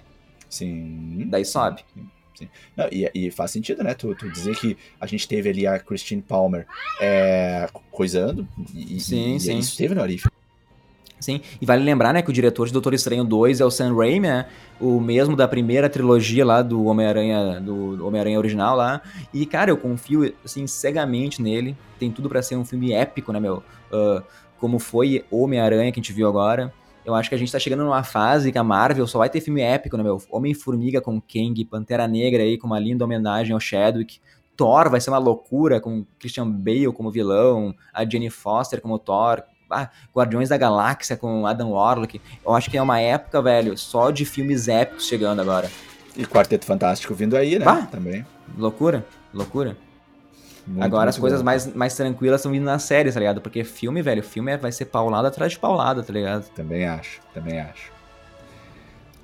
Sim. 0.49 1.25
Daí 1.29 1.45
sobe. 1.45 1.83
Sim. 1.93 2.09
Sim. 2.35 2.49
Não, 2.75 2.87
e, 2.91 3.09
e, 3.15 3.31
faz 3.31 3.51
sentido, 3.51 3.81
né? 3.81 3.93
Tu, 3.93 4.13
tu, 4.15 4.29
dizer 4.29 4.57
que 4.57 4.77
a 4.99 5.07
gente 5.07 5.25
teve 5.25 5.49
ali 5.49 5.65
a 5.65 5.79
Christine 5.79 6.21
Palmer 6.21 6.67
é, 6.99 7.67
coisando. 7.89 8.45
E, 8.73 8.99
sim, 8.99 9.35
e, 9.35 9.39
sim. 9.39 9.57
isso 9.57 9.77
teve 9.77 9.95
no 9.95 10.01
Arif. 10.01 10.27
Sim, 11.19 11.41
e 11.61 11.65
vale 11.65 11.83
lembrar, 11.83 12.13
né, 12.13 12.21
que 12.21 12.29
o 12.29 12.33
diretor 12.33 12.67
de 12.67 12.73
Doutor 12.73 12.93
Estranho 12.93 13.23
2 13.23 13.61
é 13.61 13.65
o 13.65 13.71
Sam 13.71 13.95
Raimi, 13.95 14.27
né? 14.27 14.45
O 14.79 14.99
mesmo 14.99 15.35
da 15.35 15.47
primeira 15.47 15.89
trilogia 15.89 16.45
lá 16.45 16.61
do 16.61 16.85
Homem-Aranha, 16.85 17.59
do 17.61 18.05
Homem-Aranha 18.05 18.37
original 18.37 18.75
lá. 18.75 19.01
E, 19.33 19.45
cara, 19.45 19.71
eu 19.71 19.77
confio, 19.77 20.33
assim, 20.43 20.67
cegamente 20.67 21.41
nele. 21.41 21.75
Tem 21.97 22.11
tudo 22.11 22.27
para 22.27 22.41
ser 22.41 22.57
um 22.57 22.65
filme 22.65 22.91
épico, 22.91 23.31
né, 23.31 23.39
meu? 23.39 23.63
Uh, 23.91 24.21
como 24.59 24.77
foi 24.77 25.23
Homem-Aranha 25.31 25.91
que 25.91 25.99
a 25.99 26.03
gente 26.03 26.13
viu 26.13 26.27
agora. 26.27 26.73
Eu 27.05 27.15
acho 27.15 27.29
que 27.29 27.35
a 27.35 27.37
gente 27.37 27.51
tá 27.51 27.59
chegando 27.59 27.83
numa 27.83 28.03
fase 28.03 28.51
que 28.51 28.57
a 28.57 28.63
Marvel 28.63 29.07
só 29.07 29.19
vai 29.19 29.29
ter 29.29 29.39
filme 29.39 29.61
épico, 29.61 29.95
né, 29.95 30.03
meu? 30.03 30.21
Homem-Formiga 30.29 30.99
com 30.99 31.21
Kang, 31.21 31.63
Pantera 31.65 32.07
Negra 32.07 32.43
aí 32.43 32.57
com 32.57 32.67
uma 32.67 32.79
linda 32.79 33.05
homenagem 33.05 33.53
ao 33.53 33.59
Chadwick. 33.59 34.19
Thor 34.57 34.89
vai 34.89 34.99
ser 34.99 35.11
uma 35.11 35.17
loucura 35.17 35.79
com 35.79 36.05
Christian 36.19 36.49
Bale 36.49 36.91
como 36.91 37.11
vilão, 37.11 37.75
a 37.93 38.07
Jenny 38.09 38.29
Foster 38.29 38.81
como 38.81 38.97
Thor, 38.97 39.43
ah, 39.83 39.89
Guardiões 40.15 40.49
da 40.49 40.57
Galáxia 40.57 41.15
com 41.17 41.45
Adam 41.45 41.71
Warlock. 41.71 42.21
Eu 42.45 42.53
acho 42.53 42.69
que 42.71 42.77
é 42.77 42.81
uma 42.81 42.99
época, 42.99 43.41
velho, 43.41 43.77
só 43.77 44.11
de 44.11 44.25
filmes 44.25 44.67
épicos 44.67 45.07
chegando 45.07 45.41
agora. 45.41 45.69
E 46.15 46.25
Quarteto 46.25 46.65
Fantástico 46.65 47.13
vindo 47.13 47.35
aí, 47.35 47.59
né? 47.59 47.65
Ah, 47.67 47.85
Também. 47.89 48.25
Loucura, 48.57 49.05
loucura. 49.33 49.75
Muito, 50.67 50.83
Agora 50.83 51.03
muito 51.05 51.09
as 51.09 51.17
coisas 51.19 51.39
bom. 51.41 51.45
mais, 51.45 51.75
mais 51.75 51.95
tranquilas 51.95 52.39
estão 52.41 52.51
vindo 52.51 52.63
nas 52.63 52.81
séries, 52.83 53.13
tá 53.13 53.19
ligado? 53.19 53.39
Porque 53.39 53.63
filme, 53.63 54.01
velho, 54.01 54.23
filme 54.23 54.51
é- 54.51 54.57
vai 54.57 54.71
ser 54.71 54.85
paulada 54.85 55.27
atrás 55.27 55.51
de 55.51 55.59
paulada, 55.59 56.01
tá 56.01 56.11
ligado? 56.11 56.49
Também 56.55 56.87
acho, 56.87 57.19
também 57.33 57.59
acho. 57.59 57.91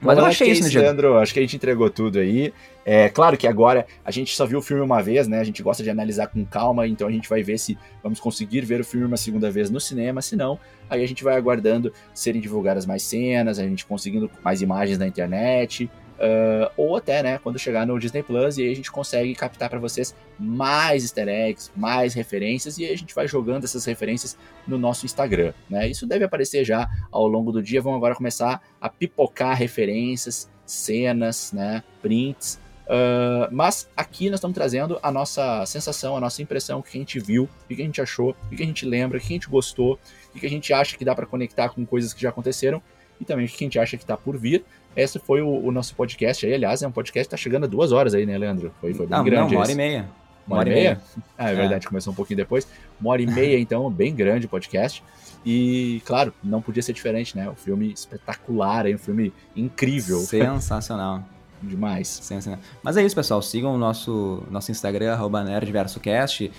Mas 0.02 0.18
eu 0.18 0.26
achei 0.26 0.52
acho 0.52 0.60
que 0.60 0.66
é 0.66 0.68
isso, 0.68 0.78
né? 0.78 0.84
Leandro? 0.84 1.18
Acho 1.18 1.34
que 1.34 1.40
a 1.40 1.42
gente 1.44 1.56
entregou 1.56 1.90
tudo 1.90 2.20
aí. 2.20 2.52
É 2.84 3.10
claro 3.10 3.38
que 3.38 3.46
agora 3.46 3.86
a 4.04 4.10
gente 4.10 4.36
só 4.36 4.46
viu 4.46 4.58
o 4.60 4.62
filme 4.62 4.82
uma 4.82 5.02
vez, 5.02 5.28
né? 5.28 5.40
A 5.40 5.44
gente 5.44 5.62
gosta 5.62 5.84
de 5.84 5.90
analisar 5.90 6.28
com 6.28 6.44
calma, 6.44 6.88
então 6.88 7.08
a 7.08 7.12
gente 7.12 7.30
vai 7.30 7.44
ver 7.44 7.60
se 7.60 7.78
vamos 8.02 8.20
conseguir 8.20 8.62
ver 8.62 8.82
o 8.82 8.84
filme 8.84 9.06
uma 9.06 9.18
segunda 9.18 9.52
vez 9.52 9.70
no 9.70 9.80
cinema. 9.80 10.22
Se 10.22 10.36
não, 10.36 10.60
aí 10.90 11.04
a 11.04 11.08
gente 11.08 11.24
vai 11.24 11.36
aguardando 11.36 11.94
serem 12.14 12.42
divulgadas 12.42 12.86
mais 12.86 13.04
cenas, 13.04 13.60
a 13.60 13.64
gente 13.64 13.86
conseguindo 13.86 14.30
mais 14.44 14.62
imagens 14.62 14.98
na 14.98 15.06
internet. 15.06 15.90
Ah, 16.22 16.72
ou 16.78 16.96
até, 16.96 17.24
né, 17.24 17.40
quando 17.40 17.58
chegar 17.58 17.86
no 17.88 18.00
Disney 18.00 18.22
Plus 18.22 18.60
e 18.60 18.62
aí 18.62 18.72
a 18.72 18.76
gente 18.76 18.92
consegue 18.92 19.34
captar 19.34 19.70
para 19.70 19.80
vocês 19.80 20.16
mais 20.40 21.02
easter 21.02 21.28
eggs, 21.28 21.72
mais 21.76 22.14
referências 22.14 22.78
e 22.78 22.86
aí 22.86 22.94
a 22.94 22.98
gente 22.98 23.16
vai 23.16 23.28
jogando 23.28 23.64
essas 23.64 23.86
referências 23.86 24.38
no 24.68 24.78
nosso 24.78 25.06
Instagram, 25.06 25.52
né? 25.68 25.88
Isso 25.88 26.06
deve 26.06 26.24
aparecer 26.24 26.64
já 26.64 26.88
ao 27.12 27.28
longo 27.28 27.52
do 27.52 27.62
dia. 27.62 27.82
Vão 27.82 27.96
agora 27.96 28.14
começar 28.14 28.62
a 28.80 28.88
pipocar 28.88 29.58
referências, 29.58 30.48
cenas, 30.64 31.52
né, 31.52 31.84
prints. 32.04 32.60
Ah, 32.88 33.48
mas 33.52 33.90
aqui 33.96 34.30
nós 34.30 34.38
estamos 34.38 34.54
trazendo 34.54 35.00
a 35.02 35.12
nossa 35.12 35.66
sensação, 35.66 36.16
a 36.16 36.20
nossa 36.20 36.42
impressão, 36.42 36.80
o 36.80 36.84
que 36.84 36.98
a 36.98 37.00
gente 37.00 37.20
viu, 37.20 37.50
o 37.66 37.68
que 37.76 37.82
a 37.82 37.86
gente 37.86 38.02
achou, 38.02 38.36
o 38.52 38.56
que 38.56 38.62
a 38.62 38.66
gente 38.66 38.86
lembra, 38.86 39.18
o 39.18 39.22
que 39.22 39.28
a 39.28 39.30
gente 39.30 39.50
gostou, 39.50 39.98
o 40.36 40.40
que 40.40 40.46
a 40.46 40.50
gente 40.50 40.72
acha 40.72 40.98
que 40.98 41.06
dá 41.06 41.16
para 41.16 41.26
conectar 41.26 41.70
com 41.70 41.84
coisas 41.86 42.14
que 42.14 42.22
já 42.22 42.30
aconteceram 42.30 42.82
e 43.20 43.26
também 43.26 43.46
o 43.46 43.50
que 43.50 43.64
a 43.64 43.66
gente 43.66 43.80
acha 43.80 43.96
que 43.96 44.04
está 44.04 44.18
por 44.18 44.38
vir. 44.38 44.66
Esse 44.96 45.20
foi 45.20 45.42
o, 45.42 45.48
o 45.48 45.72
nosso 45.72 45.96
podcast 45.96 46.46
aí, 46.46 46.54
aliás, 46.54 46.82
é 46.82 46.88
um 46.88 46.92
podcast 46.92 47.28
que 47.28 47.32
tá 47.32 47.38
chegando 47.38 47.64
a 47.64 47.68
duas 47.68 47.92
horas 47.92 48.14
aí, 48.14 48.26
né, 48.26 48.38
Leandro? 48.38 48.74
Foi, 48.82 48.94
foi 48.94 49.06
bem 49.06 49.12
Não, 49.12 49.20
não, 49.20 49.26
grande 49.26 49.56
uma 49.56 49.62
hora 49.62 49.72
e 49.72 49.76
meia. 49.76 50.10
Uma 50.48 50.58
hora 50.58 50.70
e 50.70 50.74
meia? 50.74 51.02
Ah, 51.38 51.52
é 51.52 51.56
verdade, 51.56 51.88
começou 51.88 52.12
um 52.12 52.16
pouquinho 52.16 52.38
depois. 52.38 52.68
Uma 53.00 53.12
hora 53.12 53.22
e 53.22 53.28
meia, 53.28 53.60
então, 53.60 53.90
bem 53.90 54.14
grande 54.14 54.48
o 54.48 54.50
podcast. 54.50 55.04
E, 55.46 56.02
claro, 56.06 56.34
não 56.44 56.62
podia 56.62 56.84
ser 56.84 56.94
diferente, 56.94 57.36
né? 57.36 57.50
Um 57.50 57.56
filme 57.56 57.92
espetacular, 57.92 58.86
hein? 58.86 58.96
um 58.96 59.00
filme 59.00 59.34
incrível. 59.56 60.20
Sensacional. 60.20 61.24
Demais. 61.62 62.08
Sensacional. 62.08 62.60
Mas 62.84 62.98
é 62.98 63.04
isso, 63.04 63.16
pessoal. 63.16 63.42
Sigam 63.42 63.74
o 63.74 63.78
nosso, 63.78 64.44
nosso 64.50 64.72
Instagram, 64.72 65.14
arroba 65.14 65.44
nerdversocast. 65.44 66.52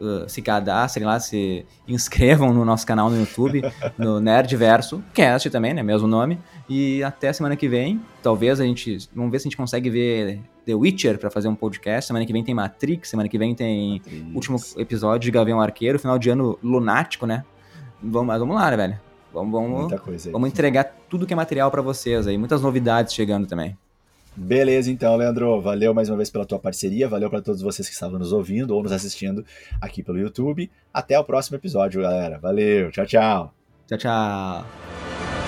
Uh, 0.00 0.26
se 0.26 0.40
cadastrem 0.40 1.06
lá, 1.06 1.20
se 1.20 1.66
inscrevam 1.86 2.54
no 2.54 2.64
nosso 2.64 2.86
canal 2.86 3.10
no 3.10 3.18
YouTube, 3.18 3.62
no 3.98 4.18
Nerdverso 4.18 5.04
Cast 5.12 5.50
também, 5.50 5.74
né? 5.74 5.82
Mesmo 5.82 6.08
nome. 6.08 6.38
E 6.66 7.02
até 7.02 7.30
semana 7.34 7.54
que 7.54 7.68
vem. 7.68 8.00
Talvez 8.22 8.58
a 8.60 8.64
gente. 8.64 8.96
Vamos 9.14 9.30
ver 9.30 9.40
se 9.40 9.42
a 9.42 9.50
gente 9.50 9.58
consegue 9.58 9.90
ver 9.90 10.40
The 10.64 10.74
Witcher 10.74 11.18
pra 11.18 11.30
fazer 11.30 11.48
um 11.48 11.54
podcast. 11.54 12.06
Semana 12.06 12.24
que 12.24 12.32
vem 12.32 12.42
tem 12.42 12.54
Matrix, 12.54 13.10
semana 13.10 13.28
que 13.28 13.36
vem 13.36 13.54
tem 13.54 14.00
último 14.34 14.56
episódio 14.78 15.20
de 15.20 15.30
Gavião 15.30 15.60
Arqueiro, 15.60 15.98
final 15.98 16.18
de 16.18 16.30
ano 16.30 16.58
lunático, 16.62 17.26
né? 17.26 17.44
Vamos, 18.02 18.26
mas 18.28 18.40
vamos 18.40 18.56
lá, 18.56 18.70
né, 18.70 18.76
velho? 18.78 19.00
Vamos, 19.34 19.52
vamos, 19.52 19.80
Muita 19.82 19.98
coisa 19.98 20.28
aí. 20.28 20.32
vamos 20.32 20.48
entregar 20.48 20.84
tudo 21.10 21.26
que 21.26 21.32
é 21.34 21.36
material 21.36 21.70
pra 21.70 21.82
vocês 21.82 22.26
aí. 22.26 22.38
Muitas 22.38 22.62
novidades 22.62 23.12
chegando 23.12 23.46
também. 23.46 23.76
Beleza, 24.36 24.90
então, 24.90 25.16
Leandro. 25.16 25.60
Valeu 25.60 25.92
mais 25.92 26.08
uma 26.08 26.16
vez 26.16 26.30
pela 26.30 26.46
tua 26.46 26.58
parceria. 26.58 27.08
Valeu 27.08 27.28
para 27.28 27.42
todos 27.42 27.60
vocês 27.62 27.88
que 27.88 27.94
estavam 27.94 28.18
nos 28.18 28.32
ouvindo 28.32 28.74
ou 28.74 28.82
nos 28.82 28.92
assistindo 28.92 29.44
aqui 29.80 30.02
pelo 30.02 30.18
YouTube. 30.18 30.70
Até 30.92 31.18
o 31.18 31.24
próximo 31.24 31.56
episódio, 31.56 32.02
galera. 32.02 32.38
Valeu. 32.38 32.90
Tchau, 32.90 33.06
tchau. 33.06 33.54
Tchau, 33.86 33.98
tchau. 33.98 35.39